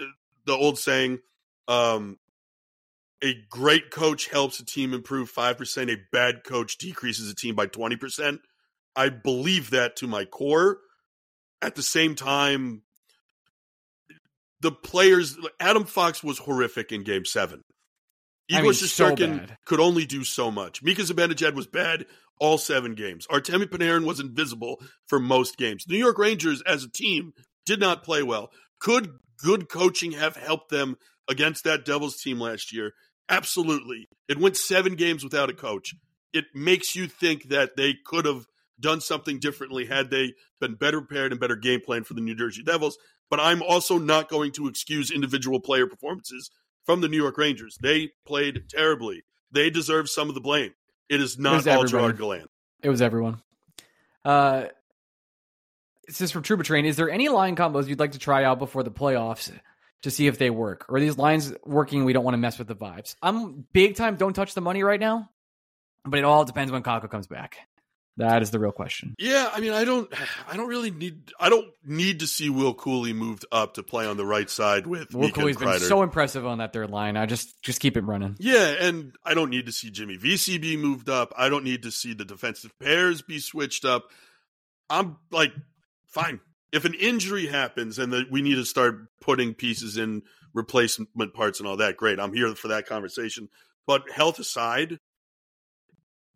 the 0.45 0.53
old 0.53 0.77
saying 0.77 1.19
um 1.67 2.17
a 3.23 3.35
great 3.49 3.91
coach 3.91 4.29
helps 4.29 4.59
a 4.59 4.65
team 4.65 4.93
improve 4.93 5.31
5%, 5.31 5.91
a 5.91 5.97
bad 6.11 6.43
coach 6.43 6.77
decreases 6.77 7.29
a 7.29 7.35
team 7.35 7.53
by 7.55 7.67
20%. 7.67 8.39
I 8.95 9.09
believe 9.09 9.69
that 9.69 9.95
to 9.97 10.07
my 10.07 10.25
core. 10.25 10.79
At 11.61 11.75
the 11.75 11.83
same 11.83 12.15
time, 12.15 12.81
the 14.61 14.71
players, 14.71 15.37
Adam 15.59 15.85
Fox 15.85 16.23
was 16.23 16.37
horrific 16.37 16.91
in 16.91 17.03
game 17.03 17.25
seven. 17.25 17.61
I 18.51 18.55
Igor 18.55 18.63
mean, 18.63 18.73
so 18.73 18.85
Shesterkin 18.85 19.37
bad. 19.47 19.57
could 19.65 19.79
only 19.79 20.05
do 20.05 20.23
so 20.23 20.51
much. 20.51 20.83
Mika 20.83 21.01
Zibanejad 21.03 21.55
was 21.55 21.67
bad 21.67 22.05
all 22.39 22.57
seven 22.57 22.95
games. 22.95 23.27
Artemi 23.27 23.65
Panarin 23.65 24.05
was 24.05 24.19
invisible 24.19 24.81
for 25.07 25.19
most 25.19 25.57
games. 25.57 25.85
New 25.87 25.97
York 25.97 26.17
Rangers 26.17 26.61
as 26.63 26.83
a 26.83 26.89
team 26.91 27.33
did 27.65 27.79
not 27.79 28.03
play 28.03 28.23
well. 28.23 28.51
Could 28.79 29.13
good 29.37 29.69
coaching 29.69 30.13
have 30.13 30.35
helped 30.35 30.69
them 30.69 30.97
against 31.29 31.63
that 31.63 31.85
Devils 31.85 32.21
team 32.21 32.39
last 32.39 32.73
year? 32.73 32.93
Absolutely. 33.29 34.09
It 34.27 34.39
went 34.39 34.57
seven 34.57 34.95
games 34.95 35.23
without 35.23 35.49
a 35.49 35.53
coach. 35.53 35.93
It 36.33 36.45
makes 36.53 36.95
you 36.95 37.07
think 37.07 37.49
that 37.49 37.77
they 37.77 37.95
could 38.05 38.25
have 38.25 38.45
done 38.79 38.99
something 39.01 39.39
differently 39.39 39.85
had 39.85 40.09
they 40.09 40.33
been 40.59 40.75
better 40.75 40.99
prepared 40.99 41.31
and 41.31 41.39
better 41.39 41.55
game 41.55 41.81
plan 41.81 42.03
for 42.03 42.15
the 42.15 42.21
New 42.21 42.35
Jersey 42.35 42.63
Devils. 42.63 42.97
But 43.31 43.39
I'm 43.39 43.63
also 43.63 43.97
not 43.97 44.29
going 44.29 44.51
to 44.51 44.67
excuse 44.67 45.09
individual 45.09 45.61
player 45.61 45.87
performances 45.87 46.51
from 46.85 46.99
the 46.99 47.07
New 47.07 47.17
York 47.17 47.37
Rangers. 47.37 47.77
They 47.81 48.11
played 48.25 48.65
terribly. 48.69 49.23
They 49.51 49.69
deserve 49.69 50.09
some 50.09 50.27
of 50.29 50.35
the 50.35 50.41
blame. 50.41 50.73
It 51.09 51.21
is 51.21 51.39
not 51.39 51.65
all. 51.65 51.85
Gerard 51.85 52.17
Gallant. 52.17 52.51
It 52.83 52.89
was 52.89 53.01
everyone. 53.01 53.41
Uh, 54.25 54.65
this 56.07 56.19
is 56.19 56.31
from 56.31 56.43
Trouba 56.43 56.63
Train. 56.63 56.85
Is 56.85 56.97
there 56.97 57.09
any 57.09 57.29
line 57.29 57.55
combos 57.55 57.87
you'd 57.87 57.99
like 57.99 58.11
to 58.11 58.19
try 58.19 58.43
out 58.43 58.59
before 58.59 58.83
the 58.83 58.91
playoffs 58.91 59.49
to 60.01 60.11
see 60.11 60.27
if 60.27 60.37
they 60.37 60.49
work? 60.49 60.85
Or 60.89 60.97
are 60.97 60.99
these 60.99 61.17
lines 61.17 61.53
working? 61.65 62.03
We 62.03 62.11
don't 62.11 62.25
want 62.25 62.33
to 62.33 62.39
mess 62.39 62.59
with 62.59 62.67
the 62.67 62.75
vibes. 62.75 63.15
I'm 63.21 63.65
big 63.71 63.95
time. 63.95 64.17
Don't 64.17 64.33
touch 64.33 64.53
the 64.53 64.61
money 64.61 64.83
right 64.83 64.99
now. 64.99 65.29
But 66.03 66.19
it 66.19 66.25
all 66.25 66.43
depends 66.43 66.71
when 66.71 66.83
Kakko 66.83 67.09
comes 67.09 67.27
back. 67.27 67.57
That 68.21 68.41
is 68.41 68.51
the 68.51 68.59
real 68.59 68.71
question. 68.71 69.15
Yeah, 69.17 69.49
I 69.51 69.59
mean, 69.59 69.73
I 69.73 69.83
don't, 69.83 70.11
I 70.47 70.55
don't 70.55 70.67
really 70.67 70.91
need, 70.91 71.31
I 71.39 71.49
don't 71.49 71.67
need 71.85 72.19
to 72.19 72.27
see 72.27 72.49
Will 72.49 72.73
Cuylle 72.73 73.13
moved 73.13 73.45
up 73.51 73.75
to 73.75 73.83
play 73.83 74.05
on 74.05 74.17
the 74.17 74.25
right 74.25 74.49
side 74.49 74.87
with 74.87 75.13
Will 75.13 75.29
Cuylle's 75.29 75.57
been 75.57 75.79
so 75.79 76.03
impressive 76.03 76.45
on 76.45 76.59
that 76.59 76.73
third 76.73 76.89
line. 76.89 77.17
I 77.17 77.25
just 77.25 77.61
just 77.61 77.79
keep 77.79 77.97
it 77.97 78.03
running. 78.03 78.35
Yeah, 78.39 78.75
and 78.79 79.15
I 79.25 79.33
don't 79.33 79.49
need 79.49 79.65
to 79.65 79.71
see 79.71 79.89
Jimmy 79.89 80.17
Vesey 80.17 80.57
be 80.57 80.77
moved 80.77 81.09
up. 81.09 81.33
I 81.37 81.49
don't 81.49 81.63
need 81.63 81.83
to 81.83 81.91
see 81.91 82.13
the 82.13 82.25
defensive 82.25 82.71
pairs 82.79 83.21
be 83.21 83.39
switched 83.39 83.85
up. 83.85 84.05
I'm 84.89 85.17
like, 85.31 85.53
fine. 86.07 86.39
If 86.71 86.85
an 86.85 86.93
injury 86.93 87.47
happens 87.47 87.99
and 87.99 88.13
that 88.13 88.31
we 88.31 88.41
need 88.41 88.55
to 88.55 88.65
start 88.65 89.07
putting 89.19 89.53
pieces 89.53 89.97
in 89.97 90.23
replacement 90.53 91.33
parts 91.33 91.59
and 91.59 91.67
all 91.67 91.77
that, 91.77 91.97
great. 91.97 92.19
I'm 92.19 92.33
here 92.33 92.53
for 92.55 92.69
that 92.69 92.85
conversation. 92.85 93.49
But 93.87 94.09
health 94.11 94.39
aside, 94.39 94.97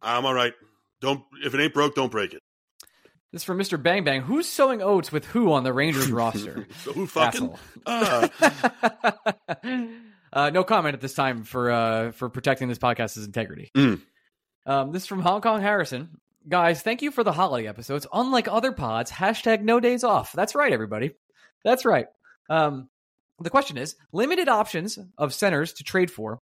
I'm 0.02 0.26
all 0.26 0.34
right. 0.34 0.54
Don't 1.02 1.24
if 1.44 1.54
it 1.54 1.60
ain't 1.60 1.74
broke, 1.74 1.96
don't 1.96 2.12
break 2.12 2.34
it. 2.34 2.42
This 3.32 3.42
is 3.42 3.46
from 3.46 3.58
Mr. 3.58 3.82
Bang 3.82 4.04
Bang. 4.06 4.22
Who's 4.22 4.48
sowing 4.48 4.82
oats 4.82 5.12
with 5.12 5.26
who 5.26 5.52
on 5.52 5.64
the 5.64 5.74
Rangers 5.74 6.10
roster? 6.10 6.68
So 6.84 6.94
who 6.94 7.06
fucking? 7.06 7.54
Uh, 7.86 8.30
uh, 10.34 10.50
no 10.52 10.64
comment 10.64 10.94
at 10.94 11.02
this 11.02 11.14
time 11.14 11.44
for 11.44 11.70
uh, 11.70 12.12
for 12.12 12.30
protecting 12.30 12.70
this 12.70 12.78
podcast's 12.78 13.26
integrity. 13.26 13.72
Mm. 13.76 14.02
Um, 14.66 14.92
this 14.92 15.04
is 15.04 15.08
from 15.08 15.22
Hong 15.22 15.42
Kong 15.42 15.62
Harrison. 15.62 16.22
Guys, 16.48 16.82
thank 16.82 17.02
you 17.02 17.12
for 17.12 17.24
the 17.24 17.32
holiday 17.32 17.68
episodes. 17.68 18.08
Unlike 18.14 18.48
other 18.48 18.72
pods, 18.72 19.12
hashtag 19.12 19.62
no 19.62 19.80
days 19.80 20.04
off. 20.04 20.32
That's 20.32 20.56
right, 20.56 20.72
everybody. 20.72 21.12
That's 21.64 21.86
right. 21.86 22.06
Um, 22.50 22.90
the 23.40 23.50
question 23.50 23.78
is 23.78 23.96
limited 24.14 24.48
options 24.48 24.98
of 25.18 25.34
centers 25.34 25.74
to 25.74 25.84
trade 25.84 26.12
for, 26.12 26.40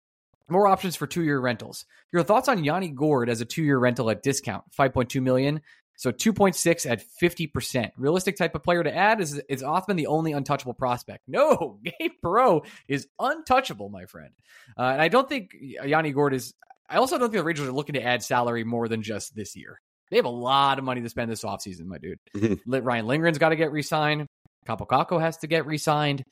more 0.50 0.68
options 0.68 0.96
for 0.96 1.08
two 1.08 1.24
year 1.24 1.40
rentals. 1.40 1.86
Your 2.12 2.24
thoughts 2.24 2.48
on 2.48 2.64
Yanni 2.64 2.90
Gourde 2.90 3.30
as 3.30 3.42
a 3.42 3.46
two 3.46 3.64
year 3.64 3.78
rental 3.78 4.10
at 4.10 4.24
discount, 4.24 4.64
5.2 4.78 5.22
million. 5.22 5.62
So 5.98 6.12
2.6 6.12 6.90
at 6.90 7.04
50%. 7.22 7.92
Realistic 7.98 8.38
type 8.38 8.54
of 8.54 8.64
player 8.64 8.84
to 8.84 8.96
add 8.96 9.20
is 9.20 9.42
is 9.50 9.64
Othmann 9.64 9.98
the 9.98 10.08
only 10.08 10.32
untouchable 10.32 10.76
prospect? 10.76 11.24
No, 11.28 11.80
Gabe 11.84 12.12
Perreault 12.24 12.68
is 12.88 13.08
untouchable, 13.20 13.90
my 13.90 14.06
friend. 14.06 14.34
Uh, 14.78 14.84
and 14.84 15.02
I 15.02 15.08
don't 15.08 15.28
think 15.28 15.56
Yanni 15.60 16.12
Gord 16.12 16.34
is. 16.34 16.54
I 16.90 16.98
also 16.98 17.18
don't 17.18 17.30
think 17.32 17.42
the 17.42 17.44
Rangers 17.44 17.68
are 17.68 17.74
looking 17.74 17.96
to 17.96 18.04
add 18.04 18.24
salary 18.24 18.64
more 18.64 18.88
than 18.88 19.02
just 19.02 19.36
this 19.36 19.56
year. 19.56 19.82
They 20.10 20.18
have 20.18 20.26
a 20.26 20.30
lot 20.30 20.78
of 20.78 20.86
money 20.86 21.02
to 21.02 21.10
spend 21.10 21.30
this 21.30 21.44
offseason, 21.44 21.86
my 21.86 21.98
dude. 21.98 22.20
Ryan 22.66 23.08
Lindgren's 23.08 23.40
got 23.40 23.50
to 23.50 23.58
get 23.58 23.74
re-signed. 23.74 24.26
Capo 24.66 24.86
Kakko 24.86 25.20
has 25.20 25.38
to 25.40 25.48
get 25.48 25.66
re-signed. 25.66 26.24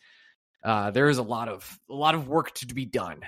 Uh, 0.63 0.91
there 0.91 1.09
is 1.09 1.17
a 1.17 1.23
lot 1.23 1.47
of 1.47 1.79
a 1.89 1.93
lot 1.93 2.15
of 2.15 2.27
work 2.27 2.53
to 2.55 2.65
be 2.67 2.85
done, 2.85 3.21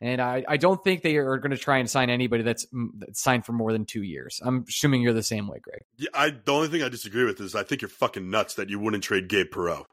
and 0.00 0.20
I, 0.20 0.44
I 0.46 0.56
don't 0.56 0.82
think 0.84 1.02
they 1.02 1.16
are 1.16 1.38
going 1.38 1.50
to 1.52 1.56
try 1.58 1.78
and 1.78 1.88
sign 1.88 2.10
anybody 2.10 2.42
that's, 2.42 2.66
mm, 2.66 2.88
that's 2.98 3.20
signed 3.22 3.46
for 3.46 3.52
more 3.52 3.72
than 3.72 3.84
two 3.84 4.02
years. 4.02 4.40
I'm 4.44 4.64
assuming 4.68 5.02
you're 5.02 5.12
the 5.12 5.22
same 5.22 5.48
way, 5.48 5.58
Greg. 5.62 5.82
Yeah, 5.96 6.08
I 6.14 6.30
the 6.30 6.52
only 6.52 6.68
thing 6.68 6.82
I 6.82 6.88
disagree 6.88 7.24
with 7.24 7.40
is 7.40 7.54
I 7.54 7.62
think 7.62 7.82
you're 7.82 7.88
fucking 7.88 8.28
nuts 8.30 8.54
that 8.54 8.68
you 8.70 8.78
wouldn't 8.78 9.04
trade 9.04 9.28
Gabe 9.28 9.50
Perreault. 9.52 9.84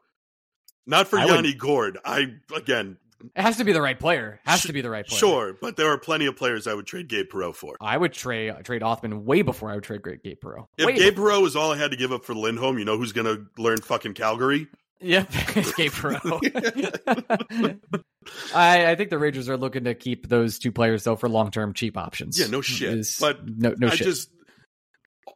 Not 0.86 1.08
for 1.08 1.18
I 1.18 1.24
would- 1.24 1.34
Yanni 1.34 1.54
Gourde. 1.54 1.98
I 2.04 2.34
again, 2.54 2.98
It 3.34 3.40
has 3.40 3.56
to 3.56 3.64
be 3.64 3.72
the 3.72 3.80
right 3.80 3.98
player. 3.98 4.38
Has 4.44 4.60
Sh- 4.60 4.66
to 4.66 4.72
be 4.74 4.82
the 4.82 4.90
right 4.90 5.06
player. 5.06 5.18
sure, 5.18 5.56
but 5.58 5.76
there 5.76 5.88
are 5.88 5.96
plenty 5.96 6.26
of 6.26 6.36
players 6.36 6.66
I 6.66 6.74
would 6.74 6.86
trade 6.86 7.08
Gabe 7.08 7.30
Perreault 7.32 7.54
for. 7.54 7.76
I 7.80 7.96
would 7.96 8.12
trade 8.12 8.52
trade 8.64 8.82
Othmann 8.82 9.22
way 9.24 9.40
before 9.40 9.70
I 9.70 9.76
would 9.76 9.84
trade 9.84 10.02
Great 10.02 10.22
Gabe 10.22 10.38
Perreault. 10.44 10.66
If 10.76 10.86
Gabe 10.88 11.14
before. 11.14 11.30
Perreault 11.30 11.46
is 11.46 11.56
all 11.56 11.72
I 11.72 11.78
had 11.78 11.90
to 11.92 11.96
give 11.96 12.12
up 12.12 12.24
for 12.26 12.34
Lindholm, 12.34 12.78
you 12.78 12.84
know 12.84 12.98
who's 12.98 13.12
going 13.12 13.24
to 13.26 13.46
learn 13.56 13.78
fucking 13.78 14.12
Calgary? 14.12 14.68
Yep, 15.00 15.30
Gabe 15.76 15.90
Perreault. 15.92 17.80
I, 18.54 18.90
I 18.92 18.94
think 18.94 19.10
the 19.10 19.18
Rangers 19.18 19.48
are 19.48 19.56
looking 19.56 19.84
to 19.84 19.94
keep 19.94 20.28
those 20.28 20.58
two 20.58 20.72
players 20.72 21.04
though 21.04 21.16
for 21.16 21.28
long 21.28 21.50
term 21.50 21.74
cheap 21.74 21.96
options. 21.96 22.38
Yeah, 22.38 22.46
no 22.46 22.60
shit. 22.60 22.98
Is- 22.98 23.16
But 23.20 23.46
no, 23.46 23.74
no 23.76 23.88
I 23.88 23.94
shit. 23.96 24.06
just 24.06 24.30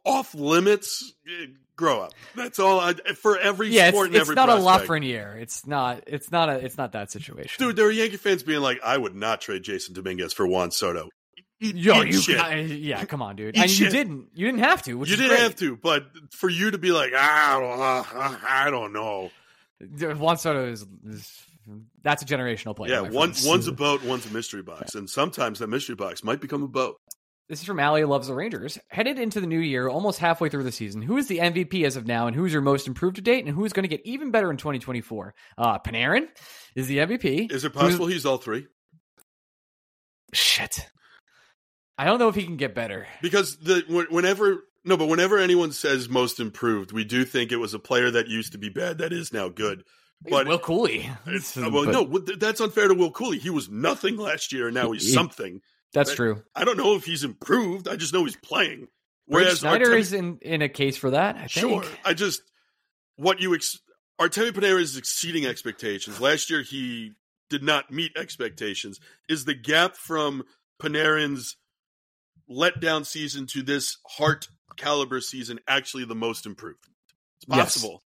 off 0.05 0.33
limits. 0.33 1.13
eh, 1.27 1.47
Grow 1.75 2.01
up. 2.01 2.11
That's 2.35 2.59
all. 2.59 2.81
I, 2.81 2.93
for 2.93 3.37
every 3.39 3.69
yeah, 3.69 3.87
it's, 3.87 3.95
sport 3.95 4.07
and 4.07 4.15
it's 4.17 4.23
every 4.23 4.35
not 4.35 4.49
a. 4.49 4.53
Lafreniere. 4.53 5.41
It's 5.41 5.65
not. 5.65 6.03
It's 6.07 6.29
not 6.29 6.49
a. 6.49 6.53
It's 6.65 6.77
not 6.77 6.91
that 6.91 7.09
situation. 7.09 7.55
Dude, 7.57 7.77
there 7.77 7.85
are 7.85 7.91
Yankee 7.91 8.17
fans 8.17 8.43
being 8.43 8.59
like, 8.59 8.81
"I 8.83 8.97
would 8.97 9.15
not 9.15 9.39
trade 9.39 9.63
Jasson 9.63 9.93
Dominguez 9.93 10.33
for 10.33 10.45
Juan 10.45 10.71
Soto." 10.71 11.07
Eat, 11.61 11.75
Yo, 11.77 12.03
eat 12.03 12.13
you, 12.13 12.19
shit. 12.19 12.37
uh, 12.37 12.49
yeah, 12.55 13.05
come 13.05 13.21
on, 13.21 13.37
dude. 13.37 13.55
Eat 13.55 13.61
And 13.61 13.79
you 13.79 13.89
didn't. 13.89 14.27
You 14.33 14.47
didn't 14.47 14.59
have 14.59 14.81
to. 14.83 14.91
You 14.99 15.05
didn't 15.05 15.27
great. 15.27 15.39
have 15.39 15.55
to, 15.57 15.77
but 15.77 16.03
for 16.31 16.49
you 16.49 16.71
to 16.71 16.77
be 16.77 16.91
like, 16.91 17.11
ah, 17.15 18.39
I 18.49 18.69
don't 18.69 18.91
know. 18.91 19.29
Juan 19.81 20.37
Soto 20.37 20.69
is, 20.69 20.85
is 21.05 21.43
that's 22.03 22.23
a 22.23 22.25
generational 22.25 22.75
player. 22.75 22.93
yeah, 22.93 23.01
one 23.01 23.33
one's 23.43 23.67
a 23.67 23.71
boat, 23.71 24.03
one's 24.03 24.25
a 24.25 24.33
mystery 24.33 24.61
box, 24.61 24.95
and 24.95 25.09
sometimes 25.09 25.59
that 25.59 25.67
mystery 25.67 25.95
box 25.95 26.23
might 26.23 26.41
become 26.41 26.63
a 26.63 26.67
boat. 26.67 26.97
This 27.47 27.61
is 27.61 27.65
from 27.65 27.79
Allie 27.79 28.03
loves 28.03 28.27
the 28.27 28.35
Rangers. 28.35 28.77
Headed 28.89 29.17
into 29.17 29.41
the 29.41 29.47
new 29.47 29.59
year, 29.59 29.87
almost 29.87 30.19
halfway 30.19 30.49
through 30.49 30.63
the 30.63 30.71
season, 30.71 31.01
who 31.01 31.17
is 31.17 31.27
the 31.27 31.39
MVP 31.39 31.83
as 31.83 31.95
of 31.95 32.05
now, 32.05 32.27
and 32.27 32.35
who 32.35 32.45
is 32.45 32.53
your 32.53 32.61
most 32.61 32.87
improved 32.87 33.15
to 33.15 33.23
date, 33.23 33.43
and 33.43 33.55
who 33.55 33.65
is 33.65 33.73
going 33.73 33.83
to 33.83 33.89
get 33.89 34.05
even 34.05 34.29
better 34.29 34.51
in 34.51 34.57
2024? 34.57 35.33
Uh, 35.57 35.79
Panarin 35.79 36.27
is 36.75 36.85
the 36.85 36.99
MVP. 36.99 37.51
Is 37.51 37.63
it 37.63 37.73
possible 37.73 38.05
he's 38.05 38.25
all 38.25 38.37
three? 38.37 38.67
Shit. 40.31 40.87
I 41.97 42.05
don't 42.05 42.19
know 42.19 42.29
if 42.29 42.35
he 42.35 42.43
can 42.43 42.57
get 42.57 42.75
better. 42.75 43.07
Because 43.21 43.57
the 43.57 43.83
whenever 44.11 44.63
no, 44.89 44.97
but 44.97 45.07
whenever 45.07 45.37
anyone 45.37 45.71
says 45.71 46.09
most 46.09 46.39
improved, 46.39 46.91
we 46.91 47.03
do 47.05 47.23
think 47.23 47.51
it 47.51 47.57
was 47.57 47.73
a 47.73 47.79
player 47.79 48.11
that 48.11 48.27
used 48.27 48.51
to 48.51 48.57
be 48.57 48.69
bad 48.69 48.97
that 48.97 49.13
is 49.13 49.31
now 49.31 49.47
good. 49.49 49.83
But 50.29 50.47
Will 50.47 50.59
Cuylle. 50.59 51.17
it's- 51.27 51.55
well, 51.57 51.85
But 51.85 51.91
no, 51.91 52.19
that's 52.35 52.59
unfair 52.59 52.89
to 52.89 52.93
Will 52.93 53.11
Cuylle. 53.11 53.39
He 53.39 53.49
was 53.49 53.69
nothing 53.69 54.17
last 54.17 54.51
year, 54.51 54.67
and 54.67 54.75
now 54.75 54.91
he's 54.91 55.05
He- 55.07 55.13
something. 55.13 55.61
that's 55.93 56.09
that- 56.09 56.15
true. 56.17 56.43
I 56.55 56.65
don't 56.65 56.75
know 56.77 56.95
if 56.95 57.05
he's 57.05 57.23
improved. 57.23 57.87
I 57.87 57.95
just 57.95 58.13
know 58.13 58.25
he's 58.25 58.35
playing. 58.35 58.87
Whereas 59.27 59.59
Schneider 59.59 59.87
Artemi- 59.91 59.99
is 59.99 60.11
in, 60.13 60.37
in 60.41 60.61
a 60.61 60.67
case 60.69 60.97
for 60.97 61.11
that. 61.11 61.35
I 61.37 61.47
Sure. 61.47 61.83
I 62.03 62.13
just 62.13 62.41
what 63.15 63.39
you 63.39 63.53
ex- 63.55 63.79
Artemi 64.19 64.51
Panarin 64.51 64.81
is 64.81 64.97
exceeding 64.97 65.45
expectations. 65.45 66.19
Last 66.19 66.49
year 66.49 66.63
he 66.63 67.11
did 67.49 67.61
not 67.63 67.91
meet 67.91 68.11
expectations. 68.17 68.99
Is 69.29 69.45
the 69.45 69.53
gap 69.53 69.95
from 69.95 70.43
Panarin's 70.81 71.55
letdown 72.49 73.05
season 73.05 73.45
to 73.47 73.61
this 73.61 73.97
heart 74.17 74.47
caliber 74.79 75.21
season 75.21 75.59
actually 75.67 76.05
the 76.05 76.15
most 76.15 76.45
improved? 76.45 76.87
It's 77.37 77.45
Yes. 77.55 77.75
possible. 77.75 78.03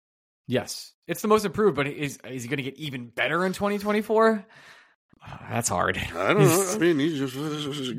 Yes, 0.47 0.91
it's 1.07 1.21
the 1.21 1.29
most 1.29 1.45
improved, 1.45 1.75
but 1.77 1.87
is 1.87 2.17
is 2.29 2.43
he 2.43 2.49
going 2.49 2.57
to 2.57 2.63
get 2.63 2.75
even 2.75 3.07
better 3.07 3.45
in 3.45 3.53
2024? 3.53 4.45
That's 5.49 5.69
hard. 5.69 5.97
I 5.97 6.33
don't 6.33 6.39
know. 6.39 6.71
I 6.73 6.77
mean, 6.79 6.99
he's 6.99 7.17
just. 7.17 7.35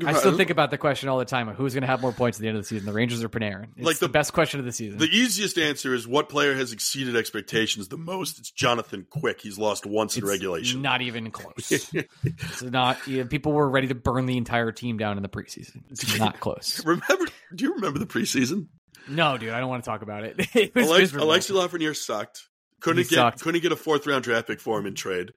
I 0.05 0.13
still 0.13 0.37
think 0.37 0.49
about 0.51 0.69
the 0.71 0.77
question 0.77 1.09
all 1.09 1.17
the 1.17 1.25
time 1.25 1.47
of 1.47 1.55
who's 1.55 1.73
going 1.73 1.81
to 1.81 1.87
have 1.87 2.01
more 2.01 2.11
points 2.11 2.37
at 2.37 2.41
the 2.41 2.47
end 2.47 2.57
of 2.57 2.63
the 2.63 2.67
season, 2.67 2.85
the 2.85 2.93
Rangers 2.93 3.23
or 3.23 3.29
Panarin. 3.29 3.67
It's 3.77 3.85
Like 3.85 3.97
the, 3.97 4.07
the- 4.07 4.11
best 4.13 4.33
question 4.33 4.59
of 4.59 4.65
the 4.65 4.71
season. 4.71 4.99
the 4.99 5.05
easiest 5.09 5.57
answer 5.57 5.93
is 5.95 6.07
what 6.07 6.29
player 6.29 6.53
has 6.53 6.71
exceeded 6.71 7.15
expectations 7.15 7.87
the 7.87 7.97
most. 7.97 8.37
It's 8.39 8.51
Jonathan 8.51 9.07
Quick. 9.09 9.41
He's 9.41 9.57
lost 9.57 9.85
once 9.85 10.17
in 10.17 10.25
regulation. 10.25 10.81
Not 10.81 11.01
even 11.01 11.31
close. 11.31 11.89
it's 12.23 12.61
not. 12.61 13.07
Yeah, 13.07 13.23
people 13.23 13.53
were 13.53 13.69
ready 13.69 13.87
to 13.87 13.95
burn 13.95 14.25
the 14.27 14.37
entire 14.37 14.71
team 14.71 14.97
down 14.97 15.17
in 15.17 15.23
the 15.23 15.29
preseason. 15.29 15.83
It's 15.89 16.19
not 16.19 16.39
close. 16.39 16.85
remember? 16.85 17.25
Do 17.55 17.63
you 17.65 17.73
remember 17.75 17.99
the 17.99 18.05
preseason? 18.07 18.67
No, 19.07 19.37
dude, 19.37 19.49
I 19.51 19.59
don't 19.59 19.69
want 19.69 19.83
to 19.83 19.89
talk 19.89 20.01
about 20.01 20.23
it. 20.23 20.35
it 20.55 20.71
Alex. 20.75 21.11
Alexi 21.11 21.51
Lafreniere 21.51 21.95
sucked. 21.95 22.41
Couldn't 22.81 23.03
He 23.03 23.09
get 23.09 23.15
sucked. 23.15 23.41
couldn't 23.41 23.61
get 23.61 23.71
a 23.71 23.75
fourth 23.75 24.05
round 24.05 24.23
draft 24.23 24.47
pick 24.47 24.59
for 24.59 24.77
him 24.79 24.85
in 24.85 24.95
trade. 24.95 25.31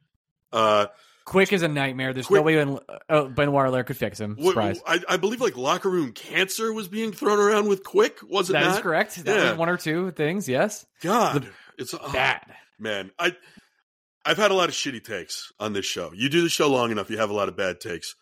Uh, 0.53 0.87
Quick 1.29 1.53
is 1.53 1.63
a 1.63 1.69
nightmare. 1.69 2.15
There's 2.15 2.27
Quick- 2.27 2.39
no 2.41 2.43
way 2.43 2.57
Ben, 2.57 2.79
uh, 3.11 3.25
Benoit 3.25 3.67
Allaire 3.67 3.85
could 3.85 3.99
fix 3.99 4.19
him. 4.19 4.37
Surprise. 4.43 4.81
I, 4.87 5.01
I 5.09 5.17
believe 5.19 5.41
like 5.43 5.57
locker 5.59 5.91
room 5.91 6.13
cancer 6.13 6.73
was 6.73 6.89
being 6.89 7.13
thrown 7.13 7.39
around 7.39 7.69
with 7.69 7.85
Quick. 7.85 8.19
Was 8.23 8.49
it 8.49 8.55
that 8.55 8.61
That 8.63 8.69
is 8.69 8.75
not? 8.77 8.83
correct. 8.83 9.25
That 9.25 9.37
Yeah. 9.37 9.51
was 9.51 9.59
one 9.59 9.69
or 9.69 9.77
two 9.77 10.11
things. 10.13 10.49
Yes. 10.49 10.87
God, 11.03 11.49
it's 11.77 11.93
oh, 11.93 12.13
Bad. 12.13 12.41
man. 12.79 13.11
I 13.19 13.37
I've 14.25 14.39
had 14.39 14.51
a 14.51 14.55
lot 14.55 14.69
of 14.71 14.75
shitty 14.75 15.05
takes 15.05 15.53
on 15.61 15.73
this 15.75 15.85
show. 15.87 16.13
You 16.15 16.29
do 16.29 16.43
the 16.43 16.49
show 16.49 16.69
long 16.71 16.91
enough, 16.91 17.11
you 17.11 17.19
have 17.19 17.31
a 17.31 17.35
lot 17.35 17.49
of 17.49 17.57
bad 17.57 17.81
takes. 17.81 18.15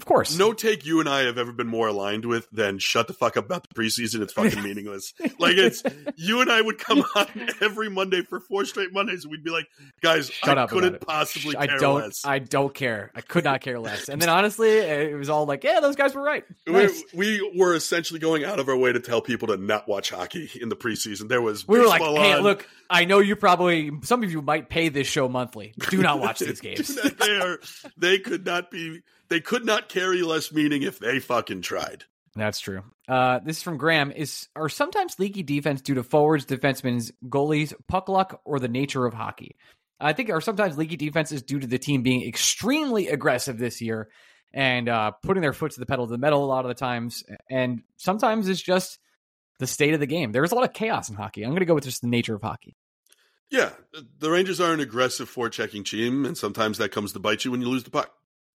Of 0.00 0.06
course. 0.06 0.38
No 0.38 0.54
take 0.54 0.86
you 0.86 0.98
and 1.00 1.08
I 1.08 1.20
have 1.24 1.36
ever 1.36 1.52
been 1.52 1.66
more 1.66 1.88
aligned 1.88 2.24
with 2.24 2.48
than 2.50 2.78
shut 2.78 3.06
the 3.06 3.12
fuck 3.12 3.36
up 3.36 3.44
about 3.44 3.68
the 3.68 3.74
preseason. 3.74 4.22
It's 4.22 4.32
fucking 4.32 4.62
meaningless. 4.64 5.12
Like 5.38 5.56
it's 5.56 5.82
you 6.16 6.40
and 6.40 6.50
I 6.50 6.62
would 6.62 6.78
come 6.78 7.04
on 7.14 7.26
every 7.60 7.90
Monday 7.90 8.22
for 8.22 8.40
four 8.40 8.64
straight 8.64 8.92
Mondays, 8.94 9.24
and 9.24 9.30
we'd 9.30 9.44
be 9.44 9.50
like, 9.50 9.66
guys, 10.00 10.30
Shut 10.30 10.56
I 10.56 10.62
up 10.62 10.70
couldn't 10.70 11.00
possibly 11.02 11.54
I 11.56 11.66
care 11.66 11.78
don't. 11.78 12.00
less. 12.00 12.22
I 12.24 12.38
don't 12.38 12.72
care. 12.74 13.10
I 13.14 13.20
could 13.20 13.44
not 13.44 13.60
care 13.60 13.78
less. 13.78 14.08
And 14.08 14.22
then 14.22 14.30
honestly, 14.30 14.70
it 14.70 15.16
was 15.18 15.28
all 15.28 15.44
like, 15.44 15.64
yeah, 15.64 15.80
those 15.80 15.96
guys 15.96 16.14
were 16.14 16.22
right. 16.22 16.44
Nice. 16.66 17.02
We, 17.12 17.42
we 17.42 17.52
were 17.58 17.74
essentially 17.74 18.20
going 18.20 18.44
out 18.44 18.58
of 18.58 18.68
our 18.68 18.76
way 18.76 18.92
to 18.92 19.00
tell 19.00 19.20
people 19.20 19.48
to 19.48 19.58
not 19.58 19.86
watch 19.86 20.10
hockey 20.10 20.50
in 20.60 20.70
the 20.70 20.76
preseason. 20.76 21.28
There 21.28 21.42
was 21.42 21.68
We 21.68 21.78
were 21.78 21.86
like, 21.86 22.00
baseball 22.00 22.16
hey, 22.22 22.38
look, 22.40 22.66
I 22.88 23.04
know 23.04 23.18
you 23.18 23.36
probably, 23.36 23.90
some 24.02 24.22
of 24.22 24.30
you 24.32 24.40
might 24.40 24.68
pay 24.70 24.88
this 24.88 25.06
show 25.06 25.28
monthly. 25.28 25.74
Do 25.90 26.00
not 26.02 26.20
watch 26.20 26.38
these 26.40 26.60
games. 26.60 26.94
they 27.18 27.36
are, 27.38 27.60
they 27.98 28.18
could 28.18 28.46
not 28.46 28.70
be. 28.70 29.02
They 29.30 29.40
could 29.40 29.64
not 29.64 29.88
carry 29.88 30.22
less 30.22 30.52
meaning 30.52 30.82
if 30.82 30.98
they 30.98 31.20
fucking 31.20 31.62
tried. 31.62 32.04
That's 32.34 32.60
true. 32.60 32.82
Uh, 33.08 33.38
this 33.44 33.58
is 33.58 33.62
from 33.62 33.76
Graham. 33.76 34.12
Is 34.12 34.48
are 34.54 34.68
sometimes 34.68 35.18
leaky 35.18 35.42
defense 35.42 35.80
due 35.80 35.94
to 35.94 36.02
forwards, 36.02 36.44
defensemen's, 36.44 37.12
goalies, 37.24 37.72
puck 37.88 38.08
luck, 38.08 38.40
or 38.44 38.60
the 38.60 38.68
nature 38.68 39.06
of 39.06 39.14
hockey? 39.14 39.56
I 40.00 40.12
think 40.12 40.30
are 40.30 40.40
sometimes 40.40 40.76
leaky 40.76 40.96
defense 40.96 41.32
is 41.32 41.42
due 41.42 41.58
to 41.58 41.66
the 41.66 41.78
team 41.78 42.02
being 42.02 42.26
extremely 42.26 43.08
aggressive 43.08 43.58
this 43.58 43.80
year 43.80 44.08
and 44.52 44.88
uh, 44.88 45.12
putting 45.22 45.42
their 45.42 45.52
foot 45.52 45.72
to 45.72 45.80
the 45.80 45.86
pedal 45.86 46.06
to 46.06 46.12
the 46.12 46.18
metal 46.18 46.44
a 46.44 46.46
lot 46.46 46.64
of 46.64 46.68
the 46.68 46.74
times, 46.74 47.22
and 47.48 47.82
sometimes 47.96 48.48
it's 48.48 48.60
just 48.60 48.98
the 49.60 49.66
state 49.66 49.94
of 49.94 50.00
the 50.00 50.06
game. 50.06 50.32
There's 50.32 50.52
a 50.52 50.54
lot 50.56 50.64
of 50.64 50.72
chaos 50.72 51.08
in 51.08 51.14
hockey. 51.14 51.44
I'm 51.44 51.50
going 51.50 51.60
to 51.60 51.66
go 51.66 51.74
with 51.74 51.84
just 51.84 52.00
the 52.00 52.08
nature 52.08 52.34
of 52.34 52.42
hockey. 52.42 52.74
Yeah, 53.50 53.70
the 54.18 54.30
Rangers 54.30 54.60
are 54.60 54.72
an 54.72 54.80
aggressive 54.80 55.32
forechecking 55.32 55.84
team, 55.84 56.24
and 56.24 56.38
sometimes 56.38 56.78
that 56.78 56.92
comes 56.92 57.12
to 57.12 57.18
bite 57.18 57.44
you 57.44 57.50
when 57.50 57.60
you 57.60 57.68
lose 57.68 57.84
the 57.84 57.90
puck. 57.90 58.12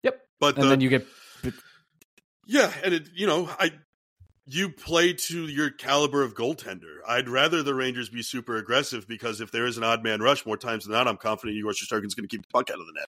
Yep. 0.04 0.22
But 0.40 0.56
And 0.56 0.66
the, 0.66 0.70
then 0.70 0.82
you 0.82 0.90
get 0.90 1.08
yeah, 2.48 2.72
and 2.84 2.94
it, 2.94 3.10
you 3.16 3.28
know, 3.28 3.50
I 3.60 3.72
you 4.46 4.70
play 4.70 5.14
to 5.14 5.48
your 5.48 5.70
caliber 5.70 6.24
of 6.24 6.34
goaltender. 6.34 6.98
I'd 7.08 7.30
rather 7.30 7.64
the 7.64 7.74
Rangers 7.74 8.10
be 8.10 8.22
super 8.22 8.58
aggressive 8.58 9.08
because 9.08 9.40
if 9.40 9.52
there 9.52 9.66
is 9.66 9.78
an 9.78 9.84
odd 9.84 10.04
man 10.04 10.22
rush 10.22 10.46
more 10.46 10.58
times 10.58 10.86
than 10.86 10.94
not, 10.94 11.08
I'm 11.08 11.18
confident 11.18 11.58
Igor 11.58 11.72
Shesterkin's 11.72 12.16
going 12.16 12.28
to 12.28 12.36
keep 12.36 12.42
the 12.42 12.52
puck 12.52 12.70
out 12.70 12.80
of 12.80 12.86
the 12.88 12.94
net. 12.94 13.08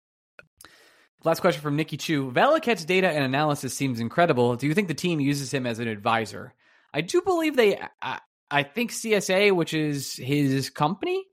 Last 1.26 1.40
question 1.40 1.62
from 1.62 1.76
Nikki 1.76 1.98
Chu. 1.98 2.32
Valaket's 2.32 2.86
data 2.86 3.10
and 3.10 3.24
analysis 3.24 3.74
seems 3.74 4.00
incredible. 4.00 4.56
Do 4.56 4.68
you 4.68 4.74
think 4.74 4.88
the 4.88 4.94
team 4.94 5.20
uses 5.20 5.54
him 5.54 5.66
as 5.66 5.80
an 5.80 5.88
advisor? 5.88 6.54
I 6.94 7.02
do 7.02 7.22
believe 7.22 7.56
they. 7.56 7.80
I, 8.02 8.20
I 8.52 8.64
think 8.64 8.92
CSA, 8.92 9.54
which 9.54 9.74
is 9.74 10.14
his 10.14 10.70
company, 10.70 11.26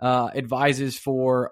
uh, 0.00 0.30
advises 0.34 0.96
for 0.96 1.50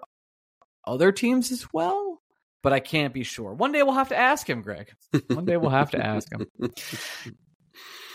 other 0.87 1.11
teams 1.11 1.51
as 1.51 1.67
well, 1.73 2.20
but 2.63 2.73
I 2.73 2.79
can't 2.79 3.13
be 3.13 3.23
sure. 3.23 3.53
One 3.53 3.71
day 3.71 3.83
we'll 3.83 3.93
have 3.93 4.09
to 4.09 4.17
ask 4.17 4.49
him, 4.49 4.61
Greg. 4.61 4.91
One 5.27 5.45
day 5.45 5.57
we'll 5.57 5.69
have 5.71 5.91
to 5.91 6.05
ask 6.05 6.31
him. 6.31 6.47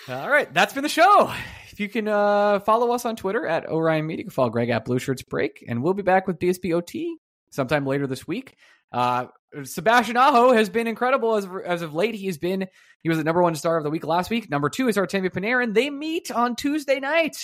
All 0.08 0.30
right, 0.30 0.52
that's 0.52 0.72
been 0.72 0.84
the 0.84 0.88
show. 0.88 1.32
If 1.72 1.80
you 1.80 1.88
can 1.88 2.06
uh, 2.06 2.60
follow 2.60 2.92
us 2.92 3.04
on 3.04 3.16
Twitter 3.16 3.46
at 3.46 3.68
Orion 3.68 4.06
Media, 4.06 4.18
you 4.18 4.24
can 4.24 4.30
follow 4.30 4.50
Greg 4.50 4.70
at 4.70 4.84
Blue 4.84 5.00
Shirts 5.00 5.22
Break, 5.22 5.64
and 5.66 5.82
we'll 5.82 5.94
be 5.94 6.02
back 6.02 6.28
with 6.28 6.38
BSPOT 6.38 7.06
sometime 7.50 7.84
later 7.86 8.06
this 8.06 8.26
week. 8.26 8.54
Uh, 8.92 9.26
Sebastian 9.64 10.16
Aho 10.16 10.52
has 10.52 10.68
been 10.68 10.86
incredible 10.86 11.34
as 11.34 11.44
of, 11.44 11.56
as 11.64 11.82
of 11.82 11.94
late. 11.94 12.14
He's 12.14 12.38
been 12.38 12.66
he 13.02 13.08
was 13.08 13.18
the 13.18 13.24
number 13.24 13.42
one 13.42 13.54
star 13.54 13.76
of 13.76 13.84
the 13.84 13.90
week 13.90 14.06
last 14.06 14.30
week. 14.30 14.48
Number 14.50 14.68
two 14.68 14.88
is 14.88 14.96
Artemi 14.96 15.30
Panarin. 15.30 15.74
They 15.74 15.90
meet 15.90 16.30
on 16.30 16.56
Tuesday 16.56 17.00
night. 17.00 17.36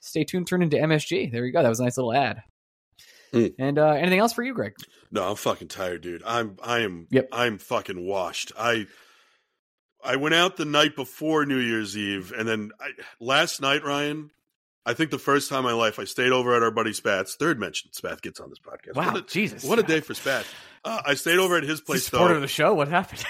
Stay 0.00 0.24
tuned. 0.24 0.46
Turn 0.46 0.62
into 0.62 0.76
MSG. 0.76 1.30
There 1.30 1.44
you 1.44 1.52
go. 1.52 1.62
That 1.62 1.68
was 1.68 1.80
a 1.80 1.84
nice 1.84 1.96
little 1.96 2.14
ad. 2.14 2.42
Hmm. 3.32 3.46
And 3.58 3.78
uh, 3.78 3.90
anything 3.92 4.18
else 4.18 4.32
for 4.32 4.42
you, 4.42 4.54
Greg? 4.54 4.74
No, 5.10 5.28
I'm 5.28 5.36
fucking 5.36 5.68
tired, 5.68 6.00
dude. 6.02 6.22
I'm 6.26 6.56
I 6.62 6.80
am 6.80 7.06
Yep. 7.10 7.28
I'm 7.32 7.58
fucking 7.58 8.04
washed. 8.04 8.52
I 8.58 8.86
I 10.02 10.16
went 10.16 10.34
out 10.34 10.56
the 10.56 10.64
night 10.64 10.96
before 10.96 11.44
New 11.46 11.58
Year's 11.58 11.96
Eve, 11.96 12.32
and 12.36 12.48
then 12.48 12.70
I, 12.80 12.90
last 13.20 13.60
night, 13.60 13.84
Ryan. 13.84 14.30
I 14.86 14.94
think 14.94 15.10
the 15.10 15.18
first 15.18 15.50
time 15.50 15.58
in 15.58 15.64
my 15.66 15.72
life 15.74 15.98
I 15.98 16.04
stayed 16.04 16.32
over 16.32 16.56
at 16.56 16.62
our 16.62 16.70
buddy 16.70 16.94
Spat's. 16.94 17.34
Third 17.34 17.60
mention 17.60 17.92
Spat 17.92 18.22
gets 18.22 18.40
on 18.40 18.48
this 18.48 18.58
podcast. 18.58 18.96
Wow, 18.96 19.12
what 19.12 19.16
a, 19.18 19.26
Jesus. 19.26 19.62
what 19.62 19.78
a 19.78 19.82
day 19.82 20.00
for 20.00 20.14
Spat. 20.14 20.46
Uh, 20.82 21.02
I 21.04 21.14
stayed 21.14 21.38
over 21.38 21.58
at 21.58 21.64
his 21.64 21.82
place 21.82 22.06
Supporter 22.06 22.28
though. 22.32 22.36
of 22.36 22.40
the 22.40 22.48
show. 22.48 22.72
What 22.72 22.88
happened? 22.88 23.22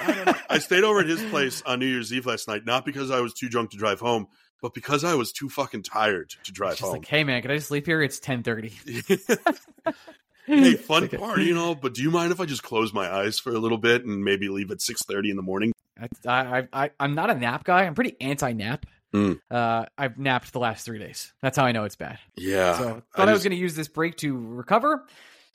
I 0.49 0.61
stayed 0.61 0.85
over 0.85 1.01
at 1.01 1.07
his 1.09 1.21
place 1.31 1.61
on 1.63 1.81
New 1.81 1.87
Year's 1.87 2.13
Eve 2.13 2.25
last 2.25 2.47
night, 2.47 2.65
not 2.65 2.85
because 2.87 3.11
I 3.11 3.21
was 3.21 3.35
too 3.35 3.49
drunk 3.49 3.73
to 3.73 3.77
drive 3.79 3.99
home, 3.99 4.29
but 4.63 4.75
because 4.75 5.05
I 5.05 5.15
was 5.15 5.33
too 5.33 5.49
fucking 5.49 5.83
tired 5.83 6.35
to 6.45 6.53
drive 6.53 6.77
She's 6.77 6.81
home. 6.81 6.93
like, 6.93 7.07
hey 7.07 7.25
man, 7.25 7.43
can 7.43 7.51
I 7.51 7.57
just 7.57 7.69
sleep 7.69 7.87
here? 7.87 8.03
It's 8.03 8.19
ten 8.21 8.43
thirty. 8.43 8.73
hey, 10.47 10.75
fun 10.75 11.09
party, 11.09 11.45
you 11.45 11.55
know, 11.55 11.75
but 11.75 11.95
do 11.95 12.03
you 12.03 12.11
mind 12.11 12.33
if 12.33 12.41
I 12.41 12.47
just 12.47 12.63
close 12.63 12.93
my 12.93 13.13
eyes 13.13 13.39
for 13.39 13.51
a 13.51 13.59
little 13.59 13.79
bit 13.79 14.05
and 14.05 14.25
maybe 14.25 14.49
leave 14.49 14.71
at 14.71 14.81
six 14.81 15.03
thirty 15.05 15.31
in 15.31 15.37
the 15.37 15.43
morning? 15.43 15.73
I, 15.99 16.09
I, 16.27 16.69
I, 16.73 16.91
I'm 16.99 17.15
not 17.15 17.31
a 17.31 17.35
nap 17.35 17.65
guy. 17.65 17.85
I'm 17.85 17.95
pretty 17.95 18.17
anti-nap. 18.21 18.87
Mm. 19.15 19.41
Uh, 19.51 19.85
I've 19.99 20.19
napped 20.19 20.53
the 20.53 20.59
last 20.61 20.85
three 20.85 20.99
days. 20.99 21.33
That's 21.43 21.59
how 21.59 21.65
I 21.65 21.73
know 21.73 21.85
it's 21.85 21.97
bad. 21.97 22.19
Yeah, 22.37 22.79
So 22.79 23.03
thought 23.15 23.29
I, 23.29 23.33
was 23.33 23.43
going 23.43 23.51
to 23.51 23.61
use 23.61 23.75
this 23.75 23.89
break 23.89 24.17
to 24.19 24.35
recover. 24.37 25.05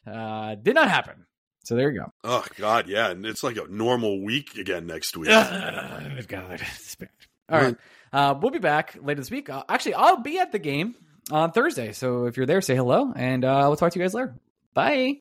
Uh, 0.06 0.56
did 0.56 0.76
not 0.76 0.90
happen. 0.90 1.26
So 1.64 1.76
there 1.76 1.90
you 1.90 2.02
go. 2.02 2.14
Oh 2.24 2.46
God, 2.58 2.88
yeah, 2.88 3.10
and 3.10 3.26
it's 3.26 3.44
like 3.44 3.58
a 3.58 3.66
normal 3.68 4.24
week 4.24 4.56
again 4.56 4.86
next 4.86 5.18
week. 5.18 5.32
Ugh, 5.32 6.26
God, 6.28 6.62
it's 6.62 6.96
bad. 6.96 7.10
All 7.50 7.60
right, 7.60 7.76
uh, 8.16 8.34
we'll 8.40 8.52
be 8.52 8.60
back 8.60 8.98
later 9.02 9.20
this 9.20 9.30
week. 9.30 9.50
Uh, 9.50 9.64
actually, 9.68 9.96
I'll 9.96 10.22
be 10.22 10.40
at 10.40 10.54
the 10.54 10.60
game 10.60 10.96
on 11.32 11.52
Thursday. 11.52 11.92
So 11.92 12.28
if 12.28 12.38
you're 12.38 12.46
there, 12.46 12.62
say 12.62 12.74
hello, 12.74 13.12
and 13.14 13.44
uh, 13.44 13.66
we'll 13.68 13.76
talk 13.76 13.92
to 13.92 14.00
you 14.00 14.06
guys 14.06 14.14
later. 14.14 14.36
Bye. 14.74 15.20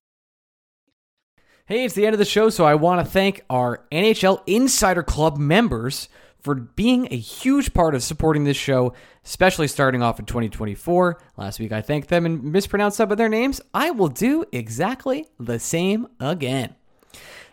Hey, 1.67 1.85
it's 1.85 1.95
the 1.95 2.07
end 2.07 2.15
of 2.15 2.21
the 2.21 2.25
show, 2.25 2.51
so 2.51 2.65
I 2.65 2.77
want 2.77 3.05
to 3.05 3.11
thank 3.11 3.43
our 3.51 3.85
NHL 3.91 4.43
Insider 4.47 5.03
Club 5.03 5.39
members 5.39 6.09
for 6.41 6.55
being 6.55 7.09
a 7.11 7.17
huge 7.17 7.75
part 7.75 7.97
of 7.97 8.03
supporting 8.05 8.45
this 8.45 8.57
show, 8.57 8.93
especially 9.25 9.67
starting 9.67 10.01
off 10.01 10.21
in 10.21 10.27
2024. 10.27 11.21
Last 11.37 11.59
week 11.59 11.73
I 11.73 11.81
thanked 11.81 12.11
them 12.11 12.27
and 12.27 12.45
mispronounced 12.45 12.99
some 12.99 13.11
of 13.11 13.19
their 13.19 13.29
names. 13.29 13.61
I 13.73 13.91
will 13.91 14.09
do 14.09 14.45
exactly 14.53 15.27
the 15.41 15.59
same 15.59 16.07
again. 16.21 16.77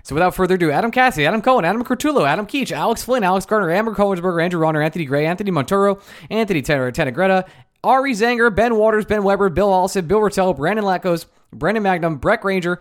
So 0.04 0.16
without 0.16 0.34
further 0.36 0.56
ado, 0.56 0.72
Adam 0.72 0.92
Cassidy, 0.92 1.26
Adam 1.26 1.42
Cohen, 1.42 1.64
Adam 1.66 1.84
Curtulo, 1.84 2.28
Adam 2.28 2.48
Keach, 2.48 2.72
Alex 2.72 3.04
Flynn, 3.04 3.24
Alex 3.24 3.46
Garner, 3.46 3.70
Amber 3.72 3.94
Cohensberger, 3.94 4.44
Andrew 4.44 4.60
Ronner, 4.60 4.82
Anthony 4.82 5.06
Gray, 5.06 5.26
Anthony 5.26 5.52
Montoro, 5.52 6.02
Anthony 6.30 6.62
Ten- 6.62 6.80
Tenegretta, 6.92 7.48
Ari 7.84 8.14
Zanger, 8.14 8.54
Ben 8.54 8.76
Waters, 8.76 9.06
Ben 9.06 9.24
Weber, 9.24 9.50
Bill 9.50 9.72
Allison, 9.74 10.06
Bill 10.08 10.20
Rattel, 10.20 10.56
Brandon 10.56 10.86
Lackos, 10.86 11.26
Brandon 11.54 11.84
Magnum, 11.84 12.18
Brett 12.18 12.42
Granger, 12.42 12.80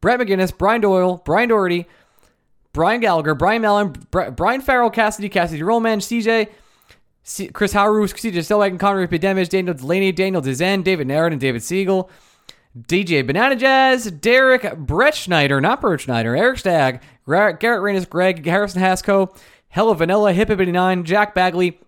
Brett 0.00 0.18
McGinnis, 0.20 0.56
Brian 0.56 0.80
Doyle, 0.80 1.22
Brian 1.24 1.48
Doherty, 1.48 1.86
Brian 2.72 3.00
Gallagher, 3.00 3.34
Brian 3.34 3.62
Mellon, 3.62 3.94
Bri- 4.10 4.30
Brian 4.30 4.60
Farrell, 4.60 4.90
Cassidy, 4.90 5.28
Cassidy 5.28 5.62
Rollman, 5.62 5.98
CJ, 5.98 6.48
C- 7.22 7.48
Chris 7.48 7.72
Haru, 7.72 8.06
CJ 8.06 8.34
Stillwagon, 8.40 8.78
Connery 8.78 9.04
Epidemic, 9.04 9.48
Daniel 9.48 9.74
Delaney, 9.74 10.12
Daniel 10.12 10.42
Dezen, 10.42 10.84
David 10.84 11.06
Narrett, 11.06 11.32
and 11.32 11.40
David 11.40 11.62
Siegel. 11.62 12.10
DJ 12.76 13.26
Banana 13.26 13.56
Jazz, 13.56 14.10
Derek 14.10 14.76
Brett 14.76 15.14
Schneider, 15.14 15.60
not 15.60 15.80
Brett 15.80 16.00
Schneider, 16.00 16.36
Eric 16.36 16.58
Stagg, 16.58 17.00
Garrett 17.26 17.80
Reynes, 17.80 18.04
Greg 18.04 18.44
Harrison 18.44 18.82
Hasco, 18.82 19.34
Hella 19.68 19.94
Vanilla, 19.94 20.32
Hip 20.32 20.50
89, 20.50 21.04
Jack 21.04 21.34
Bagley, 21.34 21.80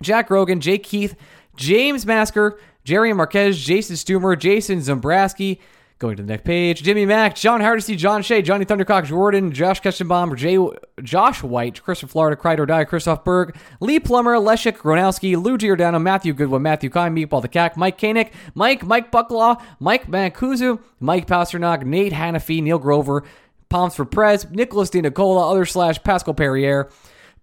Jack 0.00 0.30
Rogan, 0.30 0.60
Jake 0.60 0.82
Keith, 0.82 1.14
James 1.56 2.06
Masker, 2.06 2.58
Jerry 2.84 3.12
Marquez, 3.12 3.62
Jason 3.62 3.96
Stumer, 3.96 4.38
Jason 4.38 4.78
Zombraski. 4.78 5.58
Going 6.00 6.16
to 6.16 6.22
the 6.22 6.28
next 6.28 6.44
page. 6.44 6.82
Jimmy 6.82 7.04
Mack, 7.04 7.34
John 7.34 7.60
Hardesty, 7.60 7.94
John 7.94 8.22
Shea, 8.22 8.40
Johnny 8.40 8.64
Thundercock, 8.64 9.04
Jordan, 9.04 9.52
Josh 9.52 9.82
Kestenbaum, 9.82 10.34
Jay, 10.34 10.56
Josh 11.02 11.42
White, 11.42 11.82
Christopher 11.82 12.10
Florida, 12.10 12.36
Cried 12.36 12.58
or 12.58 12.64
Die, 12.64 12.84
Christoph 12.84 13.22
Berg, 13.22 13.54
Lee 13.80 14.00
Plummer, 14.00 14.36
Leszek 14.36 14.78
Gronowski, 14.78 15.36
Lou 15.36 15.58
Giordano, 15.58 15.98
Matthew 15.98 16.32
Goodwin, 16.32 16.62
Matthew 16.62 16.88
Kine, 16.88 17.14
Meatball 17.14 17.42
the 17.42 17.48
Cack, 17.48 17.76
Mike 17.76 18.00
Koenig, 18.00 18.32
Mike, 18.54 18.82
Mike 18.82 19.12
Bucklaw, 19.12 19.62
Mike 19.78 20.06
Mancuso, 20.06 20.80
Mike 21.00 21.26
Pasternak, 21.26 21.84
Nate 21.84 22.14
Hannafy, 22.14 22.62
Neil 22.62 22.78
Grover, 22.78 23.22
Palms 23.68 23.94
for 23.94 24.06
Prez, 24.06 24.50
Nicholas 24.50 24.88
D. 24.88 25.02
Nicola, 25.02 25.50
other 25.50 25.66
slash 25.66 26.02
Pascal 26.02 26.32
Perrier, 26.32 26.90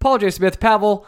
Paul 0.00 0.18
J. 0.18 0.30
Smith, 0.30 0.58
Pavel, 0.58 1.06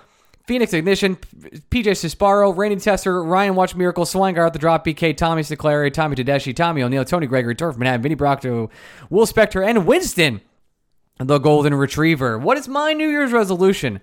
Phoenix 0.50 0.72
Ignition, 0.72 1.14
PJ 1.14 1.92
Cisparo, 1.92 2.56
Rainy 2.56 2.74
Tester, 2.74 3.22
Ryan 3.22 3.54
Watch 3.54 3.76
Miracle, 3.76 4.04
Swinegar 4.04 4.46
at 4.48 4.52
the 4.52 4.58
Drop, 4.58 4.84
BK, 4.84 5.16
Tommy 5.16 5.42
Seclari, 5.42 5.92
Tommy 5.92 6.16
Tedeschi, 6.16 6.56
Tommy 6.56 6.82
O'Neill, 6.82 7.04
Tony 7.04 7.28
Gregory, 7.28 7.54
Turf 7.54 7.78
Manhattan, 7.78 8.02
Vinny 8.02 8.16
Brocto, 8.16 8.68
Will 9.10 9.26
Spector, 9.26 9.64
and 9.64 9.86
Winston, 9.86 10.40
the 11.18 11.38
Golden 11.38 11.72
Retriever. 11.72 12.36
What 12.36 12.58
is 12.58 12.66
my 12.66 12.94
New 12.94 13.08
Year's 13.08 13.30
resolution? 13.30 14.00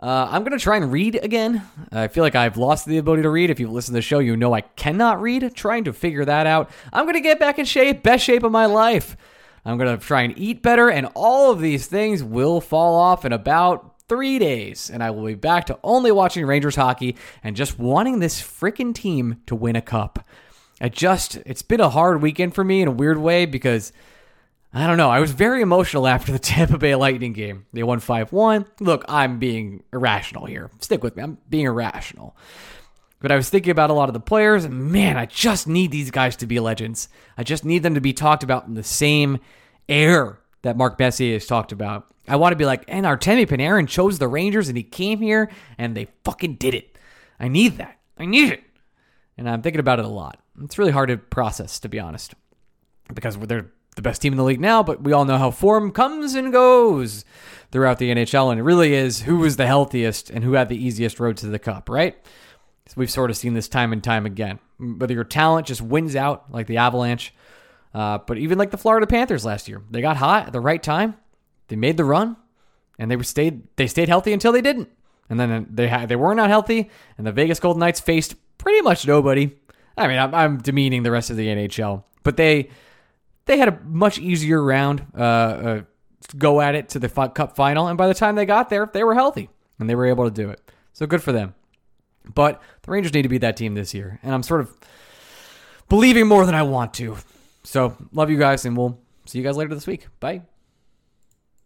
Uh, 0.00 0.26
I'm 0.28 0.42
going 0.42 0.58
to 0.58 0.62
try 0.62 0.76
and 0.76 0.90
read 0.90 1.20
again. 1.22 1.62
I 1.92 2.08
feel 2.08 2.24
like 2.24 2.34
I've 2.34 2.56
lost 2.56 2.86
the 2.86 2.98
ability 2.98 3.22
to 3.22 3.30
read. 3.30 3.50
If 3.50 3.60
you've 3.60 3.70
listened 3.70 3.94
to 3.94 3.98
the 3.98 4.02
show, 4.02 4.18
you 4.18 4.36
know 4.36 4.52
I 4.54 4.62
cannot 4.62 5.22
read. 5.22 5.54
Trying 5.54 5.84
to 5.84 5.92
figure 5.92 6.24
that 6.24 6.48
out. 6.48 6.68
I'm 6.92 7.04
going 7.04 7.14
to 7.14 7.20
get 7.20 7.38
back 7.38 7.60
in 7.60 7.64
shape, 7.64 8.02
best 8.02 8.24
shape 8.24 8.42
of 8.42 8.50
my 8.50 8.66
life. 8.66 9.16
I'm 9.64 9.78
going 9.78 9.96
to 9.96 10.04
try 10.04 10.22
and 10.22 10.36
eat 10.36 10.62
better, 10.62 10.90
and 10.90 11.08
all 11.14 11.52
of 11.52 11.60
these 11.60 11.86
things 11.86 12.24
will 12.24 12.60
fall 12.60 12.96
off 12.96 13.24
in 13.24 13.32
about 13.32 13.95
three 14.08 14.38
days. 14.38 14.90
And 14.90 15.02
I 15.02 15.10
will 15.10 15.24
be 15.24 15.34
back 15.34 15.66
to 15.66 15.78
only 15.82 16.12
watching 16.12 16.46
Rangers 16.46 16.76
hockey 16.76 17.16
and 17.42 17.56
just 17.56 17.78
wanting 17.78 18.18
this 18.18 18.40
freaking 18.40 18.94
team 18.94 19.42
to 19.46 19.54
win 19.54 19.76
a 19.76 19.82
cup. 19.82 20.26
I 20.80 20.88
just, 20.88 21.36
it's 21.36 21.62
been 21.62 21.80
a 21.80 21.88
hard 21.88 22.22
weekend 22.22 22.54
for 22.54 22.62
me 22.62 22.82
in 22.82 22.88
a 22.88 22.92
weird 22.92 23.18
way 23.18 23.46
because 23.46 23.92
I 24.72 24.86
don't 24.86 24.98
know. 24.98 25.10
I 25.10 25.20
was 25.20 25.32
very 25.32 25.62
emotional 25.62 26.06
after 26.06 26.32
the 26.32 26.38
Tampa 26.38 26.78
Bay 26.78 26.94
Lightning 26.94 27.32
game. 27.32 27.66
They 27.72 27.82
won 27.82 28.00
5 28.00 28.32
1. 28.32 28.66
Look, 28.80 29.04
I'm 29.08 29.38
being 29.38 29.82
irrational 29.92 30.46
here. 30.46 30.70
Stick 30.80 31.02
with 31.02 31.16
me. 31.16 31.22
I'm 31.22 31.38
being 31.48 31.66
irrational. 31.66 32.36
But 33.18 33.32
I 33.32 33.36
was 33.36 33.48
thinking 33.48 33.70
about 33.70 33.88
a 33.88 33.94
lot 33.94 34.10
of 34.10 34.12
the 34.12 34.20
players, 34.20 34.66
and 34.66 34.92
man, 34.92 35.16
I 35.16 35.24
just 35.24 35.66
need 35.66 35.90
these 35.90 36.10
guys 36.10 36.36
to 36.36 36.46
be 36.46 36.60
legends. 36.60 37.08
I 37.38 37.44
just 37.44 37.64
need 37.64 37.82
them 37.82 37.94
to 37.94 38.00
be 38.00 38.12
talked 38.12 38.42
about 38.42 38.66
in 38.66 38.74
the 38.74 38.82
same 38.82 39.38
air 39.88 40.38
that 40.66 40.76
Mark 40.76 40.98
Messier 40.98 41.34
has 41.34 41.46
talked 41.46 41.72
about. 41.72 42.06
I 42.28 42.36
want 42.36 42.52
to 42.52 42.56
be 42.56 42.66
like, 42.66 42.84
and 42.88 43.06
Artemi 43.06 43.46
Panarin 43.46 43.88
chose 43.88 44.18
the 44.18 44.28
Rangers 44.28 44.68
and 44.68 44.76
he 44.76 44.82
came 44.82 45.20
here 45.20 45.50
and 45.78 45.96
they 45.96 46.08
fucking 46.24 46.56
did 46.56 46.74
it. 46.74 46.98
I 47.38 47.48
need 47.48 47.78
that. 47.78 47.98
I 48.18 48.26
need 48.26 48.52
it. 48.52 48.62
And 49.38 49.48
I'm 49.48 49.62
thinking 49.62 49.80
about 49.80 49.98
it 49.98 50.04
a 50.04 50.08
lot. 50.08 50.40
It's 50.62 50.78
really 50.78 50.92
hard 50.92 51.08
to 51.08 51.18
process, 51.18 51.78
to 51.80 51.88
be 51.88 52.00
honest, 52.00 52.34
because 53.12 53.38
they're 53.38 53.70
the 53.94 54.02
best 54.02 54.22
team 54.22 54.32
in 54.32 54.36
the 54.36 54.44
league 54.44 54.60
now, 54.60 54.82
but 54.82 55.02
we 55.02 55.12
all 55.12 55.24
know 55.24 55.38
how 55.38 55.50
form 55.50 55.90
comes 55.90 56.34
and 56.34 56.52
goes 56.52 57.24
throughout 57.70 57.98
the 57.98 58.10
NHL, 58.10 58.50
and 58.50 58.60
it 58.60 58.62
really 58.62 58.94
is 58.94 59.22
who 59.22 59.38
was 59.38 59.56
the 59.56 59.66
healthiest 59.66 60.30
and 60.30 60.44
who 60.44 60.52
had 60.52 60.68
the 60.68 60.82
easiest 60.82 61.18
road 61.18 61.36
to 61.38 61.46
the 61.46 61.58
cup, 61.58 61.88
right? 61.88 62.16
So 62.86 62.94
we've 62.96 63.10
sort 63.10 63.30
of 63.30 63.36
seen 63.36 63.54
this 63.54 63.68
time 63.68 63.92
and 63.92 64.04
time 64.04 64.26
again. 64.26 64.58
Whether 64.78 65.14
your 65.14 65.24
talent 65.24 65.66
just 65.66 65.80
wins 65.80 66.14
out, 66.14 66.50
like 66.50 66.66
the 66.66 66.76
Avalanche, 66.76 67.34
uh, 67.94 68.18
but 68.18 68.38
even 68.38 68.58
like 68.58 68.70
the 68.70 68.78
Florida 68.78 69.06
Panthers 69.06 69.44
last 69.44 69.68
year, 69.68 69.82
they 69.90 70.00
got 70.00 70.16
hot 70.16 70.46
at 70.46 70.52
the 70.52 70.60
right 70.60 70.82
time, 70.82 71.16
they 71.68 71.76
made 71.76 71.96
the 71.96 72.04
run, 72.04 72.36
and 72.98 73.10
they 73.10 73.22
stayed 73.22 73.62
they 73.76 73.86
stayed 73.86 74.08
healthy 74.08 74.32
until 74.32 74.52
they 74.52 74.60
didn't, 74.60 74.90
and 75.28 75.38
then 75.38 75.66
they 75.70 75.88
had 75.88 76.08
they 76.08 76.16
were 76.16 76.34
not 76.34 76.50
healthy, 76.50 76.90
and 77.18 77.26
the 77.26 77.32
Vegas 77.32 77.60
Golden 77.60 77.80
Knights 77.80 78.00
faced 78.00 78.34
pretty 78.58 78.82
much 78.82 79.06
nobody. 79.06 79.52
I 79.98 80.08
mean, 80.08 80.18
I'm, 80.18 80.34
I'm 80.34 80.58
demeaning 80.58 81.02
the 81.02 81.10
rest 81.10 81.30
of 81.30 81.36
the 81.36 81.46
NHL, 81.46 82.04
but 82.22 82.36
they 82.36 82.70
they 83.46 83.58
had 83.58 83.68
a 83.68 83.80
much 83.84 84.18
easier 84.18 84.62
round 84.62 85.06
uh, 85.16 85.20
uh, 85.20 85.82
go 86.36 86.60
at 86.60 86.74
it 86.74 86.88
to 86.90 86.98
the 86.98 87.08
cup 87.08 87.56
final, 87.56 87.86
and 87.88 87.96
by 87.96 88.08
the 88.08 88.14
time 88.14 88.34
they 88.34 88.46
got 88.46 88.68
there, 88.68 88.90
they 88.92 89.04
were 89.04 89.14
healthy 89.14 89.48
and 89.78 89.88
they 89.88 89.94
were 89.94 90.06
able 90.06 90.24
to 90.24 90.30
do 90.30 90.50
it. 90.50 90.60
So 90.92 91.06
good 91.06 91.22
for 91.22 91.32
them. 91.32 91.54
But 92.34 92.60
the 92.82 92.90
Rangers 92.90 93.12
need 93.12 93.22
to 93.22 93.28
beat 93.28 93.42
that 93.42 93.56
team 93.56 93.74
this 93.74 93.94
year, 93.94 94.18
and 94.22 94.34
I'm 94.34 94.42
sort 94.42 94.60
of 94.60 94.74
believing 95.88 96.26
more 96.26 96.44
than 96.44 96.54
I 96.54 96.62
want 96.62 96.94
to. 96.94 97.16
So 97.66 97.96
love 98.12 98.30
you 98.30 98.38
guys, 98.38 98.64
and 98.64 98.76
we'll 98.76 98.96
see 99.26 99.38
you 99.38 99.44
guys 99.44 99.56
later 99.56 99.74
this 99.74 99.88
week. 99.88 100.06
Bye. 100.20 100.42